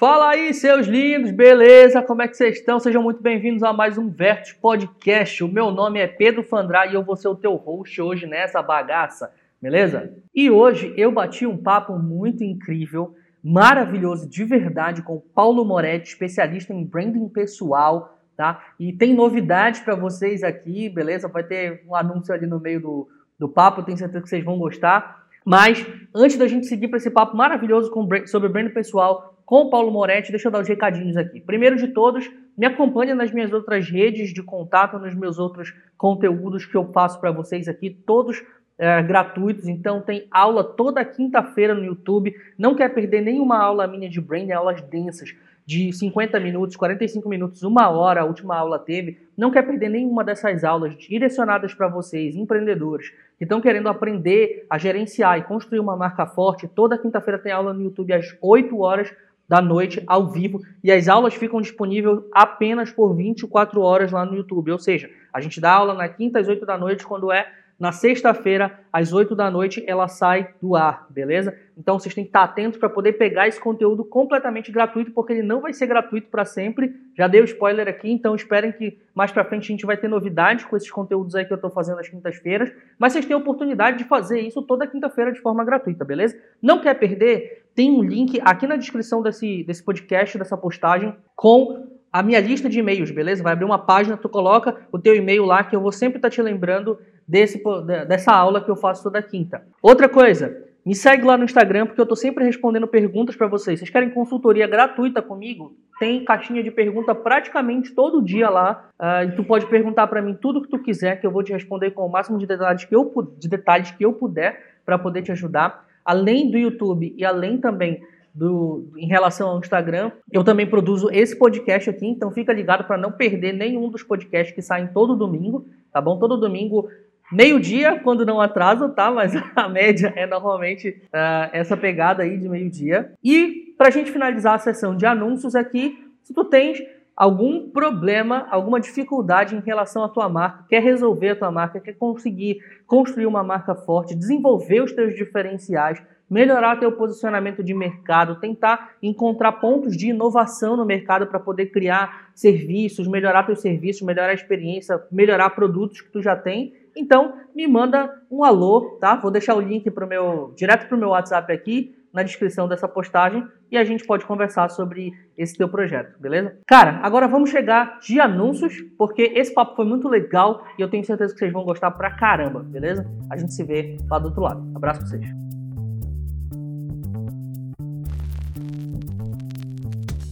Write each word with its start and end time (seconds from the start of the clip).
Fala 0.00 0.30
aí, 0.30 0.54
seus 0.54 0.86
lindos, 0.86 1.30
beleza? 1.30 2.00
Como 2.00 2.22
é 2.22 2.26
que 2.26 2.34
vocês 2.34 2.56
estão? 2.56 2.80
Sejam 2.80 3.02
muito 3.02 3.22
bem-vindos 3.22 3.62
a 3.62 3.70
mais 3.70 3.98
um 3.98 4.08
Vertus 4.08 4.54
Podcast. 4.54 5.44
O 5.44 5.46
meu 5.46 5.70
nome 5.70 6.00
é 6.00 6.06
Pedro 6.06 6.42
Fandrá 6.42 6.86
e 6.86 6.94
eu 6.94 7.04
vou 7.04 7.16
ser 7.16 7.28
o 7.28 7.34
teu 7.34 7.54
host 7.56 8.00
hoje 8.00 8.26
nessa 8.26 8.62
bagaça, 8.62 9.30
beleza? 9.60 10.10
E 10.34 10.50
hoje 10.50 10.94
eu 10.96 11.12
bati 11.12 11.46
um 11.46 11.58
papo 11.58 11.98
muito 11.98 12.42
incrível, 12.42 13.14
maravilhoso, 13.44 14.26
de 14.26 14.42
verdade, 14.42 15.02
com 15.02 15.20
Paulo 15.34 15.66
Moretti, 15.66 16.08
especialista 16.08 16.72
em 16.72 16.82
branding 16.82 17.28
pessoal, 17.28 18.18
tá? 18.34 18.68
E 18.80 18.94
tem 18.94 19.12
novidades 19.12 19.80
para 19.80 19.94
vocês 19.94 20.42
aqui, 20.42 20.88
beleza? 20.88 21.28
Vai 21.28 21.42
ter 21.42 21.84
um 21.86 21.94
anúncio 21.94 22.32
ali 22.32 22.46
no 22.46 22.58
meio 22.58 22.80
do, 22.80 23.08
do 23.38 23.50
papo, 23.50 23.82
tenho 23.82 23.98
certeza 23.98 24.22
que 24.22 24.30
vocês 24.30 24.42
vão 24.42 24.58
gostar. 24.58 25.26
Mas 25.44 25.86
antes 26.14 26.38
da 26.38 26.48
gente 26.48 26.66
seguir 26.66 26.88
para 26.88 26.96
esse 26.96 27.10
papo 27.10 27.36
maravilhoso 27.36 27.90
com, 27.90 28.08
sobre 28.26 28.48
branding 28.48 28.72
pessoal, 28.72 29.29
com 29.50 29.62
o 29.62 29.68
Paulo 29.68 29.90
Moretti, 29.90 30.30
deixa 30.30 30.46
eu 30.46 30.52
dar 30.52 30.60
os 30.60 30.68
recadinhos 30.68 31.16
aqui. 31.16 31.40
Primeiro 31.40 31.74
de 31.74 31.88
todos, 31.88 32.30
me 32.56 32.66
acompanhe 32.66 33.14
nas 33.14 33.32
minhas 33.32 33.52
outras 33.52 33.90
redes 33.90 34.32
de 34.32 34.44
contato, 34.44 34.96
nos 34.96 35.12
meus 35.12 35.40
outros 35.40 35.74
conteúdos 35.98 36.64
que 36.64 36.76
eu 36.76 36.84
faço 36.92 37.20
para 37.20 37.32
vocês 37.32 37.66
aqui, 37.66 37.90
todos 37.90 38.40
é, 38.78 39.02
gratuitos. 39.02 39.66
Então 39.66 40.00
tem 40.02 40.28
aula 40.30 40.62
toda 40.62 41.04
quinta-feira 41.04 41.74
no 41.74 41.84
YouTube. 41.84 42.32
Não 42.56 42.76
quer 42.76 42.94
perder 42.94 43.22
nenhuma 43.22 43.58
aula 43.58 43.88
minha 43.88 44.08
de 44.08 44.20
branding, 44.20 44.52
aulas 44.52 44.80
densas 44.82 45.34
de 45.66 45.92
50 45.92 46.38
minutos, 46.38 46.76
45 46.76 47.28
minutos, 47.28 47.62
uma 47.64 47.88
hora, 47.88 48.20
a 48.20 48.24
última 48.24 48.56
aula 48.56 48.78
teve. 48.78 49.18
Não 49.36 49.50
quer 49.50 49.62
perder 49.62 49.88
nenhuma 49.88 50.22
dessas 50.22 50.62
aulas 50.62 50.96
direcionadas 50.96 51.74
para 51.74 51.88
vocês, 51.88 52.36
empreendedores, 52.36 53.10
que 53.36 53.44
estão 53.44 53.60
querendo 53.60 53.88
aprender 53.88 54.64
a 54.70 54.78
gerenciar 54.78 55.38
e 55.38 55.42
construir 55.42 55.80
uma 55.80 55.96
marca 55.96 56.24
forte. 56.24 56.68
Toda 56.68 56.96
quinta-feira 56.96 57.38
tem 57.38 57.50
aula 57.50 57.72
no 57.72 57.82
YouTube 57.82 58.12
às 58.12 58.36
8 58.40 58.78
horas 58.78 59.12
da 59.50 59.60
noite 59.60 60.00
ao 60.06 60.28
vivo 60.28 60.60
e 60.80 60.92
as 60.92 61.08
aulas 61.08 61.34
ficam 61.34 61.60
disponíveis 61.60 62.20
apenas 62.32 62.92
por 62.92 63.16
24 63.16 63.80
horas 63.80 64.12
lá 64.12 64.24
no 64.24 64.36
YouTube. 64.36 64.70
Ou 64.70 64.78
seja, 64.78 65.10
a 65.32 65.40
gente 65.40 65.60
dá 65.60 65.72
aula 65.72 65.92
na 65.92 66.08
quinta 66.08 66.38
às 66.38 66.46
8 66.46 66.64
da 66.64 66.78
noite, 66.78 67.04
quando 67.04 67.32
é 67.32 67.50
na 67.76 67.92
sexta-feira, 67.92 68.78
às 68.92 69.10
8 69.10 69.34
da 69.34 69.50
noite, 69.50 69.82
ela 69.86 70.06
sai 70.06 70.50
do 70.60 70.76
ar, 70.76 71.06
beleza? 71.08 71.58
Então 71.78 71.98
vocês 71.98 72.14
têm 72.14 72.24
que 72.24 72.28
estar 72.28 72.42
atentos 72.42 72.78
para 72.78 72.90
poder 72.90 73.14
pegar 73.14 73.48
esse 73.48 73.58
conteúdo 73.58 74.04
completamente 74.04 74.70
gratuito, 74.70 75.12
porque 75.12 75.32
ele 75.32 75.42
não 75.42 75.62
vai 75.62 75.72
ser 75.72 75.86
gratuito 75.86 76.28
para 76.28 76.44
sempre. 76.44 76.94
Já 77.16 77.26
dei 77.26 77.40
o 77.40 77.44
spoiler 77.44 77.88
aqui, 77.88 78.12
então 78.12 78.34
esperem 78.34 78.70
que 78.70 78.98
mais 79.14 79.32
para 79.32 79.46
frente 79.46 79.64
a 79.64 79.68
gente 79.68 79.86
vai 79.86 79.96
ter 79.96 80.08
novidades 80.08 80.66
com 80.66 80.76
esses 80.76 80.90
conteúdos 80.90 81.34
aí 81.34 81.46
que 81.46 81.52
eu 81.52 81.56
estou 81.56 81.70
fazendo 81.70 81.98
às 81.98 82.08
quintas-feiras. 82.08 82.70
Mas 82.98 83.14
vocês 83.14 83.24
têm 83.24 83.34
a 83.34 83.38
oportunidade 83.38 83.96
de 83.96 84.04
fazer 84.04 84.40
isso 84.40 84.60
toda 84.60 84.86
quinta-feira 84.86 85.32
de 85.32 85.40
forma 85.40 85.64
gratuita, 85.64 86.04
beleza? 86.04 86.38
Não 86.60 86.82
quer 86.82 86.92
perder? 86.98 87.59
Tem 87.74 87.90
um 87.90 88.02
link 88.02 88.40
aqui 88.44 88.66
na 88.66 88.76
descrição 88.76 89.22
desse, 89.22 89.64
desse 89.64 89.82
podcast, 89.82 90.38
dessa 90.38 90.56
postagem, 90.56 91.14
com 91.34 91.86
a 92.12 92.22
minha 92.22 92.40
lista 92.40 92.68
de 92.68 92.80
e-mails, 92.80 93.10
beleza? 93.10 93.42
Vai 93.42 93.52
abrir 93.52 93.64
uma 93.64 93.78
página, 93.78 94.16
tu 94.16 94.28
coloca 94.28 94.76
o 94.90 94.98
teu 94.98 95.14
e-mail 95.14 95.44
lá, 95.44 95.62
que 95.62 95.76
eu 95.76 95.80
vou 95.80 95.92
sempre 95.92 96.18
estar 96.18 96.30
te 96.30 96.42
lembrando 96.42 96.98
desse, 97.26 97.62
dessa 98.08 98.32
aula 98.32 98.60
que 98.60 98.70
eu 98.70 98.76
faço 98.76 99.02
toda 99.02 99.22
quinta. 99.22 99.62
Outra 99.80 100.08
coisa, 100.08 100.66
me 100.84 100.94
segue 100.94 101.24
lá 101.24 101.36
no 101.36 101.44
Instagram, 101.44 101.86
porque 101.86 102.00
eu 102.00 102.04
estou 102.04 102.16
sempre 102.16 102.44
respondendo 102.44 102.88
perguntas 102.88 103.36
para 103.36 103.46
vocês. 103.46 103.78
Vocês 103.78 103.90
querem 103.90 104.10
consultoria 104.10 104.66
gratuita 104.66 105.20
comigo? 105.20 105.76
Tem 105.98 106.24
caixinha 106.24 106.62
de 106.62 106.70
pergunta 106.70 107.14
praticamente 107.14 107.94
todo 107.94 108.22
dia 108.22 108.48
lá. 108.48 108.88
Uh, 108.98 109.28
e 109.28 109.36
tu 109.36 109.44
pode 109.44 109.66
perguntar 109.66 110.06
para 110.06 110.22
mim 110.22 110.34
tudo 110.34 110.62
que 110.62 110.68
tu 110.68 110.78
quiser, 110.78 111.20
que 111.20 111.26
eu 111.26 111.30
vou 111.30 111.42
te 111.42 111.52
responder 111.52 111.90
com 111.90 112.06
o 112.06 112.10
máximo 112.10 112.38
de 112.38 112.46
detalhes 112.46 112.84
que 112.84 112.96
eu, 112.96 113.12
de 113.38 113.48
detalhes 113.48 113.90
que 113.90 114.04
eu 114.04 114.12
puder 114.12 114.78
para 114.84 114.98
poder 114.98 115.22
te 115.22 115.30
ajudar. 115.30 115.86
Além 116.10 116.50
do 116.50 116.58
YouTube 116.58 117.14
e 117.16 117.24
além 117.24 117.58
também 117.58 118.00
do, 118.34 118.90
em 118.96 119.06
relação 119.06 119.48
ao 119.48 119.58
Instagram. 119.58 120.12
Eu 120.32 120.44
também 120.44 120.66
produzo 120.66 121.08
esse 121.10 121.36
podcast 121.36 121.90
aqui, 121.90 122.06
então 122.06 122.30
fica 122.30 122.52
ligado 122.52 122.84
para 122.84 122.96
não 122.96 123.12
perder 123.12 123.52
nenhum 123.52 123.88
dos 123.90 124.02
podcasts 124.02 124.54
que 124.54 124.62
saem 124.62 124.88
todo 124.88 125.16
domingo, 125.16 125.66
tá 125.92 126.00
bom? 126.00 126.18
Todo 126.18 126.36
domingo 126.36 126.88
Meio-dia, 127.32 128.00
quando 128.02 128.26
não 128.26 128.40
atrasa, 128.40 128.88
tá? 128.88 129.10
Mas 129.10 129.32
a 129.54 129.68
média 129.68 130.12
é 130.16 130.26
normalmente 130.26 130.88
uh, 130.88 131.48
essa 131.52 131.76
pegada 131.76 132.24
aí 132.24 132.36
de 132.36 132.48
meio-dia. 132.48 133.12
E 133.22 133.72
para 133.78 133.86
a 133.86 133.90
gente 133.90 134.10
finalizar 134.10 134.54
a 134.54 134.58
sessão 134.58 134.96
de 134.96 135.06
anúncios 135.06 135.54
aqui, 135.54 135.96
se 136.24 136.34
tu 136.34 136.44
tens 136.44 136.82
algum 137.16 137.70
problema, 137.70 138.46
alguma 138.50 138.80
dificuldade 138.80 139.54
em 139.54 139.60
relação 139.60 140.02
à 140.02 140.08
tua 140.08 140.28
marca, 140.28 140.64
quer 140.68 140.82
resolver 140.82 141.30
a 141.30 141.36
tua 141.36 141.50
marca, 141.50 141.80
quer 141.80 141.94
conseguir 141.94 142.58
construir 142.86 143.26
uma 143.26 143.42
marca 143.42 143.74
forte, 143.74 144.14
desenvolver 144.14 144.82
os 144.82 144.92
teus 144.92 145.14
diferenciais, 145.14 146.02
melhorar 146.28 146.76
teu 146.76 146.92
posicionamento 146.92 147.62
de 147.62 147.74
mercado, 147.74 148.40
tentar 148.40 148.92
encontrar 149.02 149.52
pontos 149.52 149.96
de 149.96 150.10
inovação 150.10 150.76
no 150.76 150.86
mercado 150.86 151.26
para 151.26 151.40
poder 151.40 151.66
criar 151.66 152.30
serviços, 152.34 153.08
melhorar 153.08 153.42
teus 153.42 153.60
serviços, 153.60 154.02
melhorar 154.02 154.30
a 154.30 154.34
experiência, 154.34 155.02
melhorar 155.10 155.50
produtos 155.50 156.00
que 156.00 156.10
tu 156.10 156.22
já 156.22 156.36
tem, 156.36 156.72
então, 156.96 157.34
me 157.54 157.66
manda 157.66 158.12
um 158.30 158.44
alô, 158.44 158.98
tá? 159.00 159.16
Vou 159.16 159.30
deixar 159.30 159.54
o 159.54 159.60
link 159.60 159.90
pro 159.90 160.06
meu, 160.06 160.52
direto 160.56 160.88
para 160.88 160.96
o 160.96 161.00
meu 161.00 161.10
WhatsApp 161.10 161.52
aqui 161.52 161.94
na 162.12 162.22
descrição 162.22 162.68
dessa 162.68 162.88
postagem 162.88 163.46
e 163.70 163.76
a 163.76 163.84
gente 163.84 164.04
pode 164.04 164.24
conversar 164.24 164.68
sobre 164.68 165.12
esse 165.36 165.56
teu 165.56 165.68
projeto, 165.68 166.20
beleza? 166.20 166.58
Cara, 166.66 167.00
agora 167.02 167.28
vamos 167.28 167.50
chegar 167.50 167.98
de 168.00 168.20
anúncios, 168.20 168.80
porque 168.98 169.32
esse 169.34 169.54
papo 169.54 169.76
foi 169.76 169.84
muito 169.84 170.08
legal 170.08 170.66
e 170.78 170.82
eu 170.82 170.88
tenho 170.88 171.04
certeza 171.04 171.32
que 171.32 171.38
vocês 171.38 171.52
vão 171.52 171.64
gostar 171.64 171.90
pra 171.92 172.10
caramba, 172.10 172.60
beleza? 172.60 173.06
A 173.30 173.36
gente 173.36 173.54
se 173.54 173.62
vê 173.62 173.96
lá 174.10 174.18
do 174.18 174.26
outro 174.26 174.42
lado. 174.42 174.72
Abraço 174.74 175.00
pra 175.00 175.08
vocês. 175.08 175.26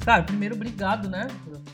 Cara, 0.04 0.22
primeiro, 0.22 0.54
obrigado, 0.54 1.08
né? 1.08 1.26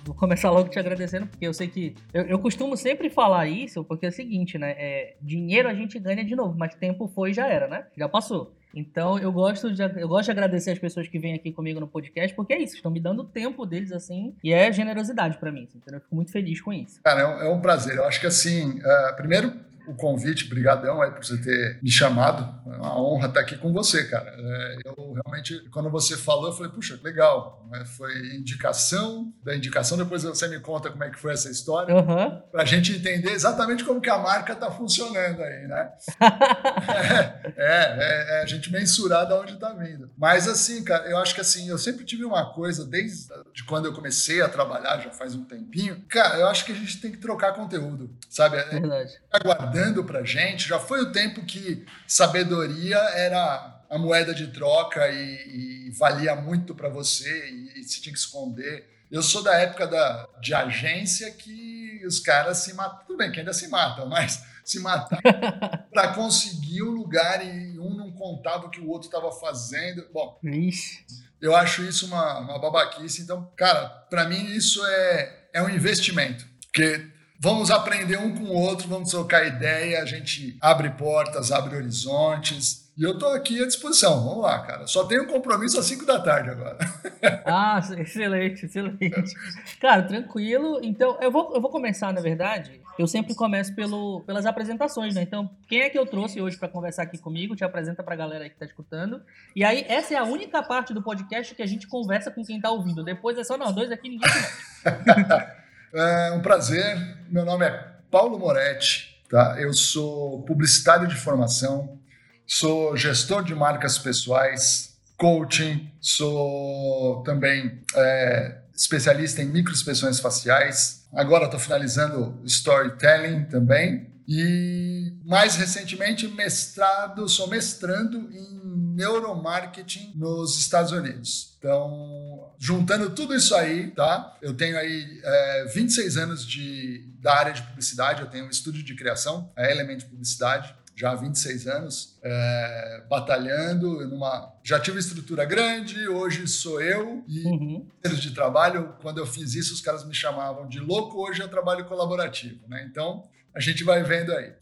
Vou 0.04 0.14
começar 0.14 0.50
logo 0.50 0.68
te 0.68 0.78
agradecendo, 0.78 1.26
porque 1.26 1.46
eu 1.46 1.54
sei 1.54 1.68
que. 1.68 1.94
Eu, 2.12 2.24
eu 2.24 2.38
costumo 2.38 2.76
sempre 2.76 3.08
falar 3.08 3.46
isso, 3.46 3.82
porque 3.84 4.06
é 4.06 4.10
o 4.10 4.12
seguinte, 4.12 4.58
né? 4.58 4.72
É, 4.76 5.16
dinheiro 5.20 5.68
a 5.68 5.74
gente 5.74 5.98
ganha 5.98 6.24
de 6.24 6.36
novo, 6.36 6.54
mas 6.58 6.74
tempo 6.74 7.08
foi 7.08 7.30
e 7.30 7.34
já 7.34 7.46
era, 7.46 7.66
né? 7.66 7.86
Já 7.96 8.08
passou. 8.08 8.54
Então 8.74 9.18
eu 9.18 9.32
gosto 9.32 9.72
de, 9.72 9.82
eu 10.00 10.08
gosto 10.08 10.24
de 10.24 10.30
agradecer 10.32 10.72
as 10.72 10.78
pessoas 10.78 11.06
que 11.06 11.18
vêm 11.18 11.34
aqui 11.34 11.52
comigo 11.52 11.78
no 11.78 11.86
podcast, 11.86 12.34
porque 12.34 12.52
é 12.52 12.60
isso, 12.60 12.74
estão 12.74 12.90
me 12.90 13.00
dando 13.00 13.22
o 13.22 13.24
tempo 13.24 13.64
deles 13.64 13.92
assim, 13.92 14.34
e 14.42 14.52
é 14.52 14.72
generosidade 14.72 15.38
para 15.38 15.52
mim, 15.52 15.68
entendeu? 15.74 15.98
Eu 15.98 16.00
fico 16.00 16.14
muito 16.14 16.32
feliz 16.32 16.60
com 16.60 16.72
isso. 16.72 17.00
Cara, 17.02 17.20
é 17.20 17.26
um, 17.26 17.40
é 17.42 17.48
um 17.48 17.60
prazer. 17.60 17.96
Eu 17.96 18.04
acho 18.04 18.20
que 18.20 18.26
assim, 18.26 18.80
uh, 18.80 19.16
primeiro 19.16 19.52
o 19.86 19.94
convite, 19.94 20.48
brigadão 20.48 21.02
aí 21.02 21.10
por 21.10 21.24
você 21.24 21.36
ter 21.36 21.78
me 21.82 21.90
chamado. 21.90 22.54
É 22.66 22.76
uma 22.76 23.00
honra 23.00 23.28
estar 23.28 23.40
aqui 23.40 23.56
com 23.56 23.72
você, 23.72 24.04
cara. 24.04 24.34
É, 24.36 24.76
eu 24.84 25.12
realmente, 25.12 25.60
quando 25.70 25.90
você 25.90 26.16
falou, 26.16 26.46
eu 26.46 26.52
falei, 26.52 26.72
puxa, 26.72 26.98
legal. 27.02 27.66
Né? 27.70 27.84
Foi 27.84 28.12
indicação, 28.36 29.32
da 29.42 29.54
indicação, 29.54 29.98
depois 29.98 30.22
você 30.22 30.48
me 30.48 30.60
conta 30.60 30.90
como 30.90 31.04
é 31.04 31.10
que 31.10 31.18
foi 31.18 31.32
essa 31.32 31.50
história, 31.50 31.94
uhum. 31.94 32.40
para 32.50 32.62
a 32.62 32.64
gente 32.64 32.92
entender 32.92 33.30
exatamente 33.30 33.84
como 33.84 34.00
que 34.00 34.10
a 34.10 34.18
marca 34.18 34.52
está 34.52 34.70
funcionando 34.70 35.42
aí, 35.42 35.66
né? 35.66 35.92
é, 37.56 37.64
é, 37.66 38.38
é, 38.38 38.42
a 38.42 38.46
gente 38.46 38.72
mensurar 38.72 39.26
de 39.26 39.32
onde 39.34 39.54
está 39.54 39.72
vindo. 39.72 40.10
Mas 40.16 40.48
assim, 40.48 40.82
cara, 40.82 41.06
eu 41.08 41.18
acho 41.18 41.34
que 41.34 41.40
assim, 41.40 41.68
eu 41.68 41.78
sempre 41.78 42.04
tive 42.04 42.24
uma 42.24 42.52
coisa, 42.52 42.84
desde 42.84 43.24
de 43.52 43.64
quando 43.64 43.86
eu 43.86 43.92
comecei 43.92 44.40
a 44.40 44.48
trabalhar, 44.48 44.98
já 45.00 45.10
faz 45.10 45.34
um 45.34 45.44
tempinho, 45.44 46.02
cara, 46.08 46.38
eu 46.38 46.48
acho 46.48 46.64
que 46.64 46.72
a 46.72 46.74
gente 46.74 47.00
tem 47.00 47.10
que 47.10 47.18
trocar 47.18 47.52
conteúdo, 47.54 48.10
sabe? 48.28 48.56
É, 48.56 48.64
Verdade. 48.64 49.12
Aguardar 49.30 49.73
dando 49.74 50.04
para 50.04 50.24
gente. 50.24 50.68
Já 50.68 50.78
foi 50.78 51.02
o 51.02 51.12
tempo 51.12 51.44
que 51.44 51.84
sabedoria 52.06 52.96
era 52.96 53.82
a 53.90 53.98
moeda 53.98 54.34
de 54.34 54.48
troca 54.48 55.08
e, 55.10 55.88
e 55.88 55.90
valia 55.90 56.34
muito 56.36 56.74
para 56.74 56.88
você 56.88 57.50
e, 57.50 57.80
e 57.80 57.84
se 57.84 58.00
tinha 58.00 58.12
que 58.12 58.18
esconder. 58.18 58.88
Eu 59.10 59.22
sou 59.22 59.42
da 59.42 59.54
época 59.54 59.86
da, 59.86 60.28
de 60.40 60.54
agência 60.54 61.30
que 61.30 62.02
os 62.06 62.20
caras 62.20 62.58
se 62.58 62.72
matam. 62.74 63.00
Tudo 63.06 63.18
bem 63.18 63.30
que 63.30 63.40
ainda 63.40 63.52
se 63.52 63.68
matam, 63.68 64.08
mas 64.08 64.44
se 64.64 64.80
matar 64.80 65.20
para 65.92 66.14
conseguir 66.14 66.82
um 66.82 66.90
lugar 66.90 67.44
e 67.44 67.78
um 67.78 67.94
não 67.94 68.10
contava 68.12 68.66
o 68.66 68.70
que 68.70 68.80
o 68.80 68.88
outro 68.88 69.08
estava 69.08 69.30
fazendo. 69.30 70.06
Bom, 70.12 70.38
Ixi. 70.42 71.04
eu 71.40 71.54
acho 71.54 71.82
isso 71.84 72.06
uma, 72.06 72.38
uma 72.38 72.58
babaquice. 72.58 73.22
Então, 73.22 73.50
cara, 73.56 73.88
para 74.08 74.24
mim 74.24 74.44
isso 74.54 74.84
é, 74.86 75.46
é 75.52 75.62
um 75.62 75.68
investimento. 75.68 76.46
Porque 76.62 77.06
Vamos 77.44 77.70
aprender 77.70 78.16
um 78.16 78.34
com 78.34 78.44
o 78.44 78.54
outro, 78.54 78.88
vamos 78.88 79.10
trocar 79.10 79.46
ideia, 79.46 80.00
a 80.00 80.06
gente 80.06 80.56
abre 80.62 80.88
portas, 80.88 81.52
abre 81.52 81.76
horizontes. 81.76 82.90
E 82.96 83.02
eu 83.02 83.12
estou 83.12 83.28
aqui 83.32 83.62
à 83.62 83.66
disposição. 83.66 84.24
Vamos 84.24 84.44
lá, 84.44 84.60
cara. 84.60 84.86
Só 84.86 85.04
tenho 85.04 85.24
um 85.24 85.26
compromisso 85.26 85.78
às 85.78 85.84
5 85.84 86.06
da 86.06 86.18
tarde 86.20 86.48
agora. 86.48 86.78
Ah, 87.46 87.80
excelente, 87.98 88.64
excelente. 88.64 89.34
Cara, 89.80 90.02
tranquilo. 90.02 90.80
Então, 90.82 91.18
eu 91.20 91.30
vou, 91.30 91.54
eu 91.54 91.60
vou 91.60 91.70
começar, 91.70 92.12
na 92.12 92.20
verdade. 92.20 92.80
Eu 92.98 93.06
sempre 93.06 93.34
começo 93.34 93.74
pelo, 93.74 94.20
pelas 94.22 94.46
apresentações, 94.46 95.14
né? 95.14 95.22
Então, 95.22 95.50
quem 95.68 95.80
é 95.80 95.90
que 95.90 95.98
eu 95.98 96.06
trouxe 96.06 96.40
hoje 96.40 96.56
para 96.56 96.68
conversar 96.68 97.02
aqui 97.02 97.18
comigo? 97.18 97.56
Te 97.56 97.64
apresenta 97.64 98.02
para 98.02 98.14
a 98.14 98.16
galera 98.16 98.44
aí 98.44 98.50
que 98.50 98.56
está 98.56 98.66
escutando. 98.66 99.20
E 99.54 99.64
aí, 99.64 99.84
essa 99.88 100.14
é 100.14 100.16
a 100.16 100.24
única 100.24 100.62
parte 100.62 100.94
do 100.94 101.02
podcast 101.02 101.54
que 101.54 101.62
a 101.62 101.66
gente 101.66 101.86
conversa 101.86 102.30
com 102.30 102.42
quem 102.42 102.56
está 102.56 102.70
ouvindo. 102.70 103.04
Depois 103.04 103.36
é 103.36 103.44
só 103.44 103.58
nós 103.58 103.74
dois 103.74 103.90
aqui, 103.90 104.08
ninguém 104.08 104.28
se. 104.30 104.48
É 105.94 106.32
um 106.32 106.40
prazer. 106.40 106.98
Meu 107.30 107.44
nome 107.44 107.64
é 107.64 107.70
Paulo 108.10 108.36
Moretti. 108.36 109.22
Tá? 109.30 109.54
Eu 109.60 109.72
sou 109.72 110.42
publicitário 110.42 111.06
de 111.06 111.14
formação, 111.14 112.00
sou 112.44 112.96
gestor 112.96 113.44
de 113.44 113.54
marcas 113.54 113.96
pessoais, 113.96 114.96
coaching, 115.16 115.88
sou 116.00 117.22
também 117.22 117.80
é, 117.94 118.58
especialista 118.74 119.40
em 119.40 119.46
microexpressões 119.46 120.18
faciais. 120.18 121.06
Agora 121.12 121.44
estou 121.44 121.60
finalizando 121.60 122.40
storytelling 122.44 123.44
também. 123.44 124.12
E 124.26 125.12
mais 125.24 125.54
recentemente, 125.54 126.26
mestrado, 126.26 127.28
sou 127.28 127.46
mestrando 127.46 128.18
em 128.32 128.63
neuromarketing 128.94 130.12
nos 130.14 130.58
Estados 130.58 130.92
Unidos. 130.92 131.54
Então, 131.58 132.52
juntando 132.58 133.10
tudo 133.10 133.34
isso 133.34 133.54
aí, 133.54 133.90
tá? 133.90 134.36
Eu 134.40 134.54
tenho 134.54 134.78
aí 134.78 135.20
é, 135.22 135.64
26 135.74 136.16
anos 136.16 136.46
de, 136.46 137.06
da 137.20 137.34
área 137.34 137.52
de 137.52 137.62
publicidade, 137.62 138.22
eu 138.22 138.28
tenho 138.28 138.46
um 138.46 138.50
estúdio 138.50 138.82
de 138.82 138.94
criação, 138.94 139.50
a 139.56 139.70
Element 139.70 140.02
Publicidade 140.02 140.74
já 140.96 141.10
há 141.10 141.14
26 141.16 141.66
anos, 141.66 142.18
é, 142.22 143.02
batalhando 143.10 144.06
numa. 144.08 144.54
Já 144.62 144.78
tive 144.78 145.00
estrutura 145.00 145.44
grande, 145.44 146.08
hoje 146.08 146.46
sou 146.46 146.80
eu 146.80 147.24
e 147.26 147.44
uhum. 147.44 147.86
de 148.04 148.30
trabalho. 148.32 148.94
Quando 149.02 149.18
eu 149.18 149.26
fiz 149.26 149.54
isso, 149.54 149.74
os 149.74 149.80
caras 149.80 150.04
me 150.04 150.14
chamavam 150.14 150.68
de 150.68 150.78
louco, 150.78 151.18
hoje 151.18 151.40
eu 151.40 151.48
trabalho 151.48 151.84
colaborativo, 151.86 152.68
né? 152.68 152.86
Então 152.88 153.28
a 153.52 153.60
gente 153.60 153.82
vai 153.82 154.02
vendo 154.04 154.32
aí. 154.32 154.52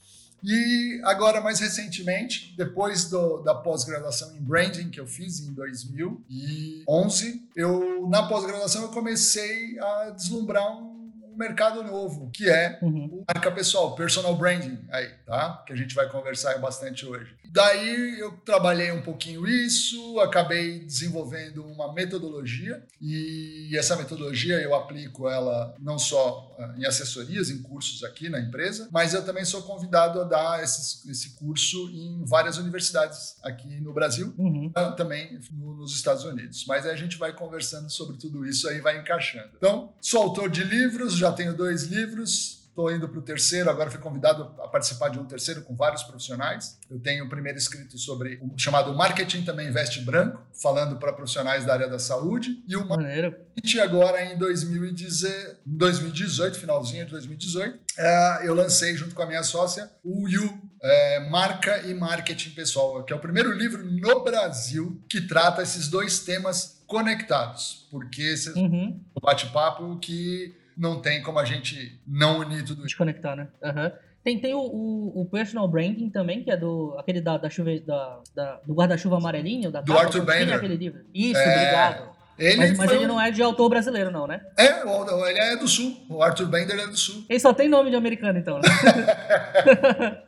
E 0.42 1.00
agora, 1.04 1.40
mais 1.40 1.60
recentemente, 1.60 2.54
depois 2.56 3.04
do, 3.04 3.38
da 3.42 3.54
pós-graduação 3.54 4.34
em 4.34 4.40
branding 4.40 4.90
que 4.90 4.98
eu 4.98 5.06
fiz 5.06 5.40
em 5.40 5.52
2011, 5.52 7.42
eu 7.54 8.08
na 8.08 8.24
pós-graduação 8.24 8.82
eu 8.82 8.88
comecei 8.88 9.78
a 9.78 10.10
deslumbrar 10.10 10.70
um 10.76 10.92
um 11.32 11.36
mercado 11.36 11.82
novo, 11.82 12.30
que 12.32 12.48
é 12.48 12.78
uhum. 12.82 13.24
marca 13.26 13.50
pessoal, 13.50 13.94
personal 13.94 14.36
branding 14.36 14.78
aí, 14.90 15.08
tá? 15.26 15.62
Que 15.66 15.72
a 15.72 15.76
gente 15.76 15.94
vai 15.94 16.08
conversar 16.08 16.58
bastante 16.58 17.06
hoje. 17.06 17.34
Daí 17.50 18.18
eu 18.18 18.32
trabalhei 18.44 18.90
um 18.92 19.02
pouquinho 19.02 19.46
isso, 19.46 20.20
acabei 20.20 20.80
desenvolvendo 20.80 21.64
uma 21.64 21.92
metodologia 21.92 22.82
e 23.00 23.76
essa 23.76 23.96
metodologia 23.96 24.56
eu 24.60 24.74
aplico 24.74 25.28
ela 25.28 25.74
não 25.78 25.98
só 25.98 26.51
em 26.76 26.84
assessorias, 26.84 27.50
em 27.50 27.62
cursos 27.62 28.02
aqui 28.04 28.28
na 28.28 28.40
empresa, 28.40 28.88
mas 28.90 29.14
eu 29.14 29.24
também 29.24 29.44
sou 29.44 29.62
convidado 29.62 30.20
a 30.20 30.24
dar 30.24 30.62
esse, 30.62 31.10
esse 31.10 31.30
curso 31.30 31.90
em 31.90 32.24
várias 32.24 32.58
universidades 32.58 33.36
aqui 33.42 33.80
no 33.80 33.92
Brasil, 33.92 34.34
uhum. 34.38 34.70
Ah, 34.74 34.92
também 34.92 35.38
nos 35.50 35.94
Estados 35.94 36.24
Unidos. 36.24 36.64
Mas 36.66 36.86
aí 36.86 36.92
a 36.92 36.96
gente 36.96 37.16
vai 37.16 37.32
conversando 37.32 37.90
sobre 37.90 38.16
tudo 38.16 38.46
isso 38.46 38.68
aí 38.68 38.80
vai 38.80 38.98
encaixando. 38.98 39.50
Então, 39.56 39.92
sou 40.00 40.22
autor 40.22 40.50
de 40.50 40.64
livros, 40.64 41.14
já 41.14 41.32
tenho 41.32 41.54
dois 41.54 41.84
livros, 41.84 42.61
Estou 42.72 42.90
indo 42.90 43.06
para 43.06 43.18
o 43.18 43.22
terceiro, 43.22 43.68
agora 43.68 43.90
fui 43.90 44.00
convidado 44.00 44.44
a 44.58 44.66
participar 44.66 45.10
de 45.10 45.18
um 45.18 45.26
terceiro 45.26 45.60
com 45.60 45.76
vários 45.76 46.02
profissionais. 46.04 46.78
Eu 46.90 46.98
tenho 46.98 47.26
o 47.26 47.28
primeiro 47.28 47.58
escrito 47.58 47.98
sobre 47.98 48.40
o 48.40 48.50
chamado 48.56 48.94
Marketing 48.94 49.44
Também 49.44 49.70
Veste 49.70 50.00
Branco, 50.00 50.40
falando 50.54 50.96
para 50.96 51.12
profissionais 51.12 51.66
da 51.66 51.74
área 51.74 51.86
da 51.86 51.98
saúde. 51.98 52.64
E 52.66 52.74
o 52.74 52.88
Marketing 52.88 53.78
agora 53.78 54.24
em 54.24 54.38
2018, 54.38 56.58
finalzinho 56.58 57.04
de 57.04 57.10
2018, 57.10 57.78
é, 57.98 58.48
eu 58.48 58.54
lancei 58.54 58.96
junto 58.96 59.14
com 59.14 59.20
a 59.20 59.26
minha 59.26 59.42
sócia 59.42 59.90
o 60.02 60.26
You, 60.26 60.58
é, 60.82 61.28
Marca 61.28 61.86
e 61.86 61.92
Marketing 61.92 62.52
Pessoal, 62.52 63.04
que 63.04 63.12
é 63.12 63.16
o 63.16 63.20
primeiro 63.20 63.52
livro 63.52 63.84
no 63.84 64.24
Brasil 64.24 64.98
que 65.10 65.20
trata 65.20 65.60
esses 65.60 65.88
dois 65.88 66.20
temas 66.20 66.82
conectados, 66.86 67.86
porque 67.90 68.22
esse 68.22 68.48
uhum. 68.58 68.98
bate-papo 69.20 69.98
que 69.98 70.61
não 70.82 71.00
tem 71.00 71.22
como 71.22 71.38
a 71.38 71.44
gente 71.44 72.00
não 72.04 72.40
unir 72.40 72.64
tudo 72.64 72.80
isso. 72.80 72.88
Desconectar, 72.88 73.36
né? 73.36 73.46
Uhum. 73.62 73.92
Tem, 74.24 74.40
tem 74.40 74.52
o, 74.52 74.58
o, 74.58 75.22
o, 75.22 75.26
personal 75.26 75.68
branding 75.68 76.10
também, 76.10 76.42
que 76.42 76.50
é 76.50 76.56
do 76.56 76.96
aquele 76.98 77.20
da, 77.20 77.38
da 77.38 77.48
chuva 77.48 77.70
da, 77.86 78.18
da 78.34 78.60
do 78.66 78.74
guarda-chuva 78.74 79.16
amarelinho, 79.16 79.70
da 79.70 79.80
do 79.80 79.96
Arthur 79.96 80.24
Bender. 80.24 80.54
aquele 80.54 80.76
livro. 80.76 81.04
Isso, 81.14 81.38
é... 81.38 81.56
obrigado. 81.56 82.10
Ele 82.36 82.56
mas, 82.56 82.78
mas 82.78 82.90
ele 82.90 83.04
um... 83.04 83.08
não 83.08 83.20
é 83.20 83.30
de 83.30 83.42
autor 83.42 83.68
brasileiro, 83.68 84.10
não, 84.10 84.26
né? 84.26 84.40
É, 84.56 84.82
ele 85.30 85.38
é 85.38 85.56
do 85.56 85.68
sul. 85.68 86.04
O 86.08 86.20
Arthur 86.20 86.46
Bender 86.46 86.80
é 86.80 86.86
do 86.88 86.96
sul. 86.96 87.24
Ele 87.28 87.38
só 87.38 87.52
tem 87.52 87.68
nome 87.68 87.90
de 87.90 87.96
americano, 87.96 88.38
então, 88.38 88.58
né? 88.58 88.62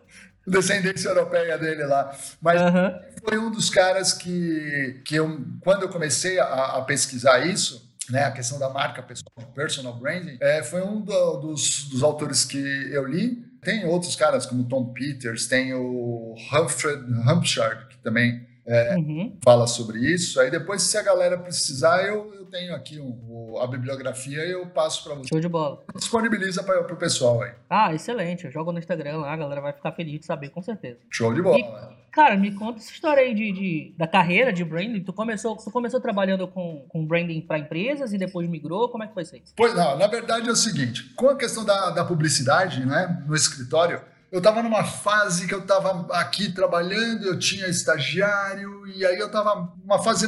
Descendência 0.46 1.08
europeia 1.08 1.58
dele 1.58 1.84
lá. 1.84 2.14
Mas 2.40 2.60
uhum. 2.60 3.00
foi 3.28 3.38
um 3.38 3.50
dos 3.50 3.70
caras 3.70 4.12
que, 4.12 5.00
que 5.04 5.16
eu, 5.16 5.40
quando 5.60 5.82
eu 5.82 5.88
comecei 5.88 6.38
a, 6.38 6.76
a 6.76 6.82
pesquisar 6.82 7.44
isso, 7.44 7.83
né, 8.10 8.24
a 8.24 8.30
questão 8.30 8.58
da 8.58 8.68
marca 8.68 9.02
pessoal, 9.02 9.52
personal 9.54 9.94
branding, 9.98 10.36
é, 10.40 10.62
foi 10.62 10.82
um 10.82 11.00
do, 11.00 11.36
dos, 11.38 11.84
dos 11.88 12.02
autores 12.02 12.44
que 12.44 12.58
eu 12.58 13.06
li. 13.06 13.44
Tem 13.62 13.86
outros 13.86 14.14
caras 14.14 14.44
como 14.44 14.64
Tom 14.64 14.92
Peters, 14.92 15.46
tem 15.46 15.72
o 15.72 16.34
Humphrey 16.52 16.96
Hampshire, 17.26 17.88
que 17.88 17.98
também 17.98 18.46
é, 18.66 18.96
uhum. 18.96 19.36
fala 19.44 19.66
sobre 19.66 19.98
isso. 19.98 20.40
Aí 20.40 20.50
depois, 20.50 20.82
se 20.82 20.96
a 20.96 21.02
galera 21.02 21.36
precisar, 21.36 22.02
eu, 22.06 22.32
eu 22.34 22.46
tenho 22.46 22.74
aqui 22.74 22.98
um, 22.98 23.58
a 23.60 23.66
bibliografia 23.66 24.44
e 24.44 24.52
eu 24.52 24.66
passo 24.66 25.04
para 25.04 25.14
você. 25.14 25.28
Show 25.28 25.40
de 25.40 25.48
bola. 25.48 25.82
Disponibiliza 25.94 26.62
para 26.62 26.80
o 26.92 26.96
pessoal 26.96 27.42
aí. 27.42 27.52
Ah, 27.68 27.94
excelente. 27.94 28.44
Eu 28.44 28.50
jogo 28.50 28.72
no 28.72 28.78
Instagram 28.78 29.18
lá, 29.18 29.32
a 29.32 29.36
galera 29.36 29.60
vai 29.60 29.72
ficar 29.72 29.92
feliz 29.92 30.20
de 30.20 30.26
saber, 30.26 30.48
com 30.50 30.62
certeza. 30.62 30.98
Show 31.10 31.34
de 31.34 31.42
bola. 31.42 31.58
E, 31.58 32.04
Cara, 32.14 32.36
me 32.36 32.54
conta 32.54 32.78
essa 32.78 32.92
história 32.92 33.24
aí 33.24 33.34
de, 33.34 33.50
de, 33.50 33.94
da 33.98 34.06
carreira 34.06 34.52
de 34.52 34.64
branding. 34.64 35.02
Tu 35.02 35.12
começou, 35.12 35.56
tu 35.56 35.68
começou 35.72 36.00
trabalhando 36.00 36.46
com, 36.46 36.86
com 36.88 37.04
branding 37.04 37.40
para 37.40 37.58
empresas 37.58 38.12
e 38.12 38.18
depois 38.18 38.48
migrou. 38.48 38.88
Como 38.88 39.02
é 39.02 39.08
que 39.08 39.14
foi 39.14 39.24
isso 39.24 39.34
aí? 39.34 39.42
Pois 39.56 39.74
não, 39.74 39.98
na 39.98 40.06
verdade 40.06 40.48
é 40.48 40.52
o 40.52 40.56
seguinte: 40.56 41.12
com 41.16 41.28
a 41.28 41.36
questão 41.36 41.64
da, 41.64 41.90
da 41.90 42.04
publicidade, 42.04 42.86
né, 42.86 43.20
no 43.26 43.34
escritório, 43.34 44.00
eu 44.34 44.38
estava 44.38 44.64
numa 44.64 44.82
fase 44.82 45.46
que 45.46 45.54
eu 45.54 45.60
estava 45.60 46.12
aqui 46.12 46.50
trabalhando, 46.52 47.24
eu 47.24 47.38
tinha 47.38 47.68
estagiário, 47.68 48.84
e 48.88 49.06
aí 49.06 49.16
eu 49.16 49.28
estava 49.28 49.72
numa 49.80 50.02
fase 50.02 50.26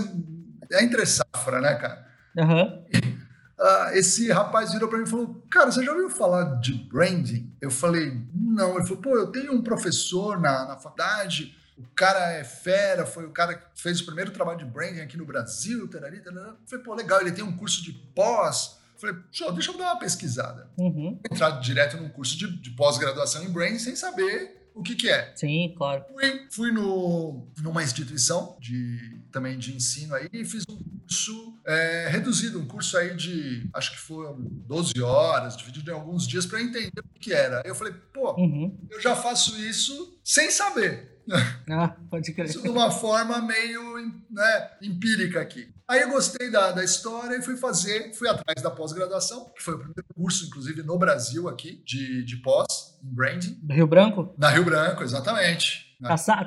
é 0.71 0.85
entre 0.85 1.05
safra, 1.05 1.61
né, 1.61 1.75
cara? 1.75 2.07
Uhum. 2.37 2.85
Uh, 3.59 3.95
esse 3.95 4.31
rapaz 4.31 4.73
virou 4.73 4.89
para 4.89 4.99
mim 4.99 5.05
e 5.05 5.11
falou: 5.11 5.43
Cara, 5.51 5.73
você 5.73 5.85
já 5.85 5.91
ouviu 5.91 6.09
falar 6.09 6.61
de 6.61 6.75
branding? 6.75 7.53
Eu 7.61 7.71
falei: 7.71 8.23
Não. 8.33 8.77
Ele 8.77 8.87
falou: 8.87 9.03
Pô, 9.03 9.17
eu 9.17 9.27
tenho 9.27 9.53
um 9.53 9.63
professor 9.63 10.39
na, 10.39 10.67
na 10.67 10.77
faculdade 10.77 11.57
o 11.77 11.85
cara 11.95 12.33
é 12.33 12.43
fera, 12.43 13.05
foi 13.05 13.27
o 13.27 13.31
cara 13.31 13.55
que 13.55 13.67
fez 13.75 14.01
o 14.01 14.07
primeiro 14.07 14.31
trabalho 14.31 14.59
de 14.59 14.65
branding 14.65 15.01
aqui 15.01 15.19
no 15.19 15.27
Brasil, 15.27 15.87
tarari, 15.89 16.21
tarari. 16.21 16.57
Falei, 16.65 16.83
pô, 16.83 16.95
legal, 16.95 17.21
ele 17.21 17.33
tem 17.33 17.45
um 17.45 17.55
curso 17.55 17.83
de 17.83 17.93
pós. 17.93 18.79
Falei, 18.99 19.17
deixa 19.31 19.71
eu 19.71 19.79
dar 19.79 19.93
uma 19.93 19.99
pesquisada. 19.99 20.71
Uhum. 20.79 21.21
Entrar 21.31 21.51
direto 21.61 21.97
num 21.97 22.09
curso 22.09 22.37
de, 22.37 22.61
de 22.61 22.71
pós-graduação 22.71 23.45
em 23.45 23.51
branding 23.51 23.79
sem 23.79 23.95
saber 23.95 24.57
o 24.77 24.83
que, 24.83 24.95
que 24.95 25.09
é. 25.09 25.33
Sim, 25.35 25.75
claro. 25.75 26.05
Fui, 26.13 26.47
fui 26.51 26.71
no, 26.71 27.49
numa 27.63 27.83
instituição 27.83 28.59
de, 28.61 29.23
também 29.33 29.59
de 29.59 29.75
ensino 29.75 30.15
aí 30.15 30.29
e 30.31 30.45
fiz 30.45 30.65
um 30.69 30.77
curso 30.77 31.59
é, 31.65 32.09
reduzido, 32.11 32.61
um 32.61 32.67
curso 32.67 32.99
aí 32.99 33.17
de, 33.17 33.71
acho 33.73 33.93
que 33.93 33.99
foram 33.99 34.37
12 34.39 35.01
horas, 35.01 35.57
dividido 35.57 35.91
em 35.91 35.95
alguns 35.95 36.29
dias 36.29 36.45
para 36.45 36.61
entender 36.61 37.01
o 37.01 37.19
que 37.19 37.33
era. 37.33 37.63
Eu 37.65 37.75
falei, 37.75 37.95
pô, 38.13 38.35
uhum. 38.35 38.79
eu 38.91 39.01
já 39.01 39.17
faço 39.17 39.59
isso 39.59 40.21
sem 40.23 40.51
saber. 40.51 41.23
Ah, 41.69 41.97
pode 42.11 42.33
crer. 42.33 42.47
Isso 42.47 42.63
de 42.63 42.69
uma 42.69 42.91
forma 42.91 43.41
meio 43.41 43.97
né, 44.31 44.71
empírica 44.81 45.41
aqui. 45.41 45.75
Aí 45.89 46.01
eu 46.01 46.11
gostei 46.11 46.51
da, 46.51 46.73
da 46.73 46.83
história 46.83 47.37
e 47.37 47.43
fui 47.43 47.57
fazer, 47.57 48.13
fui 48.15 48.29
atrás 48.29 48.61
da 48.61 48.71
pós-graduação, 48.71 49.53
que 49.55 49.63
foi 49.63 49.75
o 49.75 49.79
primeiro 49.79 50.05
curso, 50.15 50.47
inclusive, 50.47 50.83
no 50.83 50.99
Brasil 50.99 51.49
aqui, 51.49 51.81
de, 51.85 52.25
de 52.25 52.37
pós, 52.39 52.99
em 53.05 53.15
branding. 53.15 53.59
Do 53.63 53.73
Rio 53.73 53.87
Branco? 53.87 54.35
Na 54.37 54.51
Rio 54.51 54.65
Branco, 54.65 55.05
exatamente. 55.05 55.97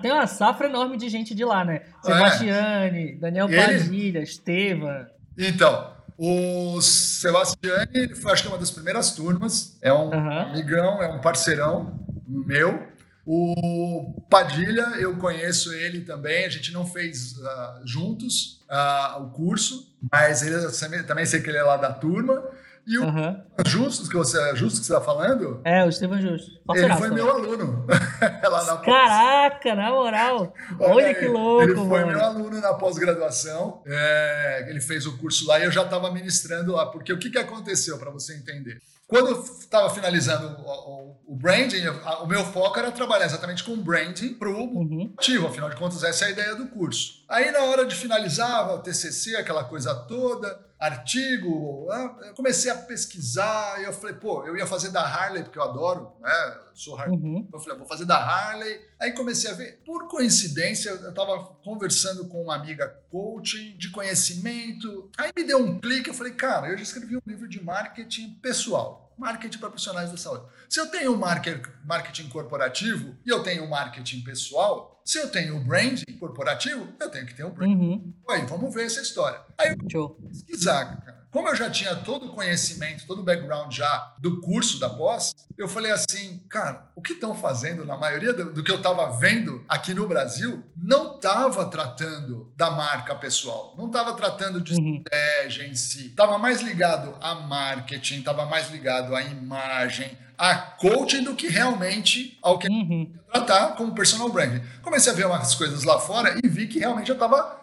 Tem 0.01 0.12
uma 0.12 0.27
safra 0.27 0.67
enorme 0.67 0.98
de 0.98 1.08
gente 1.10 1.34
de 1.34 1.46
lá, 1.46 1.63
né? 1.63 1.81
É. 2.05 2.08
Sebastiane, 2.08 3.12
é. 3.12 3.15
Daniel 3.15 3.48
Padilha, 3.48 4.22
Estevam. 4.22 5.08
Então, 5.38 5.93
o 6.17 6.81
Sebastiane, 6.81 8.13
foi 8.15 8.34
acho 8.34 8.43
que 8.43 8.50
uma 8.50 8.58
das 8.58 8.72
primeiras 8.72 9.12
turmas, 9.12 9.77
é 9.81 9.93
um 9.93 10.10
uhum. 10.10 10.39
amigão, 10.41 11.01
é 11.01 11.08
um 11.08 11.22
parceirão 11.22 11.98
meu. 12.27 12.88
O 13.31 14.24
Padilha, 14.27 14.95
eu 14.98 15.15
conheço 15.17 15.71
ele 15.71 16.01
também, 16.01 16.45
a 16.45 16.50
gente 16.50 16.74
não 16.74 16.83
fez 16.83 17.38
uh, 17.38 17.86
juntos 17.86 18.59
uh, 18.67 19.21
o 19.21 19.29
curso, 19.29 19.95
mas 20.12 20.41
ele, 20.41 21.03
também 21.03 21.27
sei 21.27 21.39
que 21.39 21.48
ele 21.48 21.59
é 21.59 21.62
lá 21.62 21.77
da 21.77 21.93
turma. 21.93 22.43
E 22.88 22.98
o 22.98 23.03
uhum. 23.03 23.39
Justus, 23.67 24.09
que 24.09 24.15
você, 24.15 24.55
Justus 24.55 24.79
que 24.79 24.86
você 24.88 24.93
está 24.93 25.05
falando? 25.05 25.62
É, 25.63 25.86
o 25.86 25.89
Estevam 25.89 26.19
Justus. 26.19 26.59
Ele 26.74 26.95
foi 26.95 27.12
meu 27.12 27.29
aluno. 27.29 27.86
lá 28.50 28.63
na 28.63 28.77
Caraca, 28.77 29.75
na 29.75 29.91
moral. 29.91 30.51
Olha 30.79 31.13
que 31.13 31.27
louco, 31.27 31.65
Ele 31.65 31.75
foi 31.75 31.86
mano. 31.86 32.07
meu 32.07 32.25
aluno 32.25 32.59
na 32.59 32.74
pós-graduação. 32.74 33.83
É, 33.86 34.65
ele 34.69 34.81
fez 34.81 35.05
o 35.05 35.15
curso 35.19 35.48
lá 35.48 35.59
e 35.59 35.65
eu 35.65 35.71
já 35.71 35.83
estava 35.83 36.12
ministrando 36.12 36.71
lá. 36.71 36.88
Porque 36.88 37.13
o 37.13 37.19
que, 37.19 37.29
que 37.29 37.38
aconteceu, 37.38 38.00
para 38.00 38.09
você 38.09 38.36
entender? 38.36 38.81
Quando 39.09 39.29
eu 39.31 39.41
estava 39.41 39.89
finalizando 39.89 40.55
o, 40.61 40.69
o, 40.69 41.17
o, 41.29 41.35
branding, 41.35 41.83
o 42.21 42.27
meu 42.27 42.45
foco 42.45 42.77
era 42.77 42.91
trabalhar 42.91 43.25
exatamente 43.25 43.63
com 43.63 43.75
branding 43.75 44.35
para 44.35 44.47
o 44.47 44.55
uhum. 44.55 45.11
ativo, 45.17 45.47
afinal 45.47 45.67
de 45.67 45.75
contas, 45.77 46.03
essa 46.03 46.25
é 46.25 46.27
a 46.27 46.31
ideia 46.31 46.55
do 46.55 46.67
curso. 46.67 47.23
Aí, 47.27 47.49
na 47.49 47.63
hora 47.63 47.87
de 47.87 47.95
finalizar 47.95 48.71
o 48.71 48.77
TCC, 48.77 49.35
aquela 49.35 49.63
coisa 49.63 49.95
toda, 49.95 50.63
artigo, 50.79 51.88
ah, 51.91 52.17
eu 52.24 52.33
comecei 52.33 52.71
a 52.71 52.75
pesquisar, 52.75 53.81
e 53.81 53.83
eu 53.83 53.91
falei, 53.91 54.15
pô, 54.15 54.45
eu 54.45 54.55
ia 54.55 54.65
fazer 54.65 54.91
da 54.91 55.01
Harley, 55.01 55.43
porque 55.43 55.59
eu 55.59 55.63
adoro, 55.63 56.13
né? 56.21 56.57
Eu 56.69 56.75
sou 56.75 56.98
Harley. 56.98 57.17
Uhum. 57.17 57.50
Eu 57.51 57.59
falei, 57.59 57.77
vou 57.77 57.88
fazer 57.88 58.05
da 58.05 58.17
Harley. 58.17 58.79
Aí 59.00 59.12
comecei 59.12 59.51
a 59.51 59.53
ver, 59.53 59.81
por 59.86 60.07
coincidência, 60.07 60.91
eu 60.91 61.09
estava 61.09 61.43
conversando 61.63 62.27
com 62.29 62.41
uma 62.41 62.55
amiga 62.55 62.88
coaching 63.12 63.77
de 63.77 63.91
conhecimento. 63.91 65.12
Aí 65.17 65.31
me 65.36 65.43
deu 65.43 65.59
um 65.59 65.79
clique, 65.79 66.09
eu 66.09 66.13
falei, 66.13 66.33
cara, 66.33 66.69
eu 66.69 66.77
já 66.77 66.83
escrevi 66.83 67.17
um 67.17 67.21
livro 67.27 67.48
de 67.48 67.62
marketing 67.62 68.36
pessoal 68.41 69.09
marketing 69.19 69.57
para 69.57 69.69
profissionais 69.69 70.09
da 70.09 70.17
saúde. 70.17 70.45
Se 70.69 70.79
eu 70.79 70.88
tenho 70.88 71.15
marketing 71.17 72.29
corporativo 72.29 73.17
e 73.25 73.29
eu 73.29 73.43
tenho 73.43 73.69
marketing 73.69 74.21
pessoal, 74.21 74.98
se 75.09 75.17
eu 75.17 75.27
tenho 75.27 75.57
o 75.57 75.59
branding 75.59 76.19
corporativo, 76.19 76.87
eu 76.99 77.09
tenho 77.09 77.25
que 77.25 77.33
ter 77.33 77.43
o 77.43 77.49
branding. 77.49 77.73
Uhum. 77.73 78.13
Aí, 78.29 78.45
vamos 78.45 78.71
ver 78.71 78.85
essa 78.85 79.01
história. 79.01 79.41
Aí 79.57 79.75
eu 79.91 80.09
pesquisar, 80.09 80.85
cara. 80.85 81.19
Como 81.31 81.47
eu 81.47 81.55
já 81.55 81.67
tinha 81.67 81.95
todo 81.95 82.27
o 82.27 82.29
conhecimento, 82.29 83.07
todo 83.07 83.21
o 83.21 83.23
background 83.23 83.73
já 83.73 84.15
do 84.19 84.39
curso 84.39 84.79
da 84.79 84.87
pós, 84.87 85.33
eu 85.57 85.67
falei 85.67 85.91
assim, 85.91 86.43
cara, 86.47 86.91
o 86.95 87.01
que 87.01 87.13
estão 87.13 87.33
fazendo 87.33 87.85
na 87.85 87.97
maioria 87.97 88.33
do, 88.33 88.53
do 88.53 88.63
que 88.63 88.71
eu 88.71 88.77
estava 88.77 89.09
vendo 89.17 89.63
aqui 89.67 89.95
no 89.95 90.07
Brasil 90.07 90.63
não 90.75 91.15
estava 91.15 91.65
tratando 91.65 92.51
da 92.55 92.69
marca 92.69 93.15
pessoal, 93.15 93.73
não 93.77 93.87
estava 93.87 94.13
tratando 94.13 94.61
de 94.61 94.73
uhum. 94.75 94.97
estratégia 94.97 95.67
em 95.67 95.73
si, 95.73 96.07
estava 96.07 96.37
mais 96.37 96.61
ligado 96.61 97.15
a 97.19 97.33
marketing, 97.33 98.19
estava 98.19 98.45
mais 98.45 98.69
ligado 98.69 99.15
à 99.15 99.23
imagem, 99.23 100.15
a 100.39 100.55
coaching 100.55 101.25
do 101.25 101.36
que 101.36 101.50
realmente 101.50 102.39
ao 102.41 102.58
que 102.58 102.69
uhum. 102.69 103.12
tratar 103.29 103.75
como 103.75 103.93
personal 103.93 104.29
branding. 104.29 104.63
Comecei 104.81 105.12
a 105.12 105.15
ver 105.15 105.25
umas 105.27 105.53
coisas 105.53 105.84
lá 105.84 106.00
fora 106.00 106.39
e 106.41 106.48
vi 106.48 106.65
que 106.65 106.79
realmente 106.79 107.10
eu 107.10 107.15
estava 107.15 107.60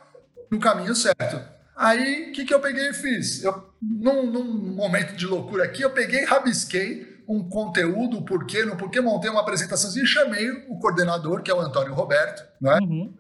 no 0.51 0.61
caminho 0.61 0.95
certo. 0.95 1.41
Aí, 1.75 2.29
o 2.29 2.33
que, 2.33 2.45
que 2.45 2.53
eu 2.53 2.61
peguei 2.61 2.91
e 2.91 2.93
fiz? 2.93 3.43
Eu, 3.43 3.71
num, 3.81 4.31
num, 4.31 4.45
momento 4.75 5.17
de 5.17 5.27
loucura 5.27 5.65
aqui, 5.65 5.83
eu 5.83 5.91
peguei 5.91 6.23
e 6.23 6.25
rabisquei 6.27 7.17
um 7.27 7.49
conteúdo, 7.49 8.23
porquê, 8.23 8.65
no 8.65 8.77
porquê, 8.77 9.01
montei 9.01 9.31
uma 9.31 9.41
apresentação 9.41 9.91
e 10.03 10.07
chamei 10.07 10.51
o 10.69 10.79
coordenador, 10.79 11.43
que 11.43 11.51
é 11.51 11.55
o 11.55 11.61
Antônio 11.61 11.95
Roberto, 11.95 12.45
né? 12.61 12.79
Uhum. 12.83 13.15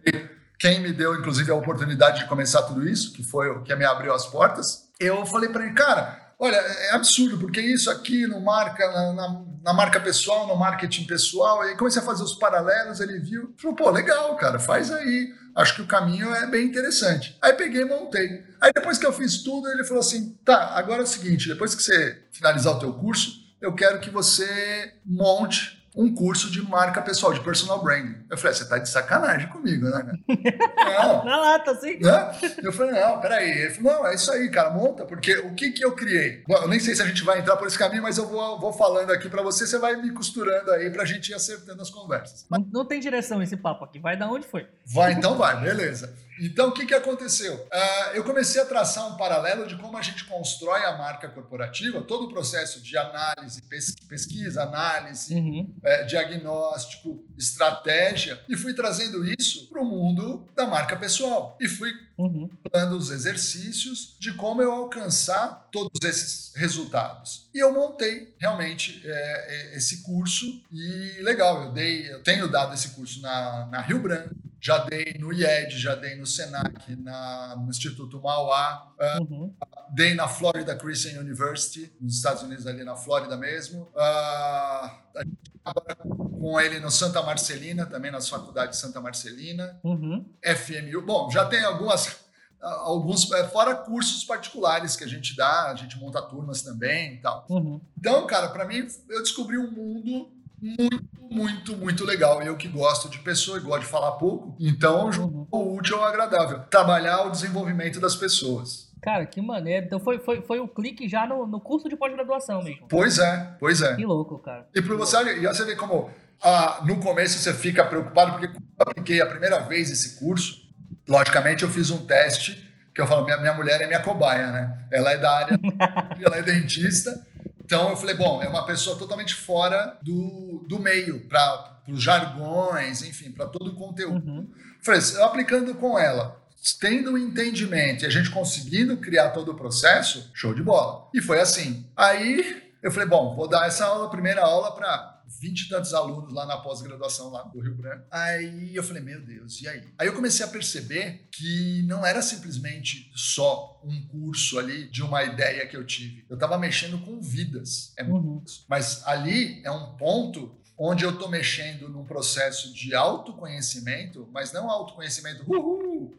quem 0.59 0.81
me 0.81 0.93
deu, 0.93 1.19
inclusive, 1.19 1.51
a 1.51 1.55
oportunidade 1.55 2.21
de 2.21 2.27
começar 2.27 2.63
tudo 2.63 2.87
isso, 2.87 3.13
que 3.13 3.23
foi 3.23 3.49
o 3.51 3.63
que 3.63 3.75
me 3.75 3.85
abriu 3.85 4.15
as 4.15 4.27
portas. 4.27 4.89
Eu 5.01 5.25
falei 5.27 5.49
para 5.49 5.65
ele, 5.65 5.75
cara, 5.75 6.25
Olha, 6.38 6.57
é 6.57 6.90
absurdo, 6.93 7.38
porque 7.38 7.61
isso 7.61 7.90
aqui 7.90 8.26
no 8.26 8.40
marca, 8.40 8.87
na, 8.93 9.12
na, 9.14 9.43
na, 9.64 9.73
marca 9.73 9.99
pessoal, 9.99 10.47
no 10.47 10.55
marketing 10.55 11.05
pessoal, 11.07 11.66
e 11.66 11.76
comecei 11.76 12.02
a 12.02 12.05
fazer 12.05 12.23
os 12.23 12.35
paralelos, 12.35 13.00
ele 13.00 13.19
viu, 13.19 13.55
falou, 13.57 13.75
pô, 13.75 13.90
legal, 13.90 14.37
cara, 14.37 14.59
faz 14.59 14.93
aí. 14.93 15.33
Acho 15.55 15.76
que 15.76 15.83
o 15.83 15.87
caminho 15.87 16.35
é 16.35 16.47
bem 16.47 16.66
interessante. 16.66 17.38
Aí 17.40 17.55
peguei 17.55 17.81
e 17.81 17.85
montei. 17.87 18.45
Aí 18.61 18.71
depois 18.75 18.99
que 18.99 19.07
eu 19.07 19.12
fiz 19.12 19.43
tudo, 19.43 19.66
ele 19.69 19.85
falou 19.85 20.00
assim: 20.00 20.37
tá, 20.45 20.73
agora 20.75 21.00
é 21.00 21.05
o 21.05 21.07
seguinte, 21.07 21.49
depois 21.49 21.75
que 21.75 21.83
você 21.83 22.25
finalizar 22.31 22.75
o 22.75 22.78
teu 22.78 22.93
curso, 22.93 23.33
eu 23.59 23.75
quero 23.75 23.99
que 23.99 24.11
você 24.11 24.93
monte 25.02 25.76
um 25.97 26.14
curso 26.14 26.50
de 26.50 26.61
marca 26.61 27.00
pessoal, 27.00 27.33
de 27.33 27.40
personal 27.40 27.83
branding. 27.83 28.16
Eu 28.30 28.37
falei, 28.37 28.52
ah, 28.52 28.54
você 28.54 28.68
tá 28.68 28.78
de 28.78 28.88
sacanagem 28.88 29.49
comigo, 29.49 29.88
né, 29.88 30.18
Não. 30.28 31.25
Na 31.25 31.37
lata, 31.37 31.75
sim. 31.76 31.99
Né? 31.99 32.33
Eu 32.62 32.73
falei, 32.73 33.00
não, 33.00 33.21
peraí. 33.21 33.50
Ele 33.50 33.75
falou, 33.75 33.92
não, 33.92 34.06
é 34.06 34.14
isso 34.14 34.33
aí, 34.33 34.50
cara, 34.50 34.71
monta, 34.71 35.04
porque 35.04 35.37
o 35.38 35.54
que 35.54 35.73
que 35.73 35.85
eu 35.85 35.92
criei? 35.92 36.42
Bom, 36.47 36.56
eu 36.56 36.68
nem 36.68 36.80
sei 36.80 36.95
se 36.95 37.02
a 37.02 37.06
gente 37.06 37.23
vai 37.23 37.38
entrar 37.38 37.56
por 37.56 37.66
esse 37.66 37.78
caminho, 37.78 38.02
mas 38.02 38.18
eu 38.18 38.26
vou, 38.26 38.59
vou 38.59 38.73
falando 38.73 39.11
aqui 39.12 39.28
para 39.28 39.42
você, 39.42 39.66
você 39.66 39.78
vai 39.78 39.97
me 39.97 40.12
costurando 40.12 40.71
aí 40.73 40.90
pra 40.90 41.04
gente 41.04 41.30
ir 41.30 41.35
acertando 41.35 41.80
as 41.83 41.90
conversas. 41.90 42.47
Não, 42.50 42.66
não 42.73 42.85
tem 42.85 43.00
direção 43.00 43.42
esse 43.42 43.56
papo 43.56 43.85
aqui, 43.85 43.99
vai 43.99 44.16
da 44.16 44.28
onde 44.28 44.47
foi? 44.47 44.66
Vai, 44.85 45.12
então 45.12 45.37
vai, 45.37 45.61
beleza. 45.61 46.14
Então, 46.40 46.68
o 46.68 46.73
que, 46.73 46.85
que 46.85 46.95
aconteceu? 46.95 47.54
Uh, 47.54 48.11
eu 48.14 48.23
comecei 48.23 48.61
a 48.61 48.66
traçar 48.66 49.06
um 49.09 49.16
paralelo 49.16 49.66
de 49.66 49.76
como 49.76 49.97
a 49.97 50.02
gente 50.02 50.25
constrói 50.25 50.85
a 50.85 50.97
marca 50.97 51.28
corporativa, 51.28 52.02
todo 52.02 52.26
o 52.26 52.28
processo 52.28 52.83
de 52.83 52.97
análise, 52.97 53.62
pesquisa, 54.09 54.62
análise, 54.62 55.35
uhum. 55.35 55.75
é, 55.83 56.04
diagnóstico, 56.04 57.25
estratégia, 57.38 58.15
e 58.49 58.56
fui 58.56 58.73
trazendo 58.75 59.25
isso 59.25 59.66
para 59.68 59.80
o 59.80 59.85
mundo 59.85 60.46
da 60.54 60.66
marca 60.66 60.96
pessoal. 60.96 61.56
E 61.61 61.68
fui 61.68 61.92
uhum. 62.16 62.49
dando 62.73 62.96
os 62.96 63.11
exercícios 63.11 64.16
de 64.18 64.32
como 64.35 64.62
eu 64.62 64.73
alcançar 64.73 65.68
todos 65.70 66.00
esses 66.02 66.52
resultados. 66.54 67.46
E 67.57 67.59
eu 67.59 67.73
montei 67.73 68.35
realmente 68.39 69.01
é, 69.03 69.73
é 69.73 69.77
esse 69.79 70.03
curso, 70.03 70.45
e 70.71 71.23
legal, 71.23 71.65
eu, 71.65 71.73
dei, 71.73 72.13
eu 72.13 72.23
tenho 72.23 72.47
dado 72.49 72.75
esse 72.75 72.91
curso 72.91 73.23
na, 73.23 73.67
na 73.73 73.81
Rio 73.81 73.99
Branco, 73.99 74.37
já 74.61 74.77
dei 74.85 75.17
no 75.19 75.33
IED, 75.33 75.79
já 75.79 75.95
dei 75.95 76.17
no 76.17 76.27
SENAC, 76.27 76.95
na, 76.97 77.57
no 77.57 77.71
Instituto 77.71 78.21
Mauá, 78.21 78.93
uh, 79.01 79.23
uhum. 79.23 79.55
dei 79.89 80.13
na 80.13 80.29
Florida 80.29 80.77
Christian 80.77 81.19
University, 81.19 81.91
nos 81.99 82.17
Estados 82.17 82.43
Unidos, 82.43 82.67
ali 82.67 82.85
na 82.85 82.95
Flórida 82.95 83.39
mesmo. 83.39 83.85
Uh, 83.95 85.25
agora 85.65 85.97
com 85.97 86.61
ele 86.61 86.79
no 86.79 86.91
Santa 86.91 87.23
Marcelina, 87.23 87.87
também 87.87 88.11
nas 88.11 88.29
faculdades 88.29 88.77
de 88.77 88.83
Santa 88.85 89.01
Marcelina. 89.01 89.81
Uhum. 89.83 90.31
FMU. 90.43 91.01
Bom, 91.01 91.31
já 91.31 91.47
tem 91.47 91.65
algumas 91.65 92.25
alguns 92.61 93.31
é, 93.33 93.45
fora 93.49 93.75
cursos 93.75 94.25
particulares 94.25 94.97
que 94.97 95.05
a 95.05 95.07
gente 95.07 95.37
dá, 95.37 95.71
a 95.71 95.75
gente 95.75 95.99
monta 95.99 96.23
turmas 96.23 96.63
também 96.63 97.15
e 97.15 97.17
tal. 97.19 97.47
Uhum. 97.49 97.81
Então, 97.99 98.27
cara, 98.27 98.49
para 98.49 98.65
mim 98.65 98.87
eu 99.09 99.23
descobri 99.23 99.59
um 99.59 99.71
mundo 99.71 100.31
muito, 100.61 101.09
muito, 101.31 101.77
muito 101.77 102.05
legal. 102.05 102.43
Eu 102.43 102.57
que 102.57 102.69
gosto 102.69 103.09
de 103.09 103.19
pessoa 103.19 103.59
e 103.59 103.61
gosto 103.61 103.83
de 103.83 103.87
falar 103.87 104.13
pouco, 104.13 104.57
então 104.59 105.11
uhum. 105.11 105.47
o 105.51 105.77
útil 105.77 105.99
ao 105.99 106.05
agradável. 106.05 106.61
Trabalhar 106.71 107.27
o 107.27 107.31
desenvolvimento 107.31 108.01
das 108.01 108.17
pessoas. 108.17 108.87
Cara, 109.03 109.27
que 109.27 109.41
maneiro. 109.41 109.87
Então 109.87 110.01
foi, 110.01 110.19
foi, 110.19 110.43
foi 110.43 110.59
o 110.59 110.67
clique 110.67 111.09
já 111.09 111.27
no, 111.27 111.47
no 111.47 111.61
curso 111.61 111.89
de 111.89 111.97
pós-graduação 111.97 112.63
mesmo. 112.63 112.89
Pois 112.89 113.19
é, 113.19 113.57
pois 113.61 113.83
é. 113.83 113.95
Que 113.95 114.05
louco, 114.05 114.39
cara. 114.39 114.67
E 114.75 114.83
para 114.83 114.97
você, 114.97 115.47
você 115.47 115.65
vê 115.65 115.77
como 115.77 116.11
ah, 116.43 116.83
no 116.85 117.01
começo 117.01 117.39
você 117.39 117.53
fica 117.53 117.85
preocupado, 117.85 118.33
porque 118.33 118.49
quando 118.49 118.65
eu 118.79 118.91
apliquei 118.91 119.21
a 119.21 119.27
primeira 119.27 119.61
vez 119.61 119.91
esse 119.91 120.19
curso, 120.19 120.65
logicamente 121.09 121.63
eu 121.63 121.71
fiz 121.71 121.91
um 121.91 122.07
teste, 122.07 122.67
que 122.95 123.01
eu 123.01 123.07
falo, 123.07 123.25
minha, 123.25 123.37
minha 123.39 123.55
mulher 123.55 123.81
é 123.81 123.87
minha 123.87 124.01
cobaia, 124.01 124.51
né? 124.51 124.79
Ela 124.91 125.13
é 125.13 125.19
da 125.19 125.31
área, 125.31 125.61
ela 126.25 126.37
é 126.37 126.43
dentista, 126.43 127.27
então 127.67 127.91
eu 127.91 127.97
falei, 127.97 128.15
bom, 128.15 128.41
é 128.41 128.49
uma 128.49 128.65
pessoa 128.65 128.97
totalmente 128.97 129.35
fora 129.35 129.99
do, 130.01 130.65
do 130.69 130.79
meio, 130.79 131.27
para 131.27 131.81
os 131.89 132.01
jargões, 132.01 133.03
enfim, 133.03 133.33
para 133.33 133.47
todo 133.47 133.73
o 133.73 133.75
conteúdo. 133.75 134.25
Uhum. 134.25 134.49
Falei, 134.81 135.01
eu 135.17 135.25
aplicando 135.25 135.75
com 135.75 135.99
ela, 135.99 136.41
tendo 136.81 137.13
um 137.13 137.19
entendimento 137.19 138.05
e 138.05 138.07
a 138.07 138.11
gente 138.11 138.31
conseguindo 138.31 138.97
criar 138.99 139.31
todo 139.31 139.51
o 139.51 139.57
processo, 139.57 140.31
show 140.33 140.55
de 140.55 140.63
bola. 140.63 141.09
E 141.13 141.21
foi 141.21 141.41
assim. 141.41 141.85
Aí 141.97 142.63
eu 142.81 142.93
falei, 142.93 143.09
bom, 143.09 143.35
vou 143.35 143.49
dar 143.49 143.67
essa 143.67 143.85
aula, 143.85 144.11
primeira 144.11 144.43
aula 144.43 144.73
para 144.73 145.15
vinte 145.40 145.62
e 145.62 145.68
tantos 145.68 145.92
alunos 145.92 146.33
lá 146.33 146.47
na 146.47 146.56
pós-graduação 146.59 147.30
lá 147.30 147.42
do 147.42 147.61
Rio 147.61 147.75
Branco. 147.75 148.04
Aí 148.11 148.75
eu 148.75 148.83
falei, 148.83 149.02
meu 149.02 149.21
Deus, 149.21 149.61
e 149.61 149.68
aí? 149.68 149.83
Aí 149.99 150.06
eu 150.06 150.14
comecei 150.14 150.45
a 150.45 150.49
perceber 150.49 151.28
que 151.33 151.83
não 151.87 152.04
era 152.06 152.23
simplesmente 152.23 153.11
só 153.14 153.80
um 153.85 154.06
curso 154.06 154.59
ali 154.59 154.88
de 154.88 155.02
uma 155.02 155.23
ideia 155.25 155.66
que 155.66 155.76
eu 155.76 155.85
tive. 155.85 156.25
Eu 156.28 156.35
estava 156.35 156.56
mexendo 156.59 156.99
com 156.99 157.21
vidas. 157.21 157.92
É 157.97 158.04
uhum. 158.04 158.42
Mas 158.68 159.06
ali 159.06 159.61
é 159.64 159.71
um 159.71 159.97
ponto 159.97 160.54
onde 160.78 161.04
eu 161.04 161.11
estou 161.11 161.28
mexendo 161.28 161.88
num 161.88 162.04
processo 162.04 162.73
de 162.73 162.95
autoconhecimento, 162.95 164.28
mas 164.33 164.52
não 164.52 164.71
autoconhecimento, 164.71 165.42
uhul, 165.50 166.14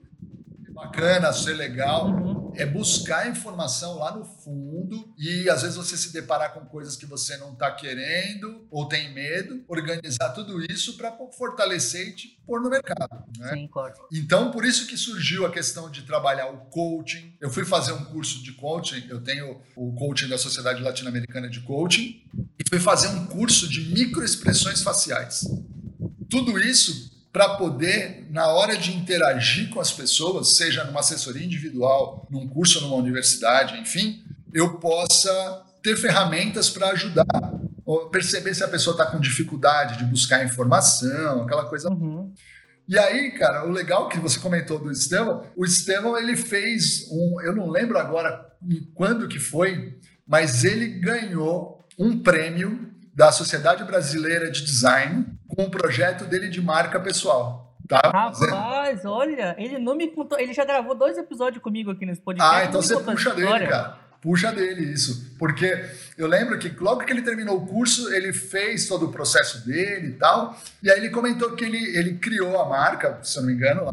bacana, 0.72 1.32
ser 1.32 1.54
legal, 1.54 2.08
uhum. 2.08 2.52
é 2.56 2.66
buscar 2.66 3.30
informação 3.30 3.98
lá 3.98 4.16
no 4.16 4.26
fundo 4.26 4.67
e 5.18 5.50
às 5.50 5.62
vezes 5.62 5.76
você 5.76 5.98
se 5.98 6.12
deparar 6.12 6.54
com 6.54 6.62
coisas 6.62 6.96
que 6.96 7.06
você 7.06 7.38
não 7.38 7.54
está 7.54 7.72
querendo 7.72 8.66
ou 8.70 8.88
tem 8.88 9.14
medo, 9.14 9.64
organizar 9.68 10.30
tudo 10.30 10.64
isso 10.72 10.98
para 10.98 11.12
fortalecer 11.38 12.10
e 12.10 12.16
te 12.16 12.40
pôr 12.46 12.62
no 12.62 12.70
mercado. 12.70 13.24
Né? 13.38 13.54
Sim, 13.54 13.68
claro. 13.68 13.94
Então, 14.12 14.52
por 14.52 14.66
isso 14.66 14.88
que 14.88 14.98
surgiu 14.98 15.46
a 15.46 15.52
questão 15.52 15.90
de 15.90 16.04
trabalhar 16.04 16.48
o 16.48 16.58
coaching. 16.70 17.36
Eu 17.40 17.50
fui 17.50 17.66
fazer 17.66 17.92
um 17.92 18.06
curso 18.06 18.44
de 18.44 18.54
coaching, 18.54 19.06
eu 19.10 19.22
tenho 19.22 19.62
o 19.76 19.94
coaching 19.94 20.28
da 20.28 20.38
Sociedade 20.38 20.82
Latino-Americana 20.82 21.50
de 21.50 21.62
Coaching, 21.62 22.24
e 22.60 22.70
fui 22.70 22.80
fazer 22.80 23.08
um 23.08 23.26
curso 23.28 23.68
de 23.68 23.82
microexpressões 23.94 24.82
faciais. 24.82 25.46
Tudo 26.30 26.60
isso 26.60 27.18
para 27.38 27.50
poder, 27.50 28.26
na 28.32 28.48
hora 28.48 28.76
de 28.76 28.92
interagir 28.96 29.70
com 29.70 29.80
as 29.80 29.92
pessoas, 29.92 30.56
seja 30.56 30.84
numa 30.84 31.02
assessoria 31.02 31.46
individual, 31.46 32.28
num 32.32 32.48
curso 32.48 32.82
numa 32.82 32.96
universidade, 32.96 33.80
enfim, 33.80 34.24
eu 34.58 34.80
possa 34.80 35.64
ter 35.84 35.96
ferramentas 35.96 36.70
para 36.70 36.90
ajudar, 36.90 37.26
perceber 38.12 38.56
se 38.56 38.64
a 38.64 38.68
pessoa 38.68 38.94
está 38.94 39.06
com 39.06 39.20
dificuldade 39.20 39.98
de 39.98 40.06
buscar 40.06 40.44
informação, 40.44 41.44
aquela 41.44 41.66
coisa. 41.66 41.90
Uhum. 41.90 42.34
E 42.88 42.98
aí, 42.98 43.32
cara, 43.32 43.68
o 43.68 43.72
legal 43.72 44.10
que 44.10 44.20
você 44.20 44.40
comentou 44.40 44.80
do 44.80 44.92
Estevão, 44.92 45.44
o 45.56 45.64
Estevão 45.64 46.18
ele 46.18 46.36
fez 46.36 47.08
um, 47.12 47.40
eu 47.42 47.56
não 47.56 47.70
lembro 47.70 48.00
agora 48.00 48.46
quando 48.96 49.28
que 49.28 49.40
foi, 49.40 50.00
mas 50.26 50.64
ele 50.64 50.88
ganhou 51.00 51.86
um 52.00 52.18
prêmio 52.18 52.92
da 53.14 53.32
Sociedade 53.32 53.84
Brasileira 53.84 54.50
de 54.50 54.64
Design 54.64 55.26
com 55.48 55.64
o 55.64 55.72
projeto 55.72 56.26
dele 56.26 56.50
de 56.50 56.62
marca 56.62 57.00
pessoal. 57.00 57.76
Tá? 57.88 58.02
Rapaz, 58.04 59.06
olha, 59.06 59.56
ele 59.58 59.80
não 59.80 59.96
me 59.96 60.08
contou. 60.08 60.38
Ele 60.40 60.54
já 60.54 60.66
gravou 60.66 60.94
dois 60.94 61.18
episódios 61.18 61.64
comigo 61.64 61.92
aqui 61.92 62.06
nesse 62.06 62.22
podcast. 62.22 62.56
Ah, 62.56 62.66
então 62.66 62.82
você 62.82 62.98
puxa 63.00 63.34
dele, 63.34 63.68
cara. 63.68 64.07
Puxa 64.28 64.52
dele 64.52 64.92
isso. 64.92 65.26
Porque 65.40 65.86
eu 66.18 66.28
lembro 66.28 66.60
que 66.60 66.68
logo 66.84 67.06
que 67.06 67.14
ele 67.14 67.22
terminou 67.22 67.56
o 67.56 67.66
curso, 67.66 68.14
ele 68.14 68.34
fez 68.34 68.86
todo 68.86 69.06
o 69.06 69.12
processo 69.12 69.66
dele 69.66 70.08
e 70.08 70.14
tal. 70.16 70.60
E 70.84 70.92
aí 70.92 71.00
ele 71.00 71.10
comentou 71.10 71.56
que 71.56 71.64
ele, 71.64 71.98
ele 71.98 72.16
criou 72.16 72.62
a 72.62 72.68
marca, 72.68 73.20
se 73.24 73.38
eu 73.38 73.44
não 73.44 73.48
me 73.48 73.56
engano, 73.56 73.86
lá. 73.86 73.92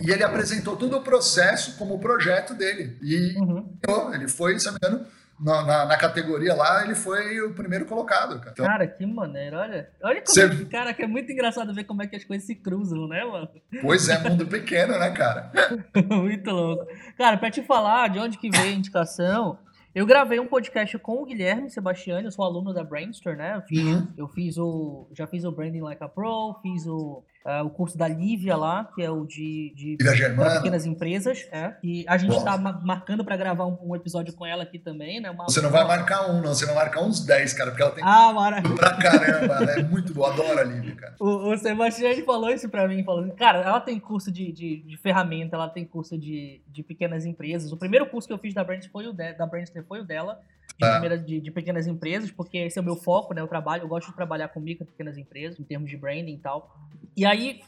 E 0.00 0.08
ele 0.08 0.22
apresentou 0.22 0.76
todo 0.76 0.96
o 0.96 1.02
processo 1.02 1.76
como 1.78 1.98
projeto 1.98 2.54
dele. 2.54 2.96
E 3.02 3.36
uhum. 3.38 3.76
ele 4.14 4.28
foi, 4.28 4.56
se 4.60 4.66
não 4.66 4.74
me 4.74 4.78
engano, 4.80 5.06
na, 5.42 5.62
na, 5.62 5.84
na, 5.86 5.96
categoria 5.96 6.54
lá, 6.54 6.84
ele 6.84 6.94
foi 6.94 7.40
o 7.40 7.52
primeiro 7.52 7.84
colocado. 7.84 8.38
Cara, 8.38 8.52
então, 8.52 8.66
cara 8.66 8.86
que 8.86 9.04
maneiro, 9.04 9.56
olha. 9.56 9.90
Olha 10.02 10.22
como 10.22 10.34
Cê... 10.34 10.44
é, 10.44 10.64
cara, 10.66 10.94
que 10.94 11.02
é 11.02 11.06
muito 11.06 11.32
engraçado 11.32 11.74
ver 11.74 11.84
como 11.84 12.02
é 12.02 12.06
que 12.06 12.16
as 12.16 12.24
coisas 12.24 12.46
se 12.46 12.54
cruzam, 12.54 13.08
né, 13.08 13.24
mano? 13.24 13.48
Pois 13.80 14.08
é, 14.08 14.18
mundo 14.18 14.46
pequeno, 14.46 14.98
né, 14.98 15.10
cara? 15.10 15.50
muito 16.08 16.50
louco. 16.50 16.86
Cara, 17.18 17.36
pra 17.36 17.50
te 17.50 17.62
falar 17.62 18.08
de 18.08 18.18
onde 18.20 18.38
que 18.38 18.50
veio 18.50 18.70
a 18.70 18.76
indicação, 18.76 19.58
eu 19.94 20.06
gravei 20.06 20.38
um 20.38 20.46
podcast 20.46 20.96
com 20.98 21.22
o 21.22 21.26
Guilherme 21.26 21.68
Sebastiani, 21.70 22.24
eu 22.24 22.32
sou 22.32 22.44
aluno 22.44 22.72
da 22.72 22.84
Brainstorm, 22.84 23.36
né? 23.36 23.56
Eu 23.56 23.62
fiz, 23.62 23.84
uhum. 23.84 24.08
eu 24.16 24.28
fiz 24.28 24.56
o. 24.56 25.08
Já 25.12 25.26
fiz 25.26 25.44
o 25.44 25.52
Branding 25.52 25.80
Like 25.80 26.02
a 26.02 26.08
Pro, 26.08 26.58
fiz 26.62 26.86
o 26.86 27.24
Uh, 27.44 27.66
o 27.66 27.70
curso 27.70 27.98
da 27.98 28.06
Lívia 28.06 28.56
lá, 28.56 28.88
que 28.94 29.02
é 29.02 29.10
o 29.10 29.26
de, 29.26 29.72
de 29.74 29.96
pequenas 29.96 30.86
empresas. 30.86 31.48
É, 31.50 31.74
e 31.82 32.04
a 32.06 32.16
gente 32.16 32.36
está 32.36 32.56
ma 32.56 32.80
marcando 32.84 33.24
para 33.24 33.36
gravar 33.36 33.66
um, 33.66 33.76
um, 33.82 33.96
episódio 33.96 34.32
com 34.32 34.46
ela 34.46 34.62
aqui 34.62 34.78
também, 34.78 35.20
né? 35.20 35.28
Uma... 35.30 35.44
Você 35.44 35.60
não 35.60 35.70
vai 35.70 35.84
marcar 35.84 36.30
um, 36.30 36.40
não. 36.40 36.54
Você 36.54 36.64
vai 36.66 36.76
marcar 36.76 37.02
uns 37.02 37.24
10, 37.24 37.52
cara, 37.54 37.70
porque 37.70 37.82
ela 37.82 37.90
tem. 37.90 38.04
Ah, 38.04 38.32
maravilha. 38.32 38.76
Pra 38.76 38.96
caramba, 38.96 39.54
ela 39.54 39.72
é 39.72 39.82
muito 39.82 40.14
boa. 40.14 40.32
Adoro 40.32 40.56
a 40.56 40.62
Lívia, 40.62 40.94
cara. 40.94 41.16
O, 41.18 41.52
o 41.52 41.58
Sebastião 41.58 42.24
falou 42.24 42.48
isso 42.48 42.68
para 42.68 42.86
mim. 42.86 43.02
Falou 43.02 43.24
assim, 43.24 43.34
cara, 43.34 43.58
ela 43.58 43.80
tem 43.80 43.98
curso 43.98 44.30
de, 44.30 44.52
de, 44.52 44.76
de, 44.82 44.96
ferramenta, 44.96 45.56
ela 45.56 45.68
tem 45.68 45.84
curso 45.84 46.16
de, 46.16 46.62
de 46.68 46.82
pequenas 46.84 47.26
empresas. 47.26 47.72
O 47.72 47.76
primeiro 47.76 48.06
curso 48.06 48.28
que 48.28 48.34
eu 48.34 48.38
fiz 48.38 48.54
da 48.54 48.62
Brand 48.62 48.84
foi 48.92 49.08
o 49.08 49.12
de, 49.12 49.32
da 49.32 49.46
Brandster 49.46 49.84
foi 49.84 50.00
o 50.00 50.04
dela. 50.04 50.40
De, 50.82 50.88
ah. 50.88 50.92
primeira, 50.92 51.18
de, 51.18 51.40
de, 51.40 51.50
pequenas 51.50 51.86
empresas, 51.86 52.30
porque 52.30 52.58
esse 52.58 52.78
é 52.78 52.82
o 52.82 52.84
meu 52.84 52.96
foco, 52.96 53.32
né? 53.32 53.40
Eu 53.40 53.46
trabalho, 53.46 53.84
eu 53.84 53.88
gosto 53.88 54.08
de 54.08 54.16
trabalhar 54.16 54.48
com 54.48 54.60
micro 54.60 54.84
pequenas 54.84 55.16
empresas, 55.16 55.58
em 55.58 55.62
termos 55.62 55.88
de 55.88 55.96
branding 55.96 56.34
e 56.34 56.38
tal. 56.38 56.76
E 57.16 57.24
aí, 57.24 57.60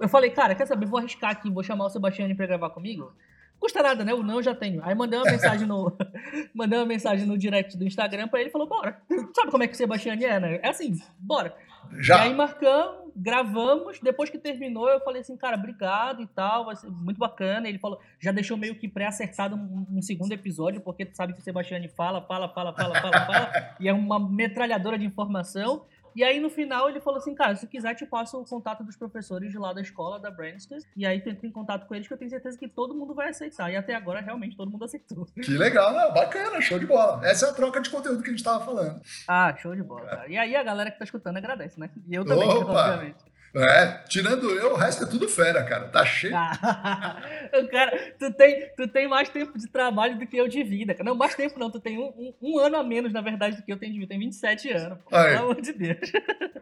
eu 0.00 0.08
falei, 0.08 0.30
cara, 0.30 0.54
quer 0.54 0.66
saber? 0.66 0.86
Vou 0.86 0.98
arriscar 0.98 1.30
aqui, 1.30 1.50
vou 1.50 1.62
chamar 1.62 1.86
o 1.86 1.90
Sebastião 1.90 2.32
pra 2.34 2.46
gravar 2.46 2.70
comigo. 2.70 3.12
Custa 3.58 3.82
nada, 3.82 4.04
né? 4.04 4.12
O 4.12 4.22
não 4.22 4.36
eu 4.36 4.42
já 4.42 4.54
tenho. 4.54 4.80
Aí 4.84 4.94
mandei 4.94 5.18
uma 5.18 5.24
mensagem 5.30 5.66
no. 5.66 5.96
mandei 6.54 6.78
uma 6.78 6.86
mensagem 6.86 7.26
no 7.26 7.38
direct 7.38 7.76
do 7.76 7.84
Instagram 7.84 8.28
pra 8.28 8.40
ele 8.40 8.48
e 8.48 8.52
falou: 8.52 8.68
bora. 8.68 9.00
Sabe 9.34 9.50
como 9.50 9.62
é 9.62 9.68
que 9.68 9.74
o 9.74 9.76
Sebastião 9.76 10.14
é, 10.14 10.40
né? 10.40 10.60
É 10.62 10.68
assim, 10.68 11.00
bora. 11.18 11.54
Já. 11.98 12.18
E 12.18 12.20
aí 12.28 12.34
marcamos, 12.34 13.01
gravamos. 13.14 13.98
Depois 14.00 14.30
que 14.30 14.38
terminou, 14.38 14.88
eu 14.88 15.00
falei 15.00 15.20
assim, 15.22 15.36
cara, 15.36 15.56
obrigado 15.56 16.22
e 16.22 16.26
tal, 16.26 16.66
vai 16.66 16.76
ser 16.76 16.90
muito 16.90 17.18
bacana. 17.18 17.68
Ele 17.68 17.78
falou, 17.78 17.98
já 18.20 18.32
deixou 18.32 18.56
meio 18.56 18.74
que 18.74 18.88
pré-acertado 18.88 19.56
um, 19.56 19.86
um, 19.90 20.02
segundo 20.02 20.32
episódio, 20.32 20.80
porque 20.80 21.04
tu 21.04 21.16
sabe 21.16 21.32
que 21.32 21.40
o 21.40 21.42
Sebastião 21.42 21.80
fala, 21.96 22.22
fala, 22.22 22.48
fala, 22.48 22.72
fala, 22.74 23.00
fala, 23.00 23.26
fala, 23.26 23.52
e 23.80 23.88
é 23.88 23.92
uma 23.92 24.18
metralhadora 24.18 24.98
de 24.98 25.04
informação. 25.04 25.84
E 26.14 26.22
aí 26.22 26.40
no 26.40 26.50
final 26.50 26.88
ele 26.88 27.00
falou 27.00 27.18
assim, 27.18 27.34
cara, 27.34 27.54
se 27.56 27.66
quiser 27.66 27.94
te 27.94 28.06
passo 28.06 28.40
o 28.40 28.44
contato 28.44 28.84
dos 28.84 28.96
professores 28.96 29.50
de 29.50 29.58
lá 29.58 29.72
da 29.72 29.80
escola, 29.80 30.18
da 30.18 30.30
Brandster, 30.30 30.78
e 30.96 31.06
aí 31.06 31.20
tu 31.20 31.28
entra 31.30 31.46
em 31.46 31.50
contato 31.50 31.86
com 31.86 31.94
eles 31.94 32.06
que 32.06 32.14
eu 32.14 32.18
tenho 32.18 32.30
certeza 32.30 32.58
que 32.58 32.68
todo 32.68 32.94
mundo 32.94 33.14
vai 33.14 33.30
aceitar. 33.30 33.70
E 33.70 33.76
até 33.76 33.94
agora 33.94 34.20
realmente 34.20 34.56
todo 34.56 34.70
mundo 34.70 34.84
aceitou. 34.84 35.26
Que 35.26 35.52
legal, 35.52 35.92
né? 35.92 36.10
Bacana, 36.12 36.60
show 36.60 36.78
de 36.78 36.86
bola. 36.86 37.20
Essa 37.26 37.46
é 37.46 37.50
a 37.50 37.52
troca 37.52 37.80
de 37.80 37.90
conteúdo 37.90 38.22
que 38.22 38.28
a 38.30 38.32
gente 38.32 38.44
tava 38.44 38.64
falando. 38.64 39.00
Ah, 39.26 39.54
show 39.56 39.74
de 39.74 39.82
bola, 39.82 40.06
cara. 40.06 40.28
E 40.28 40.36
aí 40.36 40.54
a 40.54 40.62
galera 40.62 40.90
que 40.90 40.98
tá 40.98 41.04
escutando 41.04 41.36
agradece, 41.36 41.78
né? 41.78 41.90
E 42.08 42.14
eu 42.14 42.24
também, 42.24 42.48
Opa! 42.48 42.90
obviamente. 42.90 43.31
É, 43.54 43.98
tirando 44.08 44.50
eu, 44.50 44.72
o 44.72 44.76
resto 44.76 45.04
é 45.04 45.06
tudo 45.06 45.28
fera, 45.28 45.62
cara. 45.62 45.86
Tá 45.88 46.04
cheio. 46.06 46.32
cara, 47.70 48.14
tu 48.18 48.32
tem, 48.32 48.70
tu 48.74 48.88
tem 48.88 49.06
mais 49.06 49.28
tempo 49.28 49.58
de 49.58 49.68
trabalho 49.68 50.18
do 50.18 50.26
que 50.26 50.36
eu 50.36 50.48
de 50.48 50.62
vida. 50.62 50.96
Não, 51.04 51.14
mais 51.14 51.34
tempo 51.34 51.58
não. 51.58 51.70
Tu 51.70 51.78
tem 51.78 51.98
um, 51.98 52.06
um, 52.16 52.34
um 52.40 52.58
ano 52.58 52.76
a 52.76 52.82
menos, 52.82 53.12
na 53.12 53.20
verdade, 53.20 53.56
do 53.56 53.62
que 53.62 53.72
eu 53.72 53.78
tenho 53.78 53.92
de 53.92 53.98
vida. 53.98 54.08
Tem 54.10 54.18
27 54.18 54.72
anos. 54.72 54.98
Pô, 55.04 55.10
pelo 55.10 55.38
amor 55.38 55.60
de 55.60 55.72
Deus. 55.72 56.12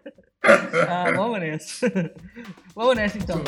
ah, 0.42 1.12
vamos 1.14 1.38
nessa. 1.38 1.90
vamos 2.75 2.97
nessa, 2.97 3.18
então. 3.18 3.44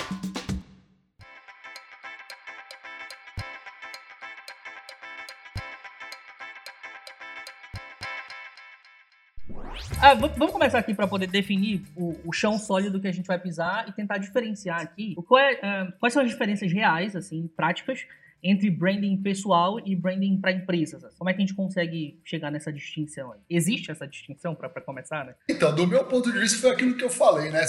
Ah, 10.01 10.15
vamos 10.15 10.53
começar 10.53 10.79
aqui 10.79 10.95
para 10.95 11.07
poder 11.07 11.27
definir 11.27 11.83
o, 11.97 12.19
o, 12.25 12.33
chão 12.33 12.59
sólido 12.59 13.01
que 13.01 13.07
a 13.07 13.13
gente 13.13 13.27
vai 13.27 13.39
pisar 13.39 13.89
e 13.89 13.93
tentar 13.93 14.19
diferenciar 14.19 14.81
aqui 14.81 15.15
o 15.17 15.23
qual 15.23 15.41
é, 15.41 15.55
uh, 15.55 15.93
quais 15.99 16.13
são 16.13 16.23
as 16.23 16.29
diferenças 16.29 16.73
reais, 16.73 17.15
assim, 17.15 17.49
práticas, 17.57 18.05
entre 18.43 18.69
branding 18.71 19.17
pessoal 19.19 19.79
e 19.87 19.95
branding 19.95 20.41
para 20.41 20.51
empresas? 20.51 21.15
Como 21.17 21.31
é 21.31 21.33
que 21.33 21.39
a 21.39 21.47
gente 21.47 21.55
consegue 21.55 22.21
chegar 22.25 22.51
nessa 22.51 22.73
distinção 22.73 23.33
aí? 23.33 23.39
Existe 23.49 23.91
essa 23.91 24.07
distinção 24.07 24.55
para 24.55 24.69
começar, 24.81 25.25
né? 25.25 25.35
Então, 25.49 25.73
do 25.75 25.87
meu 25.87 26.05
ponto 26.05 26.33
de 26.33 26.39
vista, 26.39 26.59
foi 26.59 26.71
aquilo 26.71 26.97
que 26.97 27.05
eu 27.05 27.11
falei, 27.11 27.51
né? 27.51 27.65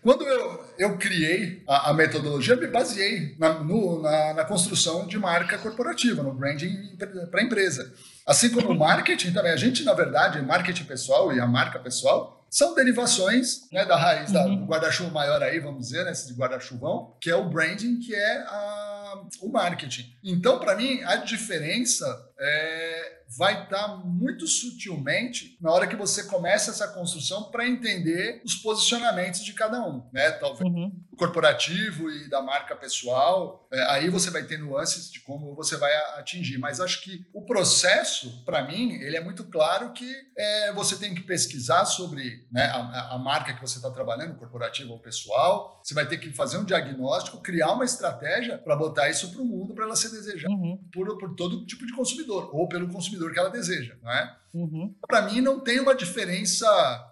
Quando 0.00 0.26
eu, 0.26 0.64
eu 0.78 0.96
criei 0.96 1.62
a, 1.68 1.90
a 1.90 1.94
metodologia, 1.94 2.54
eu 2.54 2.60
me 2.60 2.68
baseei 2.68 3.36
na, 3.38 3.58
no, 3.62 4.00
na, 4.00 4.34
na 4.34 4.44
construção 4.44 5.06
de 5.06 5.18
marca 5.18 5.58
corporativa, 5.58 6.22
no 6.22 6.32
branding 6.32 6.96
para 7.30 7.42
empresa. 7.42 7.92
Assim 8.26 8.50
como 8.50 8.70
o 8.70 8.78
marketing 8.78 9.32
também. 9.32 9.52
A 9.52 9.56
gente, 9.56 9.84
na 9.84 9.94
verdade, 9.94 10.42
marketing 10.42 10.84
pessoal 10.84 11.32
e 11.32 11.38
a 11.38 11.46
marca 11.46 11.78
pessoal 11.78 12.44
são 12.50 12.74
derivações 12.74 13.70
né, 13.70 13.84
da 13.84 13.96
raiz 13.96 14.32
uhum. 14.32 14.60
do 14.60 14.66
guarda-chuva 14.66 15.10
maior 15.10 15.42
aí, 15.42 15.60
vamos 15.60 15.88
dizer, 15.88 16.04
né, 16.04 16.12
esse 16.12 16.32
guarda-chuvão, 16.32 17.14
que 17.20 17.30
é 17.30 17.36
o 17.36 17.48
branding, 17.48 17.98
que 17.98 18.14
é 18.14 18.38
a, 18.46 19.22
o 19.42 19.50
marketing. 19.50 20.12
Então, 20.24 20.58
para 20.58 20.74
mim, 20.74 21.02
a 21.04 21.16
diferença 21.16 22.06
é, 22.38 23.22
vai 23.36 23.64
estar 23.64 23.88
muito 24.04 24.46
sutilmente 24.46 25.56
na 25.60 25.72
hora 25.72 25.86
que 25.86 25.96
você 25.96 26.24
começa 26.24 26.70
essa 26.70 26.88
construção 26.88 27.50
para 27.50 27.66
entender 27.66 28.42
os 28.44 28.54
posicionamentos 28.54 29.44
de 29.44 29.52
cada 29.52 29.82
um, 29.84 30.08
né? 30.12 30.30
Talvez 30.32 30.60
uhum. 30.60 30.92
corporativo 31.16 32.10
e 32.10 32.28
da 32.28 32.42
marca 32.42 32.76
pessoal. 32.76 33.66
É, 33.72 33.82
aí 33.90 34.10
você 34.10 34.30
vai 34.30 34.44
ter 34.44 34.58
nuances 34.58 35.10
de 35.10 35.20
como 35.20 35.54
você 35.54 35.76
vai 35.76 35.92
atingir. 36.18 36.58
Mas 36.58 36.80
acho 36.80 37.02
que 37.02 37.26
o 37.34 37.42
processo, 37.42 38.44
para 38.44 38.62
mim, 38.62 38.92
ele 38.92 39.16
é 39.16 39.20
muito 39.20 39.44
claro 39.44 39.92
que 39.92 40.14
é, 40.36 40.72
você 40.72 40.96
tem 40.96 41.14
que 41.14 41.22
pesquisar 41.22 41.84
sobre 41.84 42.46
né, 42.52 42.66
a, 42.66 43.14
a 43.14 43.18
marca 43.18 43.54
que 43.54 43.60
você 43.60 43.78
está 43.78 43.90
trabalhando, 43.90 44.36
corporativa 44.36 44.92
ou 44.92 45.00
pessoal. 45.00 45.80
Você 45.82 45.94
vai 45.94 46.06
ter 46.06 46.18
que 46.18 46.32
fazer 46.32 46.58
um 46.58 46.64
diagnóstico, 46.64 47.40
criar 47.40 47.72
uma 47.72 47.84
estratégia 47.84 48.58
para 48.58 48.76
botar 48.76 49.08
isso 49.08 49.32
para 49.32 49.40
o 49.40 49.44
mundo, 49.44 49.74
para 49.74 49.84
ela 49.84 49.96
ser 49.96 50.10
desejada 50.10 50.54
uhum. 50.54 50.78
por, 50.92 51.18
por 51.18 51.34
todo 51.34 51.66
tipo 51.66 51.84
de 51.86 51.94
consumidor 51.94 52.25
ou 52.34 52.68
pelo 52.68 52.88
consumidor 52.88 53.16
consumidor 53.16 53.32
que 53.32 53.38
ela 53.38 53.50
deseja, 53.50 53.94
não 54.02 54.10
é? 54.10 54.36
Uhum. 54.52 54.94
Para 55.06 55.22
mim, 55.22 55.40
não 55.40 55.60
tem 55.60 55.80
uma 55.80 55.94
diferença 55.94 56.66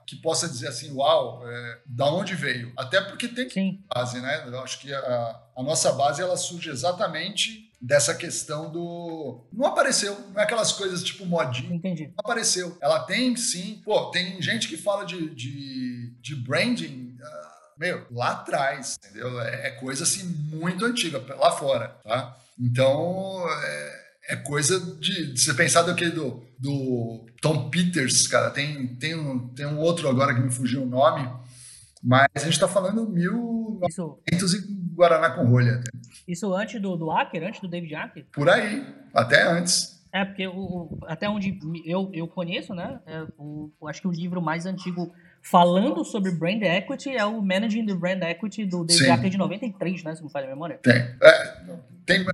que 0.06 0.16
possa 0.16 0.48
dizer 0.48 0.68
assim, 0.68 0.92
uau, 0.92 1.46
é, 1.46 1.80
da 1.86 2.06
onde 2.06 2.34
veio. 2.34 2.72
Até 2.76 3.00
porque 3.00 3.28
tem 3.28 3.48
Sim. 3.50 3.84
base, 3.94 4.20
né? 4.20 4.44
Eu 4.46 4.60
acho 4.60 4.80
que 4.80 4.92
a, 4.92 5.40
a 5.56 5.62
nossa 5.62 5.92
base 5.92 6.22
ela 6.22 6.36
surge 6.36 6.70
exatamente 6.70 7.70
dessa 7.80 8.14
questão 8.14 8.70
do. 8.70 9.44
Não 9.52 9.66
apareceu. 9.66 10.18
Não 10.32 10.40
é 10.40 10.44
aquelas 10.44 10.72
coisas 10.72 11.02
tipo 11.02 11.26
modinha. 11.26 11.74
Entendi. 11.74 12.06
Não 12.06 12.14
apareceu. 12.18 12.78
Ela 12.80 13.00
tem 13.00 13.36
sim. 13.36 13.82
Pô, 13.84 14.06
tem 14.06 14.40
gente 14.40 14.68
que 14.68 14.76
fala 14.76 15.04
de, 15.04 15.34
de, 15.34 16.14
de 16.20 16.34
branding. 16.34 17.18
Uh, 17.20 17.54
meu, 17.76 18.06
lá 18.10 18.30
atrás, 18.30 18.96
entendeu? 18.98 19.38
É, 19.42 19.66
é, 19.66 19.70
coisa 19.72 20.04
assim 20.04 20.24
muito 20.24 20.84
antiga, 20.84 21.22
lá 21.36 21.50
fora, 21.50 21.88
tá? 22.04 22.36
Então, 22.58 23.44
é, 23.50 23.93
é 24.28 24.36
coisa 24.36 24.80
de, 24.96 25.32
de 25.32 25.40
você 25.40 25.54
pensar 25.54 25.82
daquele 25.82 26.12
do, 26.12 26.42
do 26.58 27.26
Tom 27.40 27.68
Peters, 27.68 28.26
cara. 28.26 28.50
Tem, 28.50 28.86
tem, 28.96 29.14
um, 29.14 29.48
tem 29.48 29.66
um 29.66 29.78
outro 29.78 30.08
agora 30.08 30.34
que 30.34 30.40
me 30.40 30.50
fugiu 30.50 30.82
o 30.82 30.86
nome, 30.86 31.28
mas 32.02 32.26
a 32.34 32.40
gente 32.40 32.52
está 32.52 32.68
falando 32.68 33.08
1900 33.08 34.54
e 34.54 34.74
Guaraná 34.94 35.30
com 35.30 35.44
rolha. 35.44 35.80
Isso 36.26 36.54
antes 36.54 36.80
do, 36.80 36.96
do 36.96 37.10
Acker, 37.10 37.42
antes 37.42 37.60
do 37.60 37.68
David 37.68 37.94
Acker? 37.94 38.26
Por 38.32 38.48
aí, 38.48 38.86
até 39.12 39.42
antes. 39.42 39.94
É, 40.12 40.24
porque 40.24 40.46
o, 40.46 40.96
até 41.06 41.28
onde 41.28 41.58
eu, 41.84 42.08
eu 42.14 42.28
conheço, 42.28 42.72
né? 42.72 43.00
É, 43.04 43.26
o, 43.36 43.70
acho 43.88 44.00
que 44.00 44.06
o 44.06 44.12
livro 44.12 44.40
mais 44.40 44.64
antigo 44.64 45.12
falando 45.42 46.04
sobre 46.04 46.30
brand 46.30 46.62
equity 46.62 47.10
é 47.10 47.24
o 47.24 47.42
Managing 47.42 47.84
the 47.84 47.94
Brand 47.94 48.22
Equity 48.22 48.64
do 48.64 48.84
David 48.84 49.10
Acker 49.10 49.30
de 49.30 49.36
93, 49.36 50.04
né? 50.04 50.14
Se 50.14 50.22
não 50.22 50.30
falha 50.30 50.46
a 50.46 50.50
memória. 50.50 50.78
Tem. 50.82 50.94
É, 50.94 51.76
tem, 52.06 52.24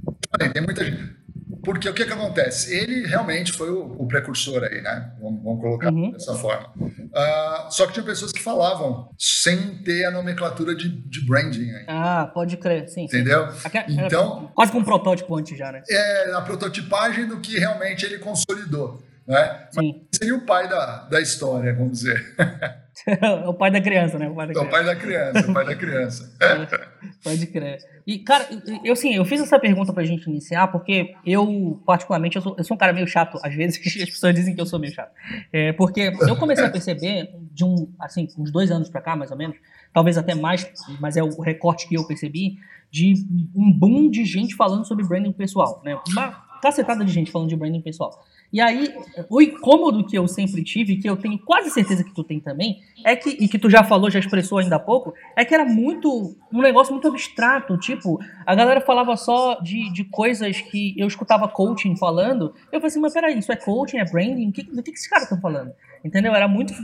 tem 0.53 0.63
muita 0.63 0.85
gente. 0.85 1.20
Porque 1.63 1.89
o 1.89 1.95
que, 1.95 2.05
que 2.05 2.13
acontece? 2.13 2.75
Ele 2.77 3.07
realmente 3.07 3.53
foi 3.53 3.71
o, 3.71 3.97
o 3.99 4.07
precursor 4.07 4.63
aí, 4.65 4.81
né? 4.81 5.13
Vamos, 5.21 5.43
vamos 5.43 5.61
colocar 5.61 5.93
uhum. 5.93 6.11
dessa 6.11 6.35
forma. 6.35 6.73
Uh, 6.79 7.71
só 7.71 7.87
que 7.87 7.93
tinha 7.93 8.05
pessoas 8.05 8.33
que 8.33 8.43
falavam 8.43 9.11
sem 9.19 9.83
ter 9.83 10.05
a 10.07 10.11
nomenclatura 10.11 10.75
de, 10.75 10.89
de 10.89 11.27
branding 11.27 11.71
aí. 11.71 11.85
Ah, 11.89 12.31
pode 12.33 12.57
crer, 12.57 12.89
sim. 12.89 13.05
Entendeu? 13.05 13.51
Sim. 13.53 13.69
Então, 13.89 14.51
quase 14.55 14.73
com 14.73 14.79
um 14.79 14.85
protótipo 14.85 15.37
antes 15.37 15.57
já, 15.57 15.71
né? 15.71 15.83
É, 15.89 16.33
a 16.33 16.41
prototipagem 16.41 17.27
do 17.27 17.41
que 17.41 17.59
realmente 17.59 18.05
ele 18.05 18.19
consolidou. 18.19 19.03
Né? 19.31 19.69
Sim. 19.71 20.03
Seria 20.11 20.35
o 20.35 20.41
pai 20.41 20.69
da, 20.69 21.05
da 21.05 21.21
história, 21.21 21.73
vamos 21.73 22.01
dizer. 22.01 22.35
o 23.47 23.55
pai 23.55 23.71
da 23.71 23.81
criança, 23.81 24.19
né? 24.19 24.29
O 24.29 24.35
pai 24.35 24.49
da 24.49 24.53
criança, 24.53 24.69
o 24.69 24.73
pai 24.73 24.85
da 24.85 24.97
criança. 24.97 25.49
O 25.49 25.55
pai 25.55 26.59
da 26.59 26.67
criança. 26.67 26.89
Pode 27.23 27.47
crer. 27.47 27.79
E, 28.05 28.19
cara, 28.19 28.49
eu, 28.83 28.93
assim, 28.93 29.15
eu 29.15 29.25
fiz 29.25 29.41
essa 29.41 29.57
pergunta 29.57 29.93
pra 29.93 30.03
gente 30.03 30.29
iniciar 30.29 30.67
porque 30.67 31.15
eu, 31.25 31.81
particularmente, 31.87 32.35
eu 32.35 32.43
sou, 32.43 32.57
eu 32.59 32.65
sou 32.65 32.75
um 32.75 32.79
cara 32.79 32.93
meio 32.93 33.07
chato. 33.07 33.39
Às 33.41 33.55
vezes 33.55 33.79
as 34.03 34.11
pessoas 34.11 34.35
dizem 34.35 34.53
que 34.53 34.61
eu 34.61 34.67
sou 34.67 34.81
meio 34.81 34.93
chato. 34.93 35.13
É, 35.53 35.73
porque 35.75 36.13
eu 36.23 36.35
comecei 36.35 36.65
a 36.65 36.71
perceber, 36.71 37.33
de 37.53 37.65
um, 37.65 37.89
assim, 38.01 38.27
uns 38.37 38.51
dois 38.51 38.73
anos 38.73 38.91
pra 38.91 39.01
cá, 39.01 39.15
mais 39.15 39.31
ou 39.31 39.37
menos, 39.37 39.57
talvez 39.95 40.19
até 40.19 40.35
mais, 40.35 40.69
mas 40.99 41.17
é 41.17 41.23
o 41.23 41.41
recorte 41.41 41.89
que 41.89 41.95
eu 41.95 42.05
percebi, 42.05 42.59
de 42.91 43.15
um 43.55 43.73
boom 43.73 44.11
de 44.11 44.25
gente 44.25 44.57
falando 44.57 44.85
sobre 44.85 45.07
branding 45.07 45.33
pessoal, 45.33 45.81
né? 45.85 45.97
Uma 46.09 46.51
cacetada 46.61 47.05
de 47.05 47.13
gente 47.13 47.31
falando 47.31 47.49
de 47.49 47.57
branding 47.57 47.81
pessoal. 47.81 48.25
E 48.53 48.61
aí, 48.61 48.93
o 49.29 49.41
incômodo 49.41 50.05
que 50.05 50.19
eu 50.19 50.27
sempre 50.27 50.65
tive, 50.65 50.97
que 50.97 51.09
eu 51.09 51.17
tenho 51.17 51.39
quase 51.39 51.71
certeza 51.71 52.03
que 52.03 52.13
tu 52.13 52.25
tem 52.25 52.41
também, 52.41 52.81
é 53.05 53.15
que, 53.15 53.31
e 53.31 53.49
que 53.49 53.59
tu 53.59 53.71
já 53.71 53.85
falou, 53.85 54.11
já 54.11 54.19
expressou 54.19 54.59
ainda 54.59 54.77
há 54.77 54.81
pouco, 54.81 55.15
é 55.37 55.45
que 55.45 55.55
era 55.55 55.65
muito, 55.65 56.37
um 56.53 56.61
negócio 56.61 56.93
muito 56.93 57.07
abstrato, 57.07 57.79
tipo, 57.79 58.19
a 58.45 58.55
galera 58.55 58.81
falava 58.81 59.17
só 59.17 59.61
de, 59.61 59.93
de 59.93 60.05
coisas 60.05 60.61
que 60.61 60.95
eu 60.99 61.07
escutava 61.07 61.47
coaching 61.47 61.97
falando, 61.97 62.53
eu 62.73 62.81
falei 62.81 62.87
assim, 62.89 63.01
mas 63.01 63.15
peraí, 63.15 63.39
isso 63.39 63.53
é 63.53 63.57
coaching, 63.57 63.99
é 63.99 64.05
branding, 64.05 64.51
do 64.51 64.83
que, 64.83 64.91
que 64.91 64.99
esses 64.99 65.09
caras 65.09 65.25
estão 65.25 65.41
falando? 65.41 65.73
Entendeu? 66.05 66.35
Era 66.35 66.49
muito 66.49 66.75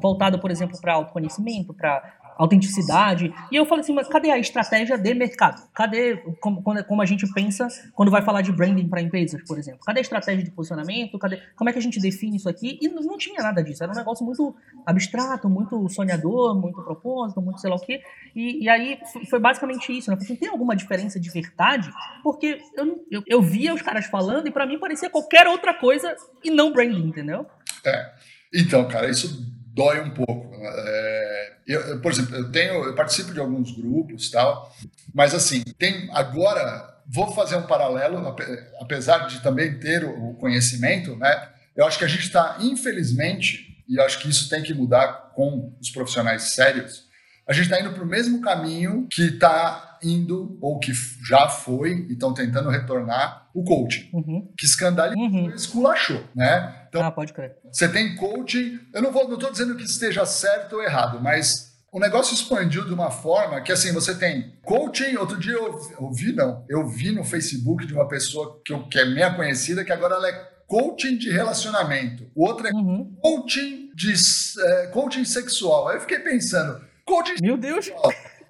voltado, 0.00 0.38
por 0.38 0.50
exemplo, 0.50 0.78
para 0.80 0.94
autoconhecimento, 0.94 1.74
para 1.74 2.02
autenticidade. 2.40 3.32
E 3.52 3.56
eu 3.56 3.66
falei 3.66 3.82
assim, 3.82 3.92
mas 3.92 4.08
cadê 4.08 4.30
a 4.30 4.38
estratégia 4.38 4.96
de 4.96 5.14
mercado? 5.14 5.62
Cadê 5.74 6.16
como, 6.40 6.62
como 6.62 7.02
a 7.02 7.04
gente 7.04 7.30
pensa 7.34 7.68
quando 7.94 8.10
vai 8.10 8.22
falar 8.22 8.40
de 8.40 8.50
branding 8.50 8.88
para 8.88 9.02
empresas, 9.02 9.42
por 9.46 9.58
exemplo? 9.58 9.80
Cadê 9.84 9.98
a 9.98 10.02
estratégia 10.02 10.42
de 10.42 10.50
posicionamento? 10.50 11.18
Cadê, 11.18 11.42
como 11.54 11.68
é 11.68 11.72
que 11.72 11.78
a 11.78 11.82
gente 11.82 12.00
define 12.00 12.38
isso 12.38 12.48
aqui? 12.48 12.78
E 12.80 12.88
não, 12.88 13.02
não 13.02 13.18
tinha 13.18 13.42
nada 13.42 13.62
disso. 13.62 13.82
Era 13.82 13.92
um 13.92 13.94
negócio 13.94 14.24
muito 14.24 14.56
abstrato, 14.86 15.50
muito 15.50 15.86
sonhador, 15.90 16.58
muito 16.58 16.82
propósito, 16.82 17.42
muito 17.42 17.60
sei 17.60 17.68
lá 17.68 17.76
o 17.76 17.80
quê. 17.80 18.00
E, 18.34 18.64
e 18.64 18.68
aí 18.70 18.98
foi 19.28 19.38
basicamente 19.38 19.96
isso. 19.96 20.10
Né? 20.10 20.16
Assim, 20.18 20.34
tem 20.34 20.48
alguma 20.48 20.74
diferença 20.74 21.20
de 21.20 21.30
verdade? 21.30 21.92
Porque 22.22 22.58
eu, 22.74 23.04
eu, 23.10 23.22
eu 23.26 23.42
via 23.42 23.74
os 23.74 23.82
caras 23.82 24.06
falando 24.06 24.46
e 24.46 24.50
para 24.50 24.64
mim 24.64 24.78
parecia 24.78 25.10
qualquer 25.10 25.46
outra 25.46 25.74
coisa 25.74 26.16
e 26.42 26.50
não 26.50 26.72
branding, 26.72 27.06
entendeu? 27.08 27.44
É. 27.84 28.12
Então, 28.52 28.88
cara, 28.88 29.10
isso 29.10 29.59
dói 29.74 30.00
um 30.00 30.10
pouco. 30.10 30.54
É, 30.62 31.52
eu, 31.66 32.00
por 32.00 32.12
exemplo, 32.12 32.34
eu 32.36 32.50
tenho, 32.50 32.84
eu 32.84 32.94
participo 32.94 33.32
de 33.32 33.40
alguns 33.40 33.72
grupos 33.72 34.30
tal, 34.30 34.74
mas 35.14 35.34
assim, 35.34 35.62
tem 35.78 36.08
agora 36.12 36.88
vou 37.12 37.32
fazer 37.32 37.56
um 37.56 37.62
paralelo, 37.62 38.36
apesar 38.80 39.26
de 39.26 39.40
também 39.40 39.78
ter 39.80 40.04
o 40.04 40.34
conhecimento, 40.34 41.16
né? 41.16 41.48
Eu 41.74 41.84
acho 41.84 41.98
que 41.98 42.04
a 42.04 42.08
gente 42.08 42.22
está, 42.22 42.58
infelizmente, 42.60 43.82
e 43.88 43.98
acho 44.00 44.20
que 44.20 44.28
isso 44.28 44.48
tem 44.48 44.62
que 44.62 44.72
mudar 44.72 45.32
com 45.34 45.74
os 45.80 45.90
profissionais 45.90 46.54
sérios, 46.54 47.10
a 47.48 47.52
gente 47.52 47.64
está 47.64 47.80
indo 47.80 47.92
para 47.92 48.04
o 48.04 48.06
mesmo 48.06 48.40
caminho 48.40 49.08
que 49.10 49.22
está 49.22 49.98
indo, 50.04 50.56
ou 50.60 50.78
que 50.78 50.92
já 51.26 51.48
foi, 51.48 52.06
e 52.08 52.12
estão 52.12 52.32
tentando 52.32 52.70
retornar, 52.70 53.48
o 53.52 53.64
coaching. 53.64 54.08
Uhum. 54.12 54.48
Que 54.56 54.64
escandalizou 54.64 55.20
uhum. 55.20 55.50
esculachou, 55.50 56.22
né? 56.34 56.79
Então, 56.90 57.02
ah, 57.04 57.10
pode 57.10 57.32
crer. 57.32 57.56
Você 57.70 57.88
tem 57.88 58.16
coaching, 58.16 58.80
eu 58.92 59.00
não 59.00 59.12
vou, 59.12 59.28
não 59.28 59.34
estou 59.34 59.50
dizendo 59.50 59.76
que 59.76 59.84
esteja 59.84 60.26
certo 60.26 60.74
ou 60.74 60.82
errado, 60.82 61.20
mas 61.22 61.70
o 61.92 62.00
negócio 62.00 62.34
expandiu 62.34 62.84
de 62.84 62.92
uma 62.92 63.12
forma 63.12 63.60
que 63.60 63.70
assim, 63.70 63.92
você 63.92 64.12
tem 64.12 64.54
coaching, 64.62 65.14
outro 65.16 65.38
dia 65.38 65.52
eu 65.52 65.80
ouvi, 65.98 66.32
não, 66.32 66.64
eu 66.68 66.88
vi 66.88 67.12
no 67.12 67.22
Facebook 67.22 67.86
de 67.86 67.94
uma 67.94 68.08
pessoa 68.08 68.60
que, 68.64 68.72
eu, 68.72 68.82
que 68.88 68.98
é 68.98 69.04
minha 69.04 69.32
conhecida, 69.32 69.84
que 69.84 69.92
agora 69.92 70.16
ela 70.16 70.28
é 70.28 70.50
coaching 70.66 71.16
de 71.16 71.30
relacionamento. 71.30 72.28
O 72.34 72.44
outro 72.44 72.66
é 72.66 72.72
uhum. 72.72 73.16
coaching 73.22 73.90
de 73.94 74.12
é, 74.60 74.86
coaching 74.88 75.24
sexual. 75.24 75.88
Aí 75.88 75.96
eu 75.96 76.00
fiquei 76.00 76.18
pensando, 76.18 76.80
coaching 77.04 77.34
Meu 77.40 77.56
Deus! 77.56 77.90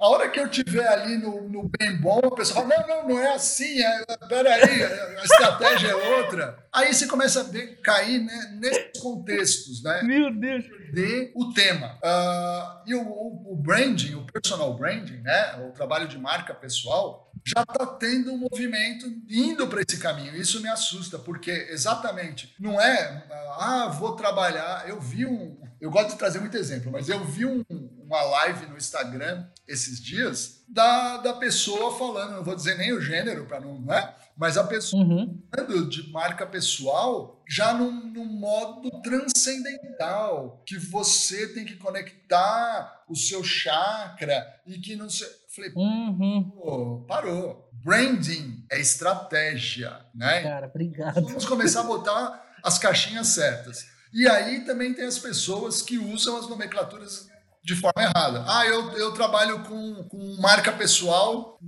A 0.01 0.09
hora 0.09 0.31
que 0.31 0.41
eu 0.41 0.49
tiver 0.49 0.89
ali 0.89 1.19
no, 1.19 1.47
no 1.47 1.71
bem 1.79 1.95
bom, 1.99 2.21
o 2.25 2.35
pessoal 2.35 2.67
fala, 2.67 2.87
não, 2.87 3.03
não, 3.03 3.09
não 3.09 3.19
é 3.19 3.35
assim, 3.35 3.83
é, 3.83 4.05
peraí, 4.27 4.83
a 4.83 5.23
estratégia 5.23 5.89
é 5.89 6.17
outra. 6.17 6.59
Aí 6.73 6.95
você 6.95 7.07
começa 7.07 7.41
a 7.41 7.43
ver, 7.43 7.79
cair 7.83 8.19
né, 8.19 8.57
nesses 8.59 8.99
contextos, 8.99 9.83
né? 9.83 10.03
Meu 10.03 10.33
Deus! 10.33 10.65
De 10.91 11.31
o 11.35 11.53
tema. 11.53 11.99
Uh, 12.03 12.89
e 12.89 12.95
o, 12.95 13.03
o, 13.03 13.53
o 13.53 13.57
branding, 13.57 14.15
o 14.15 14.25
personal 14.25 14.73
branding, 14.75 15.21
né? 15.21 15.69
O 15.69 15.73
trabalho 15.73 16.09
de 16.09 16.19
marca 16.19 16.55
pessoal, 16.55 17.31
já 17.45 17.61
está 17.61 17.85
tendo 17.85 18.33
um 18.33 18.39
movimento 18.39 19.07
indo 19.29 19.67
para 19.69 19.83
esse 19.87 19.99
caminho. 19.99 20.35
Isso 20.35 20.63
me 20.63 20.69
assusta, 20.69 21.19
porque 21.19 21.51
exatamente 21.51 22.55
não 22.59 22.81
é, 22.81 23.27
ah, 23.59 23.89
vou 23.89 24.17
trabalhar. 24.17 24.89
Eu 24.89 24.99
vi 24.99 25.27
um, 25.27 25.61
eu 25.81 25.91
gosto 25.91 26.11
de 26.11 26.19
trazer 26.19 26.41
muito 26.41 26.57
exemplo, 26.57 26.93
mas 26.93 27.09
eu 27.09 27.25
vi 27.25 27.47
um, 27.47 27.65
uma 28.11 28.23
live 28.23 28.67
no 28.67 28.77
Instagram 28.77 29.47
esses 29.69 30.03
dias 30.03 30.65
da, 30.69 31.19
da 31.19 31.35
pessoa 31.35 31.97
falando, 31.97 32.33
não 32.33 32.43
vou 32.43 32.57
dizer 32.57 32.77
nem 32.77 32.93
o 32.93 33.01
gênero 33.01 33.47
para 33.47 33.61
não, 33.61 33.81
né? 33.81 34.13
Mas 34.37 34.57
a 34.57 34.65
pessoa 34.65 35.05
uhum. 35.05 35.41
falando 35.55 35.89
de 35.89 36.11
marca 36.11 36.45
pessoal 36.45 37.41
já 37.49 37.73
num, 37.73 37.93
num 37.93 38.25
modo 38.25 38.91
transcendental, 39.01 40.61
que 40.67 40.77
você 40.77 41.47
tem 41.55 41.65
que 41.65 41.77
conectar 41.77 43.05
o 43.09 43.15
seu 43.15 43.45
chakra 43.45 44.45
e 44.67 44.79
que 44.79 44.97
não 44.97 45.09
sei. 45.09 45.29
Falei, 45.55 45.73
uhum. 45.77 46.51
pô, 46.51 47.05
parou. 47.07 47.69
Branding 47.85 48.65
é 48.71 48.81
estratégia, 48.81 50.05
né? 50.15 50.43
Cara, 50.43 50.67
obrigado. 50.67 51.23
Vamos 51.23 51.45
começar 51.45 51.81
a 51.81 51.85
botar 51.85 52.55
as 52.63 52.79
caixinhas 52.79 53.29
certas. 53.29 53.87
E 54.13 54.27
aí 54.27 54.65
também 54.65 54.93
tem 54.93 55.05
as 55.05 55.19
pessoas 55.19 55.81
que 55.81 55.97
usam 55.97 56.37
as 56.37 56.49
nomenclaturas 56.49 57.30
de 57.63 57.75
forma 57.75 58.03
errada. 58.03 58.45
Ah, 58.47 58.67
eu, 58.67 58.93
eu 58.93 59.13
trabalho 59.13 59.61
com, 59.61 60.05
com 60.05 60.37
marca 60.41 60.73
pessoal 60.73 61.59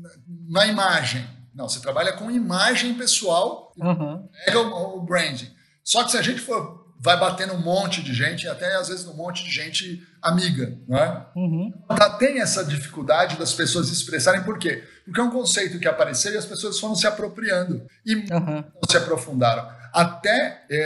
na 0.49 0.67
imagem. 0.67 1.27
Não, 1.55 1.69
você 1.69 1.81
trabalha 1.81 2.15
com 2.15 2.31
imagem 2.31 2.95
pessoal, 2.95 3.73
uhum. 3.77 4.29
pega 4.45 4.61
o, 4.61 4.99
o 4.99 5.03
branding. 5.03 5.51
Só 5.85 6.05
que 6.05 6.13
se 6.13 6.17
a 6.17 6.23
gente 6.23 6.41
for 6.41 6.83
vai 7.03 7.19
batendo 7.19 7.55
um 7.55 7.61
monte 7.61 8.01
de 8.01 8.15
gente, 8.15 8.47
até 8.47 8.77
às 8.77 8.87
vezes 8.87 9.05
um 9.09 9.15
monte 9.15 9.43
de 9.43 9.51
gente 9.51 10.07
amiga, 10.23 10.79
não 10.87 10.97
é? 10.97 11.27
Uhum. 11.35 11.73
Tá, 11.89 12.11
tem 12.11 12.41
essa 12.41 12.65
dificuldade 12.65 13.37
das 13.37 13.53
pessoas 13.53 13.89
expressarem, 13.91 14.45
por 14.45 14.57
quê? 14.57 14.85
Porque 15.05 15.19
é 15.19 15.23
um 15.25 15.31
conceito 15.31 15.81
que 15.81 15.89
apareceu 15.89 16.33
e 16.33 16.37
as 16.37 16.47
pessoas 16.47 16.79
foram 16.79 16.95
se 16.95 17.05
apropriando 17.05 17.85
e 18.07 18.15
uhum. 18.15 18.63
não 18.63 18.89
se 18.89 18.97
aprofundaram. 18.97 19.69
Até 19.93 20.65
é, 20.71 20.77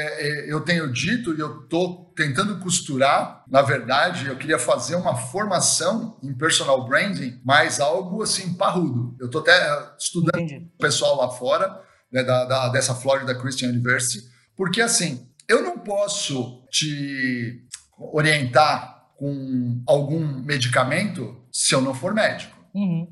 é, 0.48 0.52
eu 0.52 0.60
tenho 0.60 0.92
dito 0.92 1.34
e 1.34 1.38
eu 1.38 1.62
estou 1.62 2.12
tentando 2.16 2.58
costurar, 2.58 3.44
na 3.48 3.62
verdade, 3.62 4.26
eu 4.26 4.36
queria 4.36 4.58
fazer 4.58 4.96
uma 4.96 5.14
formação 5.14 6.18
em 6.22 6.34
personal 6.34 6.84
branding, 6.86 7.40
mas 7.44 7.78
algo 7.78 8.22
assim 8.22 8.54
parrudo. 8.54 9.16
Eu 9.20 9.26
estou 9.26 9.42
até 9.42 9.94
estudando 9.98 10.42
o 10.42 10.78
pessoal 10.78 11.16
lá 11.16 11.28
fora, 11.30 11.80
né, 12.10 12.24
da, 12.24 12.44
da, 12.44 12.68
dessa 12.68 12.94
Florida 12.94 13.34
Christian 13.34 13.68
University, 13.68 14.24
porque 14.56 14.80
assim, 14.80 15.28
eu 15.48 15.62
não 15.62 15.78
posso 15.78 16.64
te 16.70 17.64
orientar 17.98 18.96
com 19.16 19.82
algum 19.86 20.42
medicamento 20.42 21.44
se 21.52 21.74
eu 21.74 21.80
não 21.80 21.94
for 21.94 22.12
médico. 22.12 22.55
Uhum. 22.76 23.08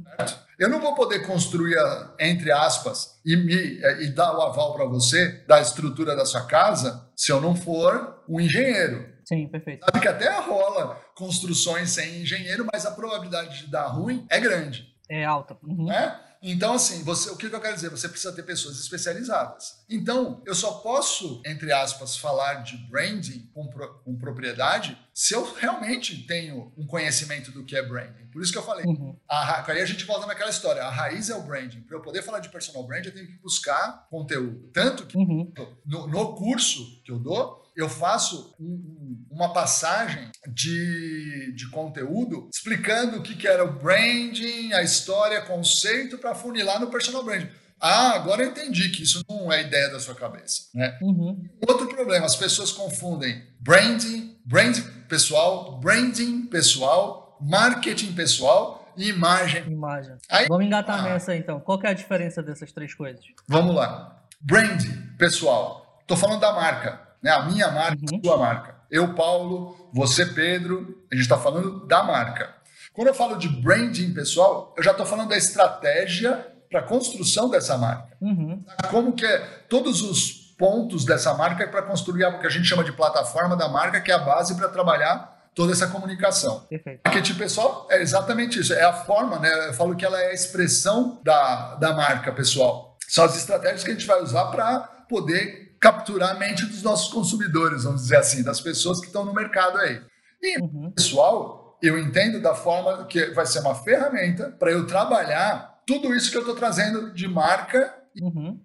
Eu 0.59 0.69
não 0.69 0.79
vou 0.79 0.95
poder 0.95 1.27
construir, 1.27 1.75
entre 2.21 2.53
aspas, 2.53 3.19
e, 3.25 3.35
me, 3.35 3.81
e 4.05 4.09
dar 4.11 4.37
o 4.37 4.43
aval 4.43 4.75
para 4.75 4.85
você 4.85 5.43
da 5.49 5.59
estrutura 5.61 6.15
da 6.15 6.27
sua 6.27 6.45
casa 6.45 7.11
se 7.17 7.33
eu 7.33 7.41
não 7.41 7.57
for 7.57 8.23
um 8.29 8.39
engenheiro. 8.39 9.09
Sim, 9.25 9.49
perfeito. 9.49 9.87
Sabe 9.87 10.01
que 10.01 10.09
até 10.09 10.31
rola 10.39 11.01
construções 11.17 11.91
sem 11.91 12.21
engenheiro, 12.21 12.67
mas 12.71 12.85
a 12.85 12.91
probabilidade 12.91 13.65
de 13.65 13.71
dar 13.71 13.87
ruim 13.87 14.27
é 14.29 14.39
grande. 14.39 14.87
É 15.09 15.25
alta. 15.25 15.57
Uhum. 15.63 15.91
É? 15.91 16.21
Então, 16.47 16.75
assim, 16.75 17.03
você, 17.03 17.31
o 17.31 17.37
que 17.39 17.47
eu 17.47 17.61
quero 17.61 17.75
dizer? 17.75 17.89
Você 17.89 18.07
precisa 18.07 18.31
ter 18.31 18.43
pessoas 18.43 18.79
especializadas. 18.79 19.83
Então, 19.89 20.43
eu 20.45 20.55
só 20.55 20.73
posso, 20.73 21.41
entre 21.47 21.73
aspas, 21.73 22.19
falar 22.19 22.57
de 22.63 22.77
branding 22.77 23.51
com, 23.55 23.67
pro, 23.67 23.95
com 24.01 24.15
propriedade 24.15 24.99
se 25.15 25.33
eu 25.33 25.55
realmente 25.55 26.27
tenho 26.27 26.71
um 26.77 26.87
conhecimento 26.87 27.51
do 27.51 27.65
que 27.65 27.75
é 27.75 27.83
branding. 27.83 28.27
Por 28.27 28.43
isso 28.43 28.53
que 28.53 28.59
eu 28.59 28.63
falei. 28.63 28.85
Uhum. 28.85 29.17
A, 29.27 29.71
aí 29.73 29.81
a 29.81 29.87
gente 29.87 30.05
volta 30.05 30.27
naquela 30.27 30.51
história. 30.51 30.83
A 30.83 30.91
raiz 30.91 31.31
é 31.31 31.35
o 31.35 31.43
branding. 31.43 31.81
Para 31.81 31.97
eu 31.97 32.03
poder 32.03 32.23
falar 32.23 32.41
de 32.41 32.51
personal 32.51 32.87
branding, 32.87 33.09
eu 33.09 33.15
tenho 33.15 33.27
que 33.27 33.39
buscar 33.39 34.07
conteúdo. 34.11 34.69
Tanto 34.71 35.07
que 35.07 35.17
uhum. 35.17 35.51
no, 35.87 36.07
no 36.07 36.35
curso 36.35 37.01
que 37.05 37.11
eu 37.11 37.19
dou, 37.19 37.64
eu 37.77 37.89
faço 37.89 38.55
um, 38.59 39.27
uma 39.31 39.53
passagem 39.53 40.31
de, 40.47 41.53
de 41.55 41.69
conteúdo 41.71 42.49
explicando 42.53 43.19
o 43.19 43.23
que, 43.23 43.35
que 43.35 43.49
era 43.49 43.65
o 43.65 43.73
branding, 43.73 44.73
a 44.73 44.83
história, 44.83 45.43
conceito, 45.43 46.19
para 46.19 46.35
funilar 46.35 46.81
no 46.81 46.89
personal 46.89 47.25
branding. 47.25 47.51
Ah, 47.81 48.13
agora 48.13 48.43
eu 48.43 48.51
entendi 48.51 48.89
que 48.91 49.03
isso 49.03 49.23
não 49.29 49.53
é 49.53 49.63
ideia 49.63 49.91
da 49.91 50.01
sua 50.01 50.15
cabeça. 50.15 50.69
Né? 50.73 50.97
Uhum. 51.03 51.49
Outro 51.69 51.89
problema, 51.89 52.25
as 52.25 52.37
pessoas 52.37 52.73
confundem 52.73 53.43
branding, 53.61 54.39
brand 54.45 54.79
pessoal, 55.09 55.79
branding 55.81 56.47
pessoal, 56.47 57.37
marketing 57.41 58.13
pessoal 58.13 58.93
e 58.97 59.09
imagem. 59.09 59.65
Imagem. 59.67 60.17
Aí, 60.31 60.47
Vamos 60.49 60.65
engatar 60.65 61.01
ah, 61.01 61.03
nessa 61.03 61.37
então. 61.37 61.61
Qual 61.61 61.81
é 61.83 61.89
a 61.89 61.93
diferença 61.93 62.43
dessas 62.43 62.73
três 62.73 62.95
coisas? 62.95 63.25
Vamos 63.49 63.75
lá. 63.75 64.25
Brand 64.41 64.83
pessoal. 65.19 65.99
Estou 66.01 66.17
falando 66.17 66.41
da 66.41 66.53
marca 66.53 67.01
né? 67.25 67.31
A 67.31 67.43
minha 67.47 67.71
marca, 67.71 68.03
uhum. 68.13 68.21
a 68.23 68.27
sua 68.27 68.37
marca. 68.37 68.75
Eu, 68.91 69.15
Paulo, 69.15 69.91
você, 69.95 70.27
Pedro, 70.27 71.03
a 71.11 71.15
gente 71.15 71.25
está 71.25 71.39
falando 71.39 71.87
da 71.87 72.03
marca. 72.03 72.55
Quando 72.93 73.09
eu 73.09 73.15
falo 73.15 73.37
de 73.37 73.49
branding 73.49 74.13
pessoal, 74.13 74.75
eu 74.77 74.83
já 74.83 74.91
estou 74.91 75.07
falando 75.07 75.31
da 75.31 75.37
estratégia 75.37 76.47
para 76.71 76.81
a 76.81 76.83
construção 76.83 77.49
dessa 77.49 77.79
marca. 77.79 78.15
Uhum. 78.21 78.63
Como 78.91 79.15
que 79.15 79.25
é 79.25 79.39
todos 79.71 80.03
os 80.03 80.33
pontos 80.59 81.05
dessa 81.05 81.33
marca 81.35 81.67
para 81.67 81.83
construir 81.83 82.25
o 82.27 82.39
que 82.39 82.47
a 82.47 82.51
gente 82.51 82.69
chama 82.69 82.85
de 82.85 82.93
plataforma 82.93 83.57
da 83.57 83.69
marca, 83.69 84.01
que 84.01 84.13
é 84.13 84.15
a 84.15 84.19
base 84.19 84.55
para 84.55 84.69
trabalhar 84.69 85.49
toda 85.55 85.73
essa 85.73 85.87
comunicação. 85.87 86.61
Perfeito. 86.69 87.01
Marketing 87.05 87.35
pessoal 87.35 87.89
é 87.91 88.03
exatamente 88.03 88.61
isso, 88.61 88.75
é 88.75 88.85
a 88.85 88.93
forma, 88.93 89.39
né? 89.39 89.69
Eu 89.69 89.75
falo 89.75 89.97
que 89.97 90.05
ela 90.05 90.21
é 90.21 90.31
a 90.31 90.35
expressão 90.35 91.21
da, 91.25 91.77
da 91.77 91.95
marca 91.95 92.33
pessoal. 92.33 92.97
São 93.09 93.25
as 93.25 93.37
estratégias 93.37 93.83
que 93.83 93.91
a 93.91 93.95
gente 93.95 94.07
vai 94.07 94.23
usar 94.23 94.47
para 94.47 94.81
poder 95.09 95.64
capturar 95.85 96.31
a 96.31 96.39
mente 96.39 96.65
dos 96.65 96.83
nossos 96.83 97.13
consumidores, 97.13 97.85
vamos 97.85 98.05
dizer 98.05 98.17
assim, 98.17 98.43
das 98.43 98.59
pessoas 98.59 99.01
que 99.01 99.07
estão 99.09 99.23
no 99.23 99.35
mercado 99.35 99.77
aí. 99.77 100.01
E 100.41 100.59
uhum. 100.59 100.91
pessoal, 100.93 101.79
eu 101.83 101.99
entendo 101.99 102.41
da 102.41 102.55
forma 102.55 103.05
que 103.05 103.27
vai 103.33 103.45
ser 103.45 103.59
uma 103.59 103.75
ferramenta 103.75 104.49
para 104.59 104.71
eu 104.71 104.87
trabalhar 104.87 105.83
tudo 105.87 106.15
isso 106.15 106.31
que 106.31 106.39
eu 106.39 106.41
estou 106.41 106.57
trazendo 106.57 107.13
de 107.13 107.29
marca 107.29 108.03
Uhum. 108.23 108.61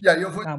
E 0.00 0.08
aí 0.08 0.22
eu 0.22 0.30
vou 0.30 0.44
ah, 0.46 0.56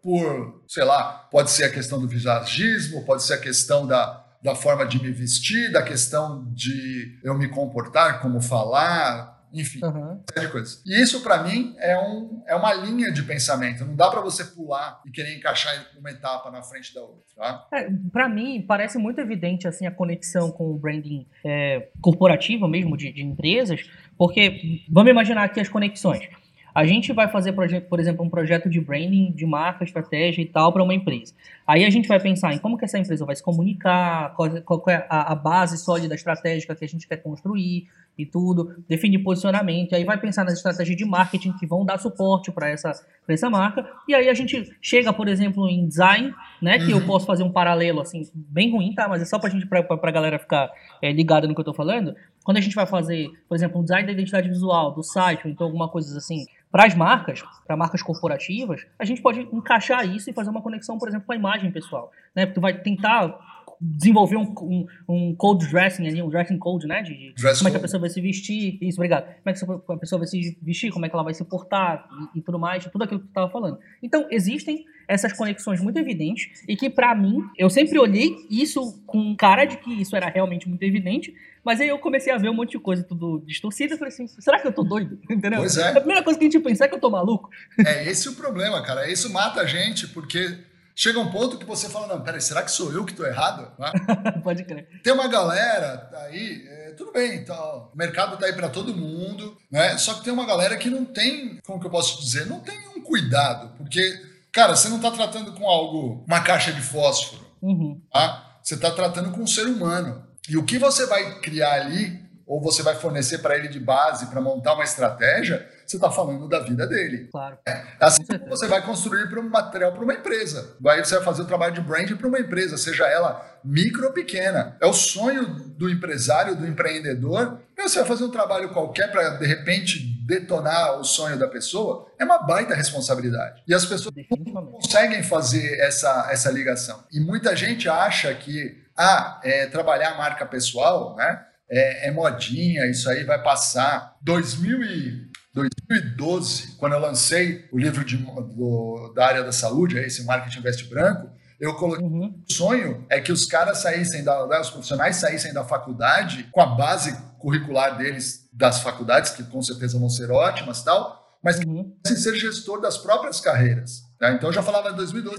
por, 0.00 0.62
sei 0.68 0.84
lá, 0.84 1.26
pode 1.32 1.50
ser 1.50 1.64
a 1.64 1.68
questão 1.68 2.00
do 2.00 2.06
visagismo, 2.06 3.04
pode 3.04 3.24
ser 3.24 3.34
a 3.34 3.40
questão 3.40 3.84
da, 3.84 4.24
da 4.40 4.54
forma 4.54 4.86
de 4.86 5.02
me 5.02 5.10
vestir, 5.10 5.72
da 5.72 5.82
questão 5.82 6.48
de 6.52 7.18
eu 7.24 7.36
me 7.36 7.48
comportar, 7.48 8.20
como 8.20 8.40
falar, 8.40 9.31
enfim, 9.52 9.84
uhum. 9.84 10.20
série 10.32 10.46
de 10.46 10.52
coisas. 10.52 10.82
E 10.86 11.02
isso, 11.02 11.22
para 11.22 11.42
mim, 11.42 11.74
é, 11.78 11.98
um, 11.98 12.42
é 12.46 12.54
uma 12.54 12.72
linha 12.72 13.12
de 13.12 13.22
pensamento. 13.22 13.84
Não 13.84 13.94
dá 13.94 14.10
para 14.10 14.20
você 14.20 14.44
pular 14.44 15.00
e 15.06 15.10
querer 15.10 15.36
encaixar 15.36 15.74
uma 15.98 16.10
etapa 16.10 16.50
na 16.50 16.62
frente 16.62 16.94
da 16.94 17.02
outra. 17.02 17.22
Tá? 17.36 17.66
É, 17.72 17.88
para 18.12 18.28
mim, 18.28 18.64
parece 18.66 18.98
muito 18.98 19.20
evidente 19.20 19.68
assim 19.68 19.86
a 19.86 19.90
conexão 19.90 20.50
com 20.50 20.70
o 20.70 20.78
branding 20.78 21.26
é, 21.44 21.88
corporativo 22.00 22.66
mesmo, 22.66 22.96
de, 22.96 23.12
de 23.12 23.22
empresas, 23.22 23.88
porque 24.16 24.82
vamos 24.88 25.10
imaginar 25.10 25.44
aqui 25.44 25.60
as 25.60 25.68
conexões. 25.68 26.28
A 26.74 26.86
gente 26.86 27.12
vai 27.12 27.28
fazer, 27.28 27.52
por 27.52 28.00
exemplo, 28.00 28.24
um 28.24 28.30
projeto 28.30 28.68
de 28.68 28.80
branding, 28.80 29.30
de 29.32 29.44
marca, 29.44 29.84
estratégia 29.84 30.40
e 30.40 30.46
tal 30.46 30.72
para 30.72 30.82
uma 30.82 30.94
empresa. 30.94 31.34
Aí 31.66 31.84
a 31.84 31.90
gente 31.90 32.08
vai 32.08 32.18
pensar 32.18 32.54
em 32.54 32.58
como 32.58 32.78
que 32.78 32.84
essa 32.84 32.98
empresa 32.98 33.26
vai 33.26 33.36
se 33.36 33.42
comunicar, 33.42 34.34
qual, 34.34 34.48
qual 34.62 34.82
é 34.88 35.06
a, 35.08 35.32
a, 35.32 35.34
base 35.34 35.76
sólida 35.76 36.14
estratégica 36.14 36.74
que 36.74 36.84
a 36.84 36.88
gente 36.88 37.06
quer 37.06 37.18
construir 37.18 37.88
e 38.16 38.26
tudo, 38.26 38.84
definir 38.88 39.18
posicionamento. 39.18 39.94
Aí 39.94 40.04
vai 40.04 40.18
pensar 40.18 40.44
nas 40.44 40.54
estratégias 40.54 40.96
de 40.96 41.04
marketing 41.04 41.52
que 41.54 41.66
vão 41.66 41.84
dar 41.84 41.98
suporte 41.98 42.52
para 42.52 42.68
essa, 42.68 42.92
essa 43.26 43.48
marca. 43.48 43.88
E 44.06 44.14
aí 44.14 44.28
a 44.28 44.34
gente 44.34 44.70
chega, 44.80 45.12
por 45.12 45.28
exemplo, 45.28 45.68
em 45.68 45.86
design, 45.86 46.34
né? 46.60 46.78
Que 46.78 46.92
uhum. 46.92 47.00
eu 47.00 47.06
posso 47.06 47.26
fazer 47.26 47.42
um 47.42 47.50
paralelo, 47.50 48.00
assim, 48.00 48.22
bem 48.34 48.70
ruim, 48.70 48.94
tá? 48.94 49.08
Mas 49.08 49.22
é 49.22 49.24
só 49.24 49.38
para 49.38 49.48
a 49.48 49.52
gente, 49.52 49.66
para 49.66 49.80
a 49.80 50.10
galera 50.10 50.38
ficar 50.38 50.70
é, 51.00 51.12
ligada 51.12 51.46
no 51.46 51.54
que 51.54 51.60
eu 51.60 51.62
estou 51.62 51.74
falando. 51.74 52.14
Quando 52.44 52.56
a 52.56 52.60
gente 52.60 52.74
vai 52.74 52.86
fazer, 52.86 53.28
por 53.48 53.54
exemplo, 53.54 53.80
um 53.80 53.82
design 53.82 54.06
da 54.06 54.12
identidade 54.12 54.48
visual 54.48 54.92
do 54.92 55.02
site, 55.02 55.46
ou 55.46 55.50
então 55.50 55.66
alguma 55.66 55.88
coisa 55.88 56.16
assim, 56.18 56.44
para 56.70 56.86
as 56.86 56.94
marcas, 56.94 57.42
para 57.66 57.76
marcas 57.76 58.02
corporativas, 58.02 58.86
a 58.98 59.04
gente 59.04 59.22
pode 59.22 59.40
encaixar 59.52 60.06
isso 60.08 60.30
e 60.30 60.32
fazer 60.32 60.50
uma 60.50 60.62
conexão, 60.62 60.98
por 60.98 61.08
exemplo, 61.08 61.26
com 61.26 61.32
a 61.32 61.36
imagem 61.36 61.70
pessoal. 61.70 62.10
Né? 62.34 62.46
Tu 62.46 62.60
vai 62.60 62.76
tentar 62.78 63.38
desenvolver 63.84 64.36
um, 64.36 64.54
um, 64.60 64.86
um, 65.08 65.34
code 65.34 65.66
dressing 65.68 66.06
ali, 66.06 66.22
um 66.22 66.28
dressing 66.28 66.56
code, 66.56 66.86
né? 66.86 67.02
De, 67.02 67.34
de 67.34 67.42
como 67.58 67.68
é 67.68 67.70
que 67.72 67.76
a 67.76 67.80
pessoa 67.80 68.00
vai 68.00 68.10
se 68.10 68.20
vestir, 68.20 68.78
isso, 68.80 68.98
obrigado. 68.98 69.24
Como 69.24 69.40
é 69.46 69.52
que 69.52 69.92
a 69.92 69.96
pessoa 69.98 70.18
vai 70.20 70.28
se 70.28 70.56
vestir, 70.62 70.92
como 70.92 71.04
é 71.04 71.08
que 71.08 71.14
ela 71.14 71.24
vai 71.24 71.34
se 71.34 71.44
portar 71.44 72.08
e, 72.34 72.38
e 72.38 72.42
tudo 72.42 72.60
mais, 72.60 72.84
tudo 72.84 73.02
aquilo 73.02 73.18
que 73.18 73.26
tu 73.26 73.30
estava 73.30 73.50
falando. 73.50 73.78
Então, 74.00 74.28
existem 74.30 74.84
essas 75.08 75.32
conexões 75.32 75.80
muito 75.80 75.98
evidentes 75.98 76.62
e 76.68 76.76
que, 76.76 76.88
para 76.88 77.12
mim, 77.14 77.42
eu 77.58 77.68
sempre 77.68 77.98
olhei 77.98 78.36
isso 78.48 79.02
com 79.04 79.34
cara 79.34 79.64
de 79.64 79.76
que 79.78 80.00
isso 80.00 80.14
era 80.14 80.28
realmente 80.28 80.68
muito 80.68 80.82
evidente, 80.84 81.34
mas 81.64 81.80
aí 81.80 81.88
eu 81.88 81.98
comecei 81.98 82.32
a 82.32 82.38
ver 82.38 82.50
um 82.50 82.54
monte 82.54 82.72
de 82.72 82.78
coisa 82.78 83.02
tudo 83.02 83.42
distorcida 83.44 83.94
e 83.94 83.98
falei 83.98 84.12
assim, 84.12 84.28
será 84.28 84.60
que 84.60 84.68
eu 84.68 84.72
tô 84.72 84.84
doido? 84.84 85.18
Entendeu? 85.28 85.58
Pois 85.58 85.76
é. 85.76 85.90
A 85.90 86.00
primeira 86.00 86.22
coisa 86.22 86.38
que 86.38 86.44
a 86.44 86.50
gente 86.50 86.62
pensa 86.62 86.84
é 86.84 86.88
que 86.88 86.94
eu 86.94 87.00
tô 87.00 87.10
maluco. 87.10 87.50
É 87.84 88.08
esse 88.08 88.28
o 88.28 88.34
problema, 88.34 88.80
cara. 88.82 89.10
Isso 89.10 89.32
mata 89.32 89.60
a 89.60 89.66
gente, 89.66 90.06
porque 90.08 90.56
chega 90.94 91.18
um 91.18 91.30
ponto 91.30 91.58
que 91.58 91.64
você 91.64 91.88
fala, 91.88 92.06
não, 92.06 92.22
peraí, 92.22 92.40
será 92.40 92.62
que 92.62 92.70
sou 92.70 92.92
eu 92.92 93.04
que 93.04 93.12
estou 93.12 93.26
errado? 93.26 93.70
Pode 94.42 94.64
crer. 94.64 94.88
Tem 95.02 95.12
uma 95.12 95.28
galera 95.28 96.10
aí, 96.26 96.66
é, 96.68 96.90
tudo 96.92 97.12
bem, 97.12 97.36
então, 97.36 97.90
o 97.92 97.96
mercado 97.96 98.34
está 98.34 98.46
aí 98.46 98.52
para 98.52 98.68
todo 98.68 98.96
mundo, 98.96 99.56
né? 99.70 99.96
Só 99.98 100.14
que 100.14 100.24
tem 100.24 100.32
uma 100.32 100.46
galera 100.46 100.76
que 100.76 100.90
não 100.90 101.04
tem, 101.04 101.58
como 101.64 101.80
que 101.80 101.86
eu 101.86 101.90
posso 101.90 102.20
dizer, 102.20 102.46
não 102.46 102.60
tem 102.60 102.78
um 102.88 103.00
cuidado, 103.02 103.74
porque, 103.76 104.20
cara, 104.52 104.76
você 104.76 104.88
não 104.88 104.96
está 104.96 105.10
tratando 105.10 105.52
com 105.52 105.68
algo, 105.68 106.24
uma 106.26 106.40
caixa 106.40 106.72
de 106.72 106.80
fósforo, 106.80 107.44
uhum. 107.60 108.00
tá? 108.12 108.58
Você 108.62 108.74
está 108.74 108.90
tratando 108.90 109.32
com 109.32 109.42
um 109.42 109.46
ser 109.46 109.66
humano. 109.66 110.24
E 110.48 110.56
o 110.56 110.64
que 110.64 110.78
você 110.78 111.06
vai 111.06 111.40
criar 111.40 111.72
ali, 111.82 112.20
ou 112.46 112.60
você 112.60 112.82
vai 112.82 112.94
fornecer 112.94 113.38
para 113.38 113.56
ele 113.56 113.68
de 113.68 113.80
base 113.80 114.26
para 114.26 114.40
montar 114.40 114.74
uma 114.74 114.84
estratégia, 114.84 115.68
você 115.92 115.96
está 115.96 116.10
falando 116.10 116.48
da 116.48 116.60
vida 116.60 116.86
dele. 116.86 117.28
Claro. 117.30 117.58
É. 117.66 117.82
Assim 118.00 118.24
como 118.24 118.48
você 118.48 118.66
vai 118.66 118.82
construir 118.82 119.28
para 119.28 119.40
um 119.40 119.48
material 119.48 119.92
para 119.92 120.02
uma 120.02 120.14
empresa. 120.14 120.76
Aí 120.86 121.04
você 121.04 121.16
vai 121.16 121.24
fazer 121.24 121.42
o 121.42 121.46
trabalho 121.46 121.74
de 121.74 121.80
brand 121.80 122.10
para 122.16 122.26
uma 122.26 122.40
empresa, 122.40 122.76
seja 122.76 123.06
ela 123.06 123.60
micro 123.64 124.06
ou 124.06 124.12
pequena. 124.12 124.76
É 124.80 124.86
o 124.86 124.92
sonho 124.92 125.46
do 125.46 125.88
empresário, 125.88 126.56
do 126.56 126.66
empreendedor. 126.66 127.60
Você 127.76 127.98
vai 127.98 128.08
fazer 128.08 128.24
um 128.24 128.30
trabalho 128.30 128.70
qualquer 128.70 129.10
para, 129.10 129.30
de 129.30 129.46
repente, 129.46 129.98
detonar 130.26 130.98
o 130.98 131.04
sonho 131.04 131.38
da 131.38 131.48
pessoa. 131.48 132.06
É 132.18 132.24
uma 132.24 132.38
baita 132.38 132.74
responsabilidade. 132.74 133.62
E 133.66 133.74
as 133.74 133.84
pessoas 133.84 134.14
não 134.54 134.66
conseguem 134.66 135.22
fazer 135.22 135.78
essa, 135.80 136.28
essa 136.30 136.50
ligação. 136.50 137.04
E 137.12 137.20
muita 137.20 137.54
gente 137.54 137.88
acha 137.88 138.32
que 138.34 138.82
ah, 138.96 139.40
é, 139.42 139.66
trabalhar 139.66 140.12
a 140.12 140.18
marca 140.18 140.46
pessoal, 140.46 141.16
né? 141.16 141.44
É, 141.70 142.08
é 142.08 142.10
modinha, 142.10 142.86
isso 142.86 143.08
aí 143.08 143.24
vai 143.24 143.42
passar. 143.42 144.16
2000 144.22 144.82
e 144.82 145.31
2012, 145.54 146.76
quando 146.76 146.94
eu 146.94 146.98
lancei 146.98 147.68
o 147.70 147.78
livro 147.78 148.04
de, 148.04 148.16
do, 148.16 149.12
da 149.14 149.26
área 149.26 149.44
da 149.44 149.52
saúde, 149.52 149.98
esse 149.98 150.24
Marketing 150.24 150.62
Veste 150.62 150.84
Branco, 150.84 151.30
eu 151.60 151.74
coloquei 151.76 152.04
uhum. 152.04 152.42
o 152.48 152.52
sonho 152.52 153.06
é 153.08 153.20
que 153.20 153.30
os 153.30 153.44
caras 153.44 153.78
saíssem 153.78 154.24
da, 154.24 154.46
né, 154.46 154.58
os 154.58 154.70
profissionais 154.70 155.16
saíssem 155.16 155.52
da 155.52 155.62
faculdade 155.62 156.48
com 156.50 156.60
a 156.60 156.66
base 156.66 157.16
curricular 157.38 157.96
deles 157.96 158.48
das 158.52 158.80
faculdades, 158.80 159.30
que 159.30 159.44
com 159.44 159.62
certeza 159.62 159.98
vão 159.98 160.08
ser 160.08 160.30
ótimas 160.30 160.82
tal, 160.82 161.38
mas 161.42 161.58
que 161.58 161.66
uhum. 161.66 161.96
ser 162.04 162.34
gestor 162.34 162.80
das 162.80 162.96
próprias 162.96 163.40
carreiras. 163.40 164.02
Tá? 164.18 164.32
Então 164.32 164.48
eu 164.48 164.52
já 164.52 164.62
falava 164.62 164.90
em 164.90 164.96
2012. 164.96 165.36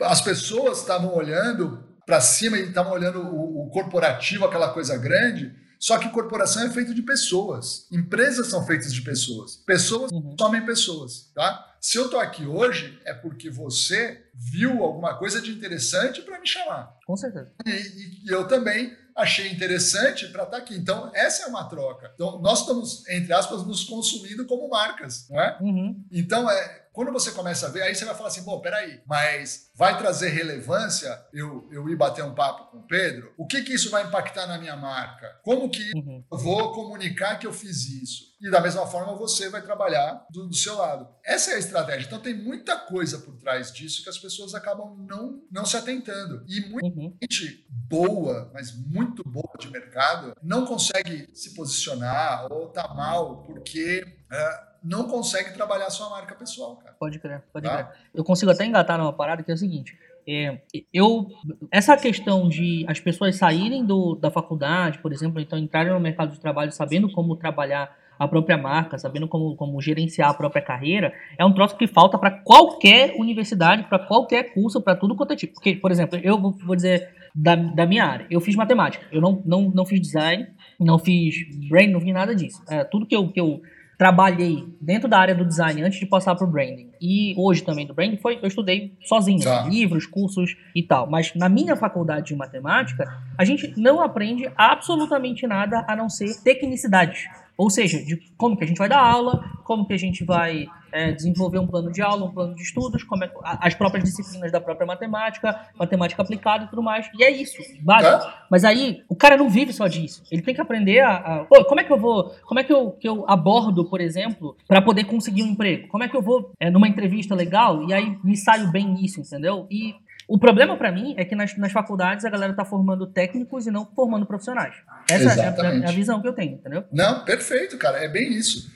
As 0.00 0.20
pessoas 0.20 0.78
estavam 0.78 1.14
olhando 1.14 1.82
para 2.06 2.20
cima 2.20 2.56
e 2.56 2.68
estavam 2.68 2.92
olhando 2.92 3.20
o, 3.20 3.66
o 3.66 3.70
corporativo, 3.70 4.44
aquela 4.44 4.70
coisa 4.72 4.96
grande, 4.96 5.54
só 5.78 5.98
que 5.98 6.10
corporação 6.10 6.64
é 6.64 6.70
feito 6.70 6.94
de 6.94 7.02
pessoas. 7.02 7.86
Empresas 7.90 8.48
são 8.48 8.66
feitas 8.66 8.92
de 8.92 9.02
pessoas. 9.02 9.56
Pessoas 9.56 10.10
uhum. 10.10 10.34
somem 10.38 10.64
pessoas, 10.64 11.30
tá? 11.34 11.76
Se 11.80 11.96
eu 11.96 12.08
tô 12.10 12.18
aqui 12.18 12.44
hoje 12.44 13.00
é 13.04 13.14
porque 13.14 13.48
você 13.48 14.24
viu 14.34 14.82
alguma 14.82 15.16
coisa 15.16 15.40
de 15.40 15.50
interessante 15.50 16.22
para 16.22 16.40
me 16.40 16.46
chamar. 16.46 16.96
Com 17.06 17.16
certeza. 17.16 17.52
E, 17.64 17.70
e, 17.70 18.24
e 18.26 18.28
eu 18.28 18.48
também 18.48 18.96
achei 19.18 19.50
interessante 19.50 20.26
para 20.28 20.44
estar 20.44 20.56
tá 20.56 20.62
aqui. 20.62 20.74
Então, 20.74 21.10
essa 21.14 21.44
é 21.44 21.46
uma 21.46 21.64
troca. 21.64 22.10
Então, 22.14 22.40
nós 22.40 22.60
estamos, 22.60 23.06
entre 23.08 23.32
aspas, 23.32 23.66
nos 23.66 23.84
consumindo 23.84 24.46
como 24.46 24.68
marcas, 24.68 25.28
não 25.28 25.40
é? 25.40 25.58
Uhum. 25.60 26.04
Então, 26.10 26.50
é, 26.50 26.87
quando 26.92 27.12
você 27.12 27.30
começa 27.32 27.66
a 27.66 27.70
ver, 27.70 27.82
aí 27.82 27.94
você 27.94 28.04
vai 28.04 28.14
falar 28.14 28.28
assim, 28.28 28.42
bom, 28.42 28.60
peraí, 28.60 29.00
mas 29.06 29.70
vai 29.74 29.96
trazer 29.96 30.30
relevância 30.30 31.16
eu, 31.32 31.68
eu 31.70 31.88
ir 31.88 31.96
bater 31.96 32.24
um 32.24 32.34
papo 32.34 32.70
com 32.70 32.78
o 32.78 32.86
Pedro? 32.86 33.32
O 33.38 33.46
que 33.46 33.62
que 33.62 33.72
isso 33.72 33.90
vai 33.90 34.04
impactar 34.04 34.46
na 34.46 34.58
minha 34.58 34.76
marca? 34.76 35.38
Como 35.42 35.70
que 35.70 35.92
uhum. 35.94 36.24
eu 36.30 36.38
vou 36.38 36.72
comunicar 36.72 37.38
que 37.38 37.46
eu 37.46 37.52
fiz 37.52 37.88
isso? 37.88 38.28
E 38.40 38.50
da 38.50 38.60
mesma 38.60 38.86
forma 38.86 39.16
você 39.16 39.48
vai 39.48 39.62
trabalhar 39.62 40.24
do, 40.30 40.48
do, 40.48 40.54
seu 40.54 40.76
lado. 40.76 41.08
Essa 41.24 41.52
é 41.52 41.54
a 41.54 41.58
estratégia. 41.58 42.06
Então 42.06 42.20
tem 42.20 42.34
muita 42.34 42.76
coisa 42.76 43.18
por 43.18 43.36
trás 43.36 43.72
disso 43.72 44.02
que 44.02 44.08
as 44.08 44.18
pessoas 44.18 44.54
acabam 44.54 44.96
não, 45.08 45.42
não 45.50 45.64
se 45.64 45.76
atentando. 45.76 46.44
E 46.46 46.60
muita 46.68 46.86
uhum. 46.86 47.16
gente 47.20 47.66
boa, 47.68 48.50
mas 48.52 48.72
muito 48.72 49.22
boa 49.28 49.52
de 49.58 49.70
mercado, 49.70 50.34
não 50.42 50.66
consegue 50.66 51.28
se 51.34 51.54
posicionar 51.54 52.52
ou 52.52 52.68
tá 52.68 52.94
mal 52.94 53.42
porque... 53.44 54.04
É, 54.30 54.67
não 54.88 55.04
consegue 55.06 55.52
trabalhar 55.52 55.90
sua 55.90 56.08
marca 56.08 56.34
pessoal, 56.34 56.76
cara. 56.76 56.94
Pode 56.98 57.18
crer, 57.18 57.42
pode 57.52 57.66
tá? 57.66 57.84
crer. 57.84 57.98
Eu 58.14 58.24
consigo 58.24 58.50
até 58.50 58.64
engatar 58.64 58.98
numa 58.98 59.12
parada 59.12 59.42
que 59.42 59.50
é 59.50 59.54
o 59.54 59.58
seguinte. 59.58 59.98
É, 60.26 60.60
eu, 60.92 61.26
essa 61.70 61.96
questão 61.96 62.48
de 62.48 62.84
as 62.88 62.98
pessoas 62.98 63.36
saírem 63.36 63.84
do, 63.84 64.14
da 64.14 64.30
faculdade, 64.30 64.98
por 64.98 65.12
exemplo, 65.12 65.40
então 65.40 65.58
entrarem 65.58 65.92
no 65.92 66.00
mercado 66.00 66.32
de 66.32 66.40
trabalho 66.40 66.72
sabendo 66.72 67.10
como 67.10 67.36
trabalhar 67.36 67.96
a 68.18 68.26
própria 68.26 68.58
marca, 68.58 68.98
sabendo 68.98 69.28
como, 69.28 69.54
como 69.56 69.80
gerenciar 69.80 70.30
a 70.30 70.34
própria 70.34 70.60
carreira, 70.60 71.12
é 71.38 71.44
um 71.44 71.54
troço 71.54 71.76
que 71.76 71.86
falta 71.86 72.18
para 72.18 72.30
qualquer 72.30 73.14
universidade, 73.16 73.84
para 73.84 73.98
qualquer 73.98 74.52
curso, 74.54 74.82
para 74.82 74.96
tudo 74.96 75.14
quanto 75.14 75.32
é 75.32 75.36
tipo. 75.36 75.54
Porque, 75.54 75.76
por 75.76 75.90
exemplo, 75.90 76.18
eu 76.22 76.38
vou, 76.38 76.52
vou 76.52 76.74
dizer 76.74 77.08
da, 77.34 77.54
da 77.54 77.86
minha 77.86 78.04
área, 78.04 78.26
eu 78.28 78.40
fiz 78.40 78.56
matemática, 78.56 79.06
eu 79.12 79.20
não, 79.20 79.40
não, 79.44 79.70
não 79.70 79.86
fiz 79.86 80.00
design, 80.00 80.48
não 80.80 80.98
fiz 80.98 81.36
brain, 81.68 81.90
não 81.90 82.00
fiz 82.00 82.12
nada 82.12 82.34
disso. 82.34 82.62
É, 82.68 82.84
tudo 82.84 83.06
que 83.06 83.14
eu, 83.14 83.28
que 83.28 83.40
eu 83.40 83.62
trabalhei 83.98 84.64
dentro 84.80 85.08
da 85.08 85.18
área 85.18 85.34
do 85.34 85.44
design 85.44 85.82
antes 85.82 85.98
de 85.98 86.06
passar 86.06 86.36
para 86.36 86.46
o 86.46 86.50
branding 86.50 86.92
e 87.00 87.34
hoje 87.36 87.62
também 87.62 87.84
do 87.84 87.92
branding 87.92 88.16
foi 88.16 88.38
eu 88.40 88.46
estudei 88.46 88.96
sozinho, 89.02 89.42
tá. 89.42 89.66
livros, 89.68 90.06
cursos 90.06 90.56
e 90.74 90.84
tal. 90.84 91.10
Mas 91.10 91.34
na 91.34 91.48
minha 91.48 91.74
faculdade 91.74 92.28
de 92.28 92.36
matemática 92.36 93.12
a 93.36 93.44
gente 93.44 93.74
não 93.76 94.00
aprende 94.00 94.48
absolutamente 94.56 95.46
nada 95.48 95.84
a 95.88 95.96
não 95.96 96.08
ser 96.08 96.40
tecnicidades. 96.42 97.24
Ou 97.56 97.68
seja, 97.68 97.98
de 97.98 98.16
como 98.36 98.56
que 98.56 98.62
a 98.62 98.66
gente 98.68 98.78
vai 98.78 98.88
dar 98.88 99.00
aula, 99.00 99.44
como 99.64 99.84
que 99.84 99.92
a 99.92 99.98
gente 99.98 100.24
vai 100.24 100.68
é, 100.92 101.12
desenvolver 101.12 101.58
um 101.58 101.66
plano 101.66 101.90
de 101.90 102.02
aula, 102.02 102.24
um 102.24 102.32
plano 102.32 102.54
de 102.54 102.62
estudos, 102.62 103.02
como 103.02 103.24
é, 103.24 103.30
as 103.42 103.74
próprias 103.74 104.04
disciplinas 104.04 104.50
da 104.52 104.60
própria 104.60 104.86
matemática, 104.86 105.68
matemática 105.78 106.22
aplicada 106.22 106.64
e 106.64 106.68
tudo 106.68 106.82
mais. 106.82 107.08
E 107.18 107.24
é 107.24 107.30
isso, 107.30 107.56
básico. 107.80 108.26
É? 108.26 108.34
Mas 108.50 108.64
aí 108.64 109.02
o 109.08 109.16
cara 109.16 109.36
não 109.36 109.48
vive 109.48 109.72
só 109.72 109.86
disso. 109.86 110.22
Ele 110.30 110.42
tem 110.42 110.54
que 110.54 110.60
aprender 110.60 111.00
a, 111.00 111.16
a 111.16 111.44
pô, 111.44 111.64
como 111.64 111.80
é 111.80 111.84
que 111.84 111.92
eu 111.92 111.98
vou, 111.98 112.34
como 112.44 112.60
é 112.60 112.64
que 112.64 112.72
eu, 112.72 112.92
que 112.92 113.08
eu 113.08 113.24
abordo, 113.28 113.84
por 113.84 114.00
exemplo, 114.00 114.56
para 114.66 114.82
poder 114.82 115.04
conseguir 115.04 115.42
um 115.42 115.48
emprego? 115.48 115.88
Como 115.88 116.04
é 116.04 116.08
que 116.08 116.16
eu 116.16 116.22
vou 116.22 116.52
é, 116.60 116.70
numa 116.70 116.88
entrevista 116.88 117.34
legal 117.34 117.84
e 117.88 117.92
aí 117.92 118.18
me 118.22 118.36
saio 118.36 118.70
bem 118.70 118.86
nisso, 118.86 119.20
entendeu? 119.20 119.66
E 119.70 119.94
o 120.28 120.38
problema 120.38 120.76
para 120.76 120.92
mim 120.92 121.14
é 121.16 121.24
que 121.24 121.34
nas, 121.34 121.56
nas 121.56 121.72
faculdades 121.72 122.24
a 122.26 122.30
galera 122.30 122.52
tá 122.52 122.62
formando 122.62 123.06
técnicos 123.06 123.66
e 123.66 123.70
não 123.70 123.86
formando 123.86 124.26
profissionais. 124.26 124.74
Essa 125.10 125.40
é 125.40 125.48
a, 125.48 125.74
é 125.74 125.88
a, 125.88 125.92
visão 125.92 126.20
que 126.20 126.28
eu 126.28 126.34
tenho, 126.34 126.56
entendeu? 126.56 126.84
Não, 126.92 127.24
perfeito, 127.24 127.78
cara. 127.78 128.04
É 128.04 128.08
bem 128.08 128.34
isso. 128.34 128.70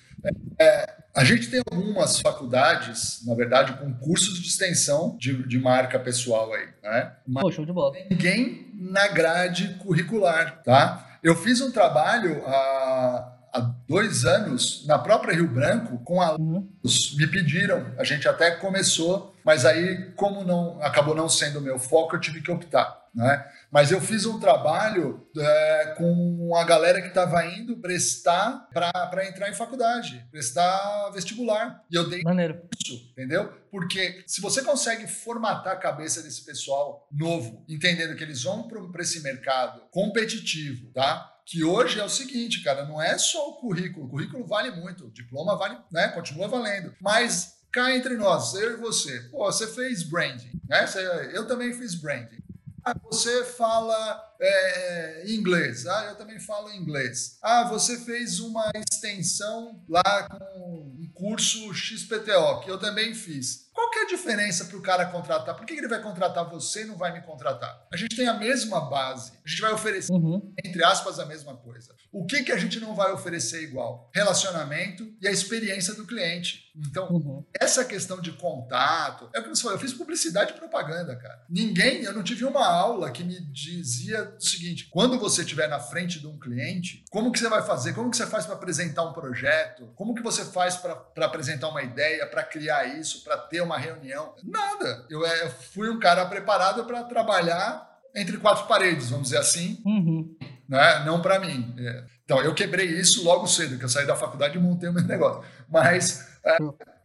É, 0.58 0.64
é, 0.64 0.94
a 1.14 1.24
gente 1.24 1.50
tem 1.50 1.60
algumas 1.70 2.18
faculdades, 2.20 3.22
na 3.26 3.34
verdade, 3.34 3.74
com 3.74 3.92
cursos 3.92 4.40
de 4.40 4.48
extensão 4.48 5.16
de, 5.18 5.46
de 5.46 5.58
marca 5.58 5.98
pessoal 5.98 6.52
aí, 6.54 6.68
né? 6.82 7.12
Mas 7.26 7.42
Poxa, 7.42 7.66
de 7.66 7.72
bola. 7.72 7.94
ninguém 8.10 8.70
na 8.74 9.08
grade 9.08 9.76
curricular, 9.78 10.62
tá? 10.62 11.18
Eu 11.22 11.36
fiz 11.36 11.60
um 11.60 11.70
trabalho 11.70 12.42
há, 12.46 13.38
há 13.52 13.60
dois 13.86 14.24
anos 14.24 14.86
na 14.86 14.98
própria 14.98 15.34
Rio 15.34 15.48
Branco 15.48 15.98
com 15.98 16.20
alunos, 16.20 17.12
uhum. 17.12 17.18
me 17.18 17.26
pediram, 17.26 17.92
a 17.98 18.04
gente 18.04 18.26
até 18.26 18.52
começou, 18.52 19.36
mas 19.44 19.66
aí 19.66 20.12
como 20.16 20.42
não 20.44 20.82
acabou 20.82 21.14
não 21.14 21.28
sendo 21.28 21.58
o 21.58 21.62
meu 21.62 21.78
foco, 21.78 22.16
eu 22.16 22.20
tive 22.20 22.40
que 22.40 22.50
optar. 22.50 23.02
Né? 23.14 23.46
Mas 23.72 23.90
eu 23.90 24.02
fiz 24.02 24.26
um 24.26 24.38
trabalho 24.38 25.26
é, 25.34 25.94
com 25.96 26.54
a 26.54 26.62
galera 26.62 27.00
que 27.00 27.08
estava 27.08 27.42
indo 27.46 27.78
prestar 27.78 28.68
para 28.70 29.26
entrar 29.26 29.48
em 29.48 29.54
faculdade, 29.54 30.26
prestar 30.30 31.08
vestibular. 31.14 31.82
E 31.90 31.96
eu 31.96 32.06
dei 32.06 32.22
Maneiro. 32.22 32.68
isso, 32.78 33.08
entendeu? 33.12 33.50
Porque 33.70 34.22
se 34.26 34.42
você 34.42 34.62
consegue 34.62 35.06
formatar 35.06 35.72
a 35.72 35.78
cabeça 35.78 36.22
desse 36.22 36.44
pessoal 36.44 37.08
novo, 37.10 37.64
entendendo 37.66 38.14
que 38.14 38.22
eles 38.22 38.42
vão 38.42 38.68
para 38.68 39.02
esse 39.02 39.22
mercado 39.22 39.80
competitivo, 39.90 40.90
tá? 40.92 41.30
que 41.44 41.64
hoje 41.64 41.98
é 41.98 42.04
o 42.04 42.08
seguinte, 42.08 42.62
cara, 42.62 42.84
não 42.84 43.02
é 43.02 43.18
só 43.18 43.48
o 43.48 43.56
currículo, 43.56 44.06
o 44.06 44.08
currículo 44.08 44.46
vale 44.46 44.70
muito, 44.70 45.06
o 45.06 45.10
diploma 45.10 45.56
vale, 45.56 45.76
né, 45.90 46.08
continua 46.08 46.46
valendo, 46.46 46.94
mas 47.00 47.58
cá 47.72 47.96
entre 47.96 48.16
nós, 48.16 48.54
eu 48.54 48.74
e 48.74 48.76
você, 48.76 49.18
pô, 49.30 49.50
você 49.50 49.66
fez 49.66 50.04
branding, 50.04 50.52
né? 50.68 50.86
eu 51.32 51.46
também 51.46 51.72
fiz 51.72 51.96
branding. 51.96 52.40
Você 53.04 53.44
fala 53.44 54.31
é, 54.42 55.24
inglês. 55.28 55.86
Ah, 55.86 56.06
eu 56.10 56.16
também 56.16 56.40
falo 56.40 56.72
inglês. 56.72 57.38
Ah, 57.40 57.64
você 57.68 57.98
fez 57.98 58.40
uma 58.40 58.70
extensão 58.74 59.82
lá 59.88 60.28
com 60.28 60.92
um 60.98 61.10
curso 61.14 61.72
XPTO, 61.72 62.60
que 62.62 62.70
eu 62.70 62.78
também 62.78 63.14
fiz. 63.14 63.70
Qual 63.72 63.90
que 63.90 64.00
é 64.00 64.02
a 64.02 64.06
diferença 64.06 64.66
para 64.66 64.76
o 64.76 64.82
cara 64.82 65.06
contratar? 65.06 65.56
Por 65.56 65.64
que 65.64 65.72
ele 65.72 65.88
vai 65.88 66.02
contratar 66.02 66.48
você 66.48 66.82
e 66.82 66.84
não 66.84 66.96
vai 66.96 67.12
me 67.12 67.22
contratar? 67.22 67.86
A 67.92 67.96
gente 67.96 68.14
tem 68.14 68.28
a 68.28 68.34
mesma 68.34 68.80
base. 68.80 69.32
A 69.44 69.48
gente 69.48 69.62
vai 69.62 69.72
oferecer, 69.72 70.12
uhum. 70.12 70.52
entre 70.62 70.84
aspas, 70.84 71.18
a 71.18 71.24
mesma 71.24 71.56
coisa. 71.56 71.94
O 72.12 72.26
que, 72.26 72.42
que 72.42 72.52
a 72.52 72.58
gente 72.58 72.78
não 72.78 72.94
vai 72.94 73.10
oferecer 73.12 73.62
igual? 73.62 74.10
Relacionamento 74.14 75.10
e 75.22 75.26
a 75.26 75.30
experiência 75.30 75.94
do 75.94 76.06
cliente. 76.06 76.70
Então, 76.76 77.08
uhum. 77.10 77.44
essa 77.58 77.84
questão 77.84 78.20
de 78.20 78.32
contato, 78.32 79.30
é 79.32 79.40
o 79.40 79.42
que 79.42 79.48
você 79.48 79.62
falou, 79.62 79.76
eu 79.76 79.80
fiz 79.80 79.94
publicidade 79.94 80.52
e 80.52 80.58
propaganda, 80.58 81.16
cara. 81.16 81.44
Ninguém, 81.48 82.02
eu 82.02 82.12
não 82.12 82.22
tive 82.22 82.44
uma 82.44 82.66
aula 82.66 83.10
que 83.10 83.24
me 83.24 83.40
dizia 83.40 84.31
o 84.36 84.40
seguinte: 84.40 84.88
quando 84.90 85.18
você 85.18 85.42
estiver 85.42 85.68
na 85.68 85.78
frente 85.78 86.20
de 86.20 86.26
um 86.26 86.38
cliente, 86.38 87.04
como 87.10 87.32
que 87.32 87.38
você 87.38 87.48
vai 87.48 87.62
fazer? 87.62 87.92
Como 87.92 88.10
que 88.10 88.16
você 88.16 88.26
faz 88.26 88.46
para 88.46 88.54
apresentar 88.54 89.04
um 89.04 89.12
projeto? 89.12 89.92
Como 89.94 90.14
que 90.14 90.22
você 90.22 90.44
faz 90.44 90.76
para 90.76 91.26
apresentar 91.26 91.68
uma 91.68 91.82
ideia, 91.82 92.26
para 92.26 92.42
criar 92.42 92.84
isso, 92.98 93.22
para 93.24 93.36
ter 93.36 93.60
uma 93.60 93.78
reunião? 93.78 94.34
Nada. 94.42 95.06
Eu, 95.08 95.24
é, 95.24 95.44
eu 95.44 95.50
fui 95.50 95.88
um 95.88 95.98
cara 95.98 96.26
preparado 96.26 96.84
para 96.84 97.04
trabalhar 97.04 97.90
entre 98.14 98.36
quatro 98.36 98.66
paredes, 98.66 99.10
vamos 99.10 99.28
dizer 99.28 99.38
assim. 99.38 99.80
Uhum. 99.84 100.36
Né? 100.68 101.04
Não 101.04 101.20
para 101.20 101.38
mim. 101.38 101.74
É. 101.78 102.04
Então, 102.24 102.40
eu 102.40 102.54
quebrei 102.54 102.86
isso 102.86 103.24
logo 103.24 103.46
cedo, 103.46 103.78
que 103.78 103.84
eu 103.84 103.88
saí 103.88 104.06
da 104.06 104.16
faculdade 104.16 104.56
e 104.56 104.60
montei 104.60 104.88
o 104.88 104.92
meu 104.92 105.04
negócio. 105.04 105.42
Mas 105.68 106.26
é, 106.44 106.56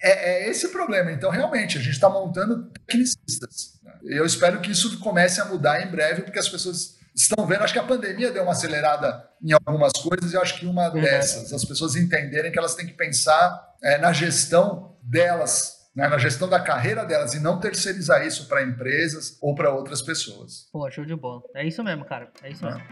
é, 0.02 0.46
é 0.46 0.50
esse 0.50 0.68
o 0.68 0.72
problema. 0.72 1.12
Então, 1.12 1.30
realmente, 1.30 1.78
a 1.78 1.82
gente 1.82 1.94
está 1.94 2.10
montando 2.10 2.70
tecnicistas. 2.86 3.80
Né? 3.84 3.94
Eu 4.04 4.26
espero 4.26 4.62
que 4.62 4.72
isso 4.72 5.00
comece 5.00 5.42
a 5.42 5.46
mudar 5.46 5.82
em 5.82 5.92
breve, 5.92 6.22
porque 6.22 6.40
as 6.40 6.50
pessoas 6.50 6.97
estão 7.18 7.46
vendo. 7.46 7.64
Acho 7.64 7.74
que 7.74 7.80
a 7.80 7.84
pandemia 7.84 8.32
deu 8.32 8.44
uma 8.44 8.52
acelerada 8.52 9.28
em 9.42 9.52
algumas 9.52 9.92
coisas, 9.94 10.32
e 10.32 10.38
acho 10.38 10.60
que 10.60 10.66
uma 10.66 10.90
dessas, 10.90 11.52
as 11.52 11.66
pessoas 11.66 11.96
entenderem 11.96 12.52
que 12.52 12.60
elas 12.60 12.76
têm 12.76 12.86
que 12.86 12.94
pensar 12.94 13.76
é, 13.84 13.98
na 13.98 14.14
gestão 14.14 14.96
delas, 15.02 15.90
né, 15.96 16.08
na 16.08 16.18
gestão 16.18 16.48
da 16.48 16.60
carreira 16.60 17.04
delas, 17.04 17.34
e 17.34 17.40
não 17.40 17.60
terceirizar 17.60 18.26
isso 18.26 18.48
para 18.48 18.62
empresas 18.64 19.38
ou 19.42 19.56
para 19.56 19.72
outras 19.72 20.02
pessoas. 20.02 20.68
Pô, 20.72 20.90
show 20.92 21.06
de 21.06 21.16
bola. 21.16 21.42
É 21.56 21.66
isso 21.66 21.84
mesmo, 21.84 22.06
cara. 22.06 22.32
É 22.44 22.52
isso 22.52 22.66
é. 22.66 22.74
mesmo. 22.74 22.84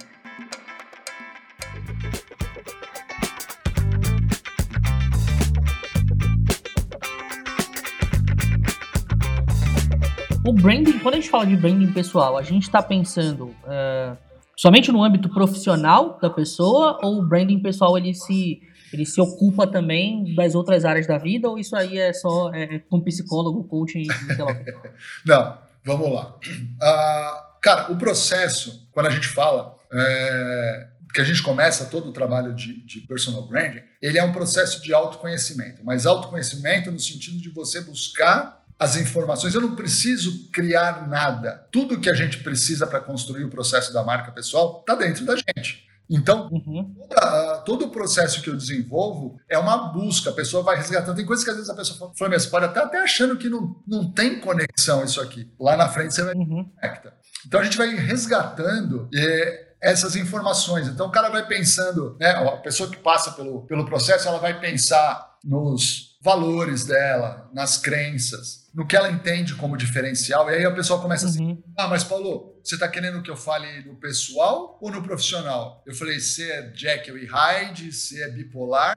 O 10.48 10.54
branding, 10.54 11.00
quando 11.00 11.16
a 11.16 11.18
gente 11.18 11.30
fala 11.30 11.44
de 11.48 11.58
branding 11.58 11.92
pessoal, 11.92 12.38
a 12.38 12.44
gente 12.44 12.64
está 12.64 12.80
pensando 12.80 13.46
uh, 13.46 14.16
somente 14.56 14.92
no 14.92 15.04
âmbito 15.04 15.28
profissional 15.28 16.20
da 16.22 16.30
pessoa 16.30 17.00
ou 17.02 17.18
o 17.18 17.26
branding 17.26 17.60
pessoal 17.60 17.98
ele 17.98 18.14
se 18.14 18.62
ele 18.94 19.08
se 19.08 19.20
ocupa 19.20 19.66
também 19.66 20.36
das 20.36 20.54
outras 20.54 20.86
áreas 20.86 21.08
da 21.08 21.18
vida 21.18 21.50
ou 21.50 21.58
isso 21.58 21.76
aí 21.76 21.98
é 21.98 22.14
só 22.14 22.54
é, 22.54 22.78
com 22.78 23.02
psicólogo, 23.02 23.64
coaching, 23.64 24.06
sei 24.06 24.46
lá. 24.46 24.56
Não, 25.26 25.58
vamos 25.84 26.14
lá. 26.14 26.36
Uh, 26.36 27.60
cara, 27.60 27.92
o 27.92 27.98
processo, 27.98 28.88
quando 28.92 29.08
a 29.08 29.10
gente 29.10 29.28
fala 29.28 29.76
é, 29.92 30.88
que 31.12 31.22
a 31.22 31.24
gente 31.24 31.42
começa 31.42 31.86
todo 31.86 32.10
o 32.10 32.14
trabalho 32.14 32.54
de, 32.54 32.86
de 32.86 33.00
personal 33.02 33.48
branding, 33.48 33.82
ele 34.00 34.20
é 34.20 34.24
um 34.24 34.32
processo 34.32 34.84
de 34.84 34.94
autoconhecimento, 34.94 35.82
mas 35.84 36.06
autoconhecimento 36.06 36.92
no 36.92 37.00
sentido 37.00 37.42
de 37.42 37.50
você 37.50 37.82
buscar 37.82 38.64
as 38.80 38.96
informações. 38.96 39.54
Eu 39.54 39.62
não 39.62 39.76
preciso 39.76 40.50
criar 40.52 41.08
nada. 41.08 41.68
Tudo 41.72 42.00
que 42.00 42.10
a 42.10 42.14
gente 42.14 42.44
precisa 42.44 42.86
para 42.86 43.00
construir 43.00 43.44
o 43.44 43.50
processo 43.50 43.94
da 43.94 44.04
marca 44.04 44.32
pessoal 44.32 44.80
está 44.82 44.96
dentro 44.96 45.26
da 45.26 45.36
gente. 45.36 45.86
Então, 46.10 46.50
uhum. 46.52 46.94
toda, 47.00 47.58
todo 47.66 47.86
o 47.86 47.90
processo 47.90 48.42
que 48.42 48.50
eu 48.50 48.56
desenvolvo 48.56 49.40
é 49.50 49.58
uma 49.58 49.92
busca. 49.92 50.30
A 50.30 50.34
pessoa 50.34 50.62
vai 50.62 50.78
resgatando. 50.78 51.16
Tem 51.16 51.26
coisas 51.26 51.44
que 51.44 51.50
às 51.50 51.56
vezes 51.56 51.70
a 51.70 51.76
pessoa 51.76 52.12
fala, 52.16 52.32
mas 52.32 52.46
pode 52.46 52.66
até, 52.66 52.80
até 52.80 53.00
achando 53.00 53.38
que 53.38 53.50
não, 53.50 53.76
não 53.88 54.12
tem 54.12 54.40
conexão 54.40 55.04
isso 55.04 55.20
aqui. 55.20 55.52
Lá 55.60 55.76
na 55.76 55.90
frente 55.90 56.14
você 56.14 56.24
vai 56.24 56.36
uhum. 56.36 56.70
conecta. 56.76 57.14
Então 57.48 57.60
a 57.60 57.64
gente 57.64 57.78
vai 57.78 57.90
resgatando 57.96 59.10
é, 59.16 59.74
essas 59.82 60.16
informações. 60.16 60.88
Então 60.88 61.08
o 61.08 61.12
cara 61.12 61.30
vai 61.30 61.48
pensando, 61.48 62.16
né, 62.20 62.32
a 62.32 62.58
pessoa 62.58 62.90
que 62.90 62.98
passa 62.98 63.32
pelo, 63.32 63.66
pelo 63.66 63.86
processo, 63.86 64.28
ela 64.28 64.40
vai 64.40 64.60
pensar 64.60 65.36
nos 65.44 66.15
valores 66.26 66.86
dela, 66.86 67.48
nas 67.54 67.78
crenças, 67.78 68.68
no 68.74 68.88
que 68.88 68.96
ela 68.96 69.12
entende 69.12 69.54
como 69.54 69.78
diferencial. 69.78 70.50
E 70.50 70.56
aí 70.56 70.66
a 70.66 70.72
pessoa 70.72 71.00
começa 71.00 71.28
assim: 71.28 71.52
uhum. 71.52 71.64
ah, 71.78 71.88
mas 71.88 72.04
Paulo, 72.04 72.60
você 72.64 72.74
está 72.74 72.88
querendo 72.88 73.22
que 73.22 73.30
eu 73.30 73.38
fale 73.38 73.86
no 73.86 73.96
pessoal 73.96 74.76
ou 74.82 74.92
no 74.92 75.04
profissional? 75.04 75.84
Eu 75.86 75.94
falei: 75.94 76.20
você 76.20 76.52
é 76.52 76.72
Jekyll 76.74 77.20
e 77.20 77.28
Hyde, 77.28 77.94
você 77.94 78.24
é 78.24 78.30
bipolar. 78.30 78.96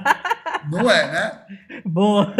Não 0.72 0.90
é, 0.90 1.12
né? 1.12 1.46
Boa. 1.84 2.34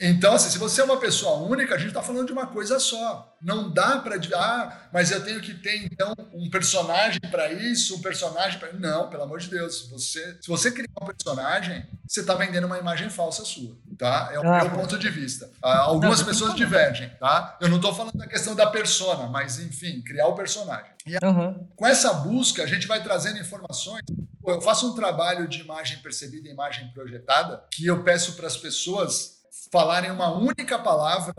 Então, 0.00 0.32
assim, 0.32 0.48
se 0.48 0.56
você 0.56 0.80
é 0.80 0.84
uma 0.84 0.96
pessoa 0.96 1.46
única, 1.46 1.74
a 1.74 1.78
gente 1.78 1.88
está 1.88 2.02
falando 2.02 2.26
de 2.26 2.32
uma 2.32 2.46
coisa 2.46 2.80
só. 2.80 3.36
Não 3.42 3.70
dá 3.70 3.98
para. 3.98 4.16
Ah, 4.34 4.88
mas 4.90 5.10
eu 5.10 5.22
tenho 5.22 5.40
que 5.42 5.52
ter, 5.52 5.84
então, 5.84 6.14
um 6.32 6.48
personagem 6.48 7.20
para 7.30 7.52
isso, 7.52 7.96
um 7.96 8.00
personagem 8.00 8.58
para. 8.58 8.72
Não, 8.72 9.10
pelo 9.10 9.24
amor 9.24 9.40
de 9.40 9.48
Deus. 9.48 9.80
Se 9.80 9.90
você, 9.90 10.38
se 10.40 10.48
você 10.48 10.72
criar 10.72 10.88
um 11.02 11.06
personagem, 11.06 11.86
você 12.08 12.20
está 12.20 12.34
vendendo 12.34 12.66
uma 12.66 12.78
imagem 12.78 13.10
falsa 13.10 13.44
sua. 13.44 13.76
Tá? 13.98 14.30
É 14.32 14.38
o 14.38 14.42
ah, 14.42 14.64
meu 14.64 14.70
ponto 14.70 14.98
de 14.98 15.10
vista. 15.10 15.50
Ah, 15.62 15.80
algumas 15.80 16.20
não, 16.20 16.26
pessoas 16.26 16.54
divergem. 16.54 17.10
Tá? 17.20 17.58
Eu 17.60 17.68
não 17.68 17.76
estou 17.76 17.94
falando 17.94 18.16
da 18.16 18.26
questão 18.26 18.54
da 18.54 18.68
persona, 18.68 19.26
mas, 19.26 19.58
enfim, 19.58 20.00
criar 20.00 20.28
o 20.28 20.34
personagem. 20.34 20.92
E 21.06 21.14
uhum. 21.22 21.68
com 21.76 21.86
essa 21.86 22.12
busca, 22.14 22.62
a 22.62 22.66
gente 22.66 22.86
vai 22.86 23.02
trazendo 23.02 23.38
informações. 23.38 24.02
Eu 24.46 24.60
faço 24.62 24.90
um 24.90 24.94
trabalho 24.94 25.46
de 25.46 25.60
imagem 25.60 25.98
percebida 25.98 26.48
e 26.48 26.52
imagem 26.52 26.88
projetada 26.92 27.62
que 27.70 27.86
eu 27.86 28.02
peço 28.02 28.32
para 28.32 28.46
as 28.46 28.56
pessoas 28.56 29.39
falarem 29.70 30.10
uma 30.10 30.32
única 30.32 30.78
palavra 30.78 31.34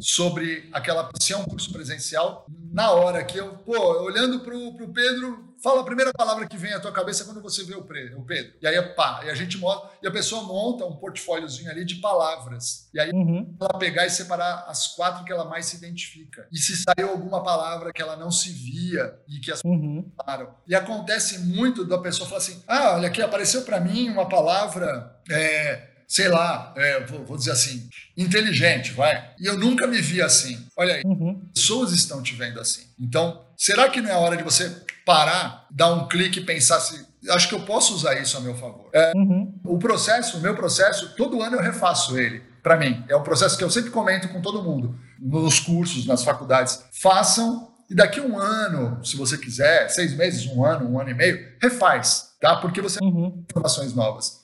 sobre 0.00 0.68
aquela 0.72 1.10
se 1.20 1.32
é 1.32 1.36
um 1.36 1.44
curso 1.44 1.72
presencial, 1.72 2.46
na 2.72 2.90
hora 2.92 3.24
que 3.24 3.38
eu, 3.38 3.54
pô, 3.58 4.02
olhando 4.02 4.40
pro, 4.40 4.74
pro 4.74 4.92
Pedro, 4.92 5.54
fala 5.62 5.80
a 5.80 5.84
primeira 5.84 6.12
palavra 6.12 6.46
que 6.46 6.56
vem 6.56 6.72
à 6.72 6.80
tua 6.80 6.92
cabeça 6.92 7.24
quando 7.24 7.42
você 7.42 7.64
vê 7.64 7.74
o 7.74 7.82
Pedro. 7.82 8.24
E 8.60 8.66
aí, 8.66 8.80
pá, 8.94 9.22
e 9.24 9.30
a 9.30 9.34
gente 9.34 9.58
monta, 9.58 9.90
e 10.02 10.06
a 10.06 10.10
pessoa 10.10 10.42
monta 10.42 10.84
um 10.84 10.96
portfóliozinho 10.96 11.70
ali 11.70 11.84
de 11.84 11.96
palavras. 11.96 12.88
E 12.92 13.00
aí 13.00 13.10
uhum. 13.10 13.56
ela 13.60 13.78
pegar 13.78 14.06
e 14.06 14.10
separar 14.10 14.66
as 14.68 14.88
quatro 14.88 15.24
que 15.24 15.32
ela 15.32 15.44
mais 15.44 15.66
se 15.66 15.76
identifica. 15.76 16.46
E 16.52 16.58
se 16.58 16.76
saiu 16.76 17.10
alguma 17.10 17.42
palavra 17.42 17.92
que 17.92 18.02
ela 18.02 18.16
não 18.16 18.30
se 18.30 18.50
via 18.50 19.18
e 19.26 19.40
que 19.40 19.50
as 19.50 19.62
uhum. 19.64 20.10
falaram. 20.16 20.54
E 20.66 20.74
acontece 20.74 21.40
muito 21.40 21.84
da 21.84 21.98
pessoa 21.98 22.28
falar 22.28 22.38
assim: 22.38 22.62
ah, 22.68 22.94
olha 22.94 23.08
aqui, 23.08 23.22
apareceu 23.22 23.62
para 23.62 23.80
mim 23.80 24.08
uma 24.10 24.28
palavra. 24.28 25.18
É, 25.30 25.97
sei 26.08 26.28
lá, 26.28 26.72
é, 26.74 27.04
vou, 27.04 27.22
vou, 27.24 27.36
dizer 27.36 27.52
assim, 27.52 27.88
inteligente, 28.16 28.92
vai. 28.92 29.30
E 29.38 29.46
eu 29.46 29.58
nunca 29.58 29.86
me 29.86 30.00
vi 30.00 30.22
assim. 30.22 30.58
Olha 30.74 30.94
aí, 30.94 31.02
uhum. 31.04 31.46
pessoas 31.54 31.92
estão 31.92 32.22
te 32.22 32.34
vendo 32.34 32.58
assim. 32.58 32.86
Então, 32.98 33.44
será 33.56 33.90
que 33.90 34.00
não 34.00 34.10
é 34.10 34.14
hora 34.14 34.36
de 34.36 34.42
você 34.42 34.74
parar, 35.04 35.66
dar 35.70 35.92
um 35.92 36.08
clique 36.08 36.40
e 36.40 36.44
pensar 36.44 36.80
se. 36.80 37.06
Acho 37.30 37.48
que 37.48 37.54
eu 37.54 37.60
posso 37.60 37.94
usar 37.94 38.20
isso 38.20 38.36
a 38.38 38.40
meu 38.40 38.54
favor. 38.54 38.88
É, 38.92 39.12
uhum. 39.14 39.54
O 39.64 39.78
processo, 39.78 40.38
o 40.38 40.40
meu 40.40 40.54
processo, 40.54 41.14
todo 41.14 41.42
ano 41.42 41.56
eu 41.56 41.62
refaço 41.62 42.18
ele. 42.18 42.42
Para 42.62 42.76
mim, 42.76 43.04
é 43.08 43.16
um 43.16 43.22
processo 43.22 43.56
que 43.56 43.64
eu 43.64 43.70
sempre 43.70 43.90
comento 43.90 44.28
com 44.28 44.40
todo 44.40 44.62
mundo, 44.62 44.98
nos 45.18 45.60
cursos, 45.60 46.06
nas 46.06 46.24
faculdades. 46.24 46.84
Façam 46.92 47.68
e 47.90 47.94
daqui 47.94 48.20
um 48.20 48.38
ano, 48.38 49.02
se 49.02 49.16
você 49.16 49.38
quiser, 49.38 49.88
seis 49.88 50.14
meses, 50.14 50.46
um 50.46 50.62
ano, 50.62 50.90
um 50.90 51.00
ano 51.00 51.10
e 51.10 51.14
meio, 51.14 51.52
refaz, 51.60 52.34
tá? 52.38 52.56
Porque 52.56 52.82
você 52.82 52.98
uhum. 53.02 53.30
tem 53.30 53.44
informações 53.50 53.94
novas. 53.94 54.37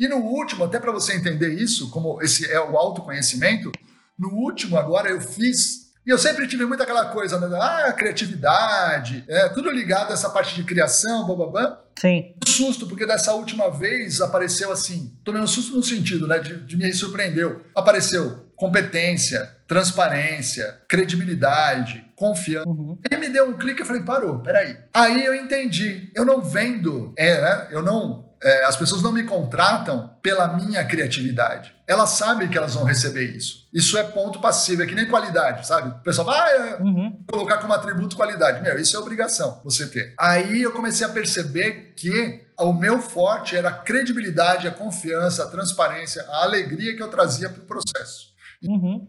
E 0.00 0.08
no 0.08 0.16
último, 0.16 0.64
até 0.64 0.80
para 0.80 0.90
você 0.90 1.14
entender 1.14 1.52
isso, 1.52 1.90
como 1.90 2.22
esse 2.22 2.50
é 2.50 2.58
o 2.58 2.74
autoconhecimento, 2.78 3.70
no 4.18 4.30
último 4.30 4.78
agora 4.78 5.10
eu 5.10 5.20
fiz. 5.20 5.90
E 6.06 6.10
eu 6.10 6.16
sempre 6.16 6.48
tive 6.48 6.64
muito 6.64 6.82
aquela 6.82 7.04
coisa, 7.04 7.38
né? 7.38 7.58
ah, 7.60 7.92
criatividade, 7.92 9.22
é, 9.28 9.50
tudo 9.50 9.70
ligado 9.70 10.10
a 10.10 10.14
essa 10.14 10.30
parte 10.30 10.54
de 10.54 10.64
criação, 10.64 11.26
bababã. 11.26 11.76
Sim. 12.00 12.34
Um 12.42 12.50
susto, 12.50 12.86
porque 12.86 13.04
dessa 13.04 13.34
última 13.34 13.70
vez 13.70 14.22
apareceu 14.22 14.72
assim, 14.72 15.14
tomei 15.22 15.42
um 15.42 15.46
susto 15.46 15.76
no 15.76 15.82
sentido, 15.82 16.26
né, 16.26 16.38
de, 16.38 16.64
de 16.64 16.78
me 16.78 16.90
surpreendeu. 16.94 17.60
Apareceu 17.74 18.46
competência, 18.56 19.54
transparência, 19.68 20.80
credibilidade, 20.88 22.06
confiança. 22.16 22.66
Uhum. 22.66 22.98
Aí 23.10 23.18
me 23.18 23.28
deu 23.28 23.50
um 23.50 23.58
clique 23.58 23.82
e 23.82 23.84
falei, 23.84 24.02
parou, 24.02 24.38
peraí. 24.38 24.78
Aí 24.94 25.22
eu 25.22 25.34
entendi, 25.34 26.10
eu 26.14 26.24
não 26.24 26.40
vendo, 26.40 27.12
é, 27.18 27.38
né? 27.38 27.68
Eu 27.70 27.82
não 27.82 28.29
é, 28.42 28.64
as 28.64 28.76
pessoas 28.76 29.02
não 29.02 29.12
me 29.12 29.24
contratam 29.24 30.10
pela 30.22 30.48
minha 30.48 30.84
criatividade. 30.84 31.74
Elas 31.86 32.10
sabem 32.10 32.48
que 32.48 32.56
elas 32.56 32.74
vão 32.74 32.84
receber 32.84 33.36
isso. 33.36 33.68
Isso 33.72 33.98
é 33.98 34.02
ponto 34.02 34.40
passivo, 34.40 34.82
é 34.82 34.86
que 34.86 34.94
nem 34.94 35.06
qualidade, 35.06 35.66
sabe? 35.66 35.90
O 35.90 36.02
pessoal 36.02 36.26
vai 36.26 36.56
ah, 36.56 36.78
uhum. 36.80 37.24
colocar 37.26 37.58
como 37.58 37.72
atributo 37.72 38.16
qualidade. 38.16 38.62
Meu, 38.62 38.78
isso 38.78 38.96
é 38.96 39.00
obrigação 39.00 39.60
você 39.64 39.86
ter. 39.86 40.14
Aí 40.18 40.62
eu 40.62 40.72
comecei 40.72 41.06
a 41.06 41.10
perceber 41.10 41.92
que 41.96 42.46
o 42.58 42.72
meu 42.72 43.00
forte 43.00 43.56
era 43.56 43.68
a 43.68 43.72
credibilidade, 43.72 44.68
a 44.68 44.70
confiança, 44.70 45.44
a 45.44 45.48
transparência, 45.48 46.22
a 46.28 46.44
alegria 46.44 46.94
que 46.96 47.02
eu 47.02 47.08
trazia 47.08 47.48
para 47.48 47.62
o 47.62 47.66
processo. 47.66 48.30
Uhum. 48.62 49.06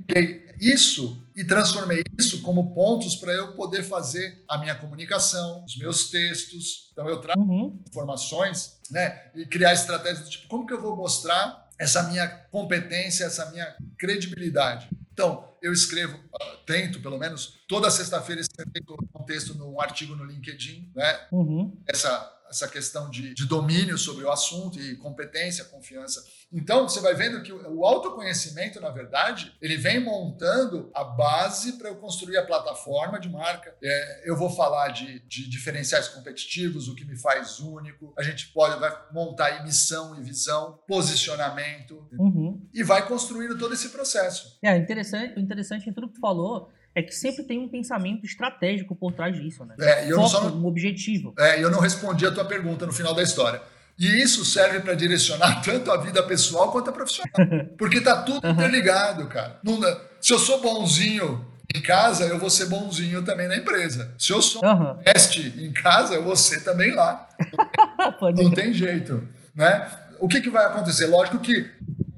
Isso 0.62 1.28
e 1.36 1.43
transformei 1.43 2.03
isso 2.20 2.43
como 2.43 2.72
pontos 2.72 3.16
para 3.16 3.34
eu 3.34 3.53
poder 3.53 3.82
fazer 3.82 4.43
a 4.47 4.59
minha 4.59 4.76
comunicação, 4.76 5.66
os 5.66 5.76
meus 5.76 6.12
textos. 6.12 6.89
Então 6.91 7.09
eu 7.09 7.20
trago 7.20 7.41
uhum. 7.41 7.82
informações, 7.89 8.80
né? 8.91 9.32
E 9.34 9.43
criar 9.43 9.74
estratégias 9.74 10.26
do 10.26 10.30
tipo 10.30 10.47
como 10.47 10.68
que 10.68 10.74
eu 10.74 10.80
vou 10.80 10.95
mostrar 10.95 11.68
essa 11.80 12.03
minha 12.03 12.28
competência, 12.28 13.24
essa 13.24 13.49
minha 13.49 13.76
credibilidade. 13.97 14.88
Então, 15.12 15.51
eu 15.64 15.74
escrevo, 15.74 16.20
ah, 16.39 16.57
tento 16.66 17.01
pelo 17.01 17.18
menos, 17.18 17.59
toda 17.68 17.89
sexta-feira 17.89 18.39
escrever 18.39 18.84
um 19.20 19.24
texto 19.24 19.55
num 19.55 19.82
artigo 19.82 20.16
no 20.16 20.24
LinkedIn, 20.24 20.91
né? 20.95 21.28
Uhum. 21.32 21.76
Essa 21.88 22.38
essa 22.51 22.68
questão 22.68 23.09
de, 23.09 23.34
de, 23.34 23.45
domínio 23.45 23.97
sobre 23.97 24.26
o 24.26 24.32
assunto 24.32 24.78
e 24.78 24.97
competência, 24.97 25.64
confiança. 25.64 26.22
Então, 26.51 26.87
você 26.87 26.99
vai 26.99 27.13
vendo 27.13 27.41
que 27.41 27.53
o 27.53 27.85
autoconhecimento, 27.85 28.81
na 28.81 28.89
verdade, 28.89 29.53
ele 29.61 29.77
vem 29.77 29.99
montando 29.99 30.91
a 30.93 31.03
base 31.03 31.73
para 31.73 31.89
eu 31.89 31.95
construir 31.95 32.37
a 32.37 32.45
plataforma 32.45 33.19
de 33.19 33.29
marca. 33.29 33.73
É, 33.81 34.29
eu 34.29 34.35
vou 34.35 34.49
falar 34.49 34.89
de, 34.89 35.19
de, 35.21 35.49
diferenciais 35.49 36.09
competitivos, 36.09 36.87
o 36.87 36.95
que 36.95 37.05
me 37.05 37.17
faz 37.17 37.59
único. 37.59 38.13
A 38.17 38.23
gente 38.23 38.47
pode 38.49 38.79
vai 38.79 38.93
montar 39.13 39.63
missão 39.63 40.19
e 40.19 40.21
visão, 40.21 40.79
posicionamento 40.87 42.07
uhum. 42.17 42.61
e 42.73 42.83
vai 42.83 43.07
construindo 43.07 43.57
todo 43.57 43.73
esse 43.73 43.89
processo. 43.89 44.57
É 44.63 44.75
interessante, 44.75 45.39
interessante 45.39 45.89
em 45.89 45.93
tudo 45.93 46.07
que 46.07 46.15
tu 46.15 46.19
falou 46.19 46.69
é 46.93 47.01
que 47.01 47.15
sempre 47.15 47.43
tem 47.43 47.59
um 47.59 47.69
pensamento 47.69 48.25
estratégico 48.25 48.95
por 48.95 49.13
trás 49.13 49.35
disso, 49.35 49.63
né? 49.63 49.75
É, 49.79 50.11
eu 50.11 50.17
Foco, 50.17 50.29
só 50.29 50.47
um 50.49 50.65
objetivo. 50.65 51.33
É, 51.39 51.63
eu 51.63 51.71
não 51.71 51.79
respondi 51.79 52.25
a 52.25 52.31
tua 52.31 52.43
pergunta 52.43 52.85
no 52.85 52.91
final 52.91 53.13
da 53.13 53.23
história. 53.23 53.61
E 54.01 54.19
isso 54.19 54.43
serve 54.43 54.79
para 54.79 54.95
direcionar 54.95 55.61
tanto 55.61 55.91
a 55.91 55.97
vida 55.97 56.23
pessoal 56.23 56.71
quanto 56.71 56.89
a 56.89 56.93
profissional. 56.93 57.31
Porque 57.77 58.01
tá 58.01 58.23
tudo 58.23 58.47
interligado, 58.47 59.27
cara. 59.27 59.59
Não, 59.63 59.79
se 60.19 60.33
eu 60.33 60.39
sou 60.39 60.59
bonzinho 60.59 61.45
em 61.73 61.79
casa, 61.79 62.25
eu 62.25 62.39
vou 62.39 62.49
ser 62.49 62.65
bonzinho 62.65 63.23
também 63.23 63.47
na 63.47 63.55
empresa. 63.55 64.11
Se 64.17 64.33
eu 64.33 64.41
sou 64.41 64.65
uhum. 64.65 64.95
teste 65.03 65.53
em 65.55 65.71
casa, 65.71 66.15
eu 66.15 66.23
vou 66.23 66.35
ser 66.35 66.63
também 66.63 66.95
lá. 66.95 67.29
não 68.35 68.49
tem 68.49 68.73
jeito, 68.73 69.23
né? 69.55 69.87
O 70.19 70.27
que, 70.27 70.41
que 70.41 70.49
vai 70.49 70.65
acontecer? 70.65 71.05
Lógico 71.05 71.37
que 71.37 71.69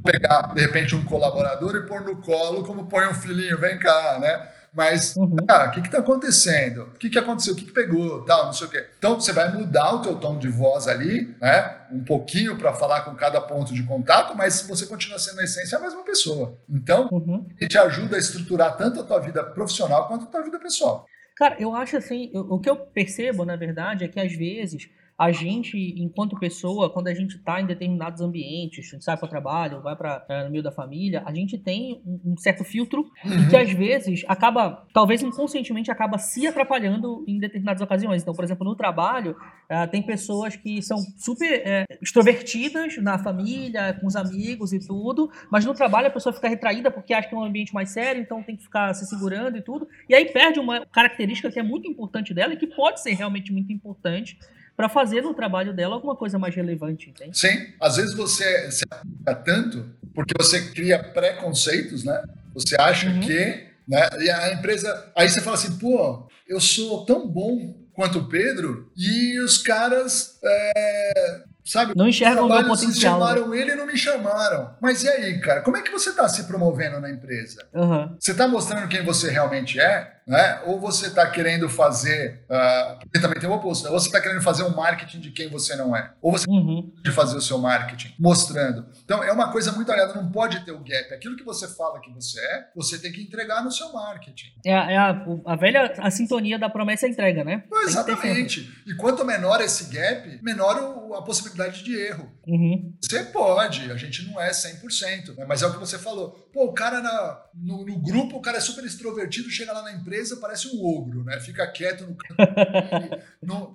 pegar, 0.05 0.53
de 0.53 0.61
repente, 0.61 0.95
um 0.95 1.03
colaborador 1.03 1.75
e 1.75 1.85
pôr 1.85 2.01
no 2.01 2.15
colo 2.17 2.63
como 2.63 2.85
põe 2.85 3.07
um 3.07 3.13
filhinho, 3.13 3.59
vem 3.59 3.77
cá, 3.77 4.19
né? 4.19 4.47
Mas, 4.75 5.15
uhum. 5.15 5.35
ah, 5.47 5.67
o 5.67 5.71
que 5.71 5.79
está 5.81 5.99
acontecendo? 5.99 6.83
O 6.95 6.97
que, 6.97 7.09
que 7.09 7.19
aconteceu? 7.19 7.53
O 7.53 7.55
que, 7.55 7.65
que 7.65 7.71
pegou? 7.71 8.25
Tal, 8.25 8.45
não 8.45 8.53
sei 8.53 8.67
o 8.67 8.69
quê. 8.69 8.87
Então, 8.97 9.19
você 9.19 9.31
vai 9.31 9.53
mudar 9.53 9.93
o 9.93 10.01
teu 10.01 10.15
tom 10.15 10.39
de 10.39 10.47
voz 10.47 10.87
ali, 10.87 11.35
né? 11.39 11.77
Um 11.91 12.03
pouquinho 12.03 12.57
para 12.57 12.73
falar 12.73 13.01
com 13.01 13.13
cada 13.13 13.39
ponto 13.39 13.71
de 13.71 13.83
contato, 13.83 14.35
mas 14.35 14.63
você 14.63 14.87
continua 14.87 15.19
sendo, 15.19 15.37
na 15.37 15.43
essência, 15.43 15.77
a 15.77 15.81
mesma 15.81 16.03
pessoa. 16.03 16.57
Então, 16.67 17.07
uhum. 17.11 17.47
ele 17.59 17.69
te 17.69 17.77
ajuda 17.77 18.15
a 18.15 18.19
estruturar 18.19 18.75
tanto 18.75 19.01
a 19.01 19.03
tua 19.03 19.19
vida 19.19 19.43
profissional 19.43 20.07
quanto 20.07 20.23
a 20.23 20.27
tua 20.27 20.41
vida 20.41 20.57
pessoal. 20.57 21.05
Cara, 21.35 21.55
eu 21.59 21.75
acho 21.75 21.97
assim, 21.97 22.31
o 22.33 22.59
que 22.59 22.69
eu 22.69 22.75
percebo, 22.75 23.45
na 23.45 23.55
verdade, 23.55 24.03
é 24.03 24.07
que 24.07 24.19
às 24.19 24.33
vezes 24.33 24.89
a 25.17 25.31
gente, 25.31 25.77
enquanto 25.97 26.39
pessoa, 26.39 26.89
quando 26.89 27.07
a 27.07 27.13
gente 27.13 27.35
está 27.35 27.61
em 27.61 27.65
determinados 27.65 28.19
ambientes, 28.21 28.87
a 28.87 28.91
gente 28.91 29.03
sai 29.03 29.15
para 29.15 29.25
o 29.25 29.29
trabalho, 29.29 29.81
vai 29.81 29.95
para 29.95 30.25
é, 30.27 30.43
no 30.43 30.49
meio 30.49 30.63
da 30.63 30.71
família, 30.71 31.21
a 31.25 31.33
gente 31.33 31.57
tem 31.57 32.01
um, 32.05 32.33
um 32.33 32.37
certo 32.37 32.63
filtro 32.63 33.01
uhum. 33.23 33.49
que 33.49 33.55
às 33.55 33.71
vezes 33.71 34.23
acaba, 34.27 34.87
talvez 34.93 35.21
inconscientemente, 35.21 35.91
acaba 35.91 36.17
se 36.17 36.47
atrapalhando 36.47 37.23
em 37.27 37.37
determinadas 37.39 37.81
ocasiões. 37.81 38.21
Então, 38.21 38.33
por 38.33 38.43
exemplo, 38.43 38.65
no 38.65 38.75
trabalho, 38.75 39.35
é, 39.69 39.85
tem 39.87 40.01
pessoas 40.01 40.55
que 40.55 40.81
são 40.81 40.97
super 41.17 41.61
é, 41.65 41.85
extrovertidas 42.01 42.97
na 42.97 43.19
família, 43.19 43.93
com 43.99 44.07
os 44.07 44.15
amigos 44.15 44.73
e 44.73 44.79
tudo, 44.79 45.29
mas 45.51 45.63
no 45.63 45.73
trabalho 45.73 46.07
a 46.07 46.11
pessoa 46.11 46.33
fica 46.33 46.49
retraída 46.49 46.89
porque 46.89 47.13
acha 47.13 47.29
que 47.29 47.35
é 47.35 47.37
um 47.37 47.43
ambiente 47.43 47.73
mais 47.73 47.91
sério, 47.91 48.21
então 48.21 48.41
tem 48.41 48.55
que 48.55 48.63
ficar 48.63 48.93
se 48.93 49.05
segurando 49.05 49.57
e 49.57 49.61
tudo, 49.61 49.87
e 50.09 50.15
aí 50.15 50.25
perde 50.25 50.59
uma 50.59 50.85
característica 50.87 51.51
que 51.51 51.59
é 51.59 51.63
muito 51.63 51.87
importante 51.87 52.33
dela 52.33 52.53
e 52.53 52.57
que 52.57 52.67
pode 52.67 53.01
ser 53.01 53.13
realmente 53.13 53.53
muito 53.53 53.71
importante 53.71 54.37
para 54.75 54.89
fazer 54.89 55.21
no 55.21 55.33
trabalho 55.33 55.73
dela 55.73 55.95
alguma 55.95 56.15
coisa 56.15 56.39
mais 56.39 56.55
relevante, 56.55 57.09
entende? 57.09 57.37
Sim, 57.37 57.73
às 57.79 57.97
vezes 57.97 58.13
você 58.15 58.71
se 58.71 58.83
aplica 58.89 59.35
tanto 59.35 59.85
porque 60.13 60.33
você 60.37 60.71
cria 60.71 60.99
preconceitos, 60.99 62.03
né? 62.03 62.23
Você 62.53 62.75
acha 62.79 63.07
uhum. 63.09 63.19
que, 63.19 63.67
né? 63.87 64.09
E 64.19 64.29
a 64.29 64.53
empresa, 64.53 65.11
aí 65.15 65.29
você 65.29 65.41
fala 65.41 65.55
assim, 65.55 65.77
pô, 65.77 66.27
eu 66.47 66.59
sou 66.59 67.05
tão 67.05 67.27
bom 67.27 67.75
quanto 67.93 68.19
o 68.19 68.29
Pedro 68.29 68.91
e 68.95 69.39
os 69.39 69.57
caras 69.57 70.39
é, 70.43 71.43
Sabe? 71.65 71.93
Não 71.95 72.09
enxergam 72.09 72.45
o 72.45 72.49
meu 72.49 72.65
potencial. 72.65 73.19
Né? 73.19 73.25
chamaram 73.25 73.49
né? 73.49 73.57
ele 73.57 73.71
e 73.71 73.75
não 73.75 73.85
me 73.85 73.97
chamaram. 73.97 74.75
Mas 74.81 75.03
e 75.03 75.09
aí, 75.09 75.39
cara? 75.39 75.61
Como 75.61 75.77
é 75.77 75.81
que 75.81 75.91
você 75.91 76.09
está 76.09 76.27
se 76.27 76.43
promovendo 76.43 76.99
na 76.99 77.09
empresa? 77.09 77.65
Uhum. 77.73 78.15
Você 78.19 78.31
está 78.31 78.47
mostrando 78.47 78.87
quem 78.89 79.03
você 79.03 79.31
realmente 79.31 79.79
é? 79.79 80.17
Né? 80.25 80.61
Ou 80.65 80.79
você 80.79 81.07
está 81.07 81.29
querendo 81.29 81.69
fazer. 81.69 82.45
Uh, 82.49 83.19
também 83.19 83.39
tem 83.39 83.49
o 83.49 83.53
oposto. 83.53 83.85
Né? 83.85 83.91
Ou 83.91 83.99
você 83.99 84.07
está 84.07 84.21
querendo 84.21 84.41
fazer 84.41 84.63
um 84.63 84.75
marketing 84.75 85.19
de 85.19 85.31
quem 85.31 85.49
você 85.49 85.75
não 85.75 85.95
é. 85.95 86.13
Ou 86.21 86.31
você 86.31 86.49
uhum. 86.49 86.91
de 87.03 87.11
fazer 87.11 87.35
o 87.37 87.41
seu 87.41 87.57
marketing, 87.57 88.13
mostrando. 88.19 88.85
Então, 89.03 89.23
é 89.23 89.31
uma 89.31 89.51
coisa 89.51 89.71
muito 89.71 89.91
olhada, 89.91 90.13
não 90.13 90.31
pode 90.31 90.63
ter 90.65 90.71
o 90.71 90.79
gap. 90.79 91.13
Aquilo 91.13 91.35
que 91.35 91.43
você 91.43 91.67
fala 91.67 91.99
que 92.01 92.11
você 92.11 92.39
é, 92.39 92.67
você 92.75 92.97
tem 92.97 93.11
que 93.11 93.21
entregar 93.21 93.63
no 93.63 93.71
seu 93.71 93.91
marketing. 93.91 94.47
É, 94.65 94.71
é 94.71 94.97
a, 94.97 95.25
a, 95.45 95.55
velha 95.55 95.93
a 95.97 96.11
sintonia 96.11 96.57
da 96.57 96.69
promessa 96.69 97.07
entrega, 97.07 97.43
né? 97.43 97.63
exatamente. 97.83 98.71
E 98.85 98.95
quanto 98.95 99.25
menor 99.25 99.61
esse 99.61 99.93
gap, 99.93 100.39
menor 100.41 100.77
o, 100.77 101.13
a 101.15 101.21
possibilidade 101.21 101.83
de 101.83 101.95
erro. 101.95 102.31
Uhum. 102.47 102.93
Você 103.01 103.23
pode, 103.25 103.91
a 103.91 103.97
gente 103.97 104.25
não 104.27 104.39
é 104.39 104.51
100%, 104.51 105.37
né? 105.37 105.45
mas 105.47 105.61
é 105.61 105.67
o 105.67 105.73
que 105.73 105.79
você 105.79 105.97
falou. 105.97 106.42
Pô, 106.53 106.65
o 106.65 106.73
cara 106.73 107.01
na, 107.01 107.43
no, 107.55 107.83
no 107.83 107.97
grupo, 107.99 108.37
o 108.37 108.41
cara 108.41 108.59
é 108.59 108.61
super 108.61 108.85
extrovertido, 108.85 109.49
chega 109.49 109.73
lá 109.73 109.81
na 109.81 109.91
empresa 109.91 110.37
parece 110.37 110.67
um 110.67 110.85
ogro, 110.85 111.23
né? 111.23 111.39
Fica 111.39 111.65
quieto 111.65 112.05
no 112.05 112.15
canto. 112.15 112.37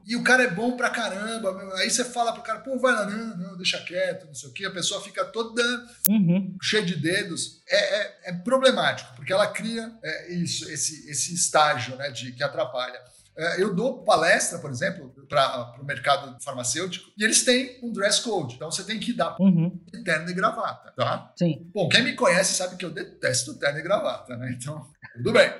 e 0.06 0.14
o 0.14 0.22
cara 0.22 0.44
é 0.44 0.50
bom 0.50 0.76
pra 0.76 0.88
caramba. 0.88 1.74
Aí 1.74 1.90
você 1.90 2.04
fala 2.04 2.32
pro 2.32 2.42
cara, 2.42 2.60
pô, 2.60 2.78
vai 2.78 2.92
lá, 2.92 3.04
não, 3.04 3.36
não, 3.36 3.56
deixa 3.56 3.80
quieto, 3.80 4.26
não 4.26 4.34
sei 4.34 4.48
o 4.48 4.52
quê. 4.52 4.64
A 4.64 4.70
pessoa 4.70 5.02
fica 5.02 5.24
toda 5.24 5.60
uhum. 6.08 6.56
cheia 6.62 6.84
de 6.84 6.94
dedos. 6.94 7.60
É, 7.68 8.00
é, 8.00 8.18
é, 8.26 8.32
problemático, 8.32 9.12
porque 9.16 9.32
ela 9.32 9.48
cria 9.48 9.92
é, 10.00 10.34
isso, 10.34 10.70
esse, 10.70 11.10
esse 11.10 11.34
estágio 11.34 11.96
né, 11.96 12.10
de, 12.12 12.30
que 12.30 12.44
atrapalha. 12.44 13.00
É, 13.38 13.62
eu 13.62 13.72
dou 13.72 14.02
palestra, 14.02 14.58
por 14.58 14.68
exemplo, 14.68 15.14
para 15.28 15.76
o 15.80 15.84
mercado 15.84 16.36
farmacêutico, 16.42 17.08
e 17.16 17.22
eles 17.22 17.44
têm 17.44 17.78
um 17.84 17.92
dress 17.92 18.20
code. 18.20 18.56
Então 18.56 18.68
você 18.68 18.82
tem 18.82 18.98
que 18.98 19.12
dar 19.12 19.36
uhum. 19.38 19.78
terno 20.04 20.28
e 20.28 20.34
gravata, 20.34 20.92
tá? 20.96 21.32
Sim. 21.38 21.70
Bom, 21.72 21.88
quem 21.88 22.02
me 22.02 22.14
conhece 22.14 22.54
sabe 22.54 22.76
que 22.76 22.84
eu 22.84 22.90
detesto 22.90 23.56
terno 23.56 23.78
e 23.78 23.82
gravata, 23.82 24.36
né? 24.36 24.56
Então, 24.58 24.84
tudo 25.16 25.32
bem. 25.32 25.52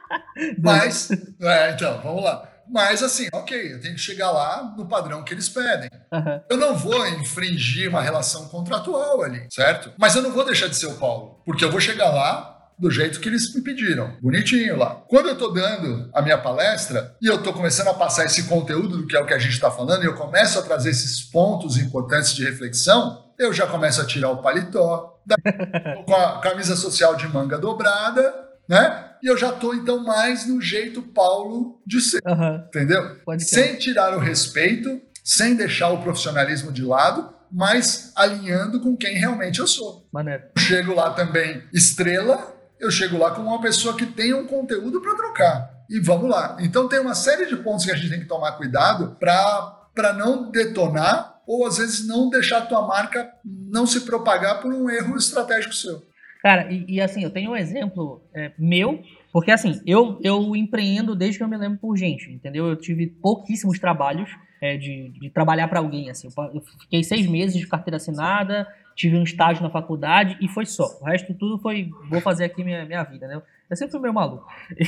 Mas, 0.58 1.10
é, 1.40 1.72
então, 1.72 2.00
vamos 2.00 2.24
lá. 2.24 2.50
Mas 2.70 3.02
assim, 3.02 3.28
ok, 3.32 3.74
eu 3.74 3.80
tenho 3.80 3.94
que 3.94 4.00
chegar 4.00 4.30
lá 4.30 4.74
no 4.76 4.86
padrão 4.86 5.24
que 5.24 5.34
eles 5.34 5.48
pedem. 5.48 5.90
Uhum. 6.12 6.40
Eu 6.48 6.56
não 6.56 6.76
vou 6.76 7.06
infringir 7.08 7.88
uma 7.90 8.02
relação 8.02 8.48
contratual 8.48 9.22
ali, 9.22 9.46
certo? 9.50 9.92
Mas 9.98 10.14
eu 10.14 10.22
não 10.22 10.32
vou 10.32 10.44
deixar 10.44 10.68
de 10.68 10.76
ser 10.76 10.86
o 10.86 10.96
Paulo, 10.96 11.42
porque 11.44 11.64
eu 11.64 11.70
vou 11.70 11.80
chegar 11.80 12.10
lá 12.10 12.57
do 12.78 12.90
jeito 12.90 13.20
que 13.20 13.28
eles 13.28 13.52
me 13.54 13.60
pediram, 13.60 14.16
bonitinho 14.20 14.76
lá. 14.76 15.02
Quando 15.08 15.26
eu 15.26 15.32
estou 15.32 15.52
dando 15.52 16.08
a 16.14 16.22
minha 16.22 16.38
palestra 16.38 17.16
e 17.20 17.26
eu 17.26 17.36
estou 17.36 17.52
começando 17.52 17.88
a 17.88 17.94
passar 17.94 18.24
esse 18.24 18.44
conteúdo 18.44 18.98
do 18.98 19.06
que 19.06 19.16
é 19.16 19.20
o 19.20 19.26
que 19.26 19.34
a 19.34 19.38
gente 19.38 19.52
está 19.52 19.70
falando, 19.70 20.02
e 20.02 20.06
eu 20.06 20.14
começo 20.14 20.58
a 20.58 20.62
trazer 20.62 20.90
esses 20.90 21.20
pontos 21.22 21.76
importantes 21.76 22.34
de 22.34 22.44
reflexão, 22.44 23.24
eu 23.38 23.52
já 23.52 23.66
começo 23.66 24.00
a 24.00 24.06
tirar 24.06 24.30
o 24.30 24.42
paletó, 24.42 25.20
com 26.06 26.14
a 26.14 26.40
camisa 26.40 26.76
social 26.76 27.16
de 27.16 27.28
manga 27.28 27.58
dobrada, 27.58 28.32
né? 28.68 29.06
E 29.22 29.26
eu 29.26 29.36
já 29.36 29.50
estou 29.50 29.74
então 29.74 30.02
mais 30.04 30.46
no 30.46 30.60
jeito 30.60 31.02
Paulo 31.02 31.80
de 31.86 32.00
ser, 32.00 32.20
uhum. 32.24 32.62
entendeu? 32.68 33.16
Sem 33.38 33.76
tirar 33.76 34.16
o 34.16 34.20
respeito, 34.20 35.00
sem 35.24 35.56
deixar 35.56 35.90
o 35.90 36.02
profissionalismo 36.02 36.70
de 36.70 36.84
lado, 36.84 37.34
mas 37.50 38.12
alinhando 38.14 38.80
com 38.80 38.96
quem 38.96 39.14
realmente 39.14 39.58
eu 39.58 39.66
sou. 39.66 40.06
Maneiro. 40.12 40.44
Chego 40.56 40.94
lá 40.94 41.10
também 41.10 41.62
estrela, 41.72 42.54
eu 42.80 42.90
chego 42.90 43.18
lá 43.18 43.30
com 43.30 43.42
uma 43.42 43.60
pessoa 43.60 43.96
que 43.96 44.06
tem 44.06 44.34
um 44.34 44.46
conteúdo 44.46 45.00
para 45.00 45.16
trocar. 45.16 45.70
E 45.88 45.98
vamos 46.00 46.28
lá. 46.28 46.56
Então 46.60 46.88
tem 46.88 46.98
uma 46.98 47.14
série 47.14 47.46
de 47.46 47.56
pontos 47.56 47.84
que 47.84 47.90
a 47.90 47.96
gente 47.96 48.10
tem 48.10 48.20
que 48.20 48.26
tomar 48.26 48.52
cuidado 48.52 49.16
para 49.18 50.12
não 50.12 50.50
detonar 50.50 51.40
ou 51.46 51.66
às 51.66 51.78
vezes 51.78 52.06
não 52.06 52.28
deixar 52.28 52.58
a 52.58 52.66
tua 52.66 52.86
marca 52.86 53.30
não 53.44 53.86
se 53.86 54.02
propagar 54.02 54.60
por 54.60 54.72
um 54.72 54.90
erro 54.90 55.16
estratégico 55.16 55.74
seu. 55.74 56.06
Cara, 56.42 56.70
e, 56.70 56.84
e 56.88 57.00
assim, 57.00 57.24
eu 57.24 57.30
tenho 57.30 57.50
um 57.50 57.56
exemplo 57.56 58.22
é, 58.34 58.52
meu, 58.58 59.02
porque 59.32 59.50
assim, 59.50 59.80
eu, 59.86 60.20
eu 60.22 60.54
empreendo 60.54 61.16
desde 61.16 61.38
que 61.38 61.44
eu 61.44 61.48
me 61.48 61.56
lembro 61.56 61.78
por 61.78 61.96
gente, 61.96 62.30
entendeu? 62.30 62.66
Eu 62.66 62.76
tive 62.76 63.06
pouquíssimos 63.06 63.78
trabalhos 63.78 64.30
é, 64.60 64.76
de, 64.76 65.10
de 65.18 65.30
trabalhar 65.30 65.68
para 65.68 65.80
alguém, 65.80 66.10
assim. 66.10 66.28
Eu 66.54 66.62
fiquei 66.82 67.02
seis 67.02 67.26
meses 67.26 67.56
de 67.56 67.66
carteira 67.66 67.96
assinada, 67.96 68.68
tive 68.98 69.16
um 69.16 69.22
estágio 69.22 69.62
na 69.62 69.70
faculdade 69.70 70.36
e 70.40 70.48
foi 70.48 70.66
só. 70.66 70.98
O 71.00 71.04
resto 71.04 71.32
tudo 71.32 71.56
foi, 71.56 71.88
vou 72.10 72.20
fazer 72.20 72.44
aqui 72.44 72.64
minha, 72.64 72.84
minha 72.84 73.04
vida, 73.04 73.28
né? 73.28 73.40
Eu 73.70 73.76
sempre 73.76 73.92
fui 73.92 74.00
meio 74.00 74.12
maluco. 74.12 74.44
E, 74.76 74.84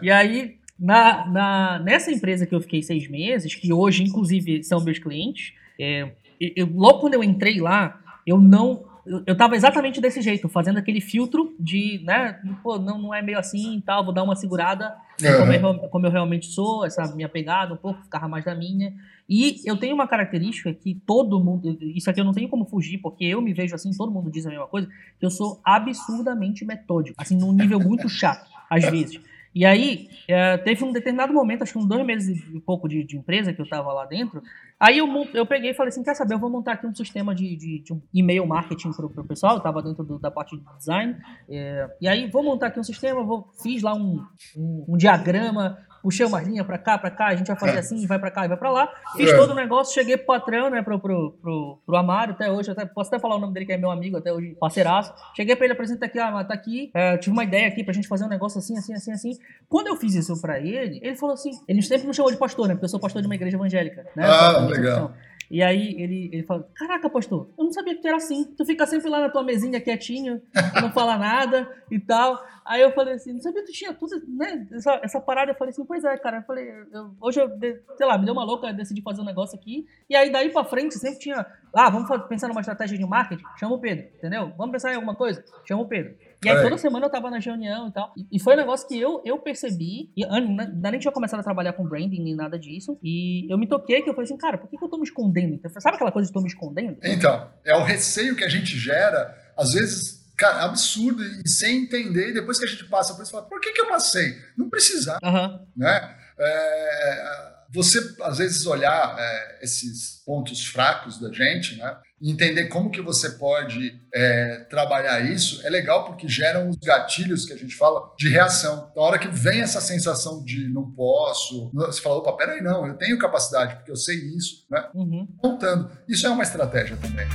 e 0.06 0.10
aí, 0.10 0.56
na, 0.78 1.26
na, 1.26 1.78
nessa 1.80 2.10
empresa 2.10 2.46
que 2.46 2.54
eu 2.54 2.62
fiquei 2.62 2.82
seis 2.82 3.06
meses, 3.08 3.54
que 3.54 3.74
hoje, 3.74 4.02
inclusive, 4.02 4.64
são 4.64 4.82
meus 4.82 4.98
clientes, 4.98 5.52
é, 5.78 6.12
eu, 6.40 6.66
logo 6.74 7.00
quando 7.00 7.12
eu 7.12 7.22
entrei 7.22 7.60
lá, 7.60 8.00
eu 8.26 8.40
não 8.40 8.84
eu 9.26 9.36
tava 9.36 9.56
exatamente 9.56 10.00
desse 10.00 10.22
jeito, 10.22 10.48
fazendo 10.48 10.78
aquele 10.78 11.00
filtro 11.00 11.54
de, 11.58 12.00
né, 12.04 12.40
pô, 12.62 12.78
não, 12.78 12.96
não 12.96 13.14
é 13.14 13.20
meio 13.20 13.38
assim 13.38 13.78
e 13.78 13.82
tal, 13.82 14.04
vou 14.04 14.14
dar 14.14 14.22
uma 14.22 14.36
segurada 14.36 14.94
uhum. 15.20 15.38
como, 15.38 15.52
eu, 15.52 15.88
como, 15.88 16.06
eu, 16.06 16.10
realmente 16.10 16.46
sou, 16.46 16.84
essa 16.84 17.14
minha 17.14 17.28
pegada 17.28 17.74
um 17.74 17.76
pouco, 17.76 18.02
ficava 18.02 18.28
mais 18.28 18.44
da 18.44 18.54
minha. 18.54 18.94
E 19.28 19.60
eu 19.64 19.76
tenho 19.76 19.94
uma 19.94 20.06
característica 20.06 20.72
que 20.72 20.94
todo 21.06 21.42
mundo, 21.42 21.76
isso 21.80 22.08
aqui 22.08 22.20
eu 22.20 22.24
não 22.24 22.32
tenho 22.32 22.48
como 22.48 22.64
fugir, 22.64 22.98
porque 22.98 23.24
eu 23.24 23.40
me 23.40 23.52
vejo 23.52 23.74
assim, 23.74 23.90
todo 23.96 24.12
mundo 24.12 24.30
diz 24.30 24.46
a 24.46 24.50
mesma 24.50 24.66
coisa, 24.66 24.88
que 25.18 25.26
eu 25.26 25.30
sou 25.30 25.60
absurdamente 25.64 26.64
metódico, 26.64 27.16
assim, 27.20 27.36
num 27.36 27.52
nível 27.52 27.80
muito 27.80 28.08
chato, 28.08 28.48
às 28.68 28.84
vezes. 28.88 29.20
E 29.54 29.66
aí, 29.66 30.08
é, 30.28 30.56
teve 30.58 30.84
um 30.84 30.92
determinado 30.92 31.32
momento, 31.32 31.62
acho 31.62 31.72
que 31.72 31.78
uns 31.78 31.86
dois 31.86 32.06
meses 32.06 32.40
e 32.54 32.60
pouco 32.60 32.88
de, 32.88 33.02
de 33.02 33.16
empresa 33.16 33.52
que 33.52 33.60
eu 33.60 33.64
estava 33.64 33.92
lá 33.92 34.06
dentro, 34.06 34.40
aí 34.78 34.98
eu, 34.98 35.08
eu 35.34 35.44
peguei 35.44 35.70
e 35.70 35.74
falei 35.74 35.88
assim, 35.88 36.04
quer 36.04 36.14
saber, 36.14 36.34
eu 36.34 36.38
vou 36.38 36.48
montar 36.48 36.72
aqui 36.72 36.86
um 36.86 36.94
sistema 36.94 37.34
de, 37.34 37.56
de, 37.56 37.80
de 37.80 37.92
um 37.92 38.00
e-mail 38.14 38.46
marketing 38.46 38.92
para 38.92 39.06
o 39.06 39.26
pessoal, 39.26 39.54
eu 39.54 39.58
estava 39.58 39.82
dentro 39.82 40.04
do, 40.04 40.18
da 40.20 40.30
parte 40.30 40.56
de 40.56 40.62
design, 40.78 41.16
é, 41.48 41.90
e 42.00 42.06
aí 42.06 42.30
vou 42.30 42.44
montar 42.44 42.68
aqui 42.68 42.78
um 42.78 42.84
sistema, 42.84 43.24
vou, 43.24 43.50
fiz 43.60 43.82
lá 43.82 43.92
um, 43.92 44.24
um, 44.56 44.84
um 44.88 44.96
diagrama 44.96 45.78
puxei 46.02 46.26
uma 46.26 46.40
linha 46.40 46.64
pra 46.64 46.78
cá, 46.78 46.98
pra 46.98 47.10
cá, 47.10 47.26
a 47.28 47.36
gente 47.36 47.46
vai 47.46 47.56
fazer 47.56 47.76
é. 47.76 47.78
assim, 47.78 48.06
vai 48.06 48.18
pra 48.18 48.30
cá 48.30 48.44
e 48.44 48.48
vai 48.48 48.56
pra 48.56 48.70
lá. 48.70 48.88
Fiz 49.16 49.30
é. 49.30 49.36
todo 49.36 49.50
o 49.50 49.54
negócio, 49.54 49.94
cheguei 49.94 50.16
pro 50.16 50.26
patrão, 50.26 50.70
né, 50.70 50.82
pro, 50.82 50.98
pro, 50.98 51.32
pro, 51.40 51.78
pro 51.84 51.96
Amário, 51.96 52.34
até 52.34 52.50
hoje, 52.50 52.70
até, 52.70 52.84
posso 52.84 53.08
até 53.08 53.18
falar 53.18 53.36
o 53.36 53.38
nome 53.38 53.54
dele, 53.54 53.66
que 53.66 53.72
é 53.72 53.76
meu 53.76 53.90
amigo, 53.90 54.16
até 54.16 54.32
hoje, 54.32 54.56
parceiraço. 54.60 55.12
Cheguei 55.34 55.54
pra 55.56 55.66
ele, 55.66 55.74
apresentar 55.74 56.06
aqui, 56.06 56.18
ah, 56.18 56.44
tá 56.44 56.54
aqui, 56.54 56.90
é, 56.94 57.16
tive 57.18 57.32
uma 57.32 57.44
ideia 57.44 57.68
aqui 57.68 57.84
pra 57.84 57.92
gente 57.92 58.08
fazer 58.08 58.24
um 58.24 58.28
negócio 58.28 58.58
assim, 58.58 58.76
assim, 58.76 58.94
assim, 58.94 59.12
assim. 59.12 59.38
Quando 59.68 59.88
eu 59.88 59.96
fiz 59.96 60.14
isso 60.14 60.40
pra 60.40 60.58
ele, 60.58 61.00
ele 61.02 61.16
falou 61.16 61.34
assim, 61.34 61.50
ele 61.68 61.82
sempre 61.82 62.06
me 62.06 62.14
chamou 62.14 62.30
de 62.30 62.38
pastor, 62.38 62.68
né, 62.68 62.74
porque 62.74 62.84
eu 62.84 62.90
sou 62.90 63.00
pastor 63.00 63.22
de 63.22 63.28
uma 63.28 63.34
igreja 63.34 63.56
evangélica, 63.56 64.06
né. 64.16 64.24
Ah, 64.26 64.58
legal. 64.58 65.12
E 65.50 65.62
aí 65.62 66.00
ele, 66.00 66.30
ele 66.32 66.42
fala: 66.44 66.68
Caraca, 66.74 67.10
pastor, 67.10 67.48
eu 67.58 67.64
não 67.64 67.72
sabia 67.72 67.96
que 67.96 68.00
tu 68.00 68.06
era 68.06 68.18
assim. 68.18 68.44
Tu 68.56 68.64
fica 68.64 68.86
sempre 68.86 69.10
lá 69.10 69.20
na 69.20 69.28
tua 69.28 69.42
mesinha 69.42 69.80
quietinho, 69.80 70.40
não 70.80 70.92
fala 70.92 71.18
nada 71.18 71.68
e 71.90 71.98
tal. 71.98 72.40
Aí 72.64 72.80
eu 72.80 72.92
falei 72.92 73.14
assim: 73.14 73.32
Não 73.32 73.40
sabia 73.40 73.62
que 73.62 73.72
tu 73.72 73.74
tinha 73.74 73.92
tudo, 73.92 74.22
né? 74.28 74.68
Essa, 74.70 75.00
essa 75.02 75.20
parada. 75.20 75.50
Eu 75.50 75.56
falei 75.56 75.70
assim: 75.70 75.84
Pois 75.84 76.04
é, 76.04 76.16
cara. 76.18 76.36
Eu 76.38 76.42
falei: 76.42 76.70
eu, 76.92 77.10
Hoje 77.20 77.40
eu, 77.40 77.50
sei 77.96 78.06
lá, 78.06 78.16
me 78.16 78.24
deu 78.24 78.32
uma 78.32 78.44
louca, 78.44 78.72
decidi 78.72 79.02
fazer 79.02 79.22
um 79.22 79.24
negócio 79.24 79.58
aqui. 79.58 79.86
E 80.08 80.14
aí 80.14 80.30
daí 80.30 80.50
pra 80.50 80.62
frente 80.62 80.94
sempre 80.94 81.18
tinha: 81.18 81.44
Ah, 81.74 81.90
vamos 81.90 82.08
pensar 82.28 82.46
numa 82.46 82.60
estratégia 82.60 82.96
de 82.96 83.04
marketing? 83.04 83.42
Chama 83.58 83.74
o 83.74 83.80
Pedro, 83.80 84.06
entendeu? 84.18 84.52
Vamos 84.56 84.70
pensar 84.70 84.92
em 84.92 84.94
alguma 84.94 85.16
coisa? 85.16 85.44
Chama 85.66 85.82
o 85.82 85.88
Pedro. 85.88 86.14
E 86.42 86.48
aí, 86.48 86.62
toda 86.62 86.78
semana 86.78 87.06
eu 87.06 87.10
tava 87.10 87.30
na 87.30 87.38
reunião 87.38 87.88
e 87.88 87.92
tal. 87.92 88.12
E, 88.30 88.40
foi 88.40 88.54
um 88.54 88.56
negócio 88.56 88.88
que 88.88 88.98
eu, 88.98 89.22
eu 89.24 89.38
percebi. 89.38 90.10
E 90.16 90.24
ainda 90.24 90.90
nem 90.90 90.98
tinha 90.98 91.12
começado 91.12 91.40
a 91.40 91.42
trabalhar 91.42 91.74
com 91.74 91.86
branding 91.86 92.22
nem 92.22 92.34
nada 92.34 92.58
disso. 92.58 92.98
E 93.02 93.52
eu 93.52 93.58
me 93.58 93.68
toquei 93.68 94.02
que 94.02 94.08
eu 94.08 94.14
falei 94.14 94.24
assim, 94.24 94.38
cara, 94.38 94.56
por 94.56 94.68
que, 94.68 94.78
que 94.78 94.84
eu 94.84 94.88
tô 94.88 94.96
me 94.96 95.04
escondendo? 95.04 95.54
Então, 95.54 95.70
sabe 95.80 95.96
aquela 95.96 96.12
coisa 96.12 96.26
de 96.26 96.32
tô 96.32 96.40
me 96.40 96.48
escondendo? 96.48 96.98
Então, 97.02 97.50
é 97.64 97.76
o 97.76 97.82
receio 97.82 98.34
que 98.34 98.44
a 98.44 98.48
gente 98.48 98.76
gera, 98.76 99.36
às 99.56 99.72
vezes. 99.72 100.20
Cara, 100.38 100.64
absurdo 100.64 101.22
e 101.22 101.46
sem 101.46 101.82
entender, 101.82 102.30
e 102.30 102.32
depois 102.32 102.58
que 102.58 102.64
a 102.64 102.68
gente 102.68 102.86
passa 102.86 103.14
por 103.14 103.22
isso, 103.22 103.30
fala, 103.30 103.44
por 103.44 103.60
que, 103.60 103.72
que 103.72 103.82
eu 103.82 103.88
passei? 103.88 104.38
Não 104.56 104.70
precisava. 104.70 105.18
Uhum. 105.22 105.66
Né? 105.76 106.16
É, 106.38 107.60
você, 107.70 107.98
às 108.22 108.38
vezes, 108.38 108.64
olhar 108.64 109.16
é, 109.18 109.58
esses 109.62 110.22
pontos 110.24 110.66
fracos 110.66 111.20
da 111.20 111.30
gente, 111.30 111.76
né? 111.76 111.94
Entender 112.22 112.66
como 112.66 112.90
que 112.90 113.00
você 113.00 113.30
pode 113.30 113.98
é, 114.12 114.66
trabalhar 114.68 115.20
isso, 115.20 115.66
é 115.66 115.70
legal 115.70 116.04
porque 116.04 116.28
geram 116.28 116.68
os 116.68 116.76
gatilhos 116.76 117.46
que 117.46 117.52
a 117.52 117.56
gente 117.56 117.74
fala 117.74 118.12
de 118.18 118.28
reação. 118.28 118.88
Então, 118.90 119.02
a 119.02 119.06
hora 119.06 119.18
que 119.18 119.28
vem 119.28 119.62
essa 119.62 119.80
sensação 119.80 120.44
de 120.44 120.68
não 120.68 120.90
posso, 120.90 121.70
você 121.72 122.00
fala, 122.00 122.16
opa, 122.16 122.36
peraí, 122.36 122.60
não, 122.60 122.86
eu 122.86 122.94
tenho 122.98 123.18
capacidade, 123.18 123.76
porque 123.76 123.90
eu 123.90 123.96
sei 123.96 124.16
isso, 124.16 124.66
né? 124.70 124.86
Uhum. 124.94 125.26
Montando. 125.42 125.90
Isso 126.06 126.26
é 126.26 126.30
uma 126.30 126.42
estratégia 126.42 126.96
também. 126.96 127.26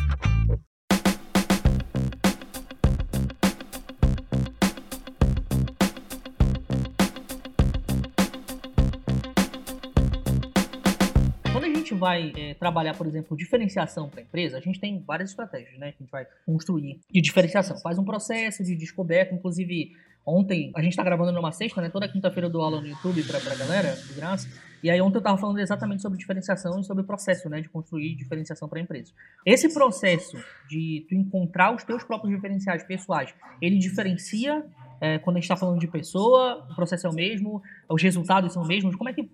Vai 12.05 12.31
é, 12.37 12.53
trabalhar, 12.53 12.95
por 12.95 13.07
exemplo, 13.07 13.35
diferenciação 13.35 14.07
para 14.07 14.19
a 14.19 14.23
empresa, 14.23 14.57
a 14.57 14.59
gente 14.59 14.79
tem 14.79 15.01
várias 15.01 15.31
estratégias, 15.31 15.75
né? 15.79 15.91
Que 15.91 15.97
a 15.97 16.03
gente 16.03 16.11
vai 16.11 16.27
construir 16.45 16.99
de 17.11 17.19
diferenciação. 17.19 17.79
Faz 17.79 17.97
um 17.97 18.05
processo 18.05 18.63
de 18.63 18.75
descoberta, 18.75 19.33
inclusive 19.33 19.91
ontem, 20.23 20.71
a 20.75 20.83
gente 20.83 20.91
está 20.91 21.03
gravando 21.03 21.31
numa 21.31 21.51
sexta, 21.51 21.81
né? 21.81 21.89
Toda 21.89 22.07
quinta-feira 22.07 22.45
eu 22.45 22.51
dou 22.51 22.61
aula 22.61 22.79
no 22.79 22.85
YouTube 22.85 23.23
para 23.23 23.39
a 23.39 23.55
galera, 23.55 23.95
de 23.95 24.13
graça. 24.13 24.47
E 24.83 24.89
aí 24.91 25.01
ontem 25.01 25.15
eu 25.15 25.19
estava 25.19 25.35
falando 25.35 25.57
exatamente 25.57 26.03
sobre 26.03 26.19
diferenciação 26.19 26.79
e 26.79 26.83
sobre 26.83 27.01
o 27.01 27.07
processo, 27.07 27.49
né? 27.49 27.59
De 27.59 27.69
construir 27.69 28.13
diferenciação 28.13 28.69
para 28.69 28.77
a 28.77 28.83
empresa. 28.83 29.11
Esse 29.43 29.73
processo 29.73 30.37
de 30.69 31.07
tu 31.09 31.15
encontrar 31.15 31.73
os 31.73 31.83
teus 31.83 32.03
próprios 32.03 32.35
diferenciais 32.35 32.83
pessoais, 32.83 33.33
ele 33.59 33.79
diferencia 33.79 34.63
é, 35.01 35.17
quando 35.17 35.37
a 35.37 35.39
gente 35.39 35.45
está 35.45 35.57
falando 35.57 35.79
de 35.79 35.87
pessoa, 35.87 36.67
o 36.69 36.75
processo 36.75 37.07
é 37.07 37.09
o 37.09 37.13
mesmo, 37.13 37.63
os 37.89 38.01
resultados 38.03 38.53
são 38.53 38.61
os 38.61 38.67
mesmos. 38.67 38.95
Como 38.95 39.09
é 39.09 39.13
que 39.13 39.27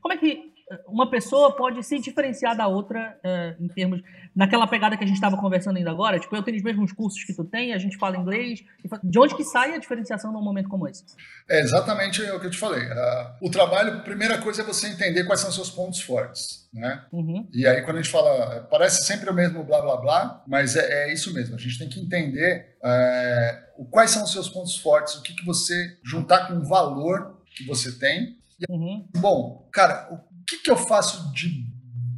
como 0.00 0.12
é 0.12 0.16
que 0.16 0.55
uma 0.88 1.08
pessoa 1.08 1.54
pode 1.54 1.82
se 1.84 1.98
diferenciar 1.98 2.56
da 2.56 2.66
outra 2.66 3.16
uh, 3.24 3.62
em 3.62 3.68
termos. 3.68 4.00
Naquela 4.34 4.66
pegada 4.66 4.96
que 4.96 5.04
a 5.04 5.06
gente 5.06 5.16
estava 5.16 5.36
conversando 5.36 5.76
ainda 5.76 5.90
agora, 5.90 6.18
tipo, 6.18 6.34
eu 6.34 6.42
tenho 6.42 6.56
os 6.56 6.62
mesmos 6.62 6.92
cursos 6.92 7.22
que 7.24 7.32
tu 7.32 7.44
tem, 7.44 7.72
a 7.72 7.78
gente 7.78 7.96
fala 7.96 8.16
inglês. 8.16 8.62
De 9.02 9.18
onde 9.18 9.34
que 9.34 9.44
sai 9.44 9.74
a 9.74 9.78
diferenciação 9.78 10.32
num 10.32 10.42
momento 10.42 10.68
como 10.68 10.88
esse? 10.88 11.04
É 11.48 11.60
exatamente 11.60 12.20
o 12.22 12.40
que 12.40 12.46
eu 12.46 12.50
te 12.50 12.58
falei. 12.58 12.84
Uh, 12.84 13.46
o 13.46 13.50
trabalho, 13.50 13.94
a 13.94 14.00
primeira 14.00 14.38
coisa 14.38 14.62
é 14.62 14.64
você 14.64 14.88
entender 14.88 15.24
quais 15.24 15.40
são 15.40 15.48
os 15.48 15.54
seus 15.54 15.70
pontos 15.70 16.00
fortes. 16.00 16.68
Né? 16.74 17.02
Uhum. 17.12 17.48
E 17.52 17.66
aí, 17.66 17.82
quando 17.82 17.98
a 17.98 18.02
gente 18.02 18.12
fala, 18.12 18.66
parece 18.70 19.04
sempre 19.04 19.30
o 19.30 19.34
mesmo 19.34 19.64
blá 19.64 19.80
blá 19.80 19.96
blá, 19.96 20.44
mas 20.46 20.76
é, 20.76 21.04
é 21.04 21.12
isso 21.12 21.32
mesmo. 21.32 21.54
A 21.54 21.58
gente 21.58 21.78
tem 21.78 21.88
que 21.88 22.00
entender 22.00 22.76
é, 22.84 23.62
quais 23.90 24.10
são 24.10 24.24
os 24.24 24.32
seus 24.32 24.48
pontos 24.48 24.76
fortes, 24.76 25.14
o 25.14 25.22
que, 25.22 25.34
que 25.34 25.46
você 25.46 25.96
juntar 26.04 26.48
com 26.48 26.54
o 26.54 26.64
valor 26.68 27.40
que 27.54 27.64
você 27.64 27.92
tem. 27.98 28.36
Uhum. 28.68 29.08
Bom, 29.16 29.68
cara, 29.72 30.08
que, 30.46 30.58
que 30.58 30.70
eu 30.70 30.76
faço 30.76 31.32
de 31.32 31.66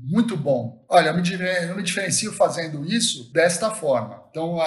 muito 0.08 0.36
bom? 0.36 0.84
Olha, 0.88 1.08
eu 1.10 1.14
me, 1.14 1.22
eu 1.68 1.76
me 1.76 1.82
diferencio 1.82 2.32
fazendo 2.32 2.84
isso 2.84 3.30
desta 3.32 3.70
forma. 3.70 4.22
Então, 4.30 4.54
uhum. 4.54 4.62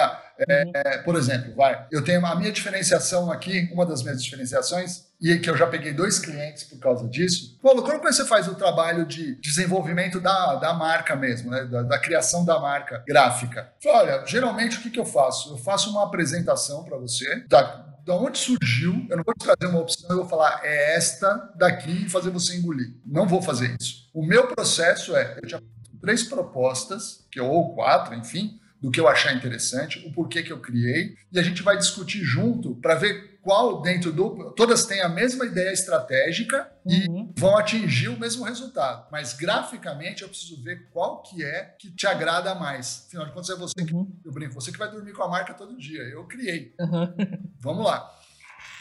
é, 0.48 0.98
por 0.98 1.16
exemplo, 1.16 1.54
vai, 1.56 1.86
eu 1.90 2.02
tenho 2.04 2.24
a 2.24 2.34
minha 2.36 2.52
diferenciação 2.52 3.30
aqui, 3.30 3.68
uma 3.72 3.84
das 3.84 4.02
minhas 4.02 4.22
diferenciações, 4.22 5.04
e 5.20 5.36
que 5.38 5.50
eu 5.50 5.56
já 5.56 5.66
peguei 5.66 5.92
dois 5.92 6.18
clientes 6.18 6.64
por 6.64 6.78
causa 6.78 7.08
disso. 7.08 7.58
Paulo, 7.60 7.82
como 7.82 8.00
você 8.00 8.24
faz 8.24 8.46
o 8.46 8.54
trabalho 8.54 9.04
de 9.04 9.36
desenvolvimento 9.40 10.20
da, 10.20 10.56
da 10.56 10.74
marca 10.74 11.16
mesmo, 11.16 11.50
né? 11.50 11.64
da, 11.64 11.82
da 11.82 11.98
criação 11.98 12.44
da 12.44 12.60
marca 12.60 13.02
gráfica? 13.06 13.72
Olha, 13.86 14.24
geralmente 14.26 14.78
o 14.78 14.80
que, 14.80 14.90
que 14.90 15.00
eu 15.00 15.04
faço? 15.04 15.54
Eu 15.54 15.58
faço 15.58 15.90
uma 15.90 16.04
apresentação 16.04 16.84
para 16.84 16.98
você, 16.98 17.44
da, 17.48 17.91
da 18.04 18.14
onde 18.14 18.38
surgiu, 18.38 19.06
eu 19.08 19.16
não 19.16 19.24
vou 19.24 19.34
te 19.34 19.44
trazer 19.44 19.72
uma 19.72 19.80
opção, 19.80 20.10
eu 20.10 20.16
vou 20.18 20.28
falar, 20.28 20.60
é 20.64 20.96
esta 20.96 21.52
daqui 21.56 22.06
e 22.06 22.08
fazer 22.08 22.30
você 22.30 22.56
engolir. 22.56 22.94
Não 23.06 23.26
vou 23.26 23.40
fazer 23.40 23.76
isso. 23.80 24.08
O 24.12 24.24
meu 24.24 24.48
processo 24.48 25.14
é, 25.16 25.38
eu 25.42 25.48
já 25.48 25.60
três 26.00 26.24
propostas, 26.24 27.24
que 27.30 27.40
ou 27.40 27.74
quatro, 27.74 28.14
enfim, 28.14 28.60
do 28.82 28.90
que 28.90 28.98
eu 28.98 29.06
achar 29.06 29.32
interessante, 29.32 30.04
o 30.04 30.12
porquê 30.12 30.42
que 30.42 30.52
eu 30.52 30.58
criei, 30.58 31.16
e 31.30 31.38
a 31.38 31.42
gente 31.42 31.62
vai 31.62 31.78
discutir 31.78 32.18
junto 32.24 32.74
para 32.74 32.96
ver 32.96 33.38
qual 33.40 33.80
dentro 33.80 34.12
do. 34.12 34.52
Todas 34.56 34.84
têm 34.86 35.00
a 35.00 35.08
mesma 35.08 35.46
ideia 35.46 35.72
estratégica 35.72 36.68
uhum. 36.84 37.32
e 37.34 37.40
vão 37.40 37.56
atingir 37.56 38.08
o 38.08 38.18
mesmo 38.18 38.44
resultado. 38.44 39.06
Mas 39.10 39.34
graficamente 39.34 40.22
eu 40.22 40.28
preciso 40.28 40.62
ver 40.62 40.88
qual 40.90 41.22
que 41.22 41.44
é 41.44 41.74
que 41.78 41.90
te 41.90 42.06
agrada 42.06 42.54
mais. 42.54 43.04
Afinal 43.06 43.26
de 43.26 43.32
contas, 43.32 43.50
é 43.50 43.56
você 43.56 43.84
que. 43.84 43.94
Uhum. 43.94 44.10
Eu 44.24 44.32
brinco, 44.32 44.54
você 44.54 44.72
que 44.72 44.78
vai 44.78 44.90
dormir 44.90 45.12
com 45.12 45.22
a 45.22 45.28
marca 45.28 45.54
todo 45.54 45.76
dia. 45.76 46.02
Eu 46.02 46.24
criei. 46.24 46.74
Uhum. 46.80 47.14
Vamos 47.60 47.84
lá. 47.84 48.10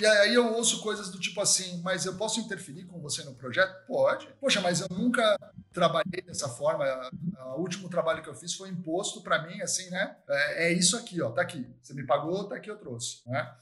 E 0.02 0.06
aí 0.06 0.34
eu 0.34 0.52
ouço 0.56 0.82
coisas 0.82 1.12
do 1.12 1.20
tipo 1.20 1.40
assim, 1.40 1.80
mas 1.84 2.08
eu 2.08 2.16
posso 2.16 2.40
interferir 2.40 2.86
com 2.86 3.00
você 3.00 3.24
no 3.24 3.36
projeto? 3.36 3.86
Pode. 3.86 4.28
Poxa, 4.40 4.60
mas 4.60 4.82
eu 4.82 4.88
nunca 4.90 5.38
trabalhei 5.72 6.24
dessa 6.26 6.50
forma. 6.50 6.84
O 7.56 7.62
último 7.62 7.88
trabalho 7.88 8.24
que 8.24 8.28
eu 8.28 8.34
fiz 8.34 8.56
foi 8.56 8.70
imposto 8.70 9.22
para 9.22 9.46
mim, 9.46 9.62
assim, 9.62 9.92
né? 9.92 10.16
É, 10.28 10.66
é, 10.66 10.74
isso 10.74 10.98
aqui, 10.98 11.22
ó, 11.22 11.30
tá 11.30 11.44
aqui. 11.44 11.70
Você 11.84 11.94
me 11.94 12.04
pagou, 12.04 12.46
tá 12.46 12.56
aqui 12.56 12.72
eu 12.72 12.78
trouxe, 12.78 13.22
né? 13.28 13.54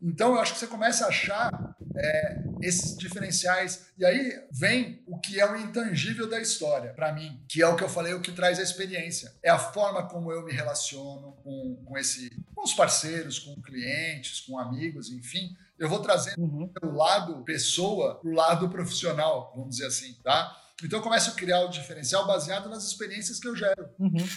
Então, 0.00 0.34
eu 0.34 0.40
acho 0.40 0.52
que 0.52 0.60
você 0.60 0.68
começa 0.68 1.04
a 1.04 1.08
achar 1.08 1.74
é, 1.96 2.44
esses 2.62 2.96
diferenciais. 2.96 3.88
E 3.98 4.06
aí 4.06 4.40
vem 4.52 5.02
o 5.04 5.18
que 5.18 5.40
é 5.40 5.50
o 5.50 5.56
intangível 5.56 6.28
da 6.28 6.40
história, 6.40 6.92
para 6.92 7.12
mim, 7.12 7.42
que 7.48 7.60
é 7.60 7.66
o 7.66 7.74
que 7.74 7.82
eu 7.82 7.88
falei, 7.88 8.14
o 8.14 8.20
que 8.20 8.30
traz 8.30 8.60
a 8.60 8.62
experiência. 8.62 9.34
É 9.42 9.50
a 9.50 9.58
forma 9.58 10.06
como 10.06 10.30
eu 10.30 10.44
me 10.44 10.52
relaciono 10.52 11.32
com, 11.42 11.82
com, 11.84 11.98
esse, 11.98 12.30
com 12.54 12.62
os 12.62 12.72
parceiros, 12.72 13.40
com 13.40 13.60
clientes, 13.60 14.38
com 14.42 14.56
amigos, 14.56 15.10
enfim 15.10 15.56
eu 15.78 15.88
vou 15.88 16.00
trazendo 16.00 16.42
uhum. 16.42 16.70
o 16.82 16.92
lado 16.92 17.44
pessoa 17.44 18.16
para 18.16 18.30
o 18.30 18.34
lado 18.34 18.68
profissional, 18.68 19.52
vamos 19.54 19.76
dizer 19.76 19.86
assim, 19.86 20.14
tá? 20.22 20.56
Então 20.82 21.00
eu 21.00 21.02
começo 21.02 21.30
a 21.30 21.34
criar 21.34 21.60
o 21.62 21.68
diferencial 21.68 22.24
baseado 22.24 22.68
nas 22.68 22.84
experiências 22.84 23.40
que 23.40 23.48
eu 23.48 23.56
gero. 23.56 23.88
Uhum. 23.98 24.28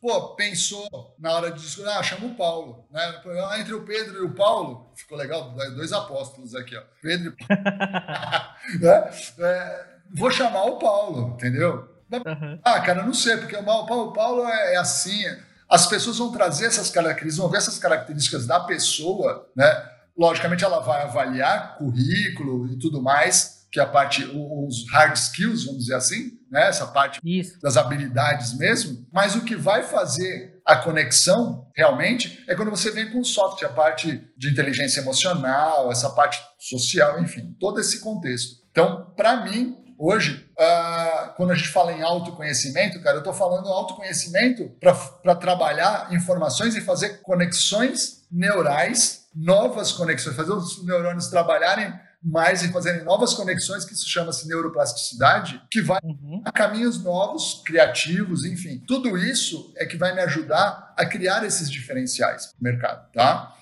Pô, 0.00 0.34
pensou 0.34 0.88
na 1.18 1.32
hora 1.32 1.52
de 1.52 1.62
discutir, 1.62 1.88
ah, 1.88 2.02
chama 2.02 2.26
o 2.26 2.34
Paulo. 2.34 2.84
Né? 2.90 3.22
Entre 3.60 3.74
o 3.74 3.84
Pedro 3.84 4.18
e 4.18 4.26
o 4.26 4.34
Paulo, 4.34 4.90
ficou 4.96 5.16
legal, 5.16 5.54
dois 5.76 5.92
apóstolos 5.92 6.52
aqui, 6.54 6.76
ó. 6.76 6.82
Pedro 7.00 7.32
e 7.32 7.46
Paulo. 7.46 7.62
né? 8.80 9.10
é, 9.38 9.86
vou 10.12 10.32
chamar 10.32 10.64
o 10.64 10.80
Paulo, 10.80 11.34
entendeu? 11.34 11.88
Uhum. 12.10 12.58
Ah, 12.64 12.80
cara, 12.80 13.00
eu 13.00 13.06
não 13.06 13.14
sei, 13.14 13.36
porque 13.36 13.56
o 13.56 13.62
Paulo, 13.62 14.08
o 14.08 14.12
Paulo 14.12 14.48
é, 14.48 14.74
é 14.74 14.76
assim. 14.76 15.22
As 15.68 15.86
pessoas 15.86 16.18
vão 16.18 16.32
trazer 16.32 16.66
essas 16.66 16.90
características, 16.90 17.36
vão 17.36 17.48
ver 17.48 17.58
essas 17.58 17.78
características 17.78 18.46
da 18.46 18.60
pessoa, 18.60 19.48
né? 19.54 19.93
Logicamente, 20.16 20.64
ela 20.64 20.80
vai 20.80 21.02
avaliar 21.02 21.76
currículo 21.76 22.68
e 22.72 22.78
tudo 22.78 23.02
mais, 23.02 23.66
que 23.70 23.80
é 23.80 23.82
a 23.82 23.86
parte, 23.86 24.24
os 24.24 24.88
hard 24.92 25.16
skills, 25.16 25.64
vamos 25.64 25.80
dizer 25.80 25.96
assim, 25.96 26.38
né? 26.48 26.68
essa 26.68 26.86
parte 26.86 27.20
Isso. 27.24 27.58
das 27.60 27.76
habilidades 27.76 28.56
mesmo, 28.56 29.04
mas 29.12 29.34
o 29.34 29.44
que 29.44 29.56
vai 29.56 29.82
fazer 29.82 30.54
a 30.64 30.76
conexão 30.76 31.66
realmente 31.76 32.42
é 32.48 32.54
quando 32.54 32.70
você 32.70 32.92
vem 32.92 33.10
com 33.10 33.18
o 33.18 33.24
software, 33.24 33.66
a 33.66 33.72
parte 33.72 34.22
de 34.36 34.48
inteligência 34.48 35.00
emocional, 35.00 35.90
essa 35.90 36.08
parte 36.10 36.40
social, 36.56 37.20
enfim, 37.20 37.54
todo 37.58 37.80
esse 37.80 38.00
contexto. 38.00 38.62
Então, 38.70 39.12
para 39.16 39.44
mim, 39.44 39.76
hoje, 39.98 40.48
uh, 40.58 41.34
quando 41.36 41.50
a 41.50 41.54
gente 41.54 41.68
fala 41.68 41.92
em 41.92 42.02
autoconhecimento, 42.02 43.00
cara, 43.02 43.16
eu 43.16 43.20
estou 43.20 43.34
falando 43.34 43.68
autoconhecimento 43.68 44.70
para 44.80 45.34
trabalhar 45.34 46.12
informações 46.12 46.76
e 46.76 46.80
fazer 46.80 47.20
conexões 47.22 48.23
neurais 48.34 49.26
novas 49.34 49.92
conexões, 49.92 50.36
fazer 50.36 50.52
os 50.52 50.84
neurônios 50.84 51.28
trabalharem 51.28 51.92
mais 52.22 52.62
e 52.62 52.72
fazerem 52.72 53.04
novas 53.04 53.34
conexões, 53.34 53.84
que 53.84 53.92
isso 53.92 54.08
chama-se 54.08 54.48
neuroplasticidade, 54.48 55.60
que 55.70 55.82
vai 55.82 56.00
uhum. 56.02 56.42
a 56.44 56.50
caminhos 56.50 57.02
novos, 57.02 57.62
criativos, 57.66 58.46
enfim. 58.46 58.82
Tudo 58.86 59.18
isso 59.18 59.72
é 59.76 59.84
que 59.84 59.98
vai 59.98 60.14
me 60.14 60.22
ajudar 60.22 60.94
a 60.96 61.04
criar 61.04 61.44
esses 61.44 61.70
diferenciais 61.70 62.54
no 62.58 62.64
mercado, 62.70 63.12
tá? 63.12 63.54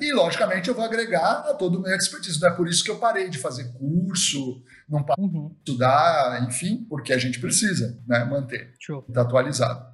E, 0.00 0.12
logicamente, 0.12 0.68
eu 0.68 0.74
vou 0.74 0.84
agregar 0.84 1.44
a 1.48 1.54
todo 1.54 1.78
o 1.78 1.80
meu 1.80 1.94
expertise. 1.94 2.40
Não 2.40 2.48
é 2.48 2.50
por 2.50 2.68
isso 2.68 2.84
que 2.84 2.90
eu 2.90 2.98
parei 2.98 3.30
de 3.30 3.38
fazer 3.38 3.72
curso, 3.72 4.62
não 4.88 5.02
parei 5.02 5.24
uhum. 5.24 5.48
de 5.48 5.54
estudar, 5.58 6.44
enfim, 6.46 6.84
porque 6.88 7.12
a 7.12 7.18
gente 7.18 7.40
precisa 7.40 7.98
né, 8.06 8.24
manter, 8.24 8.74
estar 8.78 9.22
atualizado. 9.22 9.93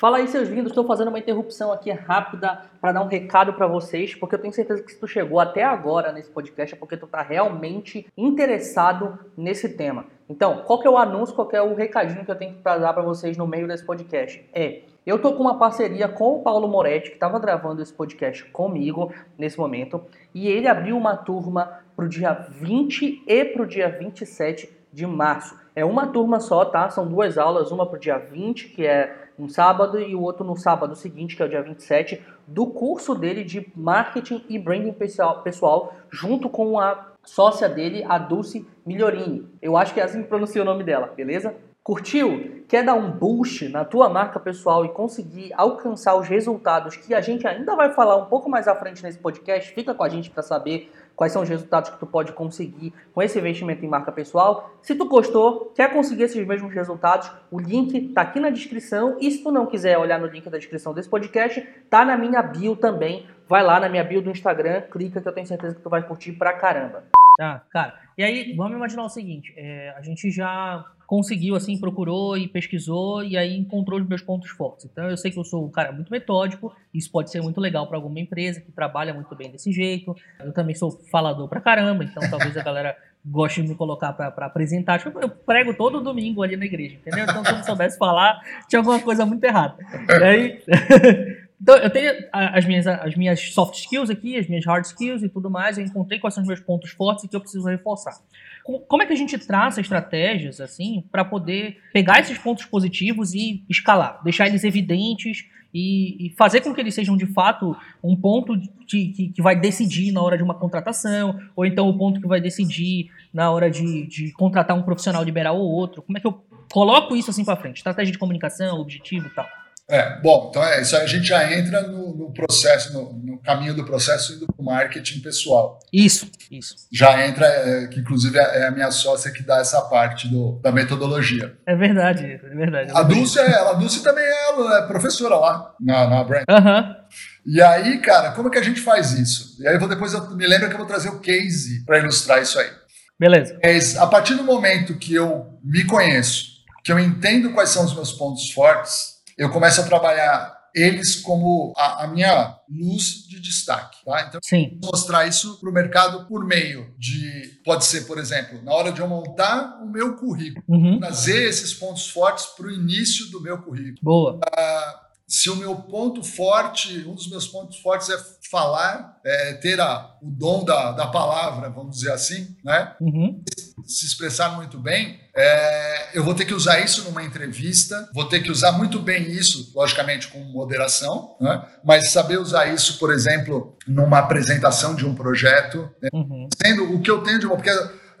Fala 0.00 0.16
aí, 0.16 0.26
seus 0.28 0.48
lindos. 0.48 0.70
Estou 0.70 0.86
fazendo 0.86 1.08
uma 1.08 1.18
interrupção 1.18 1.70
aqui 1.70 1.90
rápida 1.90 2.62
para 2.80 2.90
dar 2.90 3.02
um 3.02 3.06
recado 3.06 3.52
para 3.52 3.66
vocês, 3.66 4.14
porque 4.14 4.34
eu 4.34 4.38
tenho 4.38 4.54
certeza 4.54 4.82
que 4.82 4.92
se 4.92 4.98
tu 4.98 5.06
chegou 5.06 5.38
até 5.38 5.62
agora 5.62 6.10
nesse 6.10 6.30
podcast 6.30 6.74
é 6.74 6.78
porque 6.78 6.96
tu 6.96 7.04
está 7.04 7.20
realmente 7.20 8.06
interessado 8.16 9.18
nesse 9.36 9.68
tema. 9.76 10.06
Então, 10.26 10.62
qual 10.64 10.80
que 10.80 10.86
é 10.86 10.90
o 10.90 10.96
anúncio, 10.96 11.34
qual 11.34 11.46
que 11.46 11.54
é 11.54 11.60
o 11.60 11.74
recadinho 11.74 12.24
que 12.24 12.30
eu 12.30 12.34
tenho 12.34 12.54
que 12.54 12.62
dar 12.62 12.94
para 12.94 13.02
vocês 13.02 13.36
no 13.36 13.46
meio 13.46 13.68
desse 13.68 13.84
podcast? 13.84 14.42
É, 14.54 14.84
eu 15.04 15.18
tô 15.18 15.34
com 15.34 15.42
uma 15.42 15.58
parceria 15.58 16.08
com 16.08 16.36
o 16.36 16.42
Paulo 16.42 16.66
Moretti, 16.66 17.10
que 17.10 17.16
estava 17.16 17.38
gravando 17.38 17.82
esse 17.82 17.92
podcast 17.92 18.42
comigo 18.46 19.12
nesse 19.36 19.58
momento, 19.58 20.02
e 20.34 20.48
ele 20.48 20.66
abriu 20.66 20.96
uma 20.96 21.14
turma 21.14 21.78
para 21.94 22.06
o 22.06 22.08
dia 22.08 22.32
20 22.32 23.24
e 23.26 23.44
para 23.44 23.62
o 23.64 23.66
dia 23.66 23.90
27 23.90 24.80
de 24.90 25.06
março. 25.06 25.54
É 25.76 25.84
uma 25.84 26.06
turma 26.06 26.40
só, 26.40 26.64
tá? 26.64 26.88
São 26.88 27.06
duas 27.06 27.36
aulas, 27.36 27.70
uma 27.70 27.84
para 27.84 27.96
o 27.96 28.00
dia 28.00 28.16
20, 28.16 28.68
que 28.70 28.86
é 28.86 29.19
um 29.40 29.48
sábado 29.48 29.98
e 29.98 30.14
o 30.14 30.20
outro 30.20 30.44
no 30.44 30.56
sábado 30.56 30.94
seguinte, 30.94 31.34
que 31.34 31.42
é 31.42 31.46
o 31.46 31.48
dia 31.48 31.62
27, 31.62 32.22
do 32.46 32.66
curso 32.66 33.14
dele 33.14 33.42
de 33.42 33.72
marketing 33.74 34.44
e 34.48 34.58
branding 34.58 34.92
pessoal, 34.92 35.42
pessoal 35.42 35.94
junto 36.10 36.48
com 36.48 36.78
a 36.78 37.08
sócia 37.24 37.68
dele, 37.68 38.04
a 38.08 38.18
Dulce 38.18 38.66
Migliorini. 38.84 39.48
Eu 39.60 39.76
acho 39.76 39.94
que 39.94 40.00
é 40.00 40.04
assim 40.04 40.22
que 40.22 40.28
pronuncia 40.28 40.60
o 40.60 40.64
nome 40.64 40.84
dela, 40.84 41.12
beleza? 41.16 41.54
Curtiu? 41.82 42.62
Quer 42.68 42.84
dar 42.84 42.94
um 42.94 43.10
boost 43.10 43.68
na 43.68 43.84
tua 43.84 44.08
marca 44.08 44.38
pessoal 44.38 44.84
e 44.84 44.90
conseguir 44.90 45.52
alcançar 45.54 46.14
os 46.14 46.28
resultados 46.28 46.94
que 46.94 47.14
a 47.14 47.20
gente 47.20 47.46
ainda 47.48 47.74
vai 47.74 47.90
falar 47.92 48.16
um 48.16 48.26
pouco 48.26 48.50
mais 48.50 48.68
à 48.68 48.74
frente 48.76 49.02
nesse 49.02 49.18
podcast? 49.18 49.72
Fica 49.72 49.94
com 49.94 50.04
a 50.04 50.08
gente 50.08 50.30
para 50.30 50.42
saber 50.42 50.92
quais 51.14 51.32
são 51.32 51.42
os 51.42 51.48
resultados 51.48 51.90
que 51.90 51.98
tu 51.98 52.06
pode 52.06 52.32
conseguir 52.32 52.92
com 53.12 53.22
esse 53.22 53.38
investimento 53.38 53.84
em 53.84 53.88
marca 53.88 54.10
pessoal. 54.10 54.76
Se 54.82 54.94
tu 54.94 55.06
gostou, 55.06 55.72
quer 55.74 55.92
conseguir 55.92 56.24
esses 56.24 56.46
mesmos 56.46 56.72
resultados, 56.72 57.30
o 57.50 57.58
link 57.58 57.94
está 57.96 58.22
aqui 58.22 58.40
na 58.40 58.50
descrição. 58.50 59.16
E 59.20 59.30
se 59.30 59.42
tu 59.42 59.50
não 59.52 59.66
quiser 59.66 59.98
olhar 59.98 60.18
no 60.18 60.26
link 60.26 60.48
da 60.48 60.58
descrição 60.58 60.94
desse 60.94 61.08
podcast, 61.08 61.60
tá 61.88 62.04
na 62.04 62.16
minha 62.16 62.42
bio 62.42 62.76
também. 62.76 63.26
Vai 63.48 63.62
lá 63.62 63.80
na 63.80 63.88
minha 63.88 64.04
bio 64.04 64.22
do 64.22 64.30
Instagram, 64.30 64.82
clica 64.82 65.20
que 65.20 65.28
eu 65.28 65.32
tenho 65.32 65.46
certeza 65.46 65.74
que 65.74 65.82
tu 65.82 65.90
vai 65.90 66.02
curtir 66.02 66.32
pra 66.32 66.52
caramba. 66.52 67.04
Tá, 67.36 67.62
cara. 67.70 67.94
E 68.18 68.22
aí, 68.22 68.54
vamos 68.54 68.76
imaginar 68.76 69.04
o 69.04 69.08
seguinte: 69.08 69.52
é, 69.56 69.94
a 69.96 70.02
gente 70.02 70.30
já 70.30 70.84
conseguiu, 71.10 71.56
assim, 71.56 71.76
procurou 71.76 72.38
e 72.38 72.46
pesquisou 72.46 73.24
e 73.24 73.36
aí 73.36 73.56
encontrou 73.56 73.98
os 73.98 74.06
meus 74.06 74.22
pontos 74.22 74.48
fortes. 74.50 74.84
Então 74.84 75.10
eu 75.10 75.16
sei 75.16 75.32
que 75.32 75.40
eu 75.40 75.42
sou 75.42 75.66
um 75.66 75.68
cara 75.68 75.90
muito 75.90 76.08
metódico, 76.08 76.72
isso 76.94 77.10
pode 77.10 77.32
ser 77.32 77.42
muito 77.42 77.60
legal 77.60 77.84
para 77.88 77.96
alguma 77.96 78.20
empresa 78.20 78.60
que 78.60 78.70
trabalha 78.70 79.12
muito 79.12 79.34
bem 79.34 79.50
desse 79.50 79.72
jeito. 79.72 80.14
Eu 80.38 80.52
também 80.52 80.72
sou 80.72 80.92
falador 81.10 81.48
pra 81.48 81.60
caramba, 81.60 82.04
então 82.04 82.22
talvez 82.30 82.56
a 82.56 82.62
galera 82.62 82.96
goste 83.26 83.60
de 83.60 83.70
me 83.70 83.74
colocar 83.74 84.12
para 84.12 84.46
apresentar. 84.46 85.00
Tipo, 85.00 85.18
eu 85.18 85.28
prego 85.28 85.74
todo 85.74 86.00
domingo 86.00 86.44
ali 86.44 86.56
na 86.56 86.64
igreja, 86.64 86.94
entendeu? 86.94 87.24
Então 87.24 87.44
se 87.44 87.50
eu 87.50 87.56
não 87.56 87.64
soubesse 87.64 87.98
falar, 87.98 88.40
tinha 88.68 88.78
alguma 88.78 89.00
coisa 89.00 89.26
muito 89.26 89.42
errada. 89.42 89.84
E 90.08 90.22
aí. 90.22 90.62
Então, 91.62 91.76
eu 91.76 91.90
tenho 91.90 92.10
as 92.32 92.64
minhas, 92.64 92.86
as 92.86 93.14
minhas 93.14 93.52
soft 93.52 93.74
skills 93.74 94.08
aqui, 94.08 94.34
as 94.38 94.48
minhas 94.48 94.64
hard 94.64 94.82
skills 94.82 95.22
e 95.22 95.28
tudo 95.28 95.50
mais. 95.50 95.76
Eu 95.76 95.84
encontrei 95.84 96.18
quais 96.18 96.32
são 96.32 96.42
os 96.42 96.48
meus 96.48 96.60
pontos 96.60 96.90
fortes 96.90 97.24
e 97.24 97.28
que 97.28 97.36
eu 97.36 97.40
preciso 97.40 97.68
reforçar. 97.68 98.18
Como 98.62 99.02
é 99.02 99.06
que 99.06 99.12
a 99.12 99.16
gente 99.16 99.36
traça 99.38 99.80
estratégias 99.80 100.60
assim 100.60 101.04
para 101.10 101.24
poder 101.24 101.78
pegar 101.92 102.20
esses 102.20 102.38
pontos 102.38 102.64
positivos 102.64 103.34
e 103.34 103.64
escalar, 103.68 104.20
deixar 104.22 104.46
eles 104.46 104.64
evidentes 104.64 105.46
e, 105.72 106.26
e 106.26 106.30
fazer 106.36 106.60
com 106.60 106.74
que 106.74 106.80
eles 106.80 106.94
sejam 106.94 107.16
de 107.16 107.26
fato 107.26 107.76
um 108.02 108.16
ponto 108.16 108.56
de, 108.56 108.68
que, 108.86 109.28
que, 109.28 109.42
vai 109.42 109.58
decidir 109.58 110.12
na 110.12 110.20
hora 110.20 110.36
de 110.36 110.42
uma 110.42 110.54
contratação, 110.54 111.38
ou 111.54 111.64
então 111.64 111.88
o 111.88 111.96
ponto 111.96 112.20
que 112.20 112.26
vai 112.26 112.40
decidir 112.40 113.10
na 113.32 113.50
hora 113.50 113.70
de, 113.70 114.06
de 114.06 114.32
contratar 114.32 114.76
um 114.76 114.82
profissional 114.82 115.22
liberal 115.22 115.56
ou 115.58 115.70
outro? 115.70 116.02
Como 116.02 116.18
é 116.18 116.20
que 116.20 116.26
eu 116.26 116.44
coloco 116.72 117.16
isso 117.16 117.30
assim 117.30 117.44
para 117.44 117.56
frente? 117.56 117.78
Estratégia 117.78 118.12
de 118.12 118.18
comunicação, 118.18 118.80
objetivo 118.80 119.26
e 119.28 119.30
tal. 119.30 119.46
É, 119.90 120.20
bom, 120.20 120.48
então 120.50 120.62
é, 120.62 120.80
isso 120.80 120.96
aí 120.96 121.02
a 121.02 121.06
gente 121.06 121.26
já 121.26 121.52
entra 121.52 121.82
no, 121.82 122.14
no 122.14 122.32
processo, 122.32 122.92
no, 122.92 123.12
no, 123.12 123.38
caminho 123.40 123.74
do 123.74 123.84
processo 123.84 124.34
indo 124.34 124.46
para 124.46 124.54
o 124.58 124.64
marketing 124.64 125.20
pessoal. 125.20 125.80
Isso, 125.92 126.30
isso. 126.50 126.74
Já 126.92 127.26
entra, 127.26 127.46
é, 127.46 127.86
que 127.88 127.98
inclusive 127.98 128.38
é, 128.38 128.60
é 128.60 128.66
a 128.68 128.70
minha 128.70 128.90
sócia 128.90 129.32
que 129.32 129.42
dá 129.42 129.58
essa 129.58 129.80
parte 129.82 130.28
do, 130.28 130.60
da 130.62 130.70
metodologia. 130.70 131.56
É 131.66 131.74
verdade, 131.74 132.24
é 132.24 132.54
verdade. 132.54 132.92
A 132.94 133.02
Dulce, 133.02 133.38
é, 133.38 133.50
ela, 133.50 133.70
a 133.70 133.74
Dulce 133.74 134.02
também 134.02 134.24
é, 134.24 134.78
é 134.78 134.82
professora 134.86 135.36
lá 135.36 135.74
na, 135.80 136.06
na 136.06 136.24
Brand. 136.24 136.44
Aham. 136.48 136.80
Uhum. 136.80 137.00
E 137.46 137.60
aí, 137.60 137.98
cara, 137.98 138.32
como 138.32 138.48
é 138.48 138.52
que 138.52 138.58
a 138.58 138.62
gente 138.62 138.80
faz 138.80 139.12
isso? 139.12 139.56
E 139.60 139.66
aí 139.66 139.74
eu 139.74 139.80
vou 139.80 139.88
depois, 139.88 140.12
eu 140.12 140.30
me 140.36 140.46
lembro 140.46 140.68
que 140.68 140.74
eu 140.74 140.78
vou 140.78 140.86
trazer 140.86 141.08
o 141.08 141.18
case 141.18 141.84
para 141.84 141.98
ilustrar 141.98 142.40
isso 142.40 142.58
aí. 142.58 142.70
Beleza. 143.18 143.58
Mas 143.62 143.96
a 143.96 144.06
partir 144.06 144.34
do 144.34 144.44
momento 144.44 144.94
que 144.94 145.14
eu 145.14 145.58
me 145.64 145.84
conheço, 145.84 146.60
que 146.84 146.92
eu 146.92 146.98
entendo 146.98 147.52
quais 147.52 147.70
são 147.70 147.84
os 147.84 147.94
meus 147.94 148.12
pontos 148.12 148.50
fortes, 148.50 149.19
eu 149.40 149.48
começo 149.48 149.80
a 149.80 149.84
trabalhar 149.84 150.54
eles 150.74 151.16
como 151.16 151.72
a, 151.74 152.04
a, 152.04 152.06
minha 152.08 152.58
luz 152.68 153.26
de 153.26 153.40
destaque, 153.40 154.04
tá? 154.04 154.26
Então, 154.28 154.38
Sim. 154.44 154.78
mostrar 154.84 155.26
isso 155.26 155.58
para 155.58 155.70
o 155.70 155.72
mercado 155.72 156.28
por 156.28 156.44
meio 156.44 156.94
de, 156.98 157.60
pode 157.64 157.86
ser, 157.86 158.02
por 158.02 158.18
exemplo, 158.18 158.62
na 158.62 158.72
hora 158.74 158.92
de 158.92 159.00
eu 159.00 159.08
montar 159.08 159.80
o 159.82 159.88
meu 159.88 160.14
currículo, 160.14 160.62
uhum. 160.68 161.00
trazer 161.00 161.48
esses 161.48 161.72
pontos 161.72 162.10
fortes 162.10 162.44
para 162.46 162.66
o 162.66 162.70
início 162.70 163.30
do 163.30 163.40
meu 163.40 163.58
currículo. 163.62 163.98
Boa. 164.02 164.34
Uh, 164.34 165.09
se 165.30 165.48
o 165.48 165.54
meu 165.54 165.76
ponto 165.76 166.24
forte, 166.24 167.06
um 167.06 167.14
dos 167.14 167.30
meus 167.30 167.46
pontos 167.46 167.78
fortes 167.78 168.08
é 168.10 168.18
falar, 168.50 169.20
é 169.24 169.52
ter 169.54 169.80
a, 169.80 170.16
o 170.20 170.28
dom 170.28 170.64
da, 170.64 170.90
da 170.90 171.06
palavra, 171.06 171.70
vamos 171.70 171.98
dizer 171.98 172.10
assim, 172.10 172.56
né? 172.64 172.96
Uhum. 173.00 173.40
Se 173.86 174.04
expressar 174.06 174.56
muito 174.56 174.76
bem, 174.76 175.20
é, 175.34 176.18
eu 176.18 176.24
vou 176.24 176.34
ter 176.34 176.44
que 176.44 176.52
usar 176.52 176.80
isso 176.80 177.04
numa 177.04 177.22
entrevista, 177.22 178.10
vou 178.12 178.24
ter 178.24 178.42
que 178.42 178.50
usar 178.50 178.72
muito 178.72 178.98
bem 178.98 179.30
isso, 179.30 179.70
logicamente 179.72 180.26
com 180.26 180.40
moderação, 180.40 181.36
né? 181.40 181.64
mas 181.84 182.10
saber 182.10 182.40
usar 182.40 182.66
isso, 182.66 182.98
por 182.98 183.12
exemplo, 183.12 183.76
numa 183.86 184.18
apresentação 184.18 184.96
de 184.96 185.06
um 185.06 185.14
projeto, 185.14 185.88
né? 186.02 186.08
uhum. 186.12 186.48
sendo 186.60 186.92
o 186.92 187.00
que 187.00 187.10
eu 187.10 187.22
tenho 187.22 187.38
de 187.38 187.46
uma. 187.46 187.54
Porque 187.54 187.70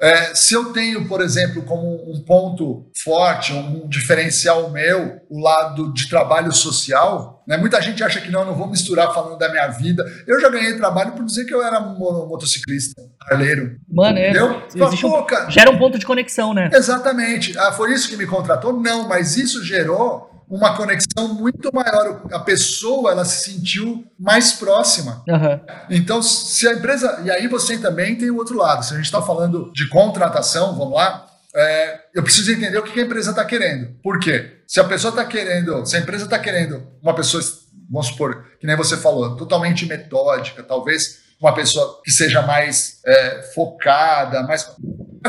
é, 0.00 0.34
se 0.34 0.54
eu 0.54 0.72
tenho, 0.72 1.06
por 1.06 1.20
exemplo, 1.20 1.62
como 1.62 2.10
um 2.10 2.24
ponto 2.24 2.86
forte, 3.04 3.52
um 3.52 3.86
diferencial 3.86 4.70
meu, 4.70 5.20
o 5.28 5.38
lado 5.38 5.92
de 5.92 6.08
trabalho 6.08 6.50
social, 6.52 7.44
né? 7.46 7.58
muita 7.58 7.82
gente 7.82 8.02
acha 8.02 8.18
que 8.18 8.30
não, 8.30 8.44
não 8.44 8.54
vou 8.54 8.66
misturar 8.66 9.12
falando 9.12 9.36
da 9.36 9.50
minha 9.50 9.66
vida. 9.68 10.02
Eu 10.26 10.40
já 10.40 10.48
ganhei 10.48 10.74
trabalho 10.76 11.12
por 11.12 11.24
dizer 11.24 11.44
que 11.44 11.52
eu 11.52 11.62
era 11.62 11.80
motociclista, 11.80 13.02
arleiro. 13.30 13.76
Mano, 13.90 14.18
é. 14.18 14.30
Entendeu? 14.30 14.62
Um, 14.74 15.50
gera 15.50 15.70
um 15.70 15.78
ponto 15.78 15.98
de 15.98 16.06
conexão, 16.06 16.54
né? 16.54 16.70
Exatamente. 16.72 17.58
Ah, 17.58 17.72
foi 17.72 17.92
isso 17.92 18.08
que 18.08 18.16
me 18.16 18.26
contratou? 18.26 18.72
Não, 18.72 19.06
mas 19.06 19.36
isso 19.36 19.62
gerou 19.62 20.29
uma 20.50 20.76
conexão 20.76 21.32
muito 21.32 21.70
maior. 21.72 22.26
A 22.32 22.40
pessoa 22.40 23.12
ela 23.12 23.24
se 23.24 23.44
sentiu 23.52 24.04
mais 24.18 24.52
próxima. 24.52 25.22
Uhum. 25.28 25.60
Então, 25.88 26.20
se 26.20 26.66
a 26.66 26.72
empresa. 26.72 27.22
E 27.24 27.30
aí 27.30 27.46
você 27.46 27.78
também 27.78 28.16
tem 28.16 28.30
o 28.30 28.36
outro 28.36 28.58
lado. 28.58 28.84
Se 28.84 28.92
a 28.92 28.96
gente 28.96 29.06
está 29.06 29.22
falando 29.22 29.70
de 29.72 29.88
contratação, 29.88 30.76
vamos 30.76 30.94
lá. 30.94 31.26
É, 31.54 32.00
eu 32.14 32.22
preciso 32.22 32.52
entender 32.52 32.78
o 32.78 32.82
que 32.82 32.98
a 32.98 33.04
empresa 33.04 33.30
está 33.30 33.44
querendo. 33.44 33.94
Por 34.02 34.18
quê? 34.18 34.58
Se 34.66 34.80
a 34.80 34.84
pessoa 34.84 35.10
está 35.10 35.24
querendo, 35.24 35.86
se 35.86 35.96
a 35.96 36.00
empresa 36.00 36.24
está 36.24 36.38
querendo 36.38 36.86
uma 37.02 37.14
pessoa, 37.14 37.42
vamos 37.88 38.08
supor, 38.08 38.44
que 38.60 38.66
nem 38.66 38.76
você 38.76 38.96
falou, 38.96 39.36
totalmente 39.36 39.84
metódica, 39.86 40.62
talvez 40.62 41.29
uma 41.40 41.54
pessoa 41.54 42.00
que 42.04 42.10
seja 42.10 42.42
mais 42.42 43.00
é, 43.04 43.42
focada, 43.54 44.42
mais 44.42 44.70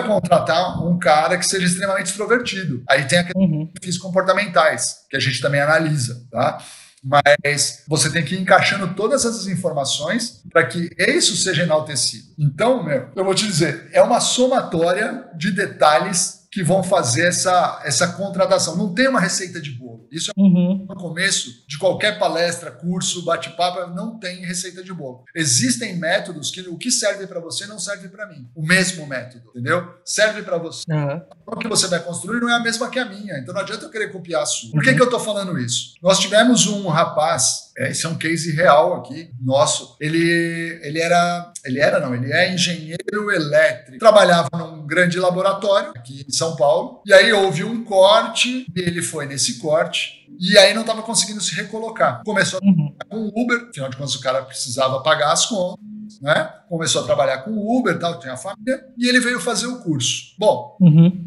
contratar 0.05 0.86
um 0.86 0.99
cara 0.99 1.38
que 1.38 1.45
seja 1.45 1.66
extremamente 1.66 2.07
extrovertido. 2.07 2.84
Aí 2.89 3.05
tem 3.05 3.20
aqueles 3.20 3.49
uhum. 3.49 3.68
perfis 3.68 3.97
comportamentais, 3.97 5.05
que 5.09 5.16
a 5.16 5.20
gente 5.20 5.41
também 5.41 5.62
analisa, 5.62 6.26
tá? 6.30 6.62
Mas 7.03 7.84
você 7.88 8.12
tem 8.12 8.24
que 8.24 8.36
ir 8.36 8.41
encaixando 8.41 8.93
todas 8.93 9.26
essas 9.26 9.47
informações 9.47 10.43
para 10.51 10.66
que 10.66 10.89
isso 10.99 11.36
seja 11.36 11.64
enaltecido. 11.64 12.28
Então, 12.38 12.84
meu, 12.84 13.09
eu 13.16 13.26
vou 13.26 13.34
te 13.34 13.47
dizer, 13.47 13.89
é 13.91 14.01
uma 14.03 14.20
somatória 14.20 15.26
de 15.36 15.51
detalhes 15.51 16.40
que 16.51 16.63
vão 16.63 16.83
fazer 16.83 17.27
essa, 17.27 17.81
essa 17.85 18.09
contratação. 18.09 18.75
Não 18.75 18.93
tem 18.93 19.07
uma 19.07 19.21
receita 19.21 19.61
de 19.61 19.71
bolo. 19.71 20.07
Isso 20.11 20.31
é 20.31 20.33
uhum. 20.39 20.85
no 20.87 20.95
começo 20.95 21.65
de 21.65 21.77
qualquer 21.77 22.19
palestra, 22.19 22.69
curso, 22.69 23.23
bate-papo, 23.23 23.93
não 23.95 24.19
tem 24.19 24.45
receita 24.45 24.83
de 24.83 24.93
bolo. 24.93 25.23
Existem 25.33 25.95
métodos 25.95 26.51
que 26.51 26.59
o 26.61 26.77
que 26.77 26.91
serve 26.91 27.25
para 27.25 27.39
você 27.39 27.65
não 27.65 27.79
serve 27.79 28.09
para 28.09 28.27
mim. 28.27 28.49
O 28.53 28.65
mesmo 28.65 29.07
método, 29.07 29.49
entendeu? 29.51 29.93
Serve 30.03 30.43
para 30.43 30.57
você. 30.57 30.83
Uhum. 30.91 31.21
O 31.47 31.55
que 31.55 31.67
você 31.69 31.87
vai 31.87 31.99
construir 32.01 32.41
não 32.41 32.49
é 32.49 32.53
a 32.53 32.59
mesma 32.59 32.89
que 32.89 32.99
a 32.99 33.05
minha, 33.05 33.37
então 33.37 33.53
não 33.53 33.61
adianta 33.61 33.85
eu 33.85 33.89
querer 33.89 34.11
copiar 34.11 34.43
a 34.43 34.45
sua. 34.45 34.71
Por 34.71 34.83
que, 34.83 34.93
que 34.93 35.01
eu 35.01 35.05
estou 35.05 35.19
falando 35.19 35.57
isso? 35.57 35.93
Nós 36.01 36.19
tivemos 36.19 36.67
um 36.67 36.87
rapaz, 36.87 37.71
é, 37.77 37.91
esse 37.91 38.05
é 38.05 38.09
um 38.09 38.17
case 38.17 38.51
real 38.53 38.95
aqui, 38.95 39.31
nosso. 39.41 39.95
Ele, 40.01 40.79
ele 40.83 40.99
era, 40.99 41.51
ele 41.63 41.79
era 41.79 41.99
não, 41.99 42.13
ele 42.13 42.31
é 42.31 42.53
engenheiro 42.53 43.31
elétrico. 43.31 43.99
Trabalhava 43.99 44.49
num 44.53 44.70
grande 44.91 45.17
laboratório 45.17 45.91
aqui 45.95 46.25
em 46.27 46.31
São 46.33 46.57
Paulo. 46.57 47.01
E 47.05 47.13
aí 47.13 47.31
houve 47.31 47.63
um 47.63 47.81
corte, 47.81 48.65
e 48.75 48.79
ele 48.81 49.01
foi 49.01 49.25
nesse 49.25 49.57
corte, 49.59 50.27
e 50.37 50.57
aí 50.57 50.73
não 50.73 50.81
estava 50.81 51.01
conseguindo 51.01 51.39
se 51.39 51.55
recolocar. 51.55 52.21
Começou 52.25 52.59
uhum. 52.61 52.93
com 53.09 53.17
o 53.17 53.41
Uber, 53.41 53.69
afinal 53.69 53.89
de 53.89 53.95
contas 53.95 54.15
o 54.15 54.19
cara 54.19 54.41
precisava 54.41 55.01
pagar 55.01 55.31
as 55.31 55.45
contas. 55.45 55.79
Né? 56.21 56.43
Começou 56.67 57.01
a 57.01 57.05
trabalhar 57.05 57.37
com 57.37 57.51
o 57.51 57.79
Uber, 57.79 57.97
tal, 57.97 58.19
tem 58.19 58.29
a 58.29 58.35
família, 58.35 58.83
e 58.97 59.07
ele 59.07 59.21
veio 59.21 59.39
fazer 59.39 59.67
o 59.67 59.79
curso. 59.79 60.35
Bom, 60.37 60.75
uhum. 60.81 61.25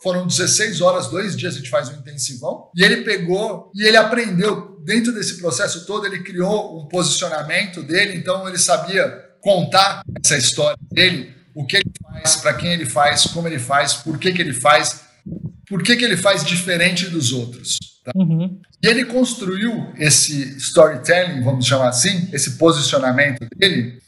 foram 0.00 0.24
16 0.24 0.80
horas, 0.80 1.08
dois 1.08 1.36
dias 1.36 1.54
a 1.54 1.58
gente 1.58 1.68
faz 1.68 1.88
um 1.88 1.94
intensivão, 1.94 2.70
e 2.76 2.84
ele 2.84 2.98
pegou 3.02 3.72
e 3.74 3.82
ele 3.82 3.96
aprendeu, 3.96 4.80
dentro 4.84 5.12
desse 5.12 5.40
processo 5.40 5.84
todo, 5.84 6.06
ele 6.06 6.22
criou 6.22 6.80
um 6.80 6.86
posicionamento 6.86 7.82
dele, 7.82 8.16
então 8.16 8.48
ele 8.48 8.56
sabia 8.56 9.28
contar 9.40 10.04
essa 10.22 10.36
história 10.36 10.78
dele 10.92 11.39
o 11.54 11.66
que 11.66 11.76
ele 11.76 11.90
faz, 12.02 12.36
para 12.36 12.54
quem 12.54 12.72
ele 12.72 12.86
faz, 12.86 13.26
como 13.26 13.48
ele 13.48 13.58
faz, 13.58 13.94
por 13.94 14.18
que, 14.18 14.32
que 14.32 14.42
ele 14.42 14.52
faz, 14.52 15.02
por 15.68 15.82
que, 15.82 15.96
que 15.96 16.04
ele 16.04 16.16
faz 16.16 16.44
diferente 16.44 17.08
dos 17.08 17.32
outros. 17.32 17.78
Tá? 18.04 18.12
Uhum. 18.14 18.60
E 18.82 18.86
ele 18.86 19.04
construiu 19.04 19.92
esse 19.96 20.56
storytelling, 20.56 21.42
vamos 21.42 21.66
chamar 21.66 21.88
assim, 21.88 22.28
esse 22.32 22.52
posicionamento 22.52 23.46
dele, 23.56 24.00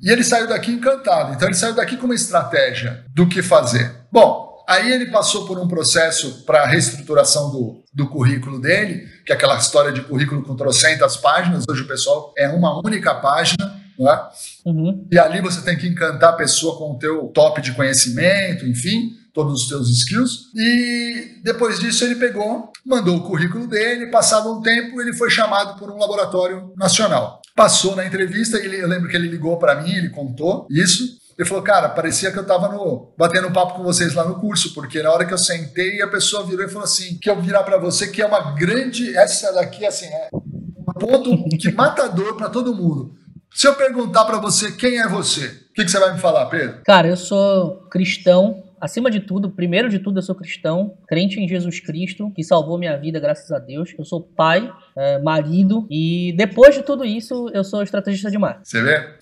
e 0.00 0.10
ele 0.10 0.22
saiu 0.22 0.46
daqui 0.46 0.70
encantado. 0.70 1.34
Então 1.34 1.48
ele 1.48 1.56
saiu 1.56 1.74
daqui 1.74 1.96
com 1.96 2.04
uma 2.04 2.14
estratégia 2.14 3.04
do 3.14 3.26
que 3.26 3.42
fazer. 3.42 3.92
Bom, 4.12 4.64
aí 4.68 4.92
ele 4.92 5.06
passou 5.06 5.46
por 5.46 5.58
um 5.58 5.66
processo 5.66 6.44
para 6.44 6.66
reestruturação 6.66 7.50
do, 7.50 7.82
do 7.92 8.06
currículo 8.06 8.60
dele, 8.60 9.08
que 9.26 9.32
é 9.32 9.34
aquela 9.34 9.56
história 9.56 9.90
de 9.90 10.02
currículo 10.02 10.42
com 10.42 10.54
trocentas 10.54 11.16
páginas. 11.16 11.64
Hoje 11.68 11.82
o 11.82 11.88
pessoal 11.88 12.32
é 12.36 12.48
uma 12.48 12.80
única 12.86 13.14
página 13.14 13.77
né? 13.98 14.20
Uhum. 14.64 15.06
E 15.10 15.18
ali 15.18 15.40
você 15.40 15.60
tem 15.62 15.76
que 15.76 15.88
encantar 15.88 16.30
a 16.30 16.36
pessoa 16.36 16.78
com 16.78 16.92
o 16.92 16.98
teu 16.98 17.28
top 17.28 17.60
de 17.60 17.72
conhecimento, 17.72 18.66
enfim, 18.66 19.10
todos 19.34 19.62
os 19.62 19.68
teus 19.68 19.90
skills. 19.90 20.50
E 20.54 21.40
depois 21.42 21.78
disso 21.78 22.04
ele 22.04 22.16
pegou, 22.16 22.72
mandou 22.84 23.16
o 23.16 23.22
currículo 23.24 23.66
dele, 23.66 24.06
passado 24.06 24.52
um 24.52 24.62
tempo 24.62 25.00
ele 25.00 25.12
foi 25.12 25.30
chamado 25.30 25.78
por 25.78 25.90
um 25.90 25.98
laboratório 25.98 26.72
nacional. 26.76 27.40
Passou 27.54 27.96
na 27.96 28.06
entrevista, 28.06 28.56
ele, 28.56 28.80
eu 28.80 28.88
lembro 28.88 29.08
que 29.08 29.16
ele 29.16 29.28
ligou 29.28 29.58
para 29.58 29.80
mim, 29.82 29.92
ele 29.92 30.10
contou 30.10 30.66
isso. 30.70 31.18
Ele 31.38 31.48
falou, 31.48 31.62
cara, 31.62 31.88
parecia 31.88 32.32
que 32.32 32.38
eu 32.38 32.42
estava 32.42 32.68
no, 32.68 33.14
batendo 33.16 33.52
papo 33.52 33.74
com 33.74 33.84
vocês 33.84 34.12
lá 34.12 34.24
no 34.24 34.40
curso, 34.40 34.74
porque 34.74 35.00
na 35.00 35.12
hora 35.12 35.24
que 35.24 35.32
eu 35.32 35.38
sentei, 35.38 36.02
a 36.02 36.08
pessoa 36.08 36.44
virou 36.44 36.64
e 36.64 36.68
falou 36.68 36.82
assim: 36.82 37.16
que 37.16 37.30
eu 37.30 37.40
virar 37.40 37.62
para 37.62 37.78
você 37.78 38.08
que 38.08 38.20
é 38.20 38.26
uma 38.26 38.56
grande. 38.56 39.16
Essa 39.16 39.52
daqui, 39.52 39.86
assim, 39.86 40.06
é 40.06 40.30
um 40.32 40.92
ponto 40.92 41.56
que 41.56 41.70
matador 41.70 42.36
para 42.36 42.48
todo 42.48 42.74
mundo. 42.74 43.14
Se 43.54 43.66
eu 43.66 43.74
perguntar 43.74 44.24
para 44.24 44.38
você 44.38 44.72
quem 44.72 44.98
é 44.98 45.08
você, 45.08 45.46
o 45.46 45.74
que, 45.74 45.84
que, 45.84 45.90
você 45.90 45.98
vai 45.98 46.12
me 46.12 46.20
falar, 46.20 46.46
Pedro? 46.46 46.80
Cara, 46.84 47.08
eu 47.08 47.16
sou 47.16 47.86
cristão. 47.90 48.64
Acima 48.80 49.10
de 49.10 49.18
tudo, 49.18 49.50
primeiro 49.50 49.88
de 49.88 49.98
tudo, 49.98 50.18
eu 50.18 50.22
sou 50.22 50.36
cristão, 50.36 50.96
crente 51.08 51.40
em 51.40 51.48
Jesus 51.48 51.80
Cristo, 51.80 52.30
que 52.30 52.44
salvou 52.44 52.78
minha 52.78 52.96
vida, 52.96 53.18
graças 53.18 53.50
a 53.50 53.58
Deus. 53.58 53.92
Eu 53.98 54.04
sou 54.04 54.20
pai, 54.22 54.72
é, 54.96 55.18
marido, 55.18 55.84
e 55.90 56.32
depois 56.36 56.76
de 56.76 56.82
tudo 56.82 57.04
isso, 57.04 57.50
eu 57.52 57.64
sou 57.64 57.82
estrategista 57.82 58.30
de 58.30 58.38
marketing. 58.38 58.68
Você 58.68 58.82
vê? 58.82 59.14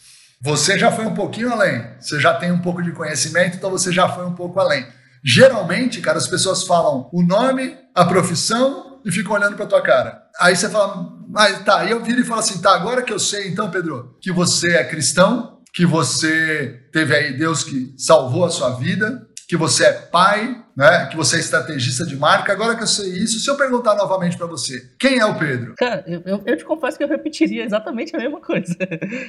Você 0.43 0.79
já 0.79 0.93
foi 0.93 1.07
um 1.07 1.15
pouquinho 1.15 1.51
além. 1.51 1.83
Você 1.99 2.21
já 2.21 2.35
tem 2.35 2.53
um 2.53 2.61
pouco 2.61 2.83
de 2.83 2.93
conhecimento, 2.93 3.57
então 3.57 3.71
você 3.71 3.91
já 3.91 4.07
foi 4.07 4.27
um 4.27 4.35
pouco 4.35 4.61
além. 4.61 4.87
Geralmente, 5.25 6.01
cara, 6.01 6.19
as 6.19 6.29
pessoas 6.29 6.65
falam 6.65 7.09
o 7.13 7.23
nome, 7.23 7.77
a 7.95 8.05
profissão 8.05 9.01
e 9.05 9.11
ficam 9.11 9.33
olhando 9.33 9.57
para 9.57 9.67
tua 9.67 9.83
cara. 9.83 10.23
Aí 10.39 10.55
você 10.55 10.69
fala, 10.69 11.16
Mas 11.37 11.63
tá, 11.65 11.85
e 11.85 11.91
eu 11.91 12.03
viro 12.03 12.23
e 12.23 12.25
falo 12.25 12.41
assim: 12.41 12.63
tá, 12.63 12.75
agora 12.75 13.03
que 13.03 13.13
eu 13.13 13.19
sei, 13.19 13.49
então, 13.49 13.71
Pedro, 13.71 14.17
que 14.23 14.33
você 14.33 14.77
é 14.77 14.85
cristão, 14.85 15.59
que 15.75 15.85
você 15.85 16.81
teve 16.91 17.15
aí 17.15 17.37
Deus 17.37 17.63
que 17.63 17.93
salvou 17.99 18.47
a 18.47 18.51
sua 18.51 18.71
vida, 18.71 19.29
que 19.47 19.55
você 19.55 19.85
é 19.85 19.93
pai, 19.93 20.65
né? 20.77 21.07
Que 21.07 21.17
você 21.17 21.37
é 21.37 21.41
estrategista 21.41 22.05
de 22.05 22.17
marca. 22.17 22.53
Agora 22.53 22.77
que 22.77 22.83
eu 22.83 22.87
sei 22.87 23.11
isso, 23.11 23.41
se 23.41 23.51
eu 23.51 23.57
perguntar 23.57 23.95
novamente 23.95 24.37
para 24.37 24.47
você, 24.47 24.91
quem 24.99 25.19
é 25.19 25.25
o 25.25 25.39
Pedro? 25.39 25.75
Cara, 25.77 26.05
eu, 26.07 26.43
eu, 26.45 26.57
te 26.57 26.65
confesso 26.65 26.99
que 26.99 27.05
eu 27.05 27.09
repetiria 27.09 27.65
exatamente 27.65 28.15
a 28.15 28.19
mesma 28.19 28.41
coisa. 28.41 28.77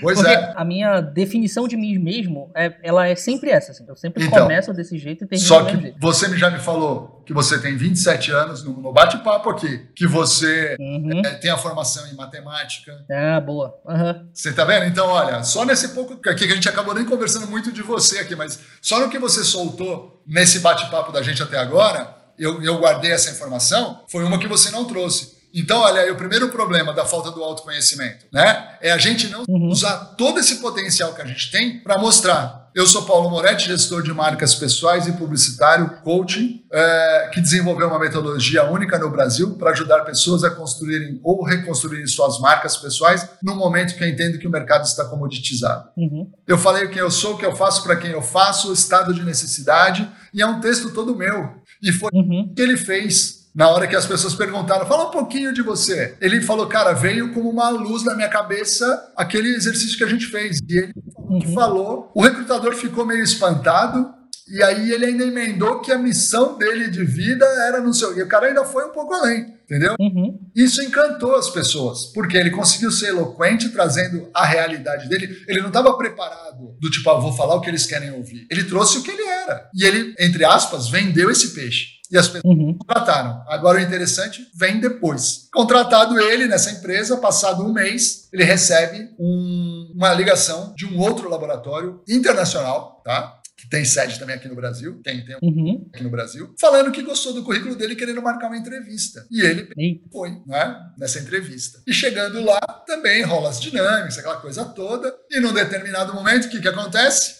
Pois 0.01 0.19
Porque 0.19 0.33
é. 0.33 0.53
A 0.55 0.65
minha 0.65 0.99
definição 0.99 1.67
de 1.67 1.77
mim 1.77 1.97
mesmo, 1.97 2.51
é, 2.55 2.75
ela 2.83 3.07
é 3.07 3.15
sempre 3.15 3.49
essa. 3.49 3.71
Assim. 3.71 3.85
Eu 3.87 3.95
sempre 3.95 4.25
então, 4.25 4.43
começo 4.43 4.73
desse 4.73 4.97
jeito 4.97 5.23
e 5.23 5.27
termino 5.27 5.47
Só 5.47 5.63
que 5.63 5.93
você 5.99 6.35
já 6.37 6.49
me 6.49 6.59
falou 6.59 7.23
que 7.25 7.33
você 7.33 7.59
tem 7.59 7.75
27 7.75 8.31
anos 8.31 8.63
no, 8.63 8.81
no 8.81 8.91
bate-papo 8.91 9.49
aqui, 9.49 9.89
que 9.95 10.07
você 10.07 10.75
uhum. 10.79 11.21
é, 11.25 11.35
tem 11.35 11.51
a 11.51 11.57
formação 11.57 12.07
em 12.07 12.15
matemática. 12.15 13.05
Ah, 13.09 13.39
boa. 13.39 13.77
Uhum. 13.85 14.29
Você 14.33 14.53
tá 14.53 14.63
vendo? 14.63 14.85
Então, 14.85 15.07
olha, 15.07 15.43
só 15.43 15.65
nesse 15.65 15.89
pouco 15.89 16.13
aqui 16.13 16.47
que 16.47 16.51
a 16.53 16.55
gente 16.55 16.69
acabou 16.69 16.93
nem 16.93 17.05
conversando 17.05 17.47
muito 17.47 17.71
de 17.71 17.81
você 17.81 18.19
aqui, 18.19 18.35
mas 18.35 18.59
só 18.81 18.99
no 18.99 19.09
que 19.09 19.19
você 19.19 19.43
soltou 19.43 20.16
nesse 20.27 20.59
bate-papo 20.59 21.11
da 21.11 21.21
gente 21.21 21.41
até 21.41 21.57
agora, 21.57 22.15
eu, 22.37 22.61
eu 22.61 22.77
guardei 22.77 23.11
essa 23.11 23.31
informação, 23.31 24.03
foi 24.07 24.23
uma 24.23 24.37
que 24.37 24.47
você 24.47 24.69
não 24.69 24.85
trouxe. 24.85 25.37
Então, 25.53 25.79
olha 25.79 26.01
aí, 26.01 26.11
o 26.11 26.15
primeiro 26.15 26.49
problema 26.49 26.93
da 26.93 27.05
falta 27.05 27.31
do 27.31 27.43
autoconhecimento, 27.43 28.25
né? 28.31 28.77
É 28.81 28.91
a 28.91 28.97
gente 28.97 29.27
não 29.27 29.43
uhum. 29.47 29.69
usar 29.69 29.97
todo 30.17 30.39
esse 30.39 30.57
potencial 30.57 31.13
que 31.13 31.21
a 31.21 31.25
gente 31.25 31.49
tem 31.49 31.79
para 31.79 31.97
mostrar. 31.97 32.66
Eu 32.77 32.85
sou 32.85 33.05
Paulo 33.05 33.27
Moretti, 33.27 33.65
gestor 33.65 34.03
de 34.03 34.13
marcas 34.13 34.53
pessoais 34.53 35.07
e 35.07 35.13
publicitário, 35.13 35.97
coaching, 36.03 36.63
é, 36.71 37.31
que 37.33 37.41
desenvolveu 37.41 37.87
uma 37.87 37.97
metodologia 37.97 38.65
única 38.65 38.99
no 38.99 39.09
Brasil 39.09 39.55
para 39.55 39.71
ajudar 39.71 40.01
pessoas 40.01 40.43
a 40.43 40.51
construírem 40.51 41.19
ou 41.23 41.43
reconstruírem 41.43 42.05
suas 42.05 42.39
marcas 42.39 42.77
pessoais 42.77 43.27
no 43.41 43.55
momento 43.55 43.95
que 43.95 44.03
eu 44.03 44.07
entendo 44.07 44.37
que 44.37 44.47
o 44.47 44.51
mercado 44.51 44.85
está 44.85 45.05
comoditizado. 45.05 45.89
Uhum. 45.97 46.31
Eu 46.45 46.59
falei 46.59 46.85
o 46.85 46.91
que 46.91 47.01
eu 47.01 47.09
sou, 47.09 47.33
o 47.33 47.37
que 47.39 47.45
eu 47.47 47.55
faço 47.55 47.81
para 47.81 47.95
quem 47.95 48.11
eu 48.11 48.21
faço, 48.21 48.69
o 48.69 48.73
estado 48.73 49.11
de 49.11 49.23
necessidade, 49.23 50.07
e 50.31 50.39
é 50.39 50.45
um 50.45 50.61
texto 50.61 50.93
todo 50.93 51.15
meu. 51.15 51.55
E 51.81 51.91
foi 51.91 52.11
uhum. 52.13 52.47
o 52.51 52.53
que 52.53 52.61
ele 52.61 52.77
fez 52.77 53.36
na 53.57 53.69
hora 53.69 53.87
que 53.87 53.95
as 53.95 54.05
pessoas 54.05 54.35
perguntaram, 54.35 54.85
fala 54.85 55.07
um 55.07 55.11
pouquinho 55.11 55.51
de 55.51 55.63
você. 55.63 56.15
Ele 56.21 56.43
falou, 56.43 56.67
cara, 56.67 56.93
veio 56.93 57.33
como 57.33 57.49
uma 57.49 57.69
luz 57.69 58.03
na 58.03 58.13
minha 58.13 58.29
cabeça 58.29 59.11
aquele 59.17 59.49
exercício 59.49 59.97
que 59.97 60.03
a 60.03 60.07
gente 60.07 60.27
fez. 60.27 60.59
E 60.69 60.77
ele 60.77 60.93
uhum. 61.17 61.53
falou, 61.55 62.11
o 62.13 62.21
recrutador 62.21 62.75
ficou 62.75 63.03
meio 63.03 63.23
espantado, 63.23 64.13
e 64.47 64.61
aí 64.61 64.91
ele 64.91 65.07
ainda 65.07 65.23
emendou 65.23 65.81
que 65.81 65.91
a 65.91 65.97
missão 65.97 66.55
dele 66.55 66.87
de 66.91 67.03
vida 67.03 67.47
era 67.67 67.81
no 67.81 67.91
seu. 67.95 68.15
E 68.15 68.21
o 68.21 68.27
cara 68.27 68.45
ainda 68.45 68.63
foi 68.63 68.85
um 68.85 68.91
pouco 68.91 69.11
além, 69.15 69.55
entendeu? 69.63 69.95
Uhum. 69.99 70.39
Isso 70.55 70.79
encantou 70.83 71.35
as 71.35 71.49
pessoas, 71.49 72.05
porque 72.13 72.37
ele 72.37 72.51
conseguiu 72.51 72.91
ser 72.91 73.07
eloquente, 73.07 73.69
trazendo 73.69 74.29
a 74.35 74.45
realidade 74.45 75.09
dele. 75.09 75.35
Ele 75.47 75.61
não 75.61 75.69
estava 75.69 75.97
preparado 75.97 76.77
do 76.79 76.91
tipo, 76.91 77.09
ah, 77.09 77.19
vou 77.19 77.33
falar 77.33 77.55
o 77.55 77.61
que 77.61 77.71
eles 77.71 77.87
querem 77.87 78.11
ouvir. 78.11 78.45
Ele 78.51 78.65
trouxe 78.65 78.99
o 78.99 79.03
que 79.03 79.09
ele 79.09 79.23
era. 79.23 79.67
E 79.73 79.83
ele, 79.83 80.13
entre 80.19 80.45
aspas, 80.45 80.87
vendeu 80.87 81.31
esse 81.31 81.55
peixe 81.55 81.96
e 82.11 82.17
as 82.17 82.27
pessoas 82.27 82.57
uhum. 82.57 82.77
contrataram. 82.77 83.43
Agora 83.47 83.79
o 83.79 83.81
interessante 83.81 84.47
vem 84.55 84.79
depois. 84.79 85.47
Contratado 85.53 86.19
ele 86.19 86.47
nessa 86.47 86.71
empresa, 86.71 87.17
passado 87.17 87.63
um 87.63 87.73
mês, 87.73 88.27
ele 88.31 88.43
recebe 88.43 89.09
um, 89.19 89.91
uma 89.95 90.13
ligação 90.13 90.73
de 90.75 90.85
um 90.85 90.99
outro 90.99 91.29
laboratório 91.29 92.01
internacional, 92.07 93.01
tá? 93.03 93.37
que 93.57 93.67
tem 93.67 93.83
sede 93.83 94.19
também 94.19 94.35
aqui 94.35 94.47
no 94.47 94.55
Brasil, 94.55 95.01
tem, 95.03 95.25
tem 95.25 95.35
uhum. 95.41 95.89
aqui 95.91 96.03
no 96.03 96.11
Brasil, 96.11 96.53
falando 96.61 96.91
que 96.91 97.01
gostou 97.01 97.33
do 97.33 97.43
currículo 97.43 97.75
dele 97.75 97.95
querendo 97.95 98.21
marcar 98.21 98.47
uma 98.47 98.57
entrevista. 98.57 99.25
E 99.31 99.41
ele 99.41 99.67
Eita. 99.75 100.07
foi, 100.11 100.29
né, 100.45 100.79
nessa 100.95 101.19
entrevista. 101.19 101.81
E 101.87 101.91
chegando 101.91 102.39
lá, 102.43 102.61
também 102.85 103.23
rola 103.23 103.49
as 103.49 103.59
dinâmicas, 103.59 104.19
aquela 104.19 104.39
coisa 104.39 104.63
toda. 104.63 105.11
E 105.31 105.39
num 105.39 105.53
determinado 105.53 106.13
momento, 106.13 106.45
o 106.45 106.49
que, 106.49 106.61
que 106.61 106.67
acontece? 106.67 107.35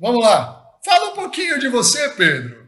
Vamos 0.00 0.24
lá. 0.24 0.64
Fala 0.82 1.10
um 1.10 1.14
pouquinho 1.14 1.58
de 1.58 1.68
você, 1.68 2.08
Pedro. 2.10 2.66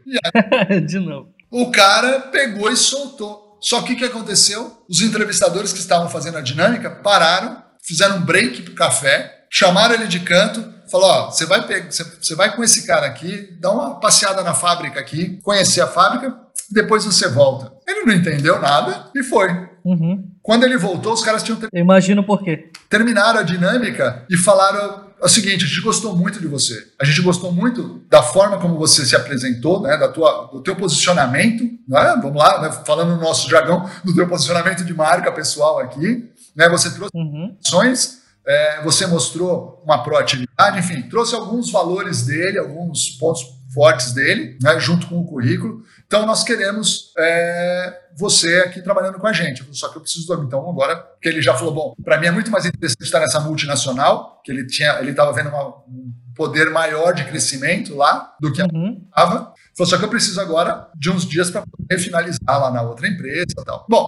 Aí, 0.69 0.81
de 0.85 0.99
novo. 0.99 1.33
O 1.51 1.69
cara 1.69 2.19
pegou 2.31 2.71
e 2.71 2.77
soltou. 2.77 3.57
Só 3.61 3.81
que 3.81 3.93
o 3.93 3.95
que 3.97 4.05
aconteceu? 4.05 4.81
Os 4.89 5.01
entrevistadores 5.01 5.73
que 5.73 5.79
estavam 5.79 6.09
fazendo 6.09 6.37
a 6.37 6.41
dinâmica 6.41 6.89
pararam, 6.89 7.61
fizeram 7.83 8.17
um 8.17 8.21
break 8.21 8.61
pro 8.63 8.73
café, 8.73 9.45
chamaram 9.49 9.93
ele 9.93 10.07
de 10.07 10.21
canto, 10.21 10.73
falou: 10.89 11.09
ó, 11.09 11.31
você 11.31 11.45
vai, 11.45 11.61
você 11.89 12.35
vai 12.35 12.55
com 12.55 12.63
esse 12.63 12.87
cara 12.87 13.05
aqui, 13.05 13.55
dá 13.59 13.69
uma 13.69 13.99
passeada 13.99 14.41
na 14.41 14.53
fábrica 14.53 14.99
aqui, 14.99 15.39
conhecer 15.43 15.81
a 15.81 15.87
fábrica, 15.87 16.35
depois 16.71 17.05
você 17.05 17.27
volta. 17.27 17.71
Ele 17.87 18.05
não 18.05 18.13
entendeu 18.13 18.59
nada 18.59 19.09
e 19.13 19.21
foi. 19.21 19.49
Uhum. 19.83 20.31
Quando 20.41 20.63
ele 20.63 20.77
voltou, 20.77 21.13
os 21.13 21.21
caras 21.21 21.43
tinham. 21.43 21.59
Ter... 21.59 21.69
Eu 21.71 21.81
imagino 21.81 22.23
por 22.23 22.43
quê. 22.43 22.71
Terminaram 22.89 23.41
a 23.41 23.43
dinâmica 23.43 24.25
e 24.29 24.37
falaram 24.37 25.10
é 25.21 25.25
o 25.25 25.29
seguinte, 25.29 25.63
a 25.63 25.67
gente 25.67 25.81
gostou 25.81 26.15
muito 26.15 26.39
de 26.39 26.47
você. 26.47 26.87
A 26.99 27.05
gente 27.05 27.21
gostou 27.21 27.51
muito 27.51 28.03
da 28.09 28.23
forma 28.23 28.57
como 28.59 28.75
você 28.77 29.05
se 29.05 29.15
apresentou, 29.15 29.79
né, 29.79 29.95
da 29.95 30.07
tua, 30.07 30.49
do 30.51 30.61
teu 30.61 30.75
posicionamento, 30.75 31.63
né, 31.87 32.19
vamos 32.21 32.37
lá, 32.37 32.59
né, 32.59 32.71
falando 32.85 33.15
no 33.15 33.21
nosso 33.21 33.47
jargão, 33.47 33.87
do 34.03 34.15
teu 34.15 34.27
posicionamento 34.27 34.83
de 34.83 34.93
marca 34.95 35.31
pessoal 35.31 35.77
aqui. 35.77 36.27
Né, 36.55 36.67
você 36.67 36.89
trouxe 36.89 37.11
uhum. 37.15 37.55
ações, 37.63 38.21
é, 38.47 38.81
você 38.83 39.05
mostrou 39.05 39.79
uma 39.85 40.03
proatividade, 40.03 40.79
enfim, 40.79 41.03
trouxe 41.03 41.35
alguns 41.35 41.71
valores 41.71 42.23
dele, 42.23 42.57
alguns 42.57 43.11
pontos 43.11 43.43
fortes 43.71 44.13
dele, 44.13 44.57
né, 44.59 44.79
junto 44.79 45.05
com 45.05 45.19
o 45.19 45.25
currículo. 45.25 45.83
Então, 46.11 46.25
nós 46.25 46.43
queremos 46.43 47.13
é, 47.17 48.01
você 48.17 48.57
aqui 48.65 48.81
trabalhando 48.81 49.17
com 49.17 49.27
a 49.27 49.31
gente. 49.31 49.65
Só 49.71 49.87
que 49.87 49.95
eu 49.95 50.01
preciso 50.01 50.27
do 50.27 50.43
Então, 50.43 50.69
agora 50.69 51.01
que 51.21 51.29
ele 51.29 51.41
já 51.41 51.53
falou, 51.53 51.73
bom, 51.73 51.95
para 52.03 52.19
mim 52.19 52.27
é 52.27 52.31
muito 52.31 52.51
mais 52.51 52.65
interessante 52.65 53.05
estar 53.05 53.21
nessa 53.21 53.39
multinacional, 53.39 54.41
que 54.43 54.51
ele 54.51 54.67
tinha, 54.67 54.99
ele 54.99 55.11
estava 55.11 55.31
vendo 55.31 55.47
uma, 55.47 55.69
um 55.87 56.13
poder 56.35 56.69
maior 56.69 57.13
de 57.13 57.23
crescimento 57.23 57.95
lá 57.95 58.35
do 58.41 58.51
que 58.51 58.61
uhum. 58.61 59.01
estava. 59.07 59.53
Falou, 59.77 59.89
só 59.89 59.97
que 59.97 60.03
eu 60.03 60.09
preciso 60.09 60.41
agora 60.41 60.85
de 60.97 61.09
uns 61.09 61.25
dias 61.25 61.49
para 61.49 61.61
poder 61.61 61.97
finalizar 61.97 62.59
lá 62.59 62.69
na 62.69 62.81
outra 62.81 63.07
empresa 63.07 63.45
e 63.57 63.63
tal. 63.63 63.85
Bom, 63.89 64.05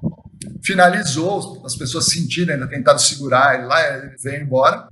finalizou, 0.61 1.63
as 1.65 1.77
pessoas 1.77 2.07
sentiram, 2.07 2.53
ainda 2.53 2.67
tentaram 2.67 2.99
segurar 2.99 3.55
ele 3.55 3.65
lá, 3.65 3.81
ele 3.95 4.17
veio 4.21 4.43
embora 4.43 4.89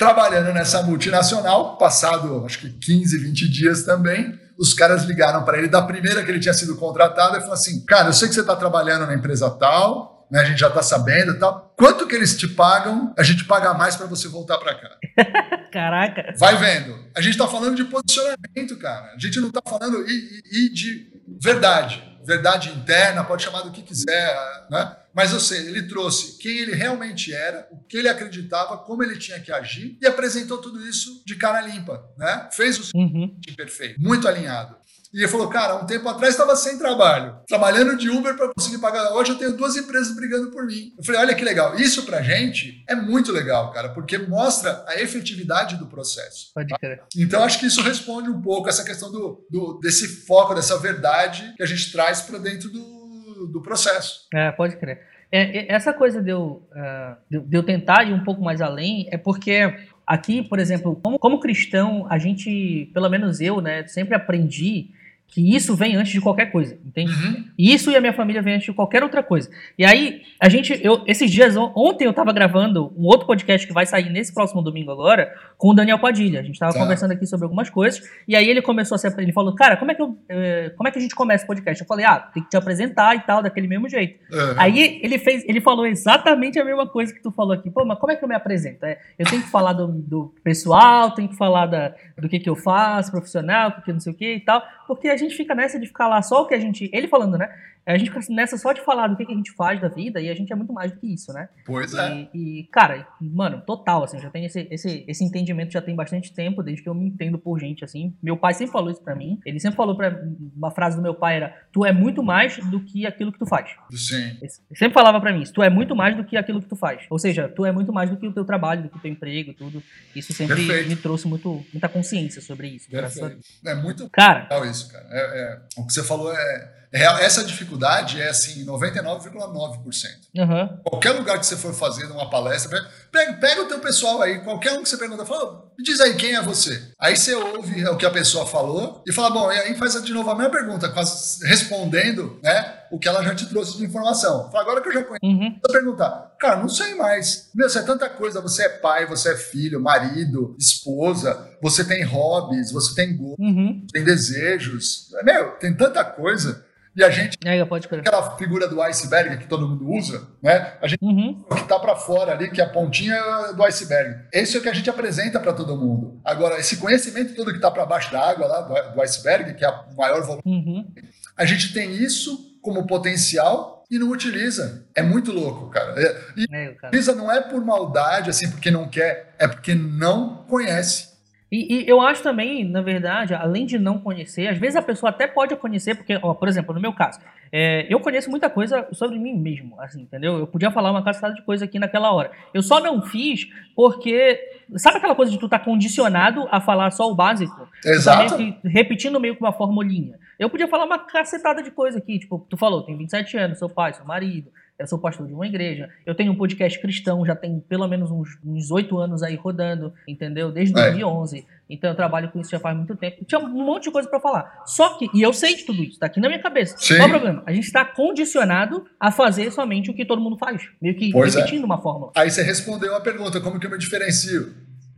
trabalhando 0.00 0.54
nessa 0.54 0.82
multinacional, 0.82 1.76
passado 1.76 2.42
acho 2.46 2.58
que 2.58 2.70
15, 2.70 3.18
20 3.18 3.48
dias 3.50 3.84
também, 3.84 4.34
os 4.60 4.74
caras 4.74 5.04
ligaram 5.04 5.42
para 5.42 5.56
ele 5.56 5.68
da 5.68 5.80
primeira 5.80 6.22
que 6.22 6.30
ele 6.30 6.38
tinha 6.38 6.52
sido 6.52 6.76
contratado 6.76 7.36
e 7.36 7.40
falou 7.40 7.54
assim: 7.54 7.84
Cara, 7.86 8.08
eu 8.08 8.12
sei 8.12 8.28
que 8.28 8.34
você 8.34 8.42
está 8.42 8.54
trabalhando 8.54 9.06
na 9.06 9.14
empresa 9.14 9.48
tal, 9.50 10.28
né, 10.30 10.40
a 10.40 10.44
gente 10.44 10.60
já 10.60 10.68
está 10.68 10.82
sabendo 10.82 11.32
e 11.32 11.38
tal. 11.38 11.72
Quanto 11.76 12.06
que 12.06 12.14
eles 12.14 12.36
te 12.36 12.46
pagam? 12.46 13.14
A 13.18 13.22
gente 13.22 13.44
paga 13.44 13.72
mais 13.72 13.96
para 13.96 14.06
você 14.06 14.28
voltar 14.28 14.58
para 14.58 14.74
cá. 14.74 14.90
Caraca. 15.72 16.34
Vai 16.36 16.56
vendo. 16.56 16.94
A 17.16 17.22
gente 17.22 17.32
está 17.32 17.48
falando 17.48 17.74
de 17.74 17.84
posicionamento, 17.84 18.78
cara. 18.78 19.12
A 19.14 19.18
gente 19.18 19.40
não 19.40 19.48
está 19.48 19.62
falando 19.66 20.04
e, 20.06 20.42
e, 20.44 20.66
e 20.66 20.74
de 20.74 21.10
verdade 21.42 22.10
verdade 22.24 22.70
interna, 22.70 23.24
pode 23.24 23.42
chamar 23.42 23.62
do 23.62 23.70
que 23.70 23.82
quiser, 23.82 24.66
né? 24.70 24.94
Mas 25.14 25.32
eu 25.32 25.40
sei, 25.40 25.66
ele 25.66 25.88
trouxe 25.88 26.38
quem 26.38 26.58
ele 26.58 26.74
realmente 26.74 27.32
era, 27.32 27.68
o 27.70 27.78
que 27.84 27.96
ele 27.96 28.08
acreditava, 28.08 28.78
como 28.78 29.02
ele 29.02 29.18
tinha 29.18 29.40
que 29.40 29.52
agir 29.52 29.98
e 30.00 30.06
apresentou 30.06 30.58
tudo 30.58 30.86
isso 30.86 31.22
de 31.26 31.36
cara 31.36 31.60
limpa, 31.60 32.02
né? 32.16 32.48
Fez 32.52 32.78
o 32.78 32.96
uhum. 32.96 33.36
perfeito, 33.56 34.00
muito 34.00 34.28
alinhado. 34.28 34.80
E 35.12 35.18
ele 35.18 35.28
falou, 35.28 35.48
cara, 35.48 35.74
um 35.74 35.86
tempo 35.86 36.08
atrás 36.08 36.34
estava 36.34 36.54
sem 36.54 36.78
trabalho, 36.78 37.40
trabalhando 37.48 37.96
de 37.96 38.08
Uber 38.08 38.36
para 38.36 38.52
conseguir 38.54 38.78
pagar. 38.78 39.12
Hoje 39.12 39.32
eu 39.32 39.38
tenho 39.38 39.56
duas 39.56 39.74
empresas 39.74 40.14
brigando 40.14 40.52
por 40.52 40.64
mim. 40.66 40.92
Eu 40.96 41.04
falei, 41.04 41.20
olha 41.20 41.34
que 41.34 41.44
legal. 41.44 41.76
Isso 41.76 42.04
pra 42.04 42.22
gente 42.22 42.84
é 42.88 42.94
muito 42.94 43.32
legal, 43.32 43.72
cara, 43.72 43.88
porque 43.88 44.16
mostra 44.18 44.84
a 44.86 45.00
efetividade 45.00 45.76
do 45.76 45.86
processo. 45.86 46.52
Pode 46.54 46.72
crer. 46.78 47.02
Então 47.16 47.42
acho 47.42 47.58
que 47.58 47.66
isso 47.66 47.82
responde 47.82 48.30
um 48.30 48.40
pouco 48.40 48.68
essa 48.68 48.84
questão 48.84 49.10
do, 49.10 49.44
do 49.50 49.80
desse 49.80 50.06
foco, 50.26 50.54
dessa 50.54 50.78
verdade 50.78 51.54
que 51.56 51.62
a 51.62 51.66
gente 51.66 51.90
traz 51.90 52.20
para 52.20 52.38
dentro 52.38 52.70
do, 52.70 52.99
do 53.46 53.60
processo. 53.60 54.26
É, 54.32 54.50
pode 54.50 54.76
crer. 54.76 55.00
É, 55.32 55.72
essa 55.72 55.92
coisa 55.92 56.20
de 56.20 56.30
eu, 56.30 56.62
uh, 56.72 57.16
de 57.30 57.56
eu 57.56 57.62
tentar 57.62 58.04
ir 58.04 58.12
um 58.12 58.24
pouco 58.24 58.42
mais 58.42 58.60
além 58.60 59.06
é 59.10 59.16
porque 59.16 59.72
aqui, 60.06 60.42
por 60.42 60.58
exemplo, 60.58 60.98
como, 61.02 61.18
como 61.18 61.38
cristão, 61.38 62.06
a 62.10 62.18
gente, 62.18 62.90
pelo 62.92 63.08
menos 63.08 63.40
eu, 63.40 63.60
né, 63.60 63.86
sempre 63.86 64.16
aprendi 64.16 64.90
que 65.30 65.54
isso 65.54 65.76
vem 65.76 65.94
antes 65.94 66.12
de 66.12 66.20
qualquer 66.20 66.46
coisa, 66.46 66.76
entende? 66.84 67.12
Uhum. 67.12 67.44
Isso 67.56 67.90
e 67.90 67.96
a 67.96 68.00
minha 68.00 68.12
família 68.12 68.42
vem 68.42 68.54
antes 68.54 68.66
de 68.66 68.72
qualquer 68.72 69.02
outra 69.02 69.22
coisa. 69.22 69.48
E 69.78 69.84
aí, 69.84 70.22
a 70.40 70.48
gente, 70.48 70.78
eu, 70.82 71.04
esses 71.06 71.30
dias, 71.30 71.56
ontem 71.56 72.04
eu 72.04 72.12
tava 72.12 72.32
gravando 72.32 72.92
um 72.96 73.04
outro 73.04 73.28
podcast 73.28 73.64
que 73.64 73.72
vai 73.72 73.86
sair 73.86 74.10
nesse 74.10 74.34
próximo 74.34 74.60
domingo 74.60 74.90
agora, 74.90 75.32
com 75.56 75.68
o 75.68 75.74
Daniel 75.74 76.00
Padilha. 76.00 76.40
A 76.40 76.42
gente 76.42 76.58
tava 76.58 76.72
tá. 76.72 76.80
conversando 76.80 77.12
aqui 77.12 77.26
sobre 77.26 77.44
algumas 77.44 77.70
coisas, 77.70 78.02
e 78.26 78.34
aí 78.34 78.48
ele 78.48 78.60
começou 78.60 78.96
a 78.96 78.98
se 78.98 79.06
ele 79.18 79.32
falou, 79.32 79.54
cara, 79.54 79.76
como 79.76 79.92
é 79.92 79.94
que 79.94 80.02
eu, 80.02 80.18
eh, 80.28 80.72
como 80.76 80.88
é 80.88 80.90
que 80.90 80.98
a 80.98 81.02
gente 81.02 81.14
começa 81.14 81.44
o 81.44 81.46
podcast? 81.46 81.80
Eu 81.80 81.86
falei, 81.86 82.04
ah, 82.04 82.18
tem 82.18 82.42
que 82.42 82.50
te 82.50 82.56
apresentar 82.56 83.14
e 83.14 83.20
tal, 83.20 83.40
daquele 83.40 83.68
mesmo 83.68 83.88
jeito. 83.88 84.18
Uhum. 84.32 84.54
Aí 84.56 85.00
ele 85.02 85.18
fez, 85.18 85.44
ele 85.46 85.60
falou 85.60 85.86
exatamente 85.86 86.58
a 86.58 86.64
mesma 86.64 86.88
coisa 86.88 87.14
que 87.14 87.22
tu 87.22 87.30
falou 87.30 87.52
aqui. 87.52 87.70
Pô, 87.70 87.84
mas 87.84 87.98
como 87.98 88.10
é 88.12 88.16
que 88.16 88.24
eu 88.24 88.28
me 88.28 88.34
apresento? 88.34 88.84
É, 88.84 88.98
eu 89.16 89.26
tenho 89.26 89.42
que 89.42 89.48
falar 89.48 89.74
do, 89.74 89.86
do 89.86 90.34
pessoal, 90.42 91.12
tenho 91.12 91.28
que 91.28 91.36
falar 91.36 91.66
da, 91.66 91.94
do 92.18 92.28
que 92.28 92.40
que 92.40 92.50
eu 92.50 92.56
faço, 92.56 93.12
profissional, 93.12 93.70
porque 93.72 93.92
não 93.92 94.00
sei 94.00 94.12
o 94.12 94.16
que 94.16 94.34
e 94.34 94.40
tal, 94.40 94.62
porque 94.86 95.08
a 95.08 95.19
gente 95.20 95.36
fica 95.36 95.54
nessa 95.54 95.78
de 95.78 95.86
ficar 95.86 96.08
lá 96.08 96.20
só 96.22 96.42
o 96.42 96.46
que 96.46 96.54
a 96.54 96.58
gente. 96.58 96.90
Ele 96.92 97.08
falando, 97.08 97.38
né? 97.38 97.48
A 97.86 97.96
gente 97.96 98.10
fica 98.10 98.20
nessa 98.32 98.56
só 98.56 98.72
de 98.72 98.80
falar 98.82 99.08
do 99.08 99.16
que, 99.16 99.24
que 99.24 99.32
a 99.32 99.36
gente 99.36 99.52
faz 99.52 99.80
da 99.80 99.88
vida 99.88 100.20
e 100.20 100.28
a 100.28 100.34
gente 100.34 100.52
é 100.52 100.56
muito 100.56 100.72
mais 100.72 100.92
do 100.92 100.98
que 100.98 101.12
isso, 101.12 101.32
né? 101.32 101.48
Pois 101.64 101.94
é. 101.94 102.28
E, 102.32 102.60
e 102.60 102.64
cara, 102.70 103.06
mano, 103.20 103.62
total, 103.66 104.04
assim, 104.04 104.18
já 104.20 104.30
tem 104.30 104.44
esse, 104.44 104.66
esse, 104.70 105.04
esse 105.08 105.24
entendimento 105.24 105.72
já 105.72 105.80
tem 105.80 105.94
bastante 105.94 106.32
tempo, 106.32 106.62
desde 106.62 106.82
que 106.82 106.88
eu 106.88 106.94
me 106.94 107.06
entendo 107.06 107.38
por 107.38 107.58
gente, 107.58 107.84
assim. 107.84 108.14
Meu 108.22 108.36
pai 108.36 108.54
sempre 108.54 108.72
falou 108.72 108.90
isso 108.90 109.02
pra 109.02 109.14
mim. 109.14 109.40
Ele 109.44 109.58
sempre 109.58 109.76
falou 109.76 109.96
pra. 109.96 110.20
Uma 110.56 110.70
frase 110.70 110.96
do 110.96 111.02
meu 111.02 111.14
pai 111.14 111.36
era: 111.36 111.56
Tu 111.72 111.84
é 111.84 111.92
muito 111.92 112.22
mais 112.22 112.58
do 112.66 112.80
que 112.80 113.06
aquilo 113.06 113.32
que 113.32 113.38
tu 113.38 113.46
faz. 113.46 113.70
Sim. 113.92 114.36
Ele 114.40 114.50
sempre 114.76 114.94
falava 114.94 115.20
pra 115.20 115.32
mim: 115.32 115.44
Tu 115.44 115.62
é 115.62 115.70
muito 115.70 115.96
mais 115.96 116.16
do 116.16 116.24
que 116.24 116.36
aquilo 116.36 116.60
que 116.60 116.68
tu 116.68 116.76
faz. 116.76 117.04
Ou 117.10 117.18
seja, 117.18 117.48
tu 117.48 117.64
é 117.64 117.72
muito 117.72 117.92
mais 117.92 118.10
do 118.10 118.16
que 118.16 118.26
o 118.26 118.32
teu 118.32 118.44
trabalho, 118.44 118.82
do 118.82 118.88
que 118.88 118.98
o 118.98 119.00
teu 119.00 119.10
emprego, 119.10 119.54
tudo. 119.54 119.82
Isso 120.14 120.32
sempre 120.32 120.56
Perfeito. 120.56 120.88
me 120.88 120.96
trouxe 120.96 121.26
muito, 121.26 121.64
muita 121.72 121.88
consciência 121.88 122.40
sobre 122.42 122.68
isso. 122.68 122.88
Perfeito. 122.90 123.40
É 123.64 123.74
muito 123.74 124.08
Cara, 124.10 124.48
isso, 124.66 124.90
cara. 124.90 125.06
É, 125.10 125.20
é, 125.20 125.60
o 125.76 125.86
que 125.86 125.92
você 125.92 126.02
falou 126.02 126.32
é. 126.32 126.79
Essa 126.92 127.44
dificuldade 127.44 128.20
é 128.20 128.28
assim, 128.30 128.64
99,9%. 128.64 130.08
aham. 130.38 130.80
Qualquer 130.84 131.12
lugar 131.12 131.38
que 131.38 131.46
você 131.46 131.56
for 131.56 131.72
fazer 131.72 132.06
uma 132.06 132.28
palestra, 132.28 132.80
pega, 133.12 133.34
pega, 133.34 133.62
o 133.62 133.66
teu 133.68 133.78
pessoal 133.78 134.20
aí, 134.22 134.40
qualquer 134.40 134.72
um 134.72 134.82
que 134.82 134.88
você 134.88 134.96
pergunta, 134.96 135.24
fala, 135.24 135.70
me 135.78 135.84
diz 135.84 136.00
aí 136.00 136.14
quem 136.14 136.34
é 136.34 136.42
você. 136.42 136.82
Aí 136.98 137.16
você 137.16 137.34
ouve 137.34 137.86
o 137.86 137.96
que 137.96 138.04
a 138.06 138.10
pessoa 138.10 138.44
falou 138.46 139.02
e 139.06 139.12
fala, 139.12 139.30
bom, 139.30 139.52
e 139.52 139.58
aí 139.58 139.74
faz 139.76 140.02
de 140.02 140.12
novo 140.12 140.30
a 140.30 140.34
mesma 140.34 140.50
pergunta, 140.50 140.88
quase 140.88 141.46
respondendo 141.46 142.40
né, 142.42 142.80
o 142.90 142.98
que 142.98 143.08
ela 143.08 143.22
já 143.22 143.34
te 143.34 143.46
trouxe 143.46 143.76
de 143.78 143.84
informação. 143.84 144.50
Fala, 144.50 144.62
agora 144.62 144.80
que 144.80 144.88
eu 144.88 144.92
já 144.94 145.04
conheço, 145.04 145.20
Uhum. 145.22 145.58
você 145.64 145.72
perguntar, 145.72 146.34
cara, 146.40 146.56
não 146.56 146.68
sei 146.68 146.94
mais. 146.96 147.50
Meu, 147.54 147.68
você 147.68 147.78
é 147.78 147.82
tanta 147.82 148.08
coisa, 148.08 148.40
você 148.40 148.64
é 148.64 148.68
pai, 148.68 149.06
você 149.06 149.32
é 149.32 149.36
filho, 149.36 149.80
marido, 149.80 150.56
esposa, 150.58 151.48
você 151.62 151.84
tem 151.84 152.02
hobbies, 152.02 152.72
você 152.72 152.94
tem 152.94 153.16
gosto, 153.16 153.40
Uhum. 153.40 153.86
tem 153.92 154.02
desejos. 154.02 155.08
Meu, 155.22 155.52
tem 155.52 155.72
tanta 155.76 156.04
coisa. 156.04 156.64
E 156.96 157.04
a 157.04 157.08
gente, 157.10 157.38
crer. 157.38 158.00
aquela 158.00 158.36
figura 158.36 158.66
do 158.66 158.82
iceberg 158.82 159.36
que 159.38 159.46
todo 159.46 159.66
mundo 159.68 159.88
usa, 159.90 160.26
né? 160.42 160.74
A 160.82 160.88
gente 160.88 161.04
Uhum. 161.04 161.44
o 161.48 161.54
que 161.54 161.62
está 161.62 161.78
para 161.78 161.94
fora 161.94 162.32
ali, 162.32 162.50
que 162.50 162.60
é 162.60 162.64
a 162.64 162.68
pontinha 162.68 163.16
do 163.54 163.62
iceberg. 163.64 164.24
Esse 164.32 164.56
é 164.56 164.60
o 164.60 164.62
que 164.62 164.68
a 164.68 164.74
gente 164.74 164.90
apresenta 164.90 165.38
para 165.38 165.52
todo 165.52 165.76
mundo. 165.76 166.20
Agora, 166.24 166.58
esse 166.58 166.78
conhecimento 166.78 167.34
todo 167.36 167.50
que 167.50 167.56
está 167.58 167.70
para 167.70 167.86
baixo 167.86 168.10
da 168.10 168.20
água, 168.28 168.46
lá, 168.46 168.60
do, 168.62 168.94
do 168.94 169.02
iceberg, 169.02 169.54
que 169.54 169.64
é 169.64 169.68
o 169.68 169.96
maior 169.96 170.20
volume, 170.22 170.42
Uhum. 170.44 170.92
a 171.36 171.44
gente 171.44 171.72
tem 171.72 171.92
isso 171.92 172.58
como 172.60 172.86
potencial 172.86 173.84
e 173.90 173.98
não 173.98 174.10
utiliza. 174.10 174.84
É 174.94 175.02
muito 175.02 175.32
louco, 175.32 175.70
cara. 175.70 175.94
É- 175.96 176.16
E 176.36 176.44
É, 176.52 176.68
cara. 176.74 176.88
utiliza 176.88 177.14
não 177.14 177.30
é 177.30 177.40
por 177.40 177.64
maldade, 177.64 178.30
assim, 178.30 178.50
porque 178.50 178.70
não 178.70 178.88
quer, 178.88 179.34
é 179.38 179.46
porque 179.48 179.74
não 179.74 180.44
conhece. 180.48 181.09
E, 181.50 181.82
e 181.82 181.88
eu 181.88 182.00
acho 182.00 182.22
também, 182.22 182.64
na 182.64 182.80
verdade, 182.80 183.34
além 183.34 183.66
de 183.66 183.78
não 183.78 183.98
conhecer, 183.98 184.46
às 184.46 184.56
vezes 184.56 184.76
a 184.76 184.82
pessoa 184.82 185.10
até 185.10 185.26
pode 185.26 185.56
conhecer, 185.56 185.96
porque, 185.96 186.18
ó, 186.22 186.32
por 186.32 186.46
exemplo, 186.46 186.72
no 186.72 186.80
meu 186.80 186.92
caso, 186.92 187.18
é, 187.52 187.86
eu 187.92 187.98
conheço 187.98 188.30
muita 188.30 188.48
coisa 188.48 188.86
sobre 188.92 189.18
mim 189.18 189.34
mesmo, 189.34 189.80
assim, 189.80 190.02
entendeu? 190.02 190.38
Eu 190.38 190.46
podia 190.46 190.70
falar 190.70 190.92
uma 190.92 191.02
cacetada 191.02 191.34
de 191.34 191.42
coisa 191.42 191.64
aqui 191.64 191.78
naquela 191.78 192.12
hora. 192.12 192.30
Eu 192.54 192.62
só 192.62 192.78
não 192.78 193.02
fiz 193.02 193.48
porque, 193.74 194.38
sabe 194.76 194.98
aquela 194.98 195.14
coisa 195.16 195.32
de 195.32 195.38
tu 195.38 195.46
estar 195.46 195.58
condicionado 195.58 196.46
a 196.52 196.60
falar 196.60 196.92
só 196.92 197.10
o 197.10 197.14
básico? 197.16 197.68
Tá 197.82 197.90
Exato. 197.90 198.38
meio 198.38 198.52
que 198.54 198.68
repetindo 198.68 199.18
meio 199.18 199.34
que 199.34 199.42
uma 199.42 199.52
formulinha. 199.52 200.18
Eu 200.38 200.48
podia 200.48 200.68
falar 200.68 200.84
uma 200.84 201.00
cacetada 201.00 201.62
de 201.62 201.70
coisa 201.72 201.98
aqui, 201.98 202.18
tipo, 202.18 202.46
tu 202.48 202.56
falou, 202.56 202.82
tem 202.82 202.96
27 202.96 203.36
anos, 203.36 203.58
sou 203.58 203.68
pai, 203.68 203.92
sou 203.92 204.06
marido, 204.06 204.50
eu 204.80 204.86
sou 204.86 204.98
pastor 204.98 205.26
de 205.26 205.34
uma 205.34 205.46
igreja, 205.46 205.88
eu 206.06 206.14
tenho 206.14 206.32
um 206.32 206.36
podcast 206.36 206.80
cristão, 206.80 207.24
já 207.24 207.36
tem 207.36 207.60
pelo 207.68 207.86
menos 207.86 208.10
uns, 208.10 208.70
8 208.70 208.98
anos 208.98 209.22
aí 209.22 209.36
rodando, 209.36 209.92
entendeu? 210.08 210.50
Desde 210.50 210.76
É. 210.78 210.82
2011. 210.84 211.46
Então 211.68 211.90
eu 211.90 211.94
trabalho 211.94 212.30
com 212.32 212.40
isso 212.40 212.50
já 212.50 212.58
faz 212.58 212.76
muito 212.76 212.96
tempo. 212.96 213.24
Tinha 213.24 213.38
um 213.40 213.48
monte 213.64 213.84
de 213.84 213.90
coisa 213.92 214.08
pra 214.08 214.18
falar. 214.18 214.62
Só 214.66 214.98
que, 214.98 215.08
e 215.14 215.22
eu 215.22 215.32
sei 215.32 215.54
de 215.54 215.64
tudo 215.64 215.82
isso, 215.84 215.98
tá 216.00 216.06
aqui 216.06 216.18
na 216.18 216.28
minha 216.28 216.40
cabeça. 216.42 216.76
Sim. 216.78 216.96
Qual 216.96 217.02
é 217.02 217.06
o 217.06 217.10
problema? 217.10 217.42
A 217.46 217.52
gente 217.52 217.64
está 217.66 217.84
condicionado 217.84 218.84
a 218.98 219.12
fazer 219.12 219.52
somente 219.52 219.90
o 219.90 219.94
que 219.94 220.04
todo 220.04 220.20
mundo 220.20 220.36
faz. 220.36 220.62
Meio 220.82 220.96
que 220.96 221.12
Pois 221.12 221.34
é. 221.36 221.38
repetindo 221.38 221.64
uma 221.64 221.80
fórmula. 221.80 222.10
Aí 222.16 222.30
você 222.30 222.42
respondeu 222.42 222.96
a 222.96 223.00
pergunta, 223.00 223.40
como 223.40 223.60
que 223.60 223.66
eu 223.66 223.70
me 223.70 223.78
diferencio? 223.78 224.52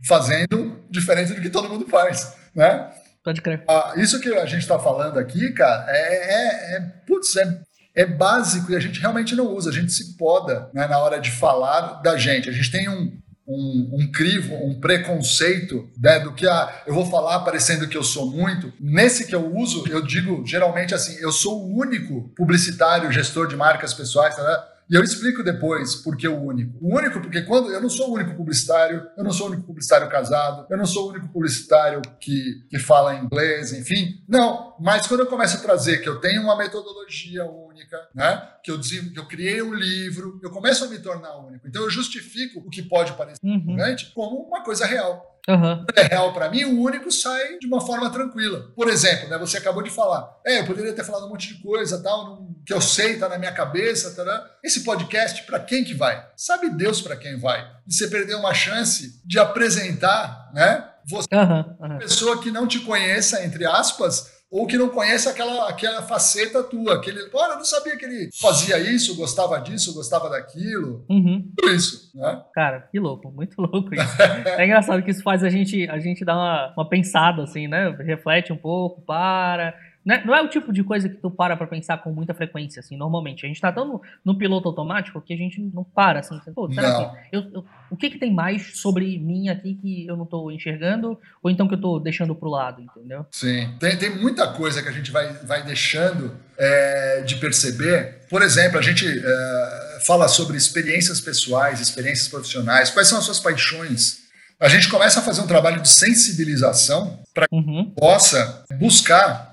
Fazendo 0.07 0.79
diferente 0.89 1.33
do 1.33 1.41
que 1.41 1.49
todo 1.49 1.69
mundo 1.69 1.85
faz, 1.87 2.35
né? 2.55 2.89
Pode 3.23 3.41
crer. 3.41 3.63
Ah, 3.69 3.93
isso 3.95 4.19
que 4.19 4.27
a 4.33 4.45
gente 4.45 4.63
está 4.63 4.77
falando 4.77 5.17
aqui, 5.17 5.51
cara, 5.53 5.85
é, 5.87 5.95
é, 5.95 6.75
é, 6.75 6.79
putz, 7.07 7.37
é, 7.37 7.61
é 7.95 8.05
básico 8.05 8.71
e 8.71 8.75
a 8.75 8.79
gente 8.79 8.99
realmente 8.99 9.35
não 9.35 9.47
usa. 9.47 9.69
A 9.69 9.73
gente 9.73 9.91
se 9.91 10.17
poda 10.17 10.69
né, 10.73 10.87
na 10.87 10.99
hora 10.99 11.19
de 11.19 11.31
falar 11.31 12.01
da 12.01 12.17
gente. 12.17 12.49
A 12.49 12.51
gente 12.51 12.71
tem 12.71 12.89
um, 12.89 13.17
um, 13.47 13.89
um 13.93 14.11
crivo, 14.11 14.55
um 14.55 14.79
preconceito 14.79 15.89
né, 15.97 16.19
do 16.19 16.33
que 16.33 16.47
ah, 16.47 16.83
eu 16.87 16.93
vou 16.93 17.05
falar 17.05 17.39
parecendo 17.41 17.87
que 17.87 17.97
eu 17.97 18.03
sou 18.03 18.31
muito. 18.31 18.73
Nesse 18.79 19.27
que 19.27 19.35
eu 19.35 19.55
uso, 19.55 19.85
eu 19.87 20.01
digo 20.01 20.43
geralmente 20.45 20.95
assim: 20.95 21.15
eu 21.19 21.31
sou 21.31 21.61
o 21.61 21.77
único 21.77 22.29
publicitário, 22.35 23.11
gestor 23.11 23.47
de 23.47 23.55
marcas 23.55 23.93
pessoais, 23.93 24.35
tá? 24.35 24.69
E 24.89 24.95
eu 24.95 25.03
explico 25.03 25.43
depois 25.43 25.95
por 25.95 26.15
que 26.17 26.27
o 26.27 26.39
único. 26.39 26.77
O 26.81 26.95
único, 26.97 27.19
porque 27.21 27.41
quando 27.43 27.71
eu 27.71 27.81
não 27.81 27.89
sou 27.89 28.09
o 28.09 28.13
único 28.13 28.35
publicitário, 28.35 29.07
eu 29.17 29.23
não 29.23 29.31
sou 29.31 29.47
o 29.47 29.51
único 29.51 29.65
publicitário 29.67 30.09
casado, 30.09 30.67
eu 30.69 30.77
não 30.77 30.85
sou 30.85 31.07
o 31.07 31.09
único 31.11 31.29
publicitário 31.29 32.01
que, 32.19 32.65
que 32.69 32.77
fala 32.79 33.15
inglês, 33.15 33.73
enfim. 33.73 34.21
Não, 34.27 34.75
mas 34.79 35.07
quando 35.07 35.21
eu 35.21 35.27
começo 35.27 35.57
a 35.57 35.61
trazer 35.61 35.99
que 35.99 36.09
eu 36.09 36.19
tenho 36.19 36.41
uma 36.41 36.57
metodologia 36.57 37.45
única, 37.45 37.97
né? 38.13 38.41
Que 38.63 38.71
eu, 38.71 38.79
que 38.79 39.19
eu 39.19 39.25
criei 39.27 39.61
um 39.61 39.73
livro, 39.73 40.39
eu 40.43 40.49
começo 40.51 40.83
a 40.85 40.87
me 40.87 40.99
tornar 40.99 41.37
único. 41.37 41.67
Então 41.67 41.83
eu 41.83 41.89
justifico 41.89 42.59
o 42.59 42.69
que 42.69 42.81
pode 42.81 43.13
parecer 43.13 43.39
Uhum. 43.43 43.75
como 44.13 44.47
uma 44.47 44.63
coisa 44.63 44.85
real 44.85 45.32
Aham. 45.47 45.85
é 45.95 46.03
real 46.03 46.33
para 46.33 46.49
mim, 46.49 46.63
o 46.63 46.79
único 46.81 47.11
sai 47.11 47.57
de 47.59 47.67
uma 47.67 47.81
forma 47.81 48.09
tranquila. 48.09 48.71
Por 48.75 48.87
exemplo, 48.87 49.27
né, 49.29 49.37
você 49.37 49.57
acabou 49.57 49.83
de 49.83 49.89
falar, 49.89 50.29
é, 50.45 50.59
eu 50.61 50.65
poderia 50.65 50.93
ter 50.93 51.03
falado 51.03 51.25
um 51.25 51.29
monte 51.29 51.53
de 51.53 51.61
coisa, 51.61 52.01
tal, 52.01 52.25
não- 52.25 52.53
que 52.65 52.73
eu 52.73 52.79
sei, 52.79 53.17
tá 53.17 53.27
na 53.27 53.37
minha 53.37 53.51
cabeça, 53.51 54.23
né? 54.23 54.41
esse 54.63 54.85
podcast 54.85 55.43
para 55.43 55.59
quem 55.59 55.83
que 55.83 55.93
vai? 55.93 56.25
Sabe 56.37 56.69
Deus 56.69 57.01
para 57.01 57.17
quem 57.17 57.37
vai? 57.37 57.59
E 57.85 57.93
você 57.93 58.07
perdeu 58.07 58.39
uma 58.39 58.53
chance 58.53 59.21
de 59.25 59.37
apresentar, 59.37 60.49
né, 60.53 60.89
você 61.05 61.27
Aham. 61.33 61.75
Aham. 61.81 61.97
pessoa 61.97 62.41
que 62.41 62.49
não 62.49 62.65
te 62.65 62.79
conheça, 62.79 63.43
entre 63.43 63.65
aspas, 63.65 64.31
ou 64.53 64.67
que 64.67 64.77
não 64.77 64.87
conhece 64.89 65.27
aquela, 65.27 65.67
aquela 65.67 66.03
faceta 66.03 66.61
tua, 66.63 66.93
aquele, 66.93 67.19
olha, 67.33 67.53
eu 67.53 67.57
não 67.57 67.65
sabia 67.65 67.97
que 67.97 68.05
ele 68.05 68.29
fazia 68.39 68.77
isso, 68.77 69.15
gostava 69.15 69.57
disso, 69.59 69.95
gostava 69.95 70.29
daquilo, 70.29 71.03
Uhum. 71.09 71.51
tudo 71.57 71.73
isso, 71.73 72.11
né? 72.15 72.39
Cara, 72.53 72.81
que 72.91 72.99
louco, 72.99 73.31
muito 73.31 73.59
louco 73.59 73.89
isso. 73.95 74.21
É 74.55 74.63
engraçado 74.63 75.01
que 75.01 75.09
isso 75.09 75.23
faz 75.23 75.43
a 75.43 75.49
gente, 75.49 75.89
a 75.89 75.97
gente 75.97 76.23
dar 76.23 76.35
uma, 76.35 76.73
uma 76.77 76.87
pensada, 76.87 77.41
assim, 77.41 77.67
né? 77.67 77.89
Reflete 78.05 78.53
um 78.53 78.57
pouco, 78.57 79.01
para. 79.01 79.73
Né? 80.05 80.21
Não 80.25 80.35
é 80.35 80.41
o 80.41 80.49
tipo 80.49 80.73
de 80.73 80.83
coisa 80.83 81.07
que 81.07 81.15
tu 81.15 81.31
para 81.31 81.55
pra 81.55 81.65
pensar 81.65 81.97
com 81.99 82.11
muita 82.11 82.33
frequência, 82.33 82.81
assim, 82.81 82.97
normalmente. 82.97 83.45
A 83.45 83.47
gente 83.47 83.61
tá 83.61 83.71
tão 83.71 83.87
no, 83.87 84.01
no 84.25 84.37
piloto 84.37 84.67
automático 84.67 85.21
que 85.21 85.33
a 85.33 85.37
gente 85.37 85.61
não 85.73 85.83
para, 85.83 86.19
assim. 86.19 86.37
Pô, 86.53 86.71
será 86.73 86.95
que. 87.29 87.35
Eu, 87.37 87.41
eu- 87.53 87.65
o 87.89 87.95
que 87.95 88.09
que 88.09 88.17
tem 88.17 88.33
mais 88.33 88.79
sobre 88.81 89.17
mim 89.19 89.47
aqui 89.49 89.75
que 89.75 90.05
eu 90.07 90.17
não 90.17 90.25
tô 90.25 90.51
enxergando? 90.51 91.17
Ou 91.41 91.49
então 91.49 91.67
que 91.67 91.75
eu 91.75 91.79
tô 91.81 91.99
deixando 91.99 92.35
pro 92.35 92.49
lado, 92.49 92.81
entendeu? 92.81 93.25
Sim, 93.31 93.69
tem, 93.79 93.95
tem 93.97 94.09
muita 94.09 94.47
coisa 94.47 94.81
que 94.83 94.89
a 94.89 94.91
gente 94.91 95.09
vai, 95.11 95.31
vai 95.45 95.63
deixando 95.63 96.35
é, 96.57 97.21
de 97.21 97.35
perceber. 97.37 98.25
Por 98.29 98.41
exemplo, 98.41 98.77
a 98.79 98.81
gente 98.81 99.05
é, 99.07 99.99
fala 100.05 100.27
sobre 100.27 100.57
experiências 100.57 101.21
pessoais, 101.21 101.79
experiências 101.79 102.27
profissionais, 102.27 102.89
quais 102.89 103.07
são 103.07 103.19
as 103.19 103.23
suas 103.25 103.39
paixões. 103.39 104.23
A 104.59 104.67
gente 104.67 104.89
começa 104.89 105.19
a 105.19 105.23
fazer 105.23 105.41
um 105.41 105.47
trabalho 105.47 105.81
de 105.81 105.89
sensibilização 105.89 107.19
para 107.33 107.47
que 107.47 107.55
Uhum. 107.55 107.91
possa 107.95 108.63
buscar. 108.79 109.52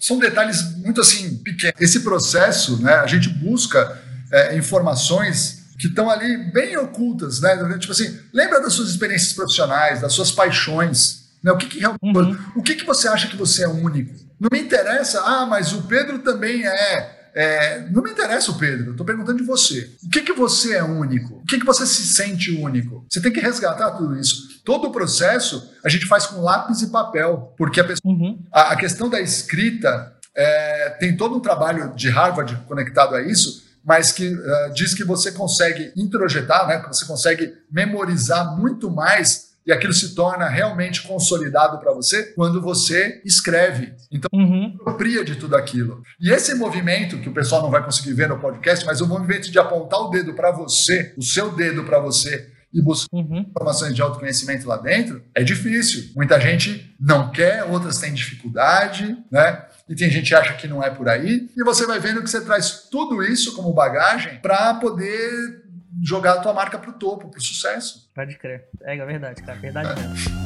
São- 0.00 0.18
detalhes 0.18 0.62
muito 0.78 1.00
assim 1.00 1.36
pequenos. 1.38 1.74
Esse 1.80 2.00
processo, 2.00 2.82
né, 2.82 2.94
a 2.94 3.06
gente 3.06 3.28
busca 3.28 4.00
é, 4.32 4.56
informações 4.56 5.64
que 5.78 5.88
estão 5.88 6.08
ali 6.10 6.50
bem 6.52 6.76
ocultas, 6.78 7.40
né? 7.40 7.54
Tipo 7.78 7.92
assim, 7.92 8.18
lembra 8.32 8.60
das 8.62 8.72
suas 8.72 8.88
experiências 8.88 9.34
profissionais, 9.34 10.00
das 10.00 10.12
suas 10.14 10.32
paixões, 10.32 11.26
né? 11.42 11.52
O 11.52 11.56
que, 11.58 11.66
que 11.66 11.78
realmente 11.78 12.00
Uhum. 12.02 12.38
o 12.56 12.62
que, 12.62 12.74
que 12.76 12.86
você 12.86 13.06
acha 13.08 13.28
que 13.28 13.36
você 13.36 13.64
é 13.64 13.68
único? 13.68 14.14
Não 14.40 14.48
me 14.50 14.58
interessa, 14.60 15.20
ah, 15.22 15.44
mas 15.46 15.72
o 15.72 15.82
Pedro 15.82 16.20
também 16.20 16.66
é. 16.66 17.25
É, 17.36 17.86
não 17.90 18.02
me 18.02 18.10
interessa 18.10 18.50
o 18.50 18.58
Pedro, 18.58 18.92
estou 18.92 19.04
perguntando 19.04 19.36
de 19.38 19.44
você. 19.44 19.90
O 20.02 20.08
que, 20.08 20.22
que 20.22 20.32
você 20.32 20.76
é 20.76 20.82
único? 20.82 21.34
O 21.34 21.44
que, 21.44 21.58
que 21.58 21.66
você 21.66 21.86
se 21.86 22.06
sente 22.14 22.50
único? 22.50 23.04
Você 23.10 23.20
tem 23.20 23.30
que 23.30 23.40
resgatar 23.40 23.90
tudo 23.90 24.18
isso. 24.18 24.60
Todo 24.64 24.88
o 24.88 24.90
processo 24.90 25.70
a 25.84 25.88
gente 25.90 26.06
faz 26.06 26.26
com 26.26 26.40
lápis 26.40 26.80
e 26.80 26.88
papel, 26.90 27.54
porque 27.58 27.78
a, 27.78 27.84
pessoa, 27.84 28.00
Uhum. 28.12 28.42
a, 28.50 28.72
a 28.72 28.76
questão 28.76 29.10
da 29.10 29.20
escrita 29.20 30.14
é, 30.34 30.90
tem 30.98 31.14
todo 31.16 31.36
um 31.36 31.40
trabalho 31.40 31.94
de 31.94 32.08
Harvard 32.08 32.56
conectado 32.66 33.14
a 33.14 33.22
isso, 33.22 33.66
mas 33.84 34.10
que 34.10 34.26
eh, 34.26 34.70
diz 34.74 34.94
que 34.94 35.04
você 35.04 35.30
consegue 35.30 35.92
introjetar, 35.96 36.66
né, 36.66 36.80
que 36.80 36.88
você 36.88 37.04
consegue 37.04 37.54
memorizar 37.70 38.56
muito 38.58 38.90
mais 38.90 39.50
e 39.66 39.72
aquilo 39.72 39.92
se 39.92 40.14
torna 40.14 40.48
realmente 40.48 41.02
consolidado 41.02 41.78
para 41.78 41.92
você 41.92 42.22
quando 42.34 42.60
você 42.62 43.20
escreve. 43.24 43.92
Então, 44.12 44.28
Uhum. 44.32 44.76
apropria 44.80 45.24
de 45.24 45.34
tudo 45.36 45.56
aquilo. 45.56 46.02
E 46.20 46.30
esse 46.30 46.54
movimento, 46.54 47.18
que 47.18 47.28
o 47.28 47.34
pessoal 47.34 47.62
não 47.62 47.70
vai 47.70 47.82
conseguir 47.84 48.12
ver 48.12 48.28
no 48.28 48.38
podcast, 48.38 48.84
mas 48.86 49.00
o 49.00 49.06
movimento 49.06 49.50
de 49.50 49.58
apontar 49.58 50.00
o 50.00 50.08
dedo 50.10 50.34
para 50.34 50.52
você, 50.52 51.12
o 51.16 51.22
seu 51.22 51.50
dedo 51.54 51.82
para 51.84 51.98
você, 51.98 52.48
e 52.72 52.82
buscar 52.82 53.08
Uhum. 53.16 53.38
informações 53.48 53.94
de 53.94 54.02
autoconhecimento 54.02 54.68
lá 54.68 54.76
dentro, 54.76 55.22
é 55.34 55.42
difícil. 55.42 56.10
Muita 56.14 56.38
gente 56.38 56.94
não 57.00 57.30
quer, 57.30 57.64
outras 57.64 57.98
têm 57.98 58.12
dificuldade, 58.12 59.16
né? 59.30 59.64
e 59.88 59.94
tem 59.94 60.10
gente 60.10 60.28
que 60.28 60.34
acha 60.34 60.52
que 60.54 60.66
não 60.66 60.82
é 60.82 60.90
por 60.90 61.08
aí, 61.08 61.48
e 61.56 61.62
você 61.64 61.86
vai 61.86 62.00
vendo 62.00 62.20
que 62.22 62.28
você 62.28 62.40
traz 62.40 62.88
tudo 62.90 63.22
isso 63.22 63.54
como 63.54 63.72
bagagem 63.72 64.40
para 64.42 64.74
poder 64.74 65.62
jogar 66.02 66.34
a 66.34 66.40
tua 66.40 66.52
marca 66.52 66.78
pro 66.78 66.92
topo, 66.92 67.28
pro 67.28 67.40
sucesso. 67.40 68.10
Pode 68.14 68.36
crer. 68.38 68.68
É, 68.82 68.96
é 68.96 69.06
verdade, 69.06 69.42
cara. 69.42 69.58
Verdade 69.58 69.90
é. 69.90 70.08
mesmo. 70.08 70.36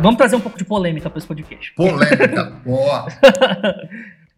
Vamos 0.00 0.16
trazer 0.16 0.34
um 0.34 0.40
pouco 0.40 0.56
de 0.56 0.64
polêmica 0.64 1.10
para 1.10 1.18
esse 1.18 1.26
podcast. 1.26 1.74
Polêmica, 1.74 2.44
boa. 2.64 3.06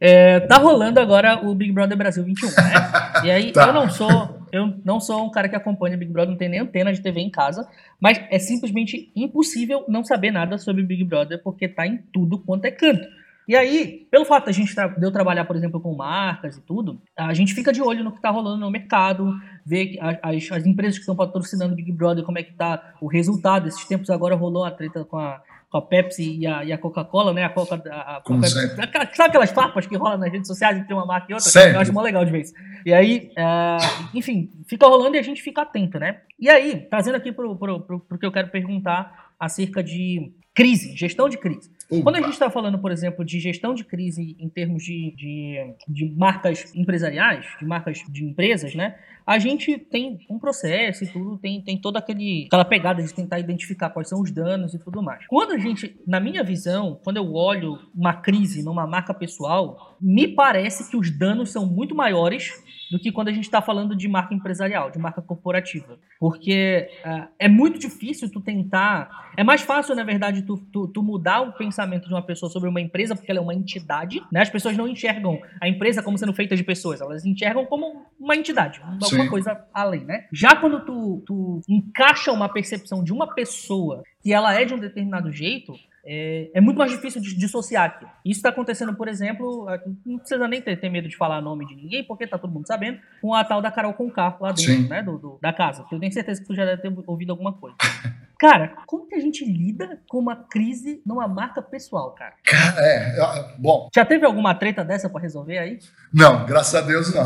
É, 0.00 0.40
tá 0.40 0.56
rolando 0.56 0.98
agora 0.98 1.38
o 1.46 1.54
Big 1.54 1.70
Brother 1.70 1.96
Brasil 1.96 2.24
21, 2.24 2.48
né? 2.48 2.54
E 3.22 3.30
aí 3.30 3.52
tá. 3.52 3.68
eu 3.68 3.72
não 3.72 3.88
sou, 3.88 4.41
eu 4.52 4.74
não 4.84 5.00
sou 5.00 5.24
um 5.24 5.30
cara 5.30 5.48
que 5.48 5.56
acompanha 5.56 5.96
Big 5.96 6.12
Brother, 6.12 6.30
não 6.30 6.38
tem 6.38 6.48
nem 6.48 6.60
antena 6.60 6.92
de 6.92 7.00
TV 7.00 7.20
em 7.20 7.30
casa, 7.30 7.66
mas 7.98 8.20
é 8.30 8.38
simplesmente 8.38 9.10
impossível 9.16 9.84
não 9.88 10.04
saber 10.04 10.30
nada 10.30 10.58
sobre 10.58 10.82
Big 10.82 11.02
Brother 11.04 11.42
porque 11.42 11.66
tá 11.66 11.86
em 11.86 11.96
tudo 12.12 12.38
quanto 12.38 12.66
é 12.66 12.70
canto. 12.70 13.08
E 13.48 13.56
aí, 13.56 14.06
pelo 14.10 14.24
fato 14.24 14.46
da 14.46 14.52
gente 14.52 14.74
de 14.74 15.04
eu 15.04 15.10
trabalhar, 15.10 15.44
por 15.44 15.56
exemplo, 15.56 15.80
com 15.80 15.96
marcas 15.96 16.56
e 16.56 16.60
tudo, 16.60 17.02
a 17.16 17.34
gente 17.34 17.54
fica 17.54 17.72
de 17.72 17.82
olho 17.82 18.04
no 18.04 18.12
que 18.12 18.20
tá 18.20 18.30
rolando 18.30 18.58
no 18.58 18.70
mercado, 18.70 19.34
ver 19.66 19.98
as, 20.00 20.50
as 20.52 20.64
empresas 20.64 20.94
que 20.94 21.00
estão 21.00 21.16
patrocinando 21.16 21.74
Big 21.74 21.90
Brother, 21.90 22.24
como 22.24 22.38
é 22.38 22.42
que 22.42 22.52
tá 22.52 22.94
o 23.00 23.08
resultado. 23.08 23.66
Esses 23.66 23.84
tempos 23.84 24.10
agora 24.10 24.36
rolou 24.36 24.64
a 24.64 24.70
treta 24.70 25.04
com 25.04 25.18
a 25.18 25.42
com 25.72 25.78
a 25.78 25.82
Pepsi 25.82 26.36
e 26.36 26.46
a, 26.46 26.60
a 26.60 26.78
Coca-Cola, 26.78 27.32
né? 27.32 27.44
A 27.44 27.48
Coca, 27.48 27.82
a, 27.90 28.18
a 28.18 28.20
Pepsi, 28.20 28.50
sempre. 28.50 28.76
Sabe 29.16 29.30
aquelas 29.30 29.50
farpas 29.50 29.86
que 29.86 29.96
rolam 29.96 30.18
nas 30.18 30.30
redes 30.30 30.46
sociais 30.46 30.76
entre 30.76 30.92
uma 30.92 31.06
marca 31.06 31.26
e 31.30 31.34
outra? 31.34 31.48
Sempre. 31.48 31.76
Eu 31.76 31.80
acho 31.80 31.92
mó 31.94 32.02
legal 32.02 32.22
de 32.26 32.30
ver 32.30 32.42
isso. 32.42 32.52
E 32.84 32.92
aí, 32.92 33.30
uh, 33.38 34.08
enfim, 34.14 34.50
fica 34.68 34.86
rolando 34.86 35.16
e 35.16 35.18
a 35.18 35.22
gente 35.22 35.40
fica 35.40 35.62
atento, 35.62 35.98
né? 35.98 36.20
E 36.38 36.50
aí, 36.50 36.86
trazendo 36.90 37.14
aqui 37.14 37.32
pro, 37.32 37.56
pro, 37.56 37.80
pro, 37.80 38.00
pro 38.00 38.18
que 38.18 38.26
eu 38.26 38.30
quero 38.30 38.48
perguntar 38.48 39.32
acerca 39.40 39.82
de 39.82 40.30
crise, 40.54 40.94
gestão 40.94 41.26
de 41.26 41.38
crise. 41.38 41.70
Opa. 41.90 42.02
Quando 42.02 42.16
a 42.16 42.20
gente 42.20 42.34
está 42.34 42.50
falando, 42.50 42.78
por 42.78 42.92
exemplo, 42.92 43.24
de 43.24 43.40
gestão 43.40 43.74
de 43.74 43.82
crise 43.82 44.36
em 44.38 44.50
termos 44.50 44.82
de, 44.82 45.14
de, 45.16 45.74
de, 45.88 46.14
marcas 46.14 46.74
empresariais, 46.74 47.46
de 47.58 47.64
marcas 47.64 48.02
de 48.10 48.24
empresas, 48.24 48.74
né? 48.74 48.94
A 49.26 49.38
gente 49.38 49.78
tem 49.78 50.18
um 50.28 50.38
processo 50.38 51.04
e 51.04 51.06
tudo, 51.06 51.38
tem, 51.38 51.60
tem 51.62 51.80
toda 51.80 51.98
aquele, 51.98 52.44
aquela 52.46 52.64
pegada 52.64 53.02
de 53.02 53.12
tentar 53.12 53.38
identificar 53.38 53.90
quais 53.90 54.08
são 54.08 54.20
os 54.20 54.30
danos 54.30 54.74
e 54.74 54.78
tudo 54.78 55.02
mais. 55.02 55.26
Quando 55.26 55.52
a 55.52 55.58
gente, 55.58 55.96
na 56.06 56.20
minha 56.20 56.42
visão, 56.42 57.00
quando 57.02 57.16
eu 57.16 57.32
olho 57.32 57.78
uma 57.94 58.14
crise 58.14 58.62
numa 58.62 58.86
marca 58.86 59.14
pessoal, 59.14 59.96
me 60.00 60.28
parece 60.28 60.90
que 60.90 60.96
os 60.96 61.10
danos 61.10 61.50
são 61.50 61.66
muito 61.66 61.94
maiores 61.94 62.52
do 62.92 62.98
que 62.98 63.10
quando 63.10 63.28
a 63.28 63.32
gente 63.32 63.44
está 63.44 63.62
falando 63.62 63.96
de 63.96 64.06
marca 64.06 64.34
empresarial, 64.34 64.90
de 64.90 64.98
marca 64.98 65.22
corporativa. 65.22 65.98
Porque 66.20 66.90
uh, 67.06 67.26
é 67.38 67.48
muito 67.48 67.78
difícil 67.78 68.30
tu 68.30 68.38
tentar. 68.38 69.32
É 69.34 69.42
mais 69.42 69.62
fácil, 69.62 69.96
na 69.96 70.04
verdade, 70.04 70.42
tu, 70.42 70.58
tu, 70.70 70.86
tu, 70.88 71.02
mudar 71.02 71.40
o 71.40 71.52
pensamento 71.54 72.06
de 72.06 72.12
uma 72.12 72.20
pessoa 72.20 72.52
sobre 72.52 72.68
uma 72.68 72.82
empresa, 72.82 73.16
porque 73.16 73.30
ela 73.30 73.40
é 73.40 73.42
uma 73.42 73.54
entidade. 73.54 74.22
Né? 74.30 74.42
As 74.42 74.50
pessoas 74.50 74.76
não 74.76 74.86
enxergam 74.86 75.40
a 75.58 75.66
empresa 75.66 76.02
como 76.02 76.18
sendo 76.18 76.34
feita 76.34 76.54
de 76.54 76.62
pessoas, 76.62 77.00
elas 77.00 77.24
enxergam 77.24 77.64
como 77.64 78.04
uma 78.20 78.36
entidade, 78.36 78.78
alguma 78.82 79.08
Sim. 79.16 79.28
coisa 79.28 79.64
além, 79.72 80.04
né? 80.04 80.26
Já 80.32 80.56
quando 80.56 80.84
tu, 80.84 81.22
tu 81.26 81.60
encaixa 81.68 82.32
uma 82.32 82.48
percepção 82.48 83.02
de 83.02 83.12
uma 83.12 83.34
pessoa 83.34 84.02
que 84.22 84.32
ela 84.32 84.54
é 84.58 84.64
de 84.64 84.74
um 84.74 84.78
determinado 84.78 85.30
jeito, 85.30 85.74
é, 86.04 86.50
é, 86.54 86.60
muito 86.60 86.78
mais 86.78 86.90
difícil 86.90 87.20
de 87.20 87.36
dissociar 87.36 87.86
aqui. 87.86 88.06
Isso 88.24 88.38
está 88.38 88.48
acontecendo, 88.48 88.94
por 88.94 89.06
exemplo, 89.06 89.66
não 90.04 90.18
precisa 90.18 90.48
nem 90.48 90.60
ter, 90.60 90.76
ter, 90.76 90.90
medo 90.90 91.08
de 91.08 91.16
falar 91.16 91.40
nome 91.40 91.66
de 91.66 91.76
ninguém, 91.76 92.02
porque 92.04 92.26
tá 92.26 92.38
todo 92.38 92.52
mundo 92.52 92.66
sabendo, 92.66 92.98
com 93.20 93.34
a 93.34 93.44
tal 93.44 93.62
da 93.62 93.70
Carol 93.70 93.94
Conká 93.94 94.36
lá 94.40 94.50
dentro, 94.52 94.88
né, 94.88 95.02
do, 95.02 95.16
do, 95.16 95.38
da 95.40 95.52
casa. 95.52 95.84
Eu 95.90 96.00
tenho 96.00 96.12
certeza 96.12 96.40
que 96.40 96.46
tu 96.46 96.54
já 96.54 96.64
deve 96.64 96.82
ter 96.82 96.92
ouvido 97.06 97.30
alguma 97.30 97.52
coisa. 97.52 97.76
Cara, 98.42 98.74
como 98.88 99.06
que 99.06 99.14
a 99.14 99.20
gente 99.20 99.44
lida 99.44 100.00
com 100.08 100.18
uma 100.18 100.34
crise 100.34 101.00
numa 101.06 101.28
marca 101.28 101.62
pessoal, 101.62 102.12
cara? 102.12 102.34
É, 102.76 103.54
bom. 103.56 103.88
Já 103.94 104.04
teve 104.04 104.26
alguma 104.26 104.52
treta 104.52 104.84
dessa 104.84 105.08
para 105.08 105.20
resolver 105.20 105.58
aí? 105.58 105.78
Não, 106.12 106.44
graças 106.44 106.74
a 106.74 106.80
Deus 106.80 107.14
não. 107.14 107.24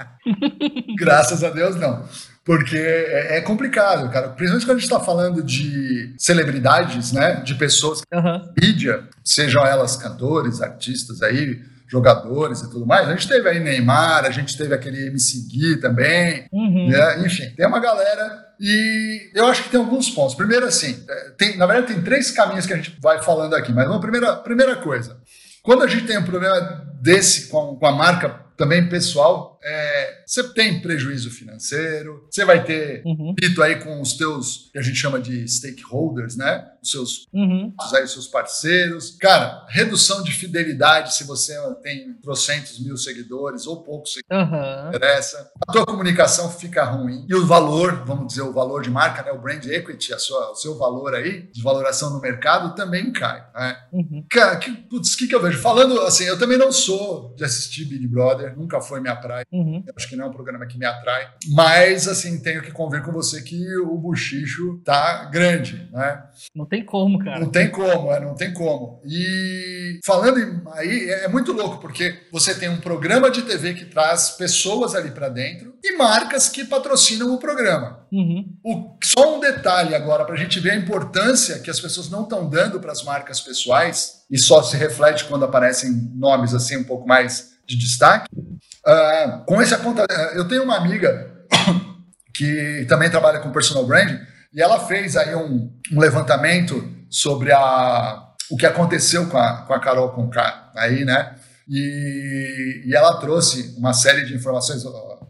graças 0.96 1.44
a 1.44 1.50
Deus 1.50 1.76
não. 1.76 2.06
Porque 2.42 2.78
é, 2.78 3.36
é 3.36 3.40
complicado, 3.42 4.10
cara. 4.10 4.30
Principalmente 4.30 4.64
quando 4.64 4.76
a 4.78 4.80
gente 4.80 4.90
está 4.90 4.98
falando 4.98 5.42
de 5.42 6.14
celebridades, 6.16 7.12
né? 7.12 7.42
De 7.42 7.54
pessoas 7.56 8.00
uhum. 8.10 8.52
mídia, 8.58 9.06
sejam 9.22 9.66
elas 9.66 9.94
cantores, 9.94 10.62
artistas 10.62 11.20
aí, 11.20 11.60
jogadores 11.90 12.60
e 12.60 12.70
tudo 12.70 12.86
mais. 12.86 13.08
A 13.08 13.12
gente 13.12 13.26
teve 13.26 13.48
aí 13.48 13.58
Neymar, 13.58 14.24
a 14.24 14.30
gente 14.30 14.56
teve 14.56 14.72
aquele 14.72 15.08
MC 15.08 15.48
Gui 15.48 15.76
também, 15.80 16.46
uhum. 16.52 16.88
né? 16.88 17.26
enfim, 17.26 17.50
tem 17.56 17.66
uma 17.66 17.80
galera 17.80 18.46
e 18.60 19.30
eu 19.34 19.46
acho 19.46 19.64
que 19.64 19.70
tem 19.70 19.80
alguns 19.80 20.08
pontos. 20.10 20.34
Primeiro, 20.34 20.66
assim, 20.66 21.04
tem, 21.36 21.56
na 21.56 21.66
verdade 21.66 21.92
tem 21.94 22.02
três 22.02 22.30
caminhos 22.30 22.66
que 22.66 22.72
a 22.72 22.76
gente 22.76 22.96
vai 23.02 23.20
falando 23.22 23.54
aqui, 23.54 23.72
mas 23.72 23.88
uma 23.88 24.00
primeira, 24.00 24.36
primeira 24.36 24.76
coisa, 24.76 25.18
quando 25.62 25.82
a 25.82 25.86
gente 25.86 26.06
tem 26.06 26.18
um 26.18 26.24
problema 26.24 26.86
desse 27.00 27.48
com, 27.48 27.76
com 27.76 27.86
a 27.86 27.92
marca 27.92 28.40
também 28.56 28.88
pessoal, 28.88 29.49
é, 29.62 30.22
você 30.26 30.42
tem 30.52 30.80
prejuízo 30.80 31.30
financeiro, 31.30 32.26
você 32.30 32.44
vai 32.44 32.64
ter 32.64 33.02
uhum. 33.04 33.34
pito 33.34 33.62
aí 33.62 33.76
com 33.76 34.00
os 34.00 34.14
teus, 34.14 34.70
que 34.72 34.78
a 34.78 34.82
gente 34.82 34.96
chama 34.96 35.20
de 35.20 35.46
stakeholders, 35.46 36.36
né? 36.36 36.66
Os 36.82 36.90
seus, 36.90 37.26
uhum. 37.32 37.74
aí, 37.94 38.04
os 38.04 38.12
seus 38.12 38.26
parceiros. 38.26 39.16
Cara, 39.20 39.66
redução 39.68 40.22
de 40.22 40.32
fidelidade 40.32 41.14
se 41.14 41.24
você 41.24 41.54
tem 41.82 42.14
trocentos 42.22 42.78
mil 42.78 42.96
seguidores 42.96 43.66
ou 43.66 43.82
poucos 43.82 44.14
seguidores, 44.14 44.50
uhum. 44.50 44.88
interessa. 44.88 45.50
A 45.68 45.72
tua 45.72 45.84
comunicação 45.84 46.50
fica 46.50 46.84
ruim. 46.84 47.26
E 47.28 47.34
o 47.34 47.46
valor, 47.46 48.04
vamos 48.06 48.28
dizer, 48.28 48.42
o 48.42 48.52
valor 48.52 48.82
de 48.82 48.90
marca, 48.90 49.22
né? 49.22 49.32
O 49.32 49.40
brand 49.40 49.64
equity, 49.66 50.14
a 50.14 50.18
sua, 50.18 50.52
o 50.52 50.54
seu 50.54 50.78
valor 50.78 51.14
aí, 51.14 51.50
de 51.52 51.62
valoração 51.62 52.10
no 52.10 52.20
mercado, 52.20 52.74
também 52.74 53.12
cai. 53.12 53.44
Né? 53.54 53.76
Uhum. 53.92 54.24
Cara, 54.30 54.56
que, 54.56 54.70
putz, 54.72 55.14
que, 55.14 55.26
que 55.26 55.34
eu 55.34 55.42
vejo? 55.42 55.58
Falando 55.58 56.00
assim, 56.00 56.24
eu 56.24 56.38
também 56.38 56.56
não 56.56 56.72
sou 56.72 57.34
de 57.36 57.44
assistir 57.44 57.84
Big 57.84 58.06
Brother, 58.06 58.56
nunca 58.56 58.80
foi 58.80 59.00
minha 59.00 59.16
praia. 59.16 59.44
Uhum. 59.52 59.84
Acho 59.96 60.08
que 60.08 60.16
não 60.16 60.26
é 60.26 60.28
um 60.28 60.32
programa 60.32 60.66
que 60.66 60.78
me 60.78 60.86
atrai. 60.86 61.28
Mas, 61.48 62.06
assim, 62.06 62.40
tenho 62.40 62.62
que 62.62 62.70
convir 62.70 63.02
com 63.02 63.10
você 63.10 63.42
que 63.42 63.76
o 63.78 63.96
buchicho 63.98 64.80
tá 64.84 65.24
grande, 65.24 65.88
né? 65.92 66.22
Não 66.54 66.66
tem 66.66 66.84
como, 66.84 67.18
cara. 67.18 67.40
Não 67.40 67.50
tem 67.50 67.70
como, 67.70 68.12
é, 68.12 68.20
não 68.20 68.34
tem 68.34 68.52
como. 68.52 69.00
E 69.04 69.98
falando 70.04 70.38
em, 70.38 70.62
aí, 70.74 71.10
é 71.10 71.28
muito 71.28 71.52
louco, 71.52 71.78
porque 71.78 72.26
você 72.32 72.54
tem 72.54 72.68
um 72.68 72.80
programa 72.80 73.30
de 73.30 73.42
TV 73.42 73.74
que 73.74 73.86
traz 73.86 74.30
pessoas 74.30 74.94
ali 74.94 75.10
para 75.10 75.28
dentro 75.28 75.74
e 75.82 75.96
marcas 75.96 76.48
que 76.48 76.64
patrocinam 76.64 77.34
o 77.34 77.38
programa. 77.38 78.06
Uhum. 78.12 78.56
O, 78.64 78.96
só 79.02 79.36
um 79.36 79.40
detalhe 79.40 79.94
agora, 79.94 80.24
para 80.24 80.34
a 80.34 80.38
gente 80.38 80.60
ver 80.60 80.70
a 80.70 80.76
importância 80.76 81.58
que 81.58 81.70
as 81.70 81.80
pessoas 81.80 82.08
não 82.08 82.22
estão 82.22 82.48
dando 82.48 82.78
para 82.78 82.92
as 82.92 83.02
marcas 83.02 83.40
pessoais, 83.40 84.20
e 84.30 84.38
só 84.38 84.62
se 84.62 84.76
reflete 84.76 85.24
quando 85.24 85.44
aparecem 85.44 85.90
nomes 86.14 86.54
assim 86.54 86.76
um 86.76 86.84
pouco 86.84 87.06
mais 87.06 87.50
de 87.66 87.76
destaque. 87.76 88.28
Uh, 88.86 89.44
com 89.44 89.60
esse 89.60 89.76
conta, 89.78 90.06
eu 90.34 90.48
tenho 90.48 90.62
uma 90.62 90.76
amiga 90.76 91.30
que 92.34 92.86
também 92.88 93.10
trabalha 93.10 93.40
com 93.40 93.52
personal 93.52 93.86
branding 93.86 94.18
e 94.52 94.60
ela 94.60 94.80
fez 94.80 95.16
aí 95.16 95.34
um, 95.34 95.70
um 95.92 96.00
levantamento 96.00 96.88
sobre 97.10 97.52
a, 97.52 98.22
o 98.50 98.56
que 98.56 98.66
aconteceu 98.66 99.28
com 99.28 99.36
a, 99.36 99.62
com 99.62 99.74
a 99.74 99.80
Carol 99.80 100.10
Conká 100.10 100.70
aí, 100.74 101.04
né? 101.04 101.36
E, 101.68 102.82
e 102.86 102.96
ela 102.96 103.20
trouxe 103.20 103.74
uma 103.78 103.92
série 103.92 104.24
de 104.24 104.34
informações, 104.34 104.82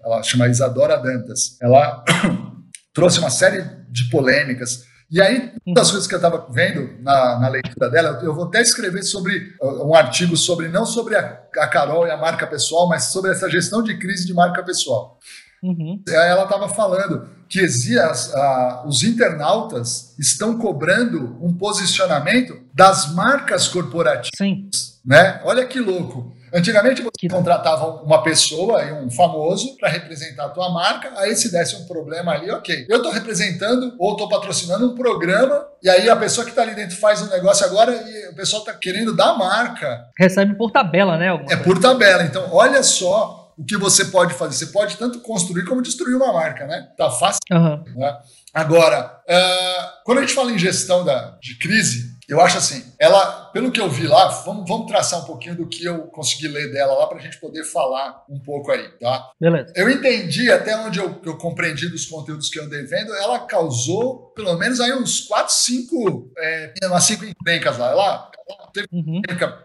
ela 0.02 0.22
chama 0.22 0.48
Isadora 0.48 0.96
Dantas. 0.96 1.58
Ela 1.60 2.02
trouxe 2.94 3.18
uma 3.18 3.30
série 3.30 3.62
de 3.90 4.08
polêmicas. 4.08 4.84
E 5.10 5.20
aí, 5.20 5.52
uma 5.66 5.74
das 5.74 5.90
coisas 5.90 6.06
que 6.06 6.14
eu 6.14 6.18
estava 6.18 6.46
vendo 6.50 7.02
na, 7.02 7.40
na, 7.40 7.48
leitura 7.48 7.90
dela, 7.90 8.20
eu 8.22 8.32
vou 8.32 8.44
até 8.44 8.62
escrever 8.62 9.02
sobre 9.02 9.56
um 9.60 9.92
artigo 9.94 10.36
sobre 10.36 10.68
não 10.68 10.86
sobre 10.86 11.16
a, 11.16 11.40
a 11.56 11.66
Carol 11.66 12.06
e 12.06 12.10
a 12.10 12.16
marca 12.16 12.46
pessoal, 12.46 12.88
mas 12.88 13.04
sobre 13.04 13.32
essa 13.32 13.50
gestão 13.50 13.82
de 13.82 13.98
crise 13.98 14.24
de 14.24 14.32
marca 14.32 14.62
pessoal. 14.62 15.18
Uhum. 15.62 16.00
Ela 16.08 16.44
estava 16.44 16.68
falando 16.68 17.28
que 17.48 17.60
as, 17.60 18.34
a, 18.34 18.84
os 18.86 19.02
internautas 19.02 20.14
estão 20.18 20.56
cobrando 20.56 21.36
um 21.42 21.52
posicionamento 21.52 22.58
das 22.72 23.12
marcas 23.12 23.66
corporativas. 23.66 24.30
Sim. 24.36 24.70
Né? 25.04 25.40
Olha 25.44 25.66
que 25.66 25.80
louco. 25.80 26.32
Antigamente 26.52 27.02
você 27.02 27.28
contratava 27.28 28.02
uma 28.02 28.22
pessoa, 28.22 28.82
um 28.94 29.10
famoso, 29.10 29.76
para 29.76 29.88
representar 29.88 30.46
a 30.46 30.48
tua 30.48 30.68
marca, 30.70 31.12
aí 31.16 31.34
se 31.34 31.50
desse 31.50 31.76
um 31.76 31.86
problema 31.86 32.32
ali, 32.32 32.50
ok. 32.50 32.86
Eu 32.88 32.98
estou 32.98 33.12
representando 33.12 33.94
ou 33.98 34.12
estou 34.12 34.28
patrocinando 34.28 34.92
um 34.92 34.94
programa, 34.94 35.64
e 35.82 35.88
aí 35.88 36.08
a 36.08 36.16
pessoa 36.16 36.44
que 36.44 36.50
está 36.50 36.62
ali 36.62 36.74
dentro 36.74 36.96
faz 36.96 37.22
um 37.22 37.28
negócio 37.28 37.64
agora 37.64 37.92
e 37.92 38.28
o 38.28 38.34
pessoal 38.34 38.62
está 38.62 38.74
querendo 38.74 39.14
dar 39.14 39.36
marca. 39.36 40.06
Recebe 40.18 40.54
por 40.54 40.70
tabela, 40.70 41.16
né? 41.16 41.28
É 41.50 41.56
por 41.56 41.78
tabela. 41.78 42.22
Então, 42.24 42.48
olha 42.52 42.82
só 42.82 43.40
o 43.56 43.64
que 43.64 43.76
você 43.76 44.06
pode 44.06 44.34
fazer. 44.34 44.56
Você 44.56 44.72
pode 44.72 44.96
tanto 44.96 45.20
construir 45.20 45.64
como 45.64 45.82
destruir 45.82 46.16
uma 46.16 46.32
marca, 46.32 46.66
né? 46.66 46.88
Tá 46.96 47.10
fácil. 47.10 47.40
Uhum. 47.52 47.84
Né? 47.94 48.18
Agora, 48.54 49.20
uh, 49.28 49.88
quando 50.04 50.18
a 50.18 50.20
gente 50.22 50.34
fala 50.34 50.50
em 50.50 50.58
gestão 50.58 51.04
da, 51.04 51.36
de 51.40 51.58
crise, 51.58 52.09
Eu 52.30 52.40
acho 52.40 52.58
assim, 52.58 52.84
ela, 52.96 53.50
pelo 53.52 53.72
que 53.72 53.80
eu 53.80 53.90
vi 53.90 54.06
lá, 54.06 54.28
vamos, 54.28 54.68
vamos 54.68 54.86
traçar 54.86 55.20
um 55.20 55.24
pouquinho 55.24 55.56
do 55.56 55.66
que 55.66 55.84
eu 55.84 56.02
consegui 56.04 56.46
ler 56.46 56.70
dela 56.70 56.94
lá 56.94 57.08
para 57.08 57.18
a 57.18 57.20
gente 57.20 57.40
poder 57.40 57.64
falar 57.64 58.24
um 58.30 58.38
pouco 58.38 58.70
aí, 58.70 58.88
tá? 59.00 59.32
Beleza. 59.40 59.72
Eu 59.74 59.90
entendi 59.90 60.48
até 60.48 60.76
onde 60.76 61.00
eu, 61.00 61.20
eu 61.24 61.36
compreendi 61.36 61.88
dos 61.88 62.06
conteúdos 62.06 62.48
que 62.48 62.60
eu 62.60 62.64
andei 62.64 62.84
vendo, 62.84 63.12
ela 63.14 63.40
causou 63.40 64.30
pelo 64.36 64.56
menos 64.56 64.80
aí 64.80 64.92
uns 64.92 65.22
4, 65.22 65.52
5, 65.52 66.32
é, 66.38 66.74
umas 66.84 67.02
5 67.02 67.24
encrencas 67.24 67.76
lá. 67.76 67.90
Ela, 67.90 68.30
ela 68.48 68.70
teve 68.72 68.86
uhum. 68.92 69.20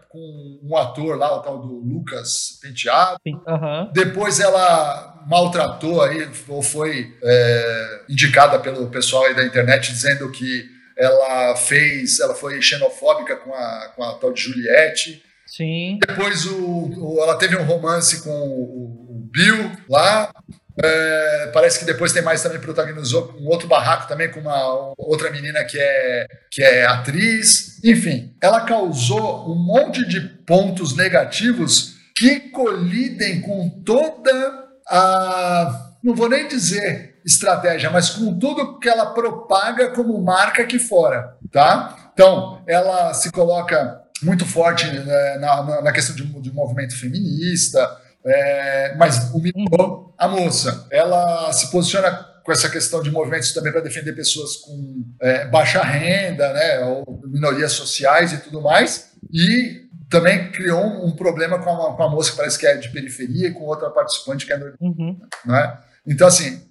com 0.08 0.60
um 0.64 0.76
ator 0.76 1.16
lá, 1.16 1.36
o 1.36 1.42
tal 1.42 1.60
do 1.60 1.72
Lucas 1.72 2.58
Penteado. 2.60 3.20
Uhum. 3.24 3.92
Depois 3.92 4.40
ela 4.40 5.24
maltratou 5.28 6.02
aí, 6.02 6.28
ou 6.48 6.62
foi 6.62 7.16
é, 7.22 8.00
indicada 8.08 8.58
pelo 8.58 8.88
pessoal 8.88 9.24
aí 9.24 9.36
da 9.36 9.44
internet 9.44 9.92
dizendo 9.92 10.30
que 10.32 10.75
ela 10.96 11.54
fez, 11.56 12.20
ela 12.20 12.34
foi 12.34 12.60
xenofóbica 12.62 13.36
com 13.36 13.52
a, 13.52 13.92
com 13.94 14.02
a 14.02 14.14
tal 14.14 14.32
de 14.32 14.40
Juliette. 14.40 15.22
Sim. 15.46 15.98
Depois 16.06 16.46
o, 16.46 16.90
o 16.96 17.22
ela 17.22 17.36
teve 17.36 17.56
um 17.56 17.64
romance 17.64 18.22
com 18.22 18.30
o, 18.30 19.06
o 19.10 19.28
Bill 19.30 19.70
lá. 19.88 20.32
É, 20.82 21.50
parece 21.54 21.78
que 21.78 21.86
depois 21.86 22.12
tem 22.12 22.22
mais 22.22 22.42
também 22.42 22.60
protagonizou 22.60 23.34
um 23.40 23.46
outro 23.46 23.66
barraco 23.66 24.06
também 24.06 24.30
com 24.30 24.40
uma 24.40 24.92
outra 24.98 25.30
menina 25.30 25.64
que 25.64 25.78
é, 25.78 26.26
que 26.50 26.62
é 26.62 26.84
atriz. 26.84 27.82
Enfim, 27.82 28.34
ela 28.42 28.60
causou 28.62 29.50
um 29.50 29.54
monte 29.54 30.06
de 30.06 30.20
pontos 30.20 30.94
negativos 30.94 31.94
que 32.14 32.40
colidem 32.50 33.40
com 33.40 33.70
toda 33.84 34.66
a. 34.88 35.92
Não 36.02 36.14
vou 36.14 36.28
nem 36.28 36.46
dizer 36.46 37.15
estratégia, 37.26 37.90
mas 37.90 38.10
com 38.10 38.38
tudo 38.38 38.78
que 38.78 38.88
ela 38.88 39.06
propaga 39.06 39.90
como 39.90 40.22
marca 40.22 40.62
aqui 40.62 40.78
fora, 40.78 41.36
tá? 41.50 42.10
Então, 42.14 42.62
ela 42.66 43.12
se 43.12 43.32
coloca 43.32 44.00
muito 44.22 44.46
forte 44.46 44.86
né, 44.86 45.38
na, 45.38 45.82
na, 45.82 45.92
questão 45.92 46.14
de, 46.14 46.24
de 46.40 46.52
movimento 46.52 46.98
feminista, 46.98 48.00
é, 48.24 48.94
mas 48.96 49.30
humilhou 49.34 50.14
a 50.16 50.28
moça. 50.28 50.86
Ela 50.90 51.52
se 51.52 51.70
posiciona 51.70 52.10
com 52.44 52.52
essa 52.52 52.70
questão 52.70 53.02
de 53.02 53.10
movimentos 53.10 53.52
também 53.52 53.72
para 53.72 53.80
defender 53.80 54.12
pessoas 54.12 54.56
com 54.56 55.04
é, 55.20 55.46
baixa 55.48 55.82
renda, 55.82 56.52
né, 56.52 56.84
ou 56.84 57.20
minorias 57.26 57.72
sociais 57.72 58.32
e 58.32 58.38
tudo 58.38 58.62
mais, 58.62 59.10
e 59.32 59.84
também 60.08 60.52
criou 60.52 61.04
um, 61.04 61.10
problema 61.10 61.58
com 61.58 61.70
a, 61.70 61.96
com 61.96 62.02
a 62.04 62.08
moça 62.08 62.30
que 62.30 62.36
parece 62.36 62.56
que 62.56 62.66
é 62.66 62.76
de 62.76 62.88
periferia 62.90 63.48
e 63.48 63.52
com 63.52 63.64
outra 63.64 63.90
participante 63.90 64.46
que 64.46 64.52
é 64.52 64.58
do, 64.58 64.72
uhum. 64.80 65.18
né? 65.44 65.78
Então, 66.06 66.28
assim, 66.28 66.62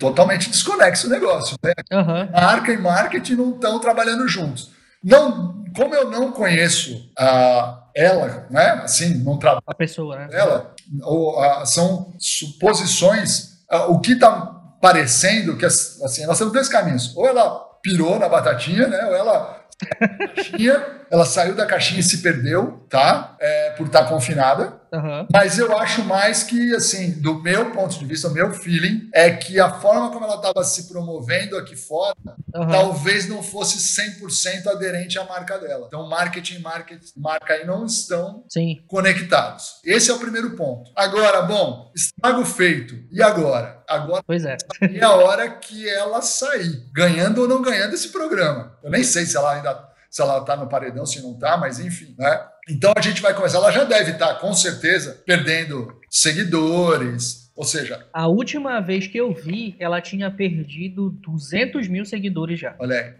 totalmente 0.00 0.50
desconexo 0.50 1.06
o 1.06 1.10
negócio. 1.10 1.56
Né? 1.62 1.72
Uhum. 1.92 2.30
Marca 2.32 2.72
e 2.72 2.78
marketing 2.78 3.34
não 3.34 3.50
estão 3.50 3.78
trabalhando 3.78 4.26
juntos. 4.26 4.72
Não, 5.04 5.62
como 5.76 5.94
eu 5.94 6.10
não 6.10 6.32
conheço 6.32 7.10
a 7.16 7.84
ela, 7.94 8.46
né? 8.50 8.80
Assim, 8.82 9.22
não 9.22 9.38
trabalho. 9.38 9.62
A 9.66 9.74
pessoa, 9.74 10.16
né? 10.16 10.28
Ela, 10.32 10.74
ou, 11.02 11.38
a, 11.38 11.66
são 11.66 12.12
suposições. 12.18 13.60
A, 13.70 13.86
o 13.86 14.00
que 14.00 14.12
está 14.12 14.56
parecendo 14.80 15.56
que 15.56 15.66
assim, 15.66 16.26
nós 16.26 16.38
temos 16.38 16.52
dois 16.52 16.68
caminhos. 16.68 17.14
Ou 17.14 17.28
ela 17.28 17.60
pirou 17.82 18.18
na 18.18 18.28
batatinha, 18.28 18.88
né? 18.88 19.04
Ou 19.04 19.14
ela 19.14 19.60
ela 21.10 21.24
saiu 21.24 21.54
da 21.54 21.66
caixinha 21.66 22.00
e 22.00 22.04
se 22.04 22.18
perdeu, 22.18 22.86
tá? 22.88 23.36
É, 23.40 23.70
por 23.70 23.86
estar 23.86 24.04
confinada. 24.04 24.79
Uhum. 24.92 25.26
Mas 25.32 25.58
eu 25.58 25.76
acho 25.78 26.04
mais 26.04 26.42
que, 26.42 26.74
assim, 26.74 27.12
do 27.20 27.40
meu 27.40 27.70
ponto 27.72 27.98
de 27.98 28.04
vista, 28.04 28.28
o 28.28 28.32
meu 28.32 28.52
feeling 28.52 29.08
é 29.14 29.30
que 29.30 29.60
a 29.60 29.72
forma 29.72 30.10
como 30.10 30.24
ela 30.24 30.36
estava 30.36 30.64
se 30.64 30.88
promovendo 30.88 31.56
aqui 31.56 31.76
fora 31.76 32.16
uhum. 32.54 32.68
talvez 32.68 33.28
não 33.28 33.42
fosse 33.42 33.78
100% 33.78 34.66
aderente 34.66 35.18
à 35.18 35.24
marca 35.24 35.58
dela. 35.58 35.86
Então, 35.86 36.08
marketing 36.08 36.56
e 36.56 36.60
marca 36.60 37.54
aí 37.54 37.64
não 37.64 37.84
estão 37.84 38.44
Sim. 38.48 38.82
conectados. 38.86 39.80
Esse 39.84 40.10
é 40.10 40.14
o 40.14 40.18
primeiro 40.18 40.56
ponto. 40.56 40.90
Agora, 40.96 41.42
bom, 41.42 41.90
estrago 41.94 42.44
feito. 42.44 42.94
E 43.10 43.22
agora? 43.22 43.82
Agora 43.88 44.22
pois 44.26 44.44
é. 44.44 44.56
é 44.82 45.04
a 45.04 45.12
hora 45.12 45.48
que 45.48 45.88
ela 45.88 46.20
sair, 46.22 46.84
ganhando 46.92 47.42
ou 47.42 47.48
não 47.48 47.62
ganhando 47.62 47.94
esse 47.94 48.08
programa. 48.08 48.76
Eu 48.82 48.90
nem 48.90 49.04
sei 49.04 49.24
se 49.24 49.36
ela 49.36 49.54
ainda 49.54 49.90
se 50.10 50.20
ela 50.20 50.38
está 50.38 50.56
no 50.56 50.68
paredão, 50.68 51.06
se 51.06 51.22
não 51.22 51.34
está, 51.34 51.56
mas 51.56 51.78
enfim, 51.78 52.16
né? 52.18 52.44
Então 52.70 52.92
a 52.96 53.00
gente 53.00 53.20
vai 53.20 53.34
começar. 53.34 53.58
Ela 53.58 53.72
já 53.72 53.84
deve 53.84 54.12
estar, 54.12 54.34
com 54.36 54.52
certeza, 54.54 55.20
perdendo 55.26 55.98
seguidores. 56.08 57.50
Ou 57.56 57.64
seja. 57.64 58.06
A 58.12 58.26
última 58.26 58.80
vez 58.80 59.06
que 59.06 59.18
eu 59.18 59.34
vi, 59.34 59.76
ela 59.78 60.00
tinha 60.00 60.30
perdido 60.30 61.10
200 61.10 61.88
mil 61.88 62.06
seguidores 62.06 62.58
já. 62.58 62.74
Olha 62.78 62.96
aí. 62.96 63.14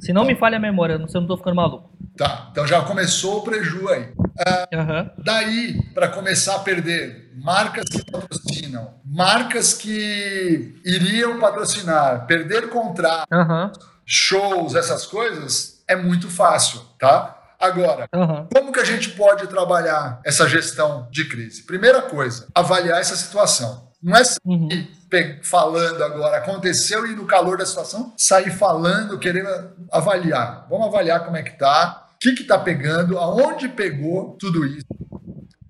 Se 0.00 0.12
não 0.12 0.24
me 0.24 0.34
falha 0.34 0.56
a 0.56 0.60
memória, 0.60 0.98
não 0.98 1.06
sei, 1.06 1.16
eu 1.18 1.20
não 1.20 1.26
estou 1.26 1.38
ficando 1.38 1.56
maluco. 1.56 1.90
Tá, 2.16 2.48
então 2.50 2.66
já 2.66 2.82
começou 2.82 3.38
o 3.38 3.42
preju 3.42 3.88
aí. 3.88 4.12
uhum. 4.74 5.10
Daí, 5.18 5.80
para 5.94 6.08
começar 6.08 6.56
a 6.56 6.58
perder 6.58 7.30
marcas 7.36 7.84
que 7.88 8.10
patrocinam, 8.10 8.94
marcas 9.04 9.72
que 9.72 10.74
iriam 10.84 11.38
patrocinar, 11.38 12.26
perder 12.26 12.68
contratos, 12.68 13.26
uhum. 13.32 13.70
shows, 14.04 14.74
essas 14.74 15.06
coisas, 15.06 15.82
é 15.88 15.96
muito 15.96 16.28
fácil, 16.28 16.80
tá? 16.98 17.41
Agora, 17.62 18.08
uhum. 18.12 18.48
como 18.52 18.72
que 18.72 18.80
a 18.80 18.84
gente 18.84 19.10
pode 19.10 19.46
trabalhar 19.46 20.20
essa 20.24 20.48
gestão 20.48 21.06
de 21.12 21.28
crise? 21.28 21.62
Primeira 21.62 22.02
coisa, 22.02 22.48
avaliar 22.52 23.00
essa 23.00 23.14
situação. 23.14 23.88
Não 24.02 24.16
é 24.16 24.24
sair 24.24 24.40
uhum. 24.44 25.38
falando 25.44 26.02
agora, 26.02 26.38
aconteceu 26.38 27.06
e 27.06 27.14
no 27.14 27.24
calor 27.24 27.56
da 27.56 27.64
situação, 27.64 28.12
sair 28.18 28.50
falando, 28.50 29.16
querendo 29.16 29.48
avaliar. 29.92 30.66
Vamos 30.68 30.88
avaliar 30.88 31.24
como 31.24 31.36
é 31.36 31.42
que 31.44 31.56
tá, 31.56 32.08
o 32.16 32.18
que 32.18 32.32
que 32.32 32.42
tá 32.42 32.58
pegando, 32.58 33.16
aonde 33.16 33.68
pegou 33.68 34.36
tudo 34.40 34.66
isso. 34.66 34.86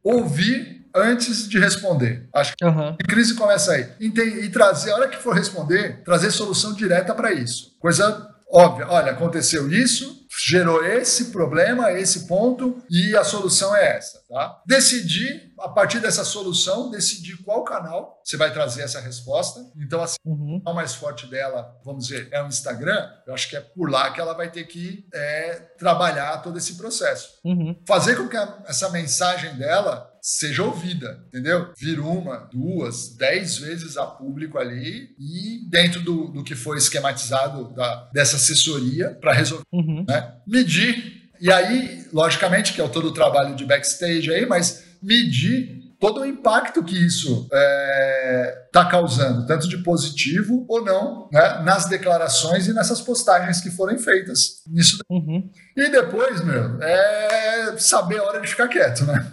Ouvir 0.03 0.87
antes 0.95 1.47
de 1.47 1.59
responder. 1.59 2.27
Acho 2.35 2.55
que 2.57 2.65
uhum. 2.65 2.89
a 2.89 3.07
crise 3.07 3.35
começa 3.35 3.73
aí. 3.73 3.87
E, 4.01 4.07
e 4.07 4.49
trazer, 4.49 4.93
a 4.93 4.97
hora 4.97 5.09
que 5.09 5.19
for 5.19 5.35
responder, 5.35 6.03
trazer 6.03 6.31
solução 6.31 6.73
direta 6.73 7.15
para 7.15 7.33
isso. 7.33 7.77
Coisa 7.79 8.33
óbvia. 8.53 8.87
Olha, 8.89 9.13
aconteceu 9.13 9.71
isso, 9.73 10.22
gerou 10.41 10.85
esse 10.85 11.27
problema, 11.27 11.93
esse 11.93 12.27
ponto, 12.27 12.83
e 12.91 13.17
a 13.17 13.25
solução 13.25 13.75
é 13.77 13.97
essa, 13.97 14.23
tá? 14.29 14.61
Decidir, 14.67 15.53
a 15.59 15.69
partir 15.69 16.01
dessa 16.01 16.25
solução, 16.25 16.91
decidir 16.91 17.37
qual 17.45 17.65
canal 17.65 18.21
você 18.25 18.37
vai 18.37 18.53
trazer 18.53 18.83
essa 18.83 19.01
resposta. 19.01 19.61
Então, 19.77 20.03
assim, 20.03 20.17
uhum. 20.25 20.57
o 20.57 20.61
canal 20.61 20.75
mais 20.75 20.95
forte 20.95 21.27
dela, 21.27 21.79
vamos 21.85 22.07
dizer, 22.07 22.29
é 22.33 22.43
o 22.43 22.47
Instagram, 22.47 23.11
eu 23.27 23.35
acho 23.35 23.49
que 23.49 23.57
é 23.57 23.61
por 23.61 23.91
lá 23.91 24.11
que 24.11 24.21
ela 24.21 24.35
vai 24.35 24.51
ter 24.51 24.65
que 24.65 25.07
é, 25.13 25.55
trabalhar 25.79 26.39
todo 26.39 26.59
esse 26.59 26.77
processo. 26.77 27.39
Uhum. 27.45 27.77
Fazer 27.87 28.17
com 28.17 28.29
que 28.29 28.37
a, 28.37 28.63
essa 28.67 28.89
mensagem 28.91 29.57
dela 29.57 30.12
seja 30.23 30.63
ouvida, 30.63 31.25
entendeu? 31.27 31.73
Vir 31.77 31.99
uma, 31.99 32.49
duas, 32.53 33.17
dez 33.17 33.59
vezes 33.59 33.97
a 33.97 34.07
público 34.07 34.57
ali 34.57 35.09
e 35.19 35.69
dentro 35.69 36.01
do, 36.01 36.29
do 36.29 36.45
que 36.45 36.55
foi 36.55 36.79
esquematizado 36.79 37.75
da, 37.75 38.09
dessa 38.15 38.37
assessoria 38.37 39.11
para 39.21 39.33
resolver, 39.33 39.65
uhum. 39.73 40.05
né? 40.07 40.35
Medir. 40.47 41.23
E 41.41 41.51
aí, 41.51 42.07
logicamente, 42.13 42.73
que 42.73 42.81
é 42.81 42.87
todo 42.87 43.09
o 43.09 43.13
trabalho 43.13 43.57
de 43.57 43.67
backstage 43.67 44.33
aí, 44.33 44.47
mas 44.47 44.85
medir 45.03 45.83
todo 45.99 46.21
o 46.21 46.27
impacto 46.27 46.85
que 46.85 46.97
isso 46.97 47.45
está 47.45 47.57
é, 47.59 48.69
tá 48.73 48.85
causando, 48.85 49.47
tanto 49.47 49.69
de 49.69 49.79
positivo 49.79 50.65
ou 50.69 50.85
não, 50.85 51.29
né, 51.33 51.63
nas 51.65 51.87
declarações 51.87 52.69
e 52.69 52.73
nessas 52.73 53.01
postagens 53.01 53.61
que 53.61 53.71
foram 53.71 53.99
feitas. 53.99 54.63
Nisso. 54.69 54.99
Uhum. 55.11 55.51
E 55.77 55.89
depois, 55.91 56.45
meu, 56.45 56.81
é 56.81 57.77
saber 57.79 58.19
a 58.19 58.25
hora 58.25 58.41
de 58.41 58.49
ficar 58.49 58.69
quieto, 58.69 59.05
né? 59.05 59.33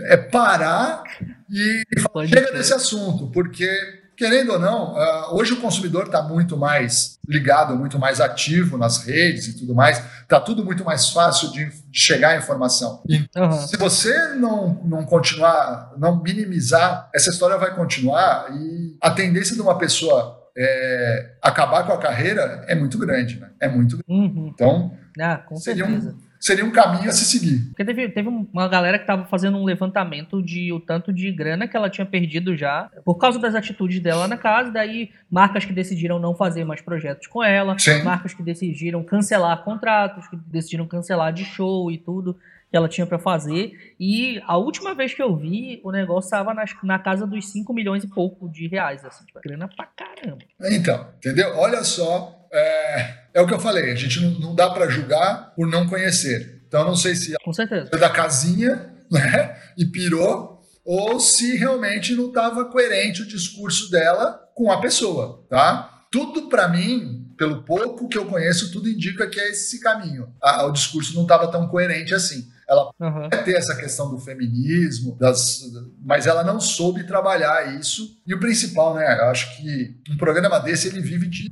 É 0.00 0.16
parar 0.16 1.02
e 1.50 1.82
chega 2.26 2.52
desse 2.52 2.74
assunto, 2.74 3.30
porque 3.30 3.68
querendo 4.16 4.54
ou 4.54 4.58
não, 4.58 4.94
uh, 4.94 5.36
hoje 5.36 5.52
o 5.52 5.60
consumidor 5.60 6.06
está 6.06 6.22
muito 6.22 6.56
mais 6.56 7.18
ligado, 7.28 7.76
muito 7.76 7.98
mais 7.98 8.20
ativo 8.20 8.78
nas 8.78 9.04
redes 9.04 9.48
e 9.48 9.58
tudo 9.58 9.74
mais. 9.74 10.02
Está 10.22 10.40
tudo 10.40 10.64
muito 10.64 10.84
mais 10.84 11.10
fácil 11.10 11.52
de, 11.52 11.66
de 11.66 11.98
chegar 11.98 12.30
à 12.30 12.36
informação. 12.36 13.02
E 13.08 13.18
uhum. 13.36 13.52
se 13.52 13.76
você 13.76 14.34
não, 14.34 14.82
não 14.84 15.04
continuar, 15.04 15.92
não 15.98 16.22
minimizar, 16.22 17.10
essa 17.14 17.30
história 17.30 17.58
vai 17.58 17.74
continuar 17.74 18.48
e 18.52 18.96
a 19.00 19.10
tendência 19.10 19.54
de 19.54 19.60
uma 19.60 19.76
pessoa 19.76 20.42
é, 20.56 21.32
acabar 21.42 21.84
com 21.84 21.92
a 21.92 21.98
carreira 21.98 22.64
é 22.66 22.74
muito 22.74 22.98
grande, 22.98 23.38
né? 23.38 23.50
É 23.60 23.68
muito 23.68 23.98
grande. 23.98 24.08
Uhum. 24.08 24.50
Então, 24.52 24.96
ah, 25.20 25.36
com 25.36 25.56
seria 25.56 25.84
certeza. 25.84 26.10
Um, 26.10 26.25
seria 26.40 26.64
um 26.64 26.70
caminho 26.70 27.08
a 27.08 27.12
se 27.12 27.24
seguir. 27.24 27.66
Porque 27.68 27.84
teve, 27.84 28.08
teve 28.08 28.28
uma 28.28 28.68
galera 28.68 28.98
que 28.98 29.04
estava 29.04 29.24
fazendo 29.26 29.56
um 29.58 29.64
levantamento 29.64 30.42
de 30.42 30.72
o 30.72 30.80
tanto 30.80 31.12
de 31.12 31.30
grana 31.32 31.66
que 31.66 31.76
ela 31.76 31.90
tinha 31.90 32.06
perdido 32.06 32.56
já 32.56 32.90
por 33.04 33.16
causa 33.16 33.38
das 33.38 33.54
atitudes 33.54 34.00
dela 34.00 34.28
na 34.28 34.36
casa, 34.36 34.70
daí 34.70 35.10
marcas 35.30 35.64
que 35.64 35.72
decidiram 35.72 36.18
não 36.18 36.34
fazer 36.34 36.64
mais 36.64 36.80
projetos 36.80 37.26
com 37.26 37.42
ela, 37.42 37.78
Sim. 37.78 38.02
marcas 38.02 38.34
que 38.34 38.42
decidiram 38.42 39.02
cancelar 39.02 39.62
contratos, 39.64 40.26
que 40.28 40.36
decidiram 40.36 40.86
cancelar 40.86 41.32
de 41.32 41.44
show 41.44 41.90
e 41.90 41.98
tudo 41.98 42.36
que 42.70 42.76
ela 42.76 42.88
tinha 42.88 43.06
para 43.06 43.18
fazer. 43.18 43.94
E 43.98 44.40
a 44.46 44.56
última 44.56 44.94
vez 44.94 45.14
que 45.14 45.22
eu 45.22 45.36
vi, 45.36 45.80
o 45.84 45.90
negócio 45.90 46.26
estava 46.26 46.54
na 46.82 46.98
casa 46.98 47.26
dos 47.26 47.48
5 47.50 47.72
milhões 47.72 48.04
e 48.04 48.08
pouco 48.08 48.48
de 48.48 48.66
reais, 48.66 49.04
assim, 49.04 49.24
tipo, 49.24 49.40
grana 49.40 49.68
pra 49.68 49.86
caramba. 49.86 50.42
Então, 50.70 51.08
entendeu? 51.16 51.56
Olha 51.56 51.82
só, 51.84 52.35
é, 52.52 53.14
é 53.34 53.40
o 53.40 53.46
que 53.46 53.54
eu 53.54 53.60
falei, 53.60 53.92
a 53.92 53.94
gente 53.94 54.20
não, 54.20 54.30
não 54.38 54.54
dá 54.54 54.70
para 54.70 54.88
julgar 54.88 55.52
por 55.54 55.66
não 55.66 55.88
conhecer. 55.88 56.62
Então, 56.66 56.80
eu 56.80 56.86
não 56.86 56.96
sei 56.96 57.14
se 57.14 57.34
Com 57.44 57.52
certeza. 57.52 57.90
é 57.92 57.96
da 57.96 58.10
casinha 58.10 58.90
né, 59.10 59.56
e 59.76 59.84
pirou, 59.84 60.60
ou 60.84 61.18
se 61.18 61.56
realmente 61.56 62.14
não 62.14 62.28
estava 62.28 62.64
coerente 62.66 63.22
o 63.22 63.26
discurso 63.26 63.90
dela 63.90 64.40
com 64.54 64.70
a 64.70 64.80
pessoa, 64.80 65.44
tá? 65.48 66.04
Tudo 66.10 66.48
para 66.48 66.68
mim, 66.68 67.26
pelo 67.36 67.62
pouco 67.62 68.08
que 68.08 68.16
eu 68.16 68.26
conheço, 68.26 68.72
tudo 68.72 68.88
indica 68.88 69.26
que 69.26 69.38
é 69.38 69.50
esse 69.50 69.80
caminho. 69.80 70.32
A, 70.40 70.64
o 70.64 70.72
discurso 70.72 71.14
não 71.14 71.22
estava 71.22 71.48
tão 71.50 71.66
coerente 71.68 72.14
assim. 72.14 72.48
Ela 72.68 72.90
Uhum. 72.98 73.28
ter 73.44 73.54
essa 73.56 73.76
questão 73.76 74.10
do 74.10 74.18
feminismo, 74.18 75.16
das, 75.18 75.60
mas 76.02 76.26
ela 76.26 76.42
não 76.42 76.58
soube 76.58 77.04
trabalhar 77.04 77.78
isso. 77.78 78.20
E 78.26 78.34
o 78.34 78.40
principal, 78.40 78.94
né? 78.94 79.18
Eu 79.20 79.26
acho 79.26 79.56
que 79.56 79.94
um 80.10 80.16
programa 80.16 80.58
desse 80.58 80.88
ele 80.88 81.00
vive 81.00 81.28
de. 81.28 81.50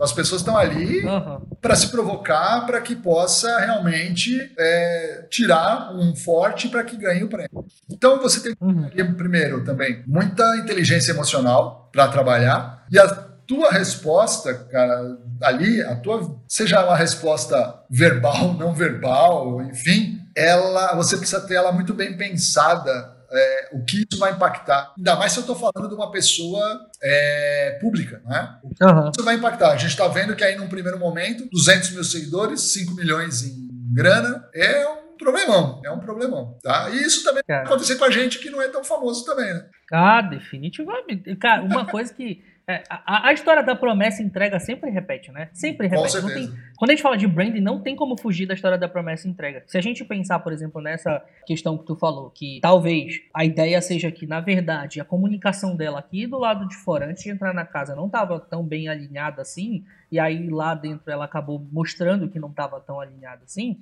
As 0.00 0.12
pessoas 0.12 0.40
estão 0.40 0.56
ali 0.56 1.04
Uhum. 1.04 1.40
para 1.60 1.74
se 1.76 1.88
provocar, 1.88 2.66
para 2.66 2.80
que 2.80 2.94
possa 2.96 3.58
realmente 3.60 4.52
é, 4.58 5.26
tirar 5.30 5.94
um 5.94 6.14
forte 6.16 6.68
para 6.68 6.82
que 6.84 6.96
ganhe 6.96 7.22
o 7.24 7.28
prêmio. 7.28 7.64
Então 7.90 8.20
você 8.20 8.40
tem 8.40 8.54
Uhum. 8.60 9.14
primeiro, 9.14 9.64
também 9.64 10.02
muita 10.06 10.44
inteligência 10.56 11.12
emocional 11.12 11.88
para 11.92 12.08
trabalhar 12.08 12.84
e 12.90 12.98
a 12.98 13.06
tua 13.46 13.70
resposta, 13.70 14.54
cara, 14.54 15.18
ali, 15.42 15.82
a 15.82 15.96
tua, 15.96 16.34
seja 16.48 16.82
uma 16.84 16.96
resposta 16.96 17.82
verbal, 17.90 18.54
não 18.58 18.72
verbal, 18.72 19.60
enfim, 19.62 20.18
ela, 20.34 20.94
você 20.96 21.16
precisa 21.16 21.40
ter 21.40 21.54
ela 21.54 21.70
muito 21.70 21.92
bem 21.94 22.16
pensada. 22.16 23.13
É, 23.30 23.68
o 23.72 23.84
que 23.84 24.04
isso 24.08 24.18
vai 24.18 24.32
impactar. 24.32 24.92
Ainda 24.96 25.16
mais 25.16 25.32
se 25.32 25.38
eu 25.38 25.42
estou 25.42 25.56
falando 25.56 25.88
de 25.88 25.94
uma 25.94 26.10
pessoa 26.10 26.80
é, 27.02 27.78
pública, 27.80 28.22
né? 28.24 28.58
Uhum. 28.62 29.10
isso 29.10 29.24
vai 29.24 29.36
impactar. 29.36 29.72
A 29.72 29.76
gente 29.76 29.90
está 29.90 30.08
vendo 30.08 30.34
que 30.34 30.44
aí, 30.44 30.56
num 30.56 30.68
primeiro 30.68 30.98
momento, 30.98 31.48
200 31.50 31.90
mil 31.90 32.04
seguidores, 32.04 32.60
5 32.60 32.94
milhões 32.94 33.42
em 33.42 33.68
grana, 33.92 34.48
é 34.54 34.86
um 34.88 35.16
problemão. 35.16 35.80
É 35.84 35.90
um 35.90 36.00
problemão, 36.00 36.58
tá? 36.62 36.90
E 36.90 37.02
isso 37.02 37.22
também 37.24 37.42
vai 37.46 37.56
Cara. 37.56 37.68
acontecer 37.68 37.96
com 37.96 38.04
a 38.04 38.10
gente 38.10 38.38
que 38.38 38.50
não 38.50 38.60
é 38.60 38.68
tão 38.68 38.84
famoso 38.84 39.24
também, 39.24 39.52
né? 39.52 39.66
Ah, 39.92 40.20
definitivamente. 40.22 41.34
Cara, 41.36 41.62
uma 41.62 41.86
coisa 41.86 42.12
que. 42.12 42.42
É, 42.66 42.82
a, 42.88 43.28
a 43.28 43.32
história 43.32 43.62
da 43.62 43.74
promessa 43.76 44.22
e 44.22 44.24
entrega 44.24 44.58
sempre 44.58 44.90
repete, 44.90 45.30
né? 45.30 45.48
Sempre 45.52 45.86
repete. 45.86 46.12
Tem, 46.34 46.50
quando 46.76 46.90
a 46.90 46.94
gente 46.94 47.02
fala 47.02 47.16
de 47.16 47.26
branding, 47.26 47.60
não 47.60 47.80
tem 47.80 47.94
como 47.94 48.16
fugir 48.18 48.46
da 48.46 48.54
história 48.54 48.78
da 48.78 48.88
promessa 48.88 49.28
e 49.28 49.30
entrega. 49.30 49.62
Se 49.66 49.76
a 49.76 49.80
gente 49.82 50.04
pensar, 50.04 50.38
por 50.40 50.52
exemplo, 50.52 50.80
nessa 50.80 51.22
questão 51.46 51.76
que 51.76 51.84
tu 51.84 51.94
falou, 51.96 52.30
que 52.30 52.58
talvez 52.62 53.20
a 53.34 53.44
ideia 53.44 53.80
seja 53.82 54.10
que, 54.10 54.26
na 54.26 54.40
verdade, 54.40 55.00
a 55.00 55.04
comunicação 55.04 55.76
dela 55.76 55.98
aqui 55.98 56.26
do 56.26 56.38
lado 56.38 56.66
de 56.68 56.74
fora, 56.76 57.06
antes 57.06 57.22
de 57.22 57.30
entrar 57.30 57.52
na 57.52 57.64
casa, 57.66 57.94
não 57.94 58.06
estava 58.06 58.40
tão 58.40 58.62
bem 58.64 58.88
alinhada 58.88 59.42
assim, 59.42 59.84
e 60.10 60.18
aí 60.18 60.48
lá 60.48 60.74
dentro 60.74 61.10
ela 61.10 61.24
acabou 61.24 61.64
mostrando 61.72 62.28
que 62.28 62.38
não 62.38 62.48
estava 62.50 62.80
tão 62.80 63.00
alinhada 63.00 63.42
assim, 63.44 63.80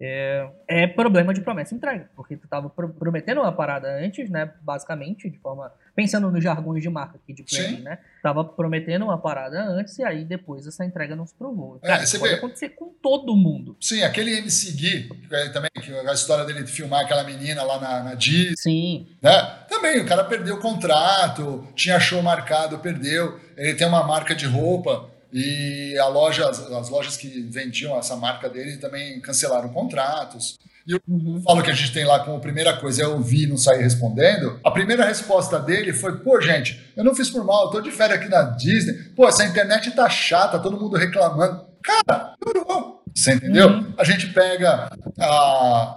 É. 0.00 0.48
é 0.68 0.86
problema 0.86 1.32
de 1.34 1.40
promessa 1.40 1.74
e 1.74 1.76
entrega, 1.76 2.08
porque 2.14 2.36
tu 2.36 2.46
tava 2.48 2.68
pro- 2.70 2.90
prometendo 2.90 3.40
uma 3.40 3.52
parada 3.52 3.88
antes, 3.98 4.28
né, 4.30 4.52
basicamente, 4.62 5.28
de 5.30 5.38
forma, 5.38 5.72
pensando 6.00 6.30
nos 6.30 6.42
jargões 6.42 6.82
de 6.82 6.88
marca 6.88 7.18
aqui 7.22 7.34
de 7.34 7.42
branding, 7.42 7.76
Sim. 7.76 7.82
né, 7.82 7.98
tava 8.22 8.42
prometendo 8.42 9.04
uma 9.04 9.18
parada 9.18 9.62
antes 9.62 9.98
e 9.98 10.02
aí 10.02 10.24
depois 10.24 10.66
essa 10.66 10.82
entrega 10.82 11.14
não 11.14 11.26
se 11.26 11.34
provou. 11.34 11.78
É, 11.82 11.88
Cara, 11.88 12.06
você 12.06 12.18
pode 12.18 12.32
vê. 12.32 12.38
acontecer 12.38 12.70
com 12.70 12.86
todo 13.02 13.36
mundo. 13.36 13.76
Sim, 13.78 14.02
aquele 14.02 14.38
MC 14.38 14.72
Gui, 14.72 15.08
que 15.28 15.34
é 15.34 15.50
também, 15.50 15.68
que 15.78 15.92
a 15.92 16.12
história 16.14 16.46
dele 16.46 16.62
de 16.62 16.72
filmar 16.72 17.04
aquela 17.04 17.22
menina 17.22 17.62
lá 17.62 17.78
na, 17.78 18.02
na 18.02 18.14
Disney, 18.14 18.54
Sim, 18.56 19.06
né? 19.20 19.42
Também, 19.68 20.00
o 20.00 20.06
cara 20.06 20.24
perdeu 20.24 20.56
o 20.56 20.60
contrato, 20.60 21.68
tinha 21.74 22.00
show 22.00 22.22
marcado, 22.22 22.78
perdeu. 22.78 23.38
Ele 23.58 23.74
tem 23.74 23.86
uma 23.86 24.02
marca 24.02 24.34
de 24.34 24.46
roupa 24.46 25.10
e 25.30 25.98
a 25.98 26.06
loja, 26.06 26.48
as, 26.48 26.60
as 26.60 26.88
lojas 26.88 27.18
que 27.18 27.42
vendiam 27.42 27.94
essa 27.98 28.16
marca 28.16 28.48
dele 28.48 28.78
também 28.78 29.20
cancelaram 29.20 29.68
contratos. 29.68 30.58
E 30.90 30.92
eu 30.92 31.00
uhum. 31.06 31.40
falo 31.44 31.62
que 31.62 31.70
a 31.70 31.74
gente 31.74 31.92
tem 31.92 32.04
lá 32.04 32.18
como 32.18 32.40
primeira 32.40 32.76
coisa 32.76 33.04
é 33.04 33.06
ouvir 33.06 33.44
e 33.44 33.46
não 33.46 33.56
sair 33.56 33.80
respondendo. 33.80 34.58
A 34.64 34.72
primeira 34.72 35.04
resposta 35.04 35.60
dele 35.60 35.92
foi: 35.92 36.18
pô, 36.18 36.40
gente, 36.40 36.92
eu 36.96 37.04
não 37.04 37.14
fiz 37.14 37.30
por 37.30 37.44
mal, 37.44 37.66
eu 37.66 37.70
tô 37.70 37.80
de 37.80 37.92
férias 37.92 38.18
aqui 38.18 38.28
na 38.28 38.42
Disney. 38.42 38.94
Pô, 39.14 39.28
essa 39.28 39.44
internet 39.44 39.92
tá 39.92 40.08
chata, 40.08 40.58
todo 40.58 40.76
mundo 40.76 40.96
reclamando. 40.96 41.64
Cara, 41.80 42.34
piorou. 42.40 43.04
Você 43.14 43.34
entendeu? 43.34 43.68
Uhum. 43.68 43.94
A 43.96 44.02
gente 44.02 44.26
pega 44.32 44.90
a. 45.20 45.96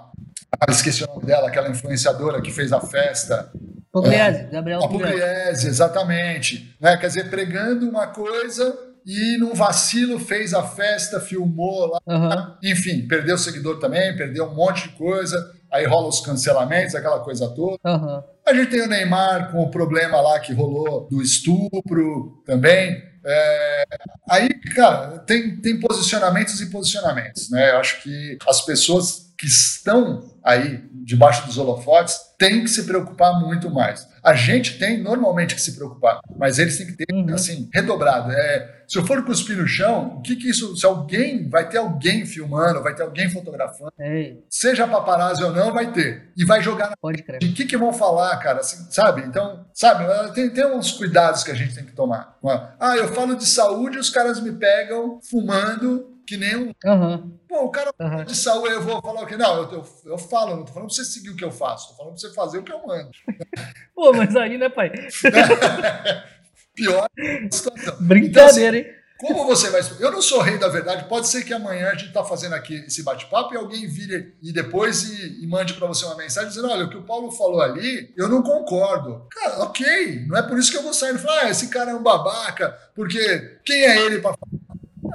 Ah, 0.61 0.71
esqueci 0.71 1.03
o 1.03 1.07
nome 1.07 1.25
dela, 1.25 1.47
aquela 1.47 1.69
influenciadora 1.69 2.39
que 2.39 2.51
fez 2.51 2.71
a 2.71 2.79
festa. 2.79 3.51
Pugliese, 3.91 4.43
Gabriel 4.51 4.83
A 4.83 4.87
Pugliese. 4.87 5.13
Pugliese, 5.13 5.67
exatamente. 5.67 6.75
Né? 6.79 6.97
Quer 6.97 7.07
dizer, 7.07 7.29
pregando 7.31 7.89
uma 7.89 8.05
coisa 8.07 8.75
e 9.05 9.37
num 9.37 9.53
vacilo 9.53 10.19
fez 10.19 10.53
a 10.53 10.63
festa, 10.63 11.19
filmou 11.19 11.87
lá. 11.87 11.99
Aham. 12.07 12.57
Enfim, 12.63 13.07
perdeu 13.07 13.37
seguidor 13.37 13.79
também, 13.79 14.15
perdeu 14.15 14.45
um 14.45 14.55
monte 14.55 14.83
de 14.83 14.95
coisa. 14.95 15.53
Aí 15.71 15.85
rola 15.85 16.07
os 16.07 16.19
cancelamentos, 16.19 16.93
aquela 16.93 17.19
coisa 17.19 17.49
toda. 17.49 17.77
Aham. 17.83 18.23
A 18.45 18.53
gente 18.53 18.69
tem 18.69 18.81
o 18.81 18.87
Neymar 18.87 19.51
com 19.51 19.61
o 19.61 19.71
problema 19.71 20.19
lá 20.21 20.39
que 20.39 20.53
rolou 20.53 21.07
do 21.09 21.21
estupro 21.21 22.43
também. 22.45 23.01
É, 23.25 23.83
aí, 24.29 24.49
cara, 24.75 25.19
tem, 25.19 25.55
tem 25.57 25.79
posicionamentos 25.79 26.59
e 26.59 26.69
posicionamentos, 26.69 27.49
né? 27.49 27.71
Eu 27.71 27.77
acho 27.77 28.03
que 28.03 28.37
as 28.47 28.61
pessoas 28.65 29.33
que 29.37 29.47
estão 29.47 30.29
aí 30.43 30.83
debaixo 31.05 31.45
dos 31.45 31.57
holofotes 31.57 32.17
têm 32.37 32.63
que 32.63 32.69
se 32.69 32.83
preocupar 32.83 33.39
muito 33.39 33.69
mais. 33.69 34.07
A 34.23 34.33
gente 34.33 34.79
tem 34.79 35.01
normalmente 35.01 35.53
que 35.53 35.61
se 35.61 35.73
preocupar, 35.73 36.19
mas 36.37 36.57
eles 36.57 36.77
têm 36.77 36.87
que 36.87 36.93
ter, 36.93 37.05
Uhum. 37.13 37.33
assim, 37.33 37.69
redobrado. 37.73 38.31
É, 38.31 38.83
se 38.87 38.97
eu 38.97 39.05
for 39.05 39.23
cuspir 39.25 39.57
no 39.57 39.67
chão, 39.67 40.17
o 40.17 40.21
que 40.21 40.35
que 40.35 40.49
isso... 40.49 40.75
Se 40.77 40.85
alguém... 40.85 41.49
Vai 41.49 41.67
ter 41.67 41.77
alguém 41.77 42.25
filmando, 42.25 42.81
vai 42.81 42.95
ter 42.95 43.03
alguém 43.03 43.29
fotografando, 43.29 43.91
É, 43.99 44.35
seja 44.49 44.87
paparazzi 44.87 45.43
ou 45.43 45.51
não, 45.51 45.73
vai 45.73 45.91
ter. 45.91 46.31
E 46.37 46.45
vai 46.45 46.61
jogar 46.61 46.89
na 46.89 46.95
pode 46.95 47.21
crer. 47.21 47.39
de 47.39 47.49
que 47.49 47.65
que 47.65 47.75
vão 47.77 47.91
falar, 47.91 48.37
cara, 48.37 48.59
assim, 48.59 48.89
sabe? 48.91 49.21
Então, 49.21 49.65
sabe, 49.73 50.05
tem, 50.33 50.49
tem 50.49 50.65
uns 50.65 50.91
cuidados 50.91 51.43
que 51.43 51.51
a 51.51 51.55
gente 51.55 51.75
tem 51.75 51.83
que 51.85 51.91
tomar. 51.93 52.37
Ah, 52.79 52.95
eu 52.97 53.09
falo 53.09 53.35
de 53.35 53.45
saúde 53.45 53.97
e 53.97 53.99
os 53.99 54.09
caras 54.09 54.39
me 54.41 54.51
pegam 54.53 55.19
fumando 55.29 56.12
que 56.25 56.37
nem 56.37 56.55
um... 56.55 56.73
Aham. 56.85 57.31
Pô, 57.47 57.65
o 57.65 57.69
cara 57.69 57.93
Aham. 57.99 58.25
de 58.25 58.35
saúde, 58.35 58.73
eu 58.73 58.81
vou 58.81 59.01
falar 59.01 59.21
o 59.23 59.25
quê? 59.25 59.37
Não, 59.37 59.63
eu, 59.63 59.71
eu, 59.71 59.85
eu 60.05 60.17
falo, 60.17 60.55
não 60.55 60.65
tô 60.65 60.73
falando 60.73 60.87
pra 60.87 60.95
você 60.95 61.05
seguir 61.05 61.29
o 61.29 61.35
que 61.35 61.43
eu 61.43 61.51
faço, 61.51 61.89
tô 61.89 61.95
falando 61.95 62.13
pra 62.13 62.21
você 62.21 62.33
fazer 62.33 62.57
o 62.57 62.63
que 62.63 62.71
eu 62.71 62.85
mando. 62.85 63.11
Pô, 63.95 64.11
mas 64.13 64.35
aí, 64.35 64.57
né, 64.57 64.69
pai? 64.69 64.91
Pior 66.75 67.07
situação. 67.51 67.97
Brincadeira, 67.99 68.77
hein? 68.77 69.03
Como 69.23 69.45
você 69.45 69.69
vai. 69.69 69.81
Eu 69.99 70.11
não 70.11 70.21
sou 70.21 70.41
rei 70.41 70.57
da 70.57 70.67
verdade. 70.67 71.07
Pode 71.07 71.27
ser 71.27 71.45
que 71.45 71.53
amanhã 71.53 71.89
a 71.89 71.93
gente 71.93 72.07
está 72.07 72.25
fazendo 72.25 72.53
aqui 72.55 72.75
esse 72.85 73.03
bate-papo 73.03 73.53
e 73.53 73.57
alguém 73.57 73.87
vire 73.87 74.35
e 74.41 74.51
depois 74.51 75.03
e, 75.03 75.43
e 75.43 75.47
mande 75.47 75.75
para 75.75 75.87
você 75.87 76.03
uma 76.03 76.17
mensagem 76.17 76.49
dizendo: 76.49 76.69
olha, 76.69 76.85
o 76.85 76.89
que 76.89 76.97
o 76.97 77.03
Paulo 77.03 77.31
falou 77.31 77.61
ali, 77.61 78.13
eu 78.17 78.27
não 78.27 78.41
concordo. 78.43 79.25
Cara, 79.31 79.63
ok. 79.63 80.25
Não 80.27 80.37
é 80.37 80.41
por 80.41 80.57
isso 80.57 80.71
que 80.71 80.77
eu 80.77 80.83
vou 80.83 80.93
sair 80.93 81.15
e 81.15 81.19
falar: 81.19 81.43
ah, 81.43 81.49
esse 81.49 81.69
cara 81.69 81.91
é 81.91 81.95
um 81.95 82.03
babaca, 82.03 82.77
porque 82.93 83.59
quem 83.63 83.83
é 83.83 84.05
ele 84.05 84.19
para 84.19 84.35
falar? 84.35 84.52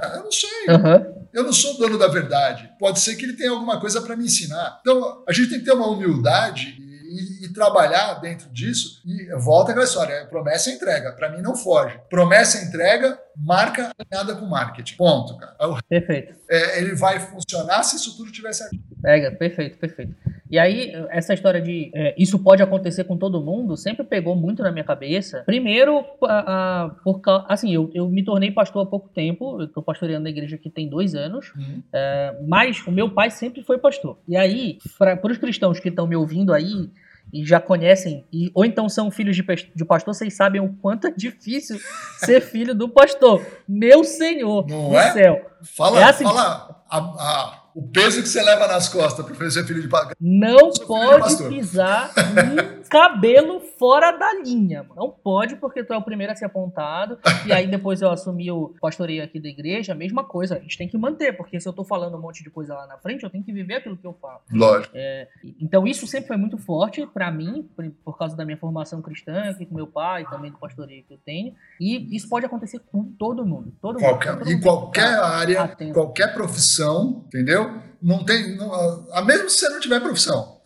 Ah, 0.01 0.13
eu 0.15 0.23
não 0.23 0.31
sei. 0.31 0.69
Aham. 0.69 1.19
Eu 1.31 1.43
não 1.43 1.53
sou 1.53 1.77
dono 1.77 1.97
da 1.97 2.07
verdade. 2.07 2.69
Pode 2.79 2.99
ser 2.99 3.15
que 3.15 3.23
ele 3.23 3.33
tenha 3.33 3.51
alguma 3.51 3.79
coisa 3.79 4.01
para 4.01 4.15
me 4.15 4.25
ensinar. 4.25 4.79
Então, 4.81 5.23
a 5.27 5.31
gente 5.31 5.49
tem 5.49 5.59
que 5.59 5.65
ter 5.65 5.73
uma 5.73 5.87
humildade 5.87 6.75
e, 6.79 7.45
e 7.45 7.53
trabalhar 7.53 8.15
dentro 8.15 8.49
disso. 8.49 9.01
E 9.05 9.35
volta 9.35 9.71
aquela 9.71 9.85
história: 9.85 10.13
é 10.13 10.25
promessa 10.25 10.69
e 10.69 10.73
entrega. 10.73 11.11
Para 11.11 11.29
mim, 11.29 11.41
não 11.41 11.55
foge. 11.55 11.99
Promessa 12.09 12.57
e 12.59 12.65
entrega, 12.65 13.19
marca 13.37 13.91
alinhada 13.97 14.35
com 14.35 14.45
marketing. 14.45 14.95
Ponto, 14.97 15.37
cara. 15.37 15.55
É 15.59 15.81
Perfeito. 15.99 16.35
é, 16.49 16.81
ele 16.81 16.95
vai 16.95 17.19
funcionar 17.19 17.83
se 17.83 17.95
isso 17.95 18.17
tudo 18.17 18.31
tiver 18.31 18.53
certo. 18.53 18.77
Pega, 19.01 19.31
perfeito, 19.31 19.77
perfeito. 19.77 20.13
E 20.51 20.57
aí, 20.57 20.91
essa 21.09 21.33
história 21.33 21.61
de 21.61 21.91
é, 21.93 22.15
isso 22.17 22.39
pode 22.39 22.61
acontecer 22.63 23.03
com 23.03 23.15
todo 23.15 23.39
mundo 23.41 23.77
sempre 23.77 24.03
pegou 24.03 24.35
muito 24.35 24.63
na 24.63 24.71
minha 24.71 24.83
cabeça. 24.83 25.43
Primeiro, 25.45 26.03
a- 26.23 26.85
a- 26.85 26.89
por 27.03 27.21
assim, 27.47 27.71
eu, 27.73 27.91
eu 27.93 28.09
me 28.09 28.23
tornei 28.23 28.51
pastor 28.51 28.83
há 28.83 28.85
pouco 28.89 29.09
tempo, 29.09 29.61
eu 29.61 29.67
tô 29.67 29.81
pastoreando 29.81 30.23
na 30.23 30.29
igreja 30.29 30.55
aqui 30.55 30.69
tem 30.69 30.89
dois 30.89 31.13
anos, 31.13 31.53
é, 31.93 32.35
mas 32.47 32.85
o 32.87 32.91
meu 32.91 33.11
pai 33.11 33.29
sempre 33.29 33.61
foi 33.63 33.77
pastor. 33.77 34.17
E 34.27 34.35
aí, 34.35 34.79
para 34.97 35.19
os 35.31 35.37
cristãos 35.37 35.79
que 35.79 35.89
estão 35.89 36.07
me 36.07 36.15
ouvindo 36.15 36.51
aí 36.51 36.89
e 37.31 37.45
já 37.45 37.59
conhecem, 37.59 38.25
e, 38.33 38.49
ou 38.55 38.65
então 38.65 38.89
são 38.89 39.11
filhos 39.11 39.35
de, 39.35 39.43
de 39.75 39.85
pastor, 39.85 40.13
vocês 40.13 40.33
sabem 40.35 40.59
o 40.61 40.69
quanto 40.81 41.07
é 41.07 41.11
difícil 41.11 41.79
ser 42.19 42.41
filho 42.41 42.73
do 42.73 42.89
pastor. 42.89 43.45
Meu 43.67 44.03
Senhor 44.03 44.65
Não 44.67 44.89
do 44.89 44.97
é? 44.97 45.11
céu. 45.13 45.45
Fala, 45.77 45.99
É 45.99 46.03
assim. 46.05 46.23
fala 46.23 46.83
a- 46.89 46.97
a- 46.97 47.63
o 47.75 47.83
peso 47.83 48.21
que 48.21 48.27
você 48.27 48.41
leva 48.41 48.67
nas 48.67 48.89
costas 48.89 49.23
para 49.25 49.49
ser 49.51 49.63
filho 49.65 49.81
de 49.81 49.87
pagar. 49.87 50.13
Não 50.19 50.71
pode 50.87 51.19
pastor. 51.19 51.49
pisar 51.49 52.11
cabelo 52.89 53.59
fora 53.59 54.11
da 54.11 54.33
linha. 54.33 54.83
Mano. 54.83 54.95
Não 54.95 55.09
pode, 55.11 55.55
porque 55.57 55.83
tu 55.83 55.93
é 55.93 55.97
o 55.97 56.01
primeiro 56.01 56.33
a 56.33 56.35
ser 56.35 56.45
apontado. 56.45 57.19
e 57.45 57.53
aí 57.53 57.67
depois 57.67 58.01
eu 58.01 58.09
assumi 58.09 58.51
o 58.51 58.73
pastoreio 58.81 59.23
aqui 59.23 59.39
da 59.39 59.47
igreja, 59.47 59.93
a 59.93 59.95
mesma 59.95 60.23
coisa. 60.23 60.55
A 60.55 60.59
gente 60.59 60.77
tem 60.77 60.87
que 60.87 60.97
manter, 60.97 61.37
porque 61.37 61.59
se 61.59 61.67
eu 61.67 61.73
tô 61.73 61.83
falando 61.83 62.17
um 62.17 62.21
monte 62.21 62.43
de 62.43 62.49
coisa 62.49 62.73
lá 62.73 62.87
na 62.87 62.97
frente, 62.97 63.23
eu 63.23 63.29
tenho 63.29 63.43
que 63.43 63.53
viver 63.53 63.75
aquilo 63.75 63.95
que 63.95 64.05
eu 64.05 64.13
falo. 64.19 64.41
Lógico. 64.51 64.93
É, 64.95 65.27
então 65.59 65.85
isso 65.85 66.07
sempre 66.07 66.27
foi 66.27 66.37
muito 66.37 66.57
forte 66.57 67.05
para 67.05 67.31
mim, 67.31 67.69
por, 68.03 68.17
causa 68.17 68.35
da 68.35 68.43
minha 68.43 68.57
formação 68.57 69.01
cristã, 69.01 69.49
aqui 69.49 69.65
com 69.65 69.75
meu 69.75 69.87
pai, 69.87 70.25
também 70.29 70.51
do 70.51 70.57
pastoreio 70.57 71.03
que 71.03 71.13
eu 71.13 71.19
tenho. 71.23 71.53
E 71.79 72.15
isso 72.15 72.27
pode 72.27 72.45
acontecer 72.45 72.79
com 72.91 73.03
todo 73.03 73.45
mundo. 73.45 73.73
Todo 73.81 73.99
qualquer, 73.99 74.33
mundo 74.33 74.39
todo 74.39 74.51
em 74.51 74.61
qualquer 74.61 75.15
tá 75.15 75.27
área, 75.27 75.61
atento. 75.63 75.93
qualquer 75.93 76.33
profissão, 76.33 77.23
entendeu? 77.27 77.79
Não 78.01 78.23
tem. 78.23 78.55
Não, 78.55 78.73
a, 79.11 79.21
mesmo 79.21 79.49
se 79.49 79.59
você 79.59 79.69
não 79.69 79.79
tiver 79.79 79.99
profissão. 79.99 80.58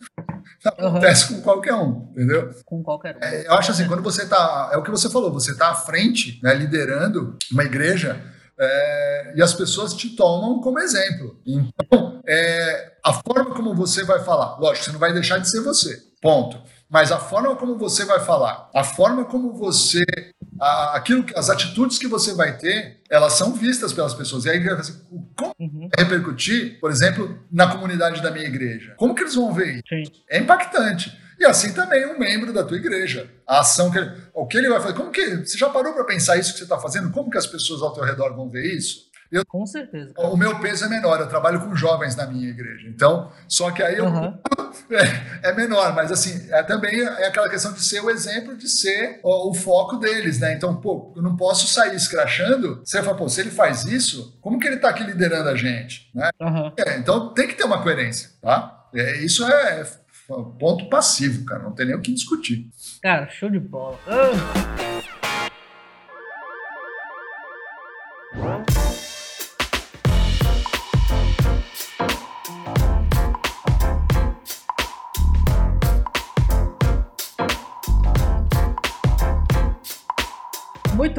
Acontece 0.64 1.32
uhum. 1.32 1.36
com 1.36 1.42
qualquer 1.42 1.74
um, 1.74 2.08
entendeu? 2.12 2.50
Com 2.64 2.82
qualquer 2.82 3.16
um. 3.16 3.20
É, 3.22 3.46
eu 3.46 3.52
acho 3.54 3.70
assim, 3.70 3.86
quando 3.86 4.02
você 4.02 4.26
tá. 4.26 4.70
É 4.72 4.76
o 4.76 4.82
que 4.82 4.90
você 4.90 5.10
falou, 5.10 5.32
você 5.32 5.54
tá 5.56 5.70
à 5.70 5.74
frente, 5.74 6.40
né, 6.42 6.54
liderando 6.54 7.36
uma 7.52 7.64
igreja. 7.64 8.20
É, 8.58 9.34
e 9.36 9.42
as 9.42 9.52
pessoas 9.52 9.94
te 9.94 10.10
tomam 10.10 10.60
como 10.60 10.78
exemplo. 10.78 11.40
Então, 11.44 12.22
é, 12.26 12.92
a 13.04 13.12
forma 13.12 13.52
como 13.54 13.74
você 13.74 14.04
vai 14.04 14.20
falar, 14.20 14.58
lógico, 14.58 14.84
você 14.84 14.92
não 14.92 15.00
vai 15.00 15.12
deixar 15.12 15.38
de 15.38 15.50
ser 15.50 15.60
você, 15.60 16.00
ponto. 16.22 16.62
Mas 16.88 17.10
a 17.10 17.18
forma 17.18 17.56
como 17.56 17.76
você 17.76 18.04
vai 18.04 18.20
falar, 18.20 18.70
a 18.72 18.84
forma 18.84 19.24
como 19.24 19.52
você, 19.54 20.04
aquilo, 20.60 21.24
as 21.36 21.50
atitudes 21.50 21.98
que 21.98 22.06
você 22.06 22.34
vai 22.34 22.56
ter, 22.56 23.00
elas 23.10 23.34
são 23.34 23.52
vistas 23.52 23.92
pelas 23.92 24.14
pessoas. 24.14 24.44
E 24.44 24.50
aí, 24.50 24.68
assim, 24.68 25.00
como 25.36 25.54
uhum. 25.58 25.88
repercutir, 25.96 26.78
por 26.80 26.90
exemplo, 26.90 27.38
na 27.50 27.66
comunidade 27.68 28.22
da 28.22 28.30
minha 28.30 28.46
igreja? 28.46 28.94
Como 28.96 29.14
que 29.14 29.22
eles 29.22 29.34
vão 29.34 29.52
ver 29.52 29.74
isso? 29.74 29.82
Sim. 29.88 30.04
É 30.30 30.38
impactante. 30.38 31.16
E 31.38 31.44
assim 31.44 31.72
também 31.72 32.06
um 32.06 32.18
membro 32.18 32.52
da 32.52 32.62
tua 32.62 32.76
igreja. 32.76 33.28
A 33.46 33.60
ação 33.60 33.90
que 33.90 33.98
ele, 33.98 34.10
o 34.32 34.46
que 34.46 34.56
ele 34.56 34.68
vai 34.68 34.80
fazer. 34.80 34.94
Como 34.94 35.10
que 35.10 35.36
você 35.38 35.58
já 35.58 35.68
parou 35.68 35.92
para 35.92 36.04
pensar 36.04 36.36
isso 36.36 36.52
que 36.52 36.58
você 36.58 36.64
está 36.64 36.78
fazendo? 36.78 37.10
Como 37.10 37.30
que 37.30 37.38
as 37.38 37.46
pessoas 37.46 37.82
ao 37.82 37.92
teu 37.92 38.04
redor 38.04 38.34
vão 38.34 38.48
ver 38.48 38.64
isso? 38.64 39.03
Eu, 39.30 39.44
com 39.44 39.66
certeza. 39.66 40.12
O 40.16 40.36
meu 40.36 40.58
peso 40.60 40.84
é 40.84 40.88
menor, 40.88 41.20
eu 41.20 41.28
trabalho 41.28 41.60
com 41.60 41.74
jovens 41.74 42.14
na 42.16 42.26
minha 42.26 42.48
igreja. 42.48 42.88
Então, 42.88 43.32
só 43.48 43.70
que 43.70 43.82
aí 43.82 44.00
uhum. 44.00 44.38
é, 45.42 45.48
é, 45.50 45.52
menor, 45.52 45.94
mas 45.94 46.12
assim, 46.12 46.46
é 46.50 46.62
também 46.62 47.00
é 47.00 47.26
aquela 47.26 47.48
questão 47.48 47.72
de 47.72 47.82
ser 47.82 48.00
o 48.00 48.10
exemplo, 48.10 48.56
de 48.56 48.68
ser 48.68 49.20
o, 49.22 49.50
o, 49.50 49.54
foco 49.54 49.96
deles, 49.96 50.38
né? 50.38 50.54
Então, 50.54 50.76
pô, 50.80 51.12
eu 51.16 51.22
não 51.22 51.36
posso 51.36 51.66
sair 51.66 51.94
escrachando. 51.94 52.80
Você 52.84 53.02
fala, 53.02 53.16
pô, 53.16 53.28
se 53.28 53.40
ele 53.40 53.50
faz 53.50 53.84
isso, 53.84 54.38
como 54.40 54.58
que 54.58 54.66
ele 54.66 54.76
está 54.76 54.90
aqui 54.90 55.02
liderando 55.02 55.48
a 55.48 55.56
gente? 55.56 56.10
Né? 56.14 56.30
Uhum. 56.40 56.72
É, 56.76 56.98
então 56.98 57.32
tem 57.34 57.48
que 57.48 57.54
ter 57.54 57.64
uma 57.64 57.82
coerência, 57.82 58.30
tá? 58.40 58.88
É, 58.94 59.18
isso 59.18 59.44
é 59.44 59.84
ponto 60.58 60.88
passivo, 60.88 61.44
cara. 61.44 61.62
Não 61.62 61.72
tem 61.72 61.86
nem 61.86 61.96
o 61.96 62.00
que 62.00 62.12
discutir. 62.12 62.68
Cara, 63.02 63.28
show 63.28 63.50
de 63.50 63.58
bola. 63.58 63.98
Uh. 64.06 64.93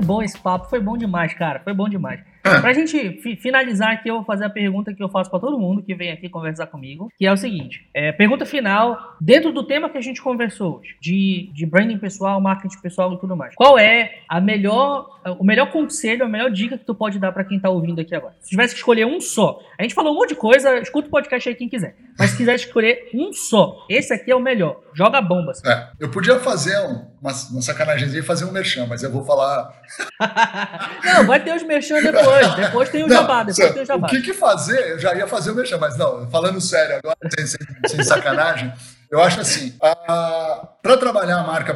Bom 0.06 0.22
esse 0.22 0.38
papo, 0.38 0.70
foi 0.70 0.80
bom 0.80 0.98
demais, 0.98 1.34
cara, 1.34 1.60
foi 1.60 1.74
bom 1.74 1.90
demais. 1.90 2.22
É. 2.46 2.62
Pra 2.62 2.74
gente 2.74 3.22
fi 3.22 3.36
finalizar 3.36 3.92
aqui, 3.92 4.10
eu 4.10 4.16
vou 4.16 4.24
fazer 4.24 4.46
a 4.46 4.50
pergunta 4.50 4.94
que 4.94 5.02
eu 5.02 5.10
faço 5.10 5.32
para 5.32 5.40
todo 5.40 5.58
mundo 5.58 5.82
que 5.82 5.96
vem 5.96 6.12
aqui 6.12 6.30
conversar 6.30 6.68
comigo, 6.68 7.12
que 7.18 7.26
é 7.26 7.34
o 7.34 7.38
seguinte: 7.38 7.90
é, 7.92 8.12
pergunta 8.12 8.46
final, 8.46 9.18
dentro 9.20 9.52
do 9.52 9.64
tema 9.64 9.90
que 9.90 9.98
a 9.98 10.02
gente 10.02 10.22
conversou 10.22 10.80
hoje, 10.80 10.96
de, 11.02 11.50
de 11.54 11.66
branding 11.66 11.98
pessoal, 11.98 12.40
marketing 12.40 12.80
pessoal 12.82 13.12
e 13.14 13.20
tudo 13.20 13.36
mais. 13.36 13.56
Qual 13.56 13.80
é 13.80 14.20
a 14.30 14.40
melhor, 14.40 15.08
o 15.40 15.44
melhor 15.44 15.72
conselho, 15.72 16.24
a 16.24 16.30
melhor 16.30 16.52
dica 16.52 16.78
que 16.78 16.86
tu 16.86 16.94
pode 16.94 17.18
dar 17.18 17.32
para 17.32 17.44
quem 17.44 17.60
tá 17.60 17.70
ouvindo 17.70 18.00
aqui 18.00 18.14
agora? 18.14 18.36
Se 18.42 18.50
tivesse 18.50 18.76
que 18.76 18.80
escolher 18.80 19.06
um 19.06 19.20
só, 19.20 19.60
a 19.80 19.82
gente 19.82 19.96
falou 19.96 20.14
um 20.14 20.16
monte 20.16 20.30
de 20.30 20.36
coisa, 20.36 20.78
escuta 20.78 21.08
o 21.08 21.12
podcast 21.12 21.50
aí 21.50 21.56
quem 21.56 21.68
quiser. 21.68 21.96
Mas 22.18 22.30
se 22.30 22.38
quiser 22.38 22.56
escolher 22.56 23.10
um 23.14 23.34
só, 23.34 23.86
esse 23.90 24.14
aqui 24.14 24.32
é 24.32 24.36
o 24.36 24.40
melhor. 24.40 24.82
Joga 24.94 25.22
bomba. 25.22 25.52
Assim. 25.52 25.68
É, 25.68 25.90
eu 26.00 26.10
podia 26.10 26.40
fazer 26.40 26.78
um, 26.80 27.06
uma, 27.22 27.32
uma 27.52 27.62
sacanagemzinha 27.62 28.22
e 28.22 28.26
fazer 28.26 28.46
um 28.46 28.52
merchan, 28.52 28.86
mas 28.88 29.04
eu 29.04 29.12
vou 29.12 29.26
falar. 29.26 29.74
não, 31.04 31.26
vai 31.26 31.44
ter 31.44 31.54
os 31.54 31.64
merchan 31.64 32.00
depois. 32.02 32.26
Depois 32.56 32.90
tem 32.90 33.04
o 33.04 33.08
não, 33.08 33.16
jabá. 33.16 33.44
Depois 33.44 33.74
tem 33.74 33.84
o 33.84 33.86
jabá. 33.86 34.08
O 34.08 34.10
que, 34.10 34.22
que 34.22 34.34
fazer? 34.34 34.92
Eu 34.92 35.00
já 35.00 35.14
ia 35.16 35.28
fazer 35.28 35.52
o 35.52 35.56
merchan, 35.56 35.78
mas 35.78 35.98
não, 35.98 36.30
falando 36.30 36.60
sério 36.62 36.98
agora, 36.98 37.18
sem, 37.36 37.48
sem, 37.48 37.60
sem 37.88 38.04
sacanagem, 38.04 38.74
eu 39.12 39.22
acho 39.22 39.40
assim: 39.42 39.74
para 39.80 40.98
trabalhar 40.98 41.40
a 41.40 41.44
marca, 41.44 41.76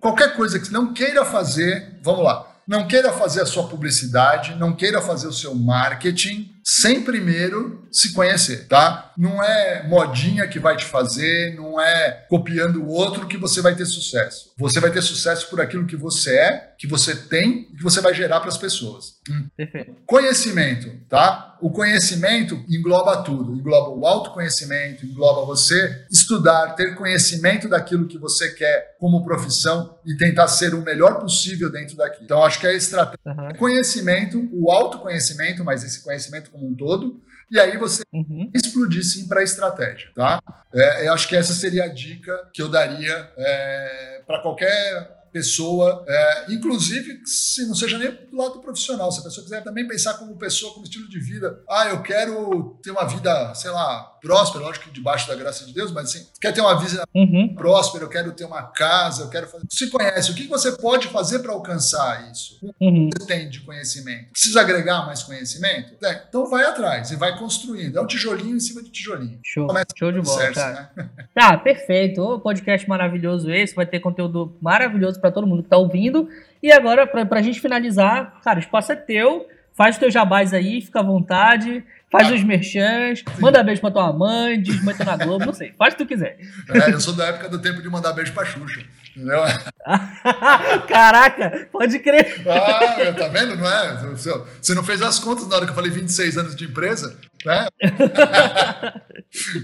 qualquer 0.00 0.34
coisa 0.34 0.58
que 0.58 0.72
não 0.72 0.92
queira 0.92 1.24
fazer, 1.24 1.98
vamos 2.02 2.24
lá. 2.24 2.46
Não 2.66 2.88
queira 2.88 3.12
fazer 3.12 3.42
a 3.42 3.46
sua 3.46 3.68
publicidade, 3.68 4.56
não 4.56 4.72
queira 4.72 5.00
fazer 5.00 5.28
o 5.28 5.32
seu 5.32 5.54
marketing 5.54 6.55
sem 6.68 7.04
primeiro 7.04 7.86
se 7.92 8.12
conhecer, 8.12 8.66
tá? 8.66 9.12
Não 9.16 9.40
é 9.40 9.86
modinha 9.86 10.48
que 10.48 10.58
vai 10.58 10.76
te 10.76 10.84
fazer, 10.84 11.54
não 11.54 11.80
é 11.80 12.26
copiando 12.28 12.82
o 12.82 12.88
outro 12.88 13.28
que 13.28 13.36
você 13.36 13.62
vai 13.62 13.76
ter 13.76 13.86
sucesso. 13.86 14.52
Você 14.58 14.80
vai 14.80 14.90
ter 14.90 15.00
sucesso 15.00 15.48
por 15.48 15.60
aquilo 15.60 15.86
que 15.86 15.94
você 15.94 16.36
é, 16.36 16.74
que 16.76 16.88
você 16.88 17.14
tem 17.14 17.68
e 17.72 17.76
que 17.76 17.84
você 17.84 18.00
vai 18.00 18.12
gerar 18.12 18.40
para 18.40 18.48
as 18.48 18.58
pessoas. 18.58 19.14
Hum. 19.30 19.46
Perfeito. 19.56 19.94
Conhecimento, 20.04 20.90
tá? 21.08 21.56
O 21.60 21.70
conhecimento 21.70 22.62
engloba 22.68 23.22
tudo, 23.22 23.54
engloba 23.54 23.90
o 23.90 24.06
autoconhecimento, 24.06 25.06
engloba 25.06 25.46
você 25.46 26.04
estudar, 26.10 26.74
ter 26.74 26.94
conhecimento 26.96 27.68
daquilo 27.68 28.06
que 28.06 28.18
você 28.18 28.50
quer 28.50 28.96
como 28.98 29.24
profissão 29.24 29.98
e 30.04 30.16
tentar 30.16 30.48
ser 30.48 30.74
o 30.74 30.82
melhor 30.82 31.18
possível 31.18 31.70
dentro 31.70 31.96
daquilo. 31.96 32.24
Então 32.24 32.44
acho 32.44 32.60
que 32.60 32.66
é 32.66 32.70
a 32.70 32.74
estratégia, 32.74 33.18
uhum. 33.24 33.54
conhecimento, 33.56 34.48
o 34.52 34.70
autoconhecimento, 34.70 35.64
mas 35.64 35.82
esse 35.82 36.02
conhecimento 36.02 36.50
como 36.56 36.68
um 36.68 36.74
todo, 36.74 37.22
e 37.50 37.60
aí 37.60 37.76
você 37.76 38.02
uhum. 38.12 38.50
explodir 38.52 39.04
sim 39.04 39.28
para 39.28 39.40
a 39.40 39.44
estratégia, 39.44 40.10
tá? 40.14 40.42
É, 40.74 41.06
eu 41.06 41.12
acho 41.12 41.28
que 41.28 41.36
essa 41.36 41.52
seria 41.52 41.84
a 41.84 41.88
dica 41.88 42.50
que 42.52 42.60
eu 42.60 42.68
daria 42.68 43.30
é, 43.36 44.22
para 44.26 44.40
qualquer 44.40 45.15
pessoa, 45.36 46.02
é, 46.08 46.46
inclusive 46.48 47.20
se 47.26 47.66
não 47.66 47.74
seja 47.74 47.98
nem 47.98 48.10
do 48.10 48.36
lado 48.38 48.58
profissional, 48.60 49.12
se 49.12 49.20
a 49.20 49.24
pessoa 49.24 49.44
quiser 49.44 49.62
também 49.62 49.86
pensar 49.86 50.14
como 50.14 50.34
pessoa, 50.38 50.72
como 50.72 50.86
estilo 50.86 51.06
de 51.10 51.20
vida, 51.20 51.62
ah, 51.68 51.88
eu 51.90 52.00
quero 52.02 52.78
ter 52.82 52.90
uma 52.90 53.04
vida, 53.04 53.54
sei 53.54 53.70
lá, 53.70 54.16
próspera, 54.22 54.64
lógico 54.64 54.86
que 54.86 54.92
debaixo 54.92 55.28
da 55.28 55.34
graça 55.34 55.66
de 55.66 55.74
Deus, 55.74 55.92
mas 55.92 56.06
assim, 56.06 56.26
quer 56.40 56.52
ter 56.52 56.60
uma 56.62 56.78
vida 56.80 57.04
uhum. 57.14 57.54
próspera, 57.54 58.04
eu 58.04 58.08
quero 58.08 58.32
ter 58.32 58.44
uma 58.44 58.62
casa, 58.62 59.24
eu 59.24 59.28
quero 59.28 59.46
fazer. 59.46 59.64
Se 59.70 59.90
conhece, 59.90 60.30
o 60.30 60.34
que 60.34 60.48
você 60.48 60.72
pode 60.72 61.08
fazer 61.08 61.40
para 61.40 61.52
alcançar 61.52 62.30
isso? 62.32 62.58
O 62.62 62.84
uhum. 62.84 63.10
que 63.10 63.22
você 63.22 63.26
tem 63.26 63.48
de 63.50 63.60
conhecimento? 63.60 64.32
Precisa 64.32 64.62
agregar 64.62 65.04
mais 65.04 65.22
conhecimento? 65.22 65.94
É, 66.02 66.24
então 66.28 66.48
vai 66.48 66.64
atrás 66.64 67.10
e 67.10 67.16
vai 67.16 67.38
construindo. 67.38 67.98
É 67.98 68.00
um 68.00 68.06
tijolinho 68.06 68.56
em 68.56 68.60
cima 68.60 68.82
de 68.82 68.90
tijolinho. 68.90 69.38
Show, 69.44 69.68
Show 69.96 70.12
de 70.12 70.20
bola, 70.20 70.52
cara. 70.52 70.90
Né? 70.96 71.10
Tá, 71.36 71.56
perfeito. 71.58 72.22
O 72.22 72.40
podcast 72.40 72.88
maravilhoso 72.88 73.50
esse, 73.50 73.74
vai 73.74 73.84
ter 73.84 74.00
conteúdo 74.00 74.56
maravilhoso 74.60 75.20
para 75.26 75.34
todo 75.34 75.46
mundo 75.46 75.62
que 75.62 75.66
está 75.66 75.76
ouvindo. 75.76 76.28
E 76.62 76.70
agora, 76.72 77.06
para 77.06 77.38
a 77.38 77.42
gente 77.42 77.60
finalizar, 77.60 78.40
cara, 78.42 78.58
o 78.58 78.62
espaço 78.62 78.92
é 78.92 78.96
teu. 78.96 79.46
Faz 79.74 79.96
os 79.96 79.98
teus 79.98 80.14
jabás 80.14 80.54
aí, 80.54 80.80
fica 80.80 81.00
à 81.00 81.02
vontade. 81.02 81.84
Faz 82.10 82.30
os 82.30 82.42
merchans, 82.42 83.22
manda 83.40 83.62
beijo 83.64 83.80
pra 83.80 83.90
tua 83.90 84.12
mãe, 84.12 84.62
desmanta 84.62 85.04
na 85.04 85.16
Globo, 85.16 85.44
não 85.44 85.52
sei. 85.52 85.74
Faz 85.76 85.92
o 85.92 85.96
que 85.96 86.04
tu 86.04 86.08
quiser. 86.08 86.38
É, 86.70 86.92
eu 86.92 87.00
sou 87.00 87.12
da 87.12 87.26
época 87.26 87.48
do 87.48 87.60
tempo 87.60 87.82
de 87.82 87.88
mandar 87.90 88.12
beijo 88.12 88.32
pra 88.32 88.44
Xuxa. 88.44 88.80
Entendeu? 89.14 89.40
Caraca, 90.88 91.68
pode 91.72 91.98
crer. 91.98 92.42
Ah, 92.48 93.12
tá 93.12 93.28
vendo? 93.28 93.56
Não 93.56 93.68
é? 93.68 93.96
Você 94.14 94.74
não 94.74 94.84
fez 94.84 95.02
as 95.02 95.18
contas 95.18 95.48
na 95.48 95.56
hora 95.56 95.64
que 95.64 95.72
eu 95.72 95.74
falei 95.74 95.90
26 95.90 96.38
anos 96.38 96.54
de 96.54 96.64
empresa, 96.64 97.18
né? 97.44 97.66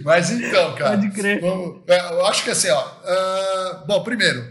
Mas 0.05 0.31
então, 0.31 0.75
cara. 0.75 0.97
Pode 0.97 1.11
crer. 1.11 1.41
Vamos, 1.41 1.83
é, 1.87 1.99
eu 2.13 2.27
acho 2.27 2.43
que 2.43 2.51
assim, 2.51 2.71
ó. 2.71 2.83
Uh, 2.83 3.87
bom, 3.87 4.03
primeiro, 4.03 4.45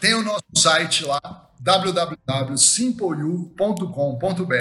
tem 0.00 0.14
o 0.14 0.22
nosso 0.22 0.44
site 0.56 1.04
lá, 1.04 1.20
www.simpleu.com.br. 1.60 4.54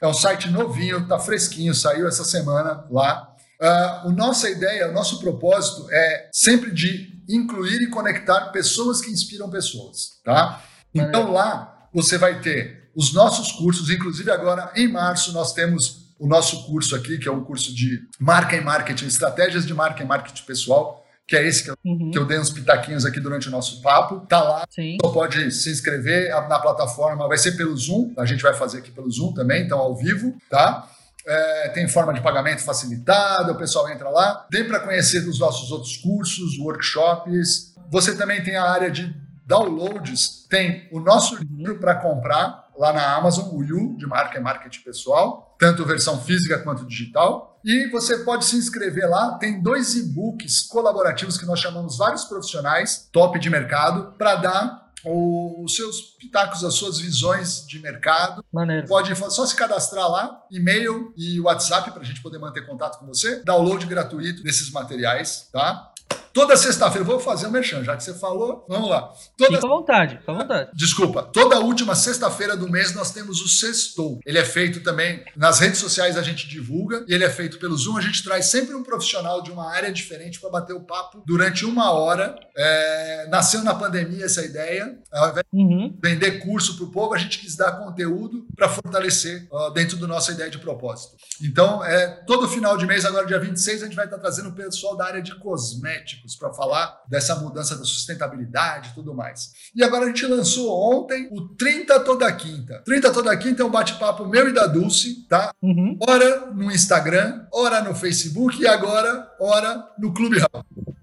É 0.00 0.06
um 0.06 0.14
site 0.14 0.48
novinho, 0.50 1.06
tá 1.06 1.18
fresquinho, 1.18 1.74
saiu 1.74 2.08
essa 2.08 2.24
semana 2.24 2.86
lá. 2.90 3.34
Uh, 3.60 4.08
a 4.08 4.12
nossa 4.16 4.48
ideia, 4.48 4.88
o 4.88 4.92
nosso 4.92 5.20
propósito 5.20 5.88
é 5.90 6.30
sempre 6.32 6.70
de 6.70 7.18
incluir 7.28 7.82
e 7.82 7.90
conectar 7.90 8.52
pessoas 8.52 9.00
que 9.00 9.10
inspiram 9.10 9.50
pessoas, 9.50 10.20
tá? 10.24 10.62
Então 10.94 11.32
lá 11.32 11.88
você 11.92 12.16
vai 12.16 12.40
ter 12.40 12.88
os 12.96 13.12
nossos 13.12 13.50
cursos, 13.52 13.90
inclusive 13.90 14.30
agora 14.30 14.72
em 14.74 14.90
março 14.90 15.32
nós 15.32 15.52
temos 15.52 16.08
o 16.18 16.26
nosso 16.26 16.66
curso 16.66 16.96
aqui, 16.96 17.18
que 17.18 17.28
é 17.28 17.32
um 17.32 17.44
curso 17.44 17.74
de 17.74 18.00
marca 18.18 18.56
e 18.56 18.60
marketing, 18.60 19.06
estratégias 19.06 19.66
de 19.66 19.74
marca 19.74 20.02
e 20.02 20.06
marketing 20.06 20.44
pessoal 20.44 20.97
que 21.28 21.36
é 21.36 21.46
esse 21.46 21.62
que 21.62 21.70
eu, 21.70 21.76
uhum. 21.84 22.10
que 22.10 22.18
eu, 22.18 22.24
dei 22.24 22.38
uns 22.38 22.50
pitaquinhos 22.50 23.04
aqui 23.04 23.20
durante 23.20 23.48
o 23.48 23.50
nosso 23.50 23.82
papo. 23.82 24.20
Tá 24.26 24.42
lá, 24.42 24.64
Sim. 24.70 24.96
Você 24.98 25.12
pode 25.12 25.52
se 25.52 25.70
inscrever 25.70 26.30
na 26.48 26.58
plataforma, 26.58 27.28
vai 27.28 27.36
ser 27.36 27.52
pelo 27.52 27.76
Zoom, 27.76 28.14
a 28.16 28.24
gente 28.24 28.42
vai 28.42 28.54
fazer 28.54 28.78
aqui 28.78 28.90
pelo 28.90 29.10
Zoom 29.10 29.34
também, 29.34 29.62
então 29.62 29.78
ao 29.78 29.94
vivo, 29.94 30.34
tá? 30.48 30.88
É, 31.26 31.68
tem 31.68 31.86
forma 31.86 32.14
de 32.14 32.22
pagamento 32.22 32.62
facilitada, 32.62 33.52
o 33.52 33.56
pessoal 33.56 33.90
entra 33.90 34.08
lá. 34.08 34.46
Tem 34.50 34.66
para 34.66 34.80
conhecer 34.80 35.28
os 35.28 35.38
nossos 35.38 35.70
outros 35.70 35.98
cursos, 35.98 36.58
workshops, 36.58 37.74
você 37.90 38.16
também 38.16 38.42
tem 38.42 38.56
a 38.56 38.64
área 38.64 38.90
de 38.90 39.14
downloads, 39.44 40.46
tem 40.48 40.88
o 40.90 40.98
nosso 40.98 41.34
uhum. 41.34 41.42
livro 41.58 41.78
para 41.78 41.94
comprar 41.96 42.67
lá 42.78 42.92
na 42.92 43.16
Amazon, 43.16 43.48
o 43.52 43.62
You, 43.62 43.96
de 43.96 44.06
marca 44.06 44.38
e 44.38 44.40
marketing 44.40 44.82
pessoal, 44.82 45.56
tanto 45.58 45.84
versão 45.84 46.20
física 46.20 46.58
quanto 46.60 46.86
digital. 46.86 47.60
E 47.64 47.88
você 47.90 48.18
pode 48.18 48.44
se 48.44 48.56
inscrever 48.56 49.10
lá, 49.10 49.36
tem 49.38 49.60
dois 49.60 49.96
e-books 49.96 50.62
colaborativos 50.62 51.36
que 51.36 51.44
nós 51.44 51.58
chamamos 51.58 51.98
vários 51.98 52.24
profissionais 52.24 53.08
top 53.12 53.38
de 53.38 53.50
mercado 53.50 54.14
para 54.16 54.36
dar 54.36 54.88
os 55.04 55.74
seus 55.74 56.00
pitacos, 56.18 56.64
as 56.64 56.74
suas 56.74 56.98
visões 56.98 57.66
de 57.66 57.80
mercado. 57.80 58.44
Maneiro. 58.52 58.86
Pode 58.86 59.14
só 59.16 59.46
se 59.46 59.54
cadastrar 59.54 60.08
lá, 60.08 60.42
e-mail 60.50 61.12
e 61.16 61.40
WhatsApp 61.40 61.90
para 61.90 62.02
a 62.02 62.04
gente 62.04 62.22
poder 62.22 62.38
manter 62.38 62.66
contato 62.66 62.98
com 62.98 63.06
você. 63.06 63.42
Download 63.44 63.84
gratuito 63.86 64.42
desses 64.42 64.70
materiais, 64.70 65.48
tá? 65.52 65.92
Toda 66.38 66.56
sexta-feira, 66.56 67.04
vou 67.04 67.18
fazer 67.18 67.46
o 67.46 67.48
um 67.48 67.52
merchan, 67.52 67.82
já 67.82 67.96
que 67.96 68.04
você 68.04 68.14
falou, 68.14 68.64
vamos 68.68 68.88
lá. 68.88 69.12
Toda... 69.36 69.56
Fica 69.56 69.66
à 69.66 69.68
vontade, 69.68 70.18
fica 70.18 70.30
à 70.30 70.34
vontade. 70.36 70.70
Desculpa, 70.72 71.24
toda 71.24 71.58
última 71.58 71.96
sexta-feira 71.96 72.56
do 72.56 72.70
mês 72.70 72.94
nós 72.94 73.10
temos 73.10 73.40
o 73.40 73.48
Sextou. 73.48 74.20
Ele 74.24 74.38
é 74.38 74.44
feito 74.44 74.80
também, 74.80 75.24
nas 75.36 75.58
redes 75.58 75.80
sociais 75.80 76.16
a 76.16 76.22
gente 76.22 76.46
divulga, 76.46 77.04
e 77.08 77.12
ele 77.12 77.24
é 77.24 77.28
feito 77.28 77.58
pelo 77.58 77.76
Zoom, 77.76 77.96
a 77.96 78.00
gente 78.00 78.22
traz 78.22 78.46
sempre 78.46 78.72
um 78.72 78.84
profissional 78.84 79.42
de 79.42 79.50
uma 79.50 79.68
área 79.68 79.90
diferente 79.90 80.38
para 80.38 80.48
bater 80.48 80.74
o 80.74 80.86
papo 80.86 81.24
durante 81.26 81.64
uma 81.64 81.90
hora. 81.90 82.38
É... 82.56 83.26
Nasceu 83.28 83.64
na 83.64 83.74
pandemia 83.74 84.24
essa 84.24 84.44
ideia, 84.44 84.96
ao 85.10 85.30
invés 85.30 85.44
de 85.52 85.60
uhum. 85.60 85.98
vender 86.00 86.38
curso 86.38 86.76
para 86.76 86.84
o 86.84 86.92
povo, 86.92 87.14
a 87.14 87.18
gente 87.18 87.40
quis 87.40 87.56
dar 87.56 87.72
conteúdo 87.72 88.46
para 88.54 88.68
fortalecer 88.68 89.48
uh, 89.50 89.72
dentro 89.72 89.96
da 89.96 90.06
nossa 90.06 90.30
ideia 90.30 90.48
de 90.48 90.58
propósito. 90.58 91.16
Então, 91.42 91.84
é, 91.84 92.06
todo 92.28 92.46
final 92.46 92.76
de 92.76 92.86
mês, 92.86 93.04
agora 93.04 93.26
dia 93.26 93.40
26, 93.40 93.82
a 93.82 93.86
gente 93.86 93.96
vai 93.96 94.04
estar 94.04 94.18
trazendo 94.18 94.50
o 94.50 94.54
pessoal 94.54 94.96
da 94.96 95.04
área 95.04 95.20
de 95.20 95.34
cosméticos 95.40 96.27
para 96.36 96.52
falar 96.52 97.02
dessa 97.08 97.36
mudança 97.36 97.76
da 97.76 97.84
sustentabilidade 97.84 98.90
e 98.90 98.94
tudo 98.94 99.14
mais. 99.14 99.52
E 99.74 99.82
agora 99.82 100.04
a 100.04 100.08
gente 100.08 100.26
lançou 100.26 100.70
ontem 100.70 101.28
o 101.32 101.48
30 101.56 102.00
Toda 102.00 102.32
Quinta. 102.32 102.82
30 102.84 103.12
Toda 103.12 103.36
Quinta 103.36 103.62
é 103.62 103.64
um 103.66 103.70
bate-papo 103.70 104.26
meu 104.26 104.48
e 104.48 104.52
da 104.52 104.66
Dulce, 104.66 105.26
tá? 105.28 105.52
Uhum. 105.62 105.98
Ora 106.00 106.50
no 106.52 106.70
Instagram, 106.70 107.46
ora 107.52 107.82
no 107.82 107.94
Facebook 107.94 108.60
e 108.60 108.66
agora, 108.66 109.30
ora 109.40 109.88
no 109.98 110.12
Clubhouse. 110.12 110.48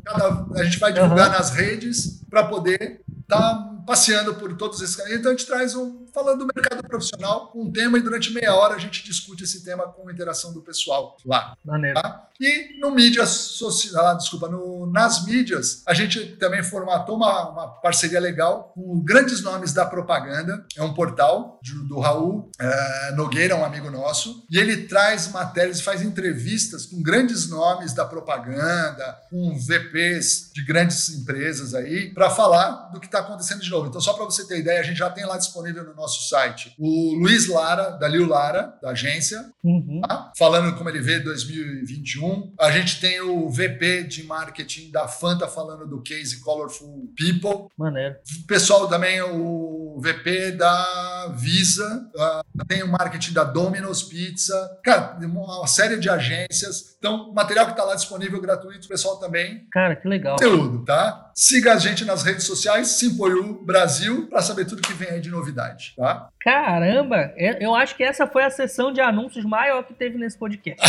Cada, 0.03 0.45
a 0.59 0.63
gente 0.63 0.79
vai 0.79 0.93
divulgar 0.93 1.27
uhum. 1.27 1.37
nas 1.37 1.51
redes 1.51 2.21
para 2.29 2.43
poder 2.43 3.01
estar 3.21 3.39
tá 3.39 3.74
passeando 3.85 4.35
por 4.35 4.55
todos 4.55 4.81
esses 4.81 4.95
caminhos. 4.95 5.19
Então 5.19 5.31
a 5.31 5.35
gente 5.35 5.47
traz 5.47 5.75
um, 5.75 6.05
falando 6.13 6.45
do 6.45 6.47
mercado 6.53 6.83
profissional, 6.87 7.51
um 7.55 7.71
tema 7.71 7.97
e 7.97 8.01
durante 8.01 8.33
meia 8.33 8.55
hora 8.55 8.75
a 8.75 8.79
gente 8.79 9.03
discute 9.03 9.43
esse 9.43 9.63
tema 9.63 9.87
com 9.87 10.07
a 10.07 10.11
interação 10.11 10.53
do 10.53 10.61
pessoal 10.61 11.17
lá. 11.25 11.55
Maneiro. 11.63 12.01
Tá? 12.01 12.29
E 12.39 12.79
no 12.79 12.91
mídias 12.91 13.29
social, 13.29 14.07
ah, 14.07 14.13
desculpa, 14.13 14.49
no, 14.49 14.85
nas 14.91 15.25
mídias, 15.25 15.81
a 15.85 15.93
gente 15.93 16.35
também 16.35 16.61
formatou 16.61 17.15
uma, 17.15 17.49
uma, 17.49 17.67
parceria 17.67 18.19
legal 18.19 18.73
com 18.75 18.99
grandes 18.99 19.41
nomes 19.41 19.71
da 19.71 19.85
propaganda. 19.85 20.65
É 20.75 20.83
um 20.83 20.93
portal 20.93 21.59
de, 21.63 21.73
do 21.87 21.99
Raul 21.99 22.49
é, 22.59 23.11
Nogueira, 23.15 23.55
um 23.55 23.63
amigo 23.63 23.89
nosso, 23.89 24.45
e 24.49 24.57
ele 24.57 24.85
traz 24.87 25.29
matérias, 25.31 25.79
faz 25.79 26.01
entrevistas 26.01 26.85
com 26.85 27.01
grandes 27.01 27.49
nomes 27.49 27.93
da 27.93 28.05
propaganda, 28.05 29.17
com 29.29 29.57
VPs 29.57 30.51
de 30.53 30.63
grandes 30.65 31.09
empresas 31.09 31.73
aí, 31.73 32.13
para 32.13 32.29
falar 32.29 32.89
do 32.91 32.99
que 32.99 33.05
está 33.05 33.19
acontecendo 33.19 33.61
de 33.61 33.69
novo. 33.75 33.87
Então, 33.87 34.01
só 34.01 34.13
para 34.13 34.25
você 34.25 34.47
ter 34.47 34.59
ideia, 34.59 34.79
a 34.79 34.83
gente 34.83 34.97
já 34.97 35.09
tem 35.09 35.25
lá 35.25 35.37
disponível 35.37 35.83
no 35.83 35.93
nosso 35.93 36.27
site 36.29 36.73
o 36.79 37.15
Luiz 37.15 37.47
Lara, 37.47 37.91
da 37.91 38.07
Liu 38.07 38.27
Lara, 38.27 38.77
da 38.81 38.91
agência, 38.91 39.45
uhum. 39.63 40.01
tá? 40.07 40.31
falando 40.37 40.75
como 40.77 40.89
ele 40.89 41.01
vê 41.01 41.19
2021. 41.19 42.53
A 42.59 42.71
gente 42.71 42.99
tem 42.99 43.21
o 43.21 43.49
VP 43.49 44.03
de 44.03 44.23
marketing 44.23 44.91
da 44.91 45.07
Fanta 45.07 45.47
falando 45.47 45.87
do 45.87 46.01
case 46.01 46.41
Colorful 46.41 47.13
People. 47.17 47.67
Maneiro. 47.77 48.15
O 48.43 48.47
pessoal 48.47 48.87
também, 48.87 49.21
o 49.21 49.99
VP 50.01 50.51
da 50.51 51.33
Visa, 51.35 52.09
uh, 52.15 52.65
tem 52.65 52.83
o 52.83 52.87
marketing 52.91 53.33
da 53.33 53.43
Domino's 53.43 54.03
Pizza. 54.03 54.79
Cara, 54.83 55.17
uma 55.21 55.67
série 55.67 55.97
de 55.97 56.09
agências. 56.09 56.95
Então, 56.97 57.33
material 57.33 57.65
que 57.65 57.71
está 57.71 57.83
lá 57.83 57.95
disponível 57.95 58.41
gratuito, 58.41 58.85
o 58.85 58.89
pessoal 58.89 59.17
também. 59.17 59.67
Cara, 59.71 59.95
que 59.95 60.07
legal. 60.07 60.35
Conteúdo, 60.35 60.83
tá? 60.85 61.24
Siga 61.37 61.73
a 61.73 61.77
gente 61.77 62.05
nas 62.05 62.23
redes 62.23 62.45
sociais, 62.45 62.87
Simpoiu 62.87 63.61
Brasil, 63.61 64.25
para 64.29 64.41
saber 64.41 64.63
tudo 64.63 64.81
que 64.81 64.93
vem 64.93 65.09
aí 65.09 65.19
de 65.19 65.29
novidade, 65.29 65.93
tá? 65.97 66.29
Caramba, 66.39 67.33
é, 67.35 67.57
eu 67.59 67.75
acho 67.75 67.93
que 67.97 68.03
essa 68.05 68.25
foi 68.25 68.45
a 68.45 68.49
sessão 68.49 68.89
de 68.93 69.01
anúncios 69.01 69.43
maior 69.43 69.83
que 69.83 69.93
teve 69.93 70.17
nesse 70.17 70.39
podcast. 70.39 70.81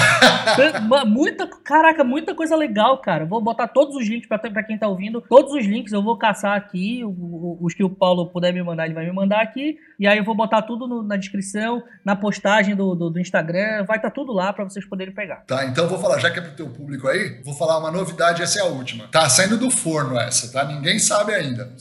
muita, 1.04 1.48
caraca, 1.64 2.04
muita 2.04 2.32
coisa 2.32 2.54
legal, 2.54 2.98
cara. 2.98 3.24
Vou 3.24 3.40
botar 3.40 3.66
todos 3.66 3.96
os 3.96 4.06
links 4.06 4.28
para 4.28 4.62
quem 4.62 4.78
tá 4.78 4.86
ouvindo, 4.86 5.20
todos 5.20 5.52
os 5.52 5.66
links 5.66 5.92
eu 5.92 6.00
vou 6.00 6.16
caçar 6.16 6.56
aqui, 6.56 7.02
os 7.04 7.74
que 7.74 7.82
o 7.82 7.90
Paulo 7.90 8.30
puder 8.30 8.52
me 8.52 8.62
mandar, 8.62 8.84
ele 8.84 8.94
vai 8.94 9.04
me 9.04 9.12
mandar 9.12 9.40
aqui, 9.40 9.76
e 9.98 10.06
aí 10.06 10.18
eu 10.18 10.24
vou 10.24 10.34
botar 10.34 10.62
tudo 10.62 10.86
no, 10.86 11.02
na 11.02 11.16
descrição, 11.16 11.82
na 12.04 12.14
postagem 12.14 12.74
do, 12.74 12.94
do, 12.94 13.10
do 13.10 13.20
Instagram, 13.20 13.84
vai 13.84 13.96
estar 13.96 14.10
tá 14.10 14.14
tudo 14.14 14.32
lá 14.32 14.52
para 14.52 14.64
vocês 14.64 14.84
poderem 14.84 15.14
pegar. 15.14 15.44
Tá, 15.46 15.64
então 15.64 15.88
vou 15.88 15.98
falar, 15.98 16.18
já 16.18 16.30
que 16.30 16.38
é 16.38 16.42
pro 16.42 16.52
teu 16.52 16.68
público 16.68 17.08
aí, 17.08 17.40
vou 17.44 17.54
falar 17.54 17.78
uma 17.78 17.90
novidade, 17.90 18.42
essa 18.42 18.58
é 18.58 18.62
a 18.62 18.66
última. 18.66 19.08
Tá 19.08 19.28
saindo 19.28 19.56
do 19.56 19.70
forno 19.70 20.18
essa, 20.18 20.52
tá? 20.52 20.64
Ninguém 20.64 20.98
sabe 20.98 21.34
ainda. 21.34 21.72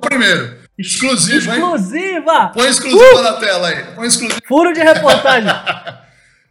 Primeiro, 0.00 0.58
exclusiva, 0.78 1.54
hein? 1.54 1.60
Exclusiva! 1.60 2.48
Põe 2.54 2.68
exclusiva 2.68 3.20
uh! 3.20 3.22
na 3.22 3.32
tela 3.34 3.68
aí. 3.68 3.84
Põe 3.94 4.06
exclusiva. 4.06 4.40
Furo 4.46 4.72
de 4.72 4.80
reportagem. 4.80 5.50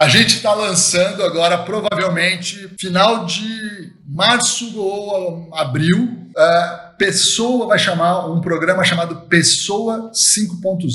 A 0.01 0.07
gente 0.07 0.37
está 0.37 0.53
lançando 0.53 1.21
agora, 1.23 1.57
provavelmente, 1.57 2.73
final 2.79 3.25
de 3.25 3.91
março 4.07 4.79
ou 4.79 5.49
abril. 5.53 6.29
Uh, 6.29 6.88
Pessoa 6.99 7.65
vai 7.65 7.79
chamar 7.79 8.27
um 8.27 8.41
programa 8.41 8.83
chamado 8.83 9.21
Pessoa 9.21 10.11
5.0. 10.13 10.91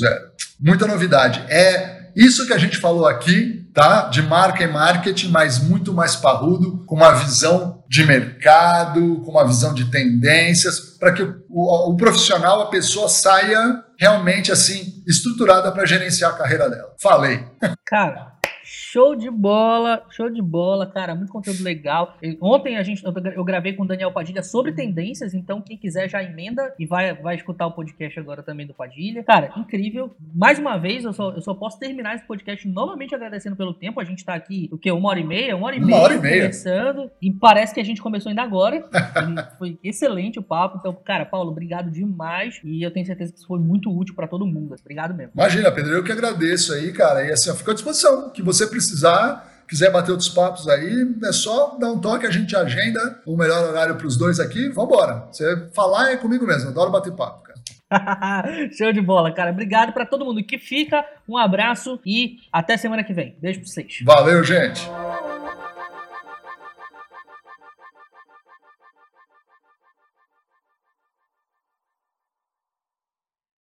Muita 0.60 0.86
novidade. 0.86 1.42
É 1.48 2.10
isso 2.14 2.46
que 2.46 2.52
a 2.52 2.58
gente 2.58 2.76
falou 2.76 3.06
aqui, 3.06 3.66
tá? 3.72 4.02
De 4.02 4.20
marca 4.20 4.62
e 4.62 4.66
marketing, 4.66 5.28
mas 5.28 5.58
muito 5.58 5.94
mais 5.94 6.14
parrudo, 6.14 6.84
com 6.84 6.94
uma 6.94 7.12
visão 7.12 7.82
de 7.88 8.04
mercado, 8.04 9.22
com 9.24 9.30
uma 9.30 9.46
visão 9.46 9.72
de 9.72 9.86
tendências, 9.86 10.78
para 10.98 11.12
que 11.12 11.22
o, 11.22 11.34
o, 11.48 11.90
o, 11.92 11.96
profissional, 11.96 12.60
a 12.60 12.66
pessoa 12.70 13.08
saia 13.08 13.82
realmente 13.98 14.52
assim 14.52 15.02
estruturada 15.06 15.72
para 15.72 15.86
gerenciar 15.86 16.32
a 16.32 16.36
carreira 16.36 16.68
dela. 16.68 16.94
Falei. 17.00 17.46
Cara, 17.86 18.33
Show 18.64 19.14
de 19.14 19.30
bola, 19.30 20.04
show 20.10 20.30
de 20.30 20.40
bola, 20.40 20.86
cara, 20.86 21.14
muito 21.14 21.30
conteúdo 21.30 21.62
legal. 21.62 22.16
Ontem 22.40 22.76
a 22.76 22.82
gente 22.82 23.04
eu 23.04 23.44
gravei 23.44 23.74
com 23.74 23.82
o 23.82 23.86
Daniel 23.86 24.10
Padilha 24.10 24.42
sobre 24.42 24.72
tendências, 24.72 25.34
então 25.34 25.60
quem 25.60 25.76
quiser 25.76 26.08
já 26.08 26.22
emenda 26.22 26.74
e 26.78 26.86
vai, 26.86 27.14
vai 27.14 27.36
escutar 27.36 27.66
o 27.66 27.72
podcast 27.72 28.18
agora 28.18 28.42
também 28.42 28.66
do 28.66 28.72
Padilha. 28.72 29.22
Cara, 29.22 29.52
incrível. 29.56 30.14
Mais 30.34 30.58
uma 30.58 30.78
vez, 30.78 31.04
eu 31.04 31.12
só, 31.12 31.32
eu 31.32 31.42
só 31.42 31.52
posso 31.52 31.78
terminar 31.78 32.14
esse 32.14 32.26
podcast 32.26 32.66
novamente 32.66 33.14
agradecendo 33.14 33.54
pelo 33.54 33.74
tempo. 33.74 34.00
A 34.00 34.04
gente 34.04 34.24
tá 34.24 34.34
aqui, 34.34 34.68
o 34.72 34.78
quê? 34.78 34.90
Uma 34.90 35.10
hora 35.10 35.20
e 35.20 35.24
meia? 35.24 35.56
Uma 35.56 35.66
hora 35.66 35.76
e 35.76 35.78
uma 35.78 35.86
meia, 35.86 36.00
hora 36.00 36.14
e 36.14 36.20
meia. 36.20 36.36
conversando. 36.36 37.10
E 37.20 37.30
parece 37.30 37.74
que 37.74 37.80
a 37.80 37.84
gente 37.84 38.00
começou 38.00 38.30
ainda 38.30 38.42
agora. 38.42 38.84
foi 39.58 39.78
excelente 39.84 40.38
o 40.38 40.42
papo. 40.42 40.78
Então, 40.78 40.96
cara, 41.04 41.26
Paulo, 41.26 41.50
obrigado 41.50 41.90
demais. 41.90 42.60
E 42.64 42.82
eu 42.82 42.90
tenho 42.90 43.04
certeza 43.04 43.32
que 43.32 43.38
isso 43.38 43.46
foi 43.46 43.58
muito 43.58 43.94
útil 43.94 44.14
para 44.14 44.26
todo 44.26 44.46
mundo. 44.46 44.74
Obrigado 44.80 45.14
mesmo. 45.14 45.32
Imagina, 45.34 45.70
Pedro, 45.70 45.92
eu 45.92 46.04
que 46.04 46.12
agradeço 46.12 46.72
aí, 46.72 46.92
cara. 46.92 47.26
E 47.26 47.32
assim, 47.32 47.50
eu 47.50 47.56
fico 47.56 47.70
à 47.70 47.74
disposição. 47.74 48.30
Que 48.30 48.42
você 48.42 48.53
precisa 48.54 48.70
precisar, 48.70 49.64
quiser 49.68 49.90
bater 49.90 50.12
outros 50.12 50.28
papos 50.28 50.68
aí, 50.68 51.06
é 51.24 51.32
só 51.32 51.76
dar 51.78 51.90
um 51.90 51.98
toque, 51.98 52.26
a 52.26 52.30
gente 52.30 52.54
agenda 52.54 53.20
o 53.26 53.36
melhor 53.36 53.68
horário 53.68 53.96
para 53.96 54.06
os 54.06 54.16
dois 54.16 54.38
aqui. 54.38 54.68
Vambora. 54.68 55.26
Você 55.30 55.68
falar 55.74 56.12
é 56.12 56.16
comigo 56.16 56.46
mesmo, 56.46 56.70
adoro 56.70 56.90
bater 56.90 57.12
papo, 57.12 57.42
cara. 57.42 57.54
Show 58.72 58.92
de 58.92 59.00
bola, 59.00 59.32
cara. 59.32 59.50
Obrigado 59.50 59.92
para 59.92 60.06
todo 60.06 60.24
mundo 60.24 60.42
que 60.44 60.58
fica. 60.58 61.04
Um 61.28 61.36
abraço 61.36 62.00
e 62.04 62.36
até 62.52 62.76
semana 62.76 63.04
que 63.04 63.12
vem. 63.12 63.36
Beijo 63.40 63.60
para 63.60 63.68
vocês. 63.68 63.98
Valeu, 64.04 64.42
gente. 64.42 64.88